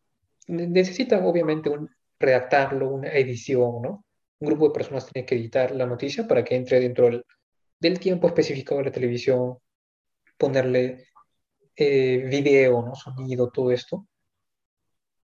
necesitan 0.48 1.24
obviamente 1.24 1.68
un, 1.68 1.90
redactarlo, 2.18 2.88
una 2.88 3.10
edición, 3.10 3.82
¿no? 3.82 4.05
Un 4.38 4.48
grupo 4.48 4.68
de 4.68 4.74
personas 4.74 5.10
tiene 5.10 5.26
que 5.26 5.34
editar 5.34 5.74
la 5.74 5.86
noticia 5.86 6.26
para 6.26 6.44
que 6.44 6.56
entre 6.56 6.80
dentro 6.80 7.06
del, 7.06 7.24
del 7.80 7.98
tiempo 7.98 8.26
especificado 8.28 8.78
de 8.78 8.86
la 8.86 8.92
televisión, 8.92 9.58
ponerle 10.36 11.06
eh, 11.76 12.26
video, 12.28 12.82
¿no? 12.82 12.94
sonido, 12.94 13.50
todo 13.50 13.70
esto, 13.70 14.06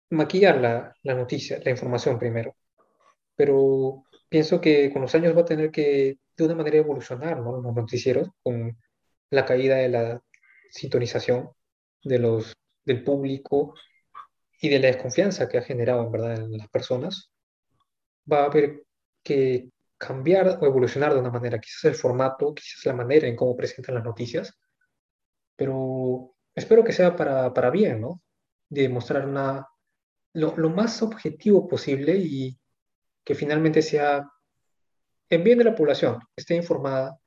maquillar 0.09 0.59
la, 0.59 0.95
la, 1.03 1.13
noticia, 1.15 1.59
la 1.63 1.71
información 1.71 2.19
primero. 2.19 2.55
Pero 3.35 4.03
pienso 4.29 4.61
que 4.61 4.91
con 4.91 5.01
los 5.03 5.15
años 5.15 5.35
va 5.35 5.41
a 5.41 5.45
tener 5.45 5.71
que 5.71 6.17
de 6.37 6.43
una 6.43 6.55
manera 6.55 6.77
evolucionar 6.77 7.39
¿no? 7.41 7.61
los 7.61 7.75
noticieros 7.75 8.29
con 8.41 8.77
la 9.29 9.45
caída 9.45 9.77
de 9.77 9.89
la 9.89 10.21
sintonización 10.69 11.51
de 12.03 12.19
los, 12.19 12.53
del 12.85 13.03
público 13.03 13.75
y 14.61 14.69
de 14.69 14.79
la 14.79 14.87
desconfianza 14.87 15.47
que 15.47 15.57
ha 15.57 15.61
generado 15.61 16.03
en 16.03 16.11
verdad 16.11 16.35
en 16.35 16.57
las 16.57 16.69
personas. 16.69 17.31
Va 18.31 18.43
a 18.43 18.45
haber 18.45 18.83
que 19.23 19.69
cambiar 19.97 20.59
o 20.61 20.65
evolucionar 20.65 21.13
de 21.13 21.19
una 21.19 21.31
manera, 21.31 21.59
quizás 21.59 21.85
el 21.85 21.95
formato, 21.95 22.53
quizás 22.53 22.85
la 22.85 22.93
manera 22.93 23.27
en 23.27 23.35
cómo 23.35 23.55
presentan 23.55 23.95
las 23.95 24.03
noticias, 24.03 24.53
pero 25.55 26.35
espero 26.53 26.83
que 26.83 26.91
sea 26.91 27.15
para, 27.15 27.53
para 27.53 27.69
bien, 27.69 28.01
¿no? 28.01 28.21
De 28.69 28.89
mostrar 28.89 29.27
una, 29.27 29.67
lo, 30.33 30.55
lo, 30.57 30.69
más 30.69 31.01
objetivo 31.01 31.67
posible 31.67 32.15
y 32.17 32.57
que 33.23 33.35
finalmente 33.35 33.81
sea 33.81 34.27
en 35.29 35.43
bien 35.43 35.57
de 35.57 35.63
la 35.63 35.75
población, 35.75 36.19
esté 36.35 36.55
informada, 36.55 37.17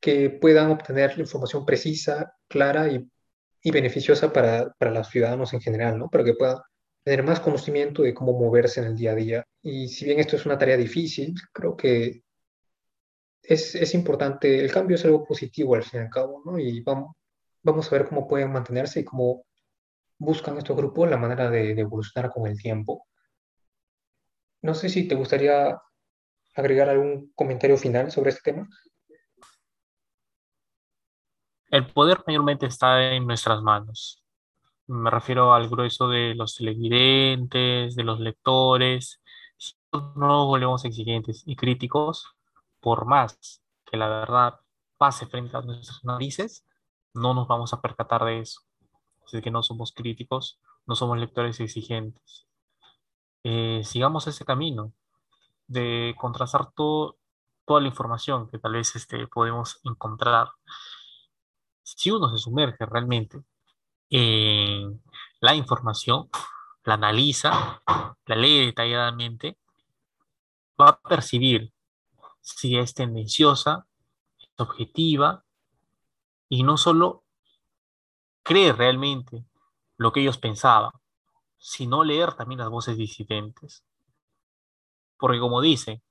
que 0.00 0.30
puedan 0.30 0.70
obtener 0.70 1.16
la 1.16 1.22
información 1.22 1.64
precisa, 1.66 2.34
clara 2.48 2.88
y, 2.88 3.06
y 3.62 3.70
beneficiosa 3.70 4.32
para, 4.32 4.72
para, 4.78 4.90
los 4.90 5.08
ciudadanos 5.08 5.52
en 5.52 5.60
general, 5.60 5.98
¿no? 5.98 6.08
Para 6.08 6.24
que 6.24 6.34
puedan 6.34 6.58
tener 7.02 7.22
más 7.22 7.40
conocimiento 7.40 8.02
de 8.02 8.14
cómo 8.14 8.32
moverse 8.32 8.80
en 8.80 8.86
el 8.86 8.96
día 8.96 9.12
a 9.12 9.14
día. 9.14 9.44
Y 9.62 9.88
si 9.88 10.04
bien 10.04 10.20
esto 10.20 10.36
es 10.36 10.46
una 10.46 10.58
tarea 10.58 10.76
difícil, 10.76 11.34
creo 11.52 11.76
que 11.76 12.22
es, 13.42 13.74
es 13.74 13.94
importante, 13.94 14.60
el 14.60 14.70
cambio 14.72 14.96
es 14.96 15.04
algo 15.04 15.24
positivo 15.24 15.74
al 15.74 15.82
fin 15.82 16.00
y 16.00 16.04
al 16.04 16.10
cabo, 16.10 16.42
¿no? 16.44 16.58
Y 16.58 16.80
vamos, 16.82 17.16
vamos 17.62 17.88
a 17.88 17.96
ver 17.96 18.06
cómo 18.08 18.28
pueden 18.28 18.52
mantenerse 18.52 19.00
y 19.00 19.04
cómo 19.04 19.44
buscan 20.20 20.58
estos 20.58 20.76
grupos 20.76 21.10
la 21.10 21.16
manera 21.16 21.50
de, 21.50 21.72
evolucionar 21.72 22.30
con 22.30 22.46
el 22.46 22.60
tiempo. 22.60 23.06
No 24.62 24.74
sé 24.74 24.90
si 24.90 25.08
te 25.08 25.14
gustaría 25.14 25.80
agregar 26.54 26.90
algún 26.90 27.32
comentario 27.34 27.78
final 27.78 28.10
sobre 28.10 28.30
este 28.30 28.52
tema. 28.52 28.68
El 31.70 31.86
poder 31.86 32.18
mayormente 32.26 32.66
está 32.66 33.12
en 33.12 33.26
nuestras 33.26 33.62
manos. 33.62 34.19
Me 34.90 35.08
refiero 35.08 35.54
al 35.54 35.68
grueso 35.68 36.08
de 36.08 36.34
los 36.34 36.56
televidentes, 36.56 37.94
de 37.94 38.02
los 38.02 38.18
lectores. 38.18 39.20
Si 39.56 39.74
no 40.16 40.46
volvemos 40.48 40.84
exigentes 40.84 41.44
y 41.46 41.54
críticos, 41.54 42.34
por 42.80 43.06
más 43.06 43.62
que 43.86 43.96
la 43.96 44.08
verdad 44.08 44.58
pase 44.98 45.26
frente 45.26 45.56
a 45.56 45.60
nuestras 45.62 46.02
narices, 46.04 46.66
no 47.14 47.34
nos 47.34 47.46
vamos 47.46 47.72
a 47.72 47.80
percatar 47.80 48.24
de 48.24 48.40
eso. 48.40 48.62
Así 49.24 49.40
que 49.40 49.52
no 49.52 49.62
somos 49.62 49.92
críticos, 49.92 50.58
no 50.86 50.96
somos 50.96 51.18
lectores 51.18 51.60
exigentes. 51.60 52.48
Eh, 53.44 53.82
sigamos 53.84 54.26
ese 54.26 54.44
camino 54.44 54.92
de 55.68 56.16
contrastar 56.18 56.72
todo, 56.72 57.16
toda 57.64 57.80
la 57.80 57.86
información 57.86 58.50
que 58.50 58.58
tal 58.58 58.72
vez 58.72 58.96
este, 58.96 59.28
podemos 59.28 59.80
encontrar. 59.84 60.48
Si 61.84 62.10
uno 62.10 62.28
se 62.28 62.38
sumerge 62.38 62.84
realmente 62.86 63.44
en 64.10 65.02
la 65.40 65.54
información, 65.54 66.28
la 66.84 66.94
analiza, 66.94 67.82
la 68.26 68.36
lee 68.36 68.66
detalladamente, 68.66 69.56
va 70.80 70.88
a 70.88 71.00
percibir 71.00 71.72
si 72.40 72.76
es 72.76 72.94
tendenciosa, 72.94 73.86
es 74.38 74.50
objetiva 74.56 75.44
y 76.48 76.62
no 76.62 76.76
solo 76.76 77.24
creer 78.42 78.76
realmente 78.76 79.44
lo 79.96 80.12
que 80.12 80.20
ellos 80.20 80.38
pensaban, 80.38 80.92
sino 81.58 82.04
leer 82.04 82.34
también 82.34 82.58
las 82.58 82.70
voces 82.70 82.96
disidentes. 82.96 83.84
Porque 85.18 85.38
como 85.38 85.60
dice, 85.60 86.02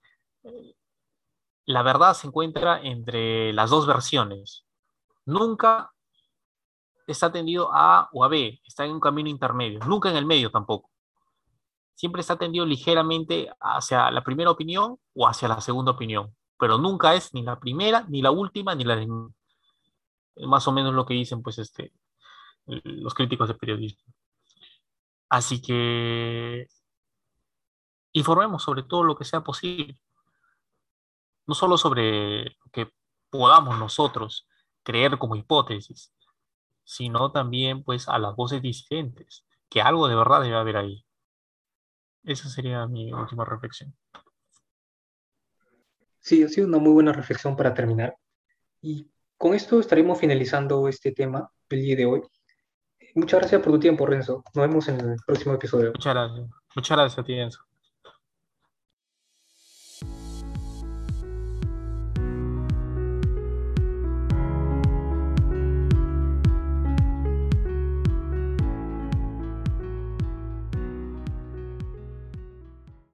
la 1.65 1.81
verdad 1.81 2.13
se 2.13 2.27
encuentra 2.27 2.79
entre 2.81 3.51
las 3.53 3.71
dos 3.71 3.87
versiones. 3.87 4.65
Nunca 5.25 5.93
está 7.11 7.31
tendido 7.31 7.73
a 7.73 7.99
A 7.99 8.09
o 8.11 8.23
a 8.23 8.27
B, 8.27 8.61
está 8.65 8.85
en 8.85 8.91
un 8.91 8.99
camino 8.99 9.29
intermedio, 9.29 9.79
nunca 9.85 10.09
en 10.09 10.17
el 10.17 10.25
medio 10.25 10.51
tampoco. 10.51 10.89
Siempre 11.95 12.21
está 12.21 12.37
tendido 12.37 12.65
ligeramente 12.65 13.49
hacia 13.59 14.09
la 14.11 14.23
primera 14.23 14.51
opinión 14.51 14.97
o 15.13 15.27
hacia 15.27 15.47
la 15.47 15.61
segunda 15.61 15.91
opinión, 15.91 16.35
pero 16.57 16.77
nunca 16.77 17.13
es 17.15 17.33
ni 17.33 17.43
la 17.43 17.59
primera, 17.59 18.05
ni 18.07 18.21
la 18.21 18.31
última, 18.31 18.75
ni 18.75 18.83
la 18.83 18.95
más 20.47 20.67
o 20.67 20.71
menos 20.71 20.93
lo 20.93 21.05
que 21.05 21.13
dicen 21.13 21.41
pues 21.41 21.57
este, 21.59 21.91
los 22.65 23.13
críticos 23.13 23.47
de 23.49 23.55
periodismo. 23.55 24.13
Así 25.29 25.61
que 25.61 26.67
informemos 28.13 28.63
sobre 28.63 28.83
todo 28.83 29.03
lo 29.03 29.15
que 29.15 29.25
sea 29.25 29.41
posible. 29.41 29.99
No 31.45 31.55
solo 31.55 31.77
sobre 31.77 32.45
lo 32.45 32.71
que 32.71 32.91
podamos 33.29 33.77
nosotros 33.79 34.47
creer 34.83 35.17
como 35.17 35.35
hipótesis, 35.35 36.13
sino 36.89 37.31
también 37.31 37.83
pues 37.83 38.09
a 38.09 38.17
las 38.17 38.35
voces 38.35 38.63
disidentes, 38.63 39.45
que 39.69 39.79
algo 39.79 40.07
de 40.07 40.15
verdad 40.15 40.41
debe 40.41 40.55
haber 40.55 40.77
ahí. 40.77 41.05
Esa 42.23 42.49
sería 42.49 42.87
mi 42.87 43.13
última 43.13 43.45
reflexión. 43.45 43.95
Sí, 46.19 46.41
ha 46.43 46.47
sido 46.47 46.65
una 46.65 46.79
muy 46.79 46.91
buena 46.91 47.13
reflexión 47.13 47.55
para 47.55 47.75
terminar. 47.75 48.17
Y 48.81 49.07
con 49.37 49.53
esto 49.53 49.79
estaremos 49.79 50.19
finalizando 50.19 50.87
este 50.87 51.11
tema 51.11 51.51
del 51.69 51.81
día 51.81 51.95
de 51.95 52.05
hoy. 52.07 52.21
Muchas 53.13 53.41
gracias 53.41 53.61
por 53.61 53.73
tu 53.73 53.79
tiempo, 53.79 54.07
Renzo. 54.07 54.43
Nos 54.55 54.67
vemos 54.67 54.87
en 54.87 54.99
el 54.99 55.17
próximo 55.27 55.53
episodio. 55.53 55.91
Muchas 55.91 56.15
gracias. 56.15 56.49
Muchas 56.75 56.97
gracias 56.97 57.19
a 57.19 57.23
ti, 57.23 57.35
Renzo. 57.35 57.68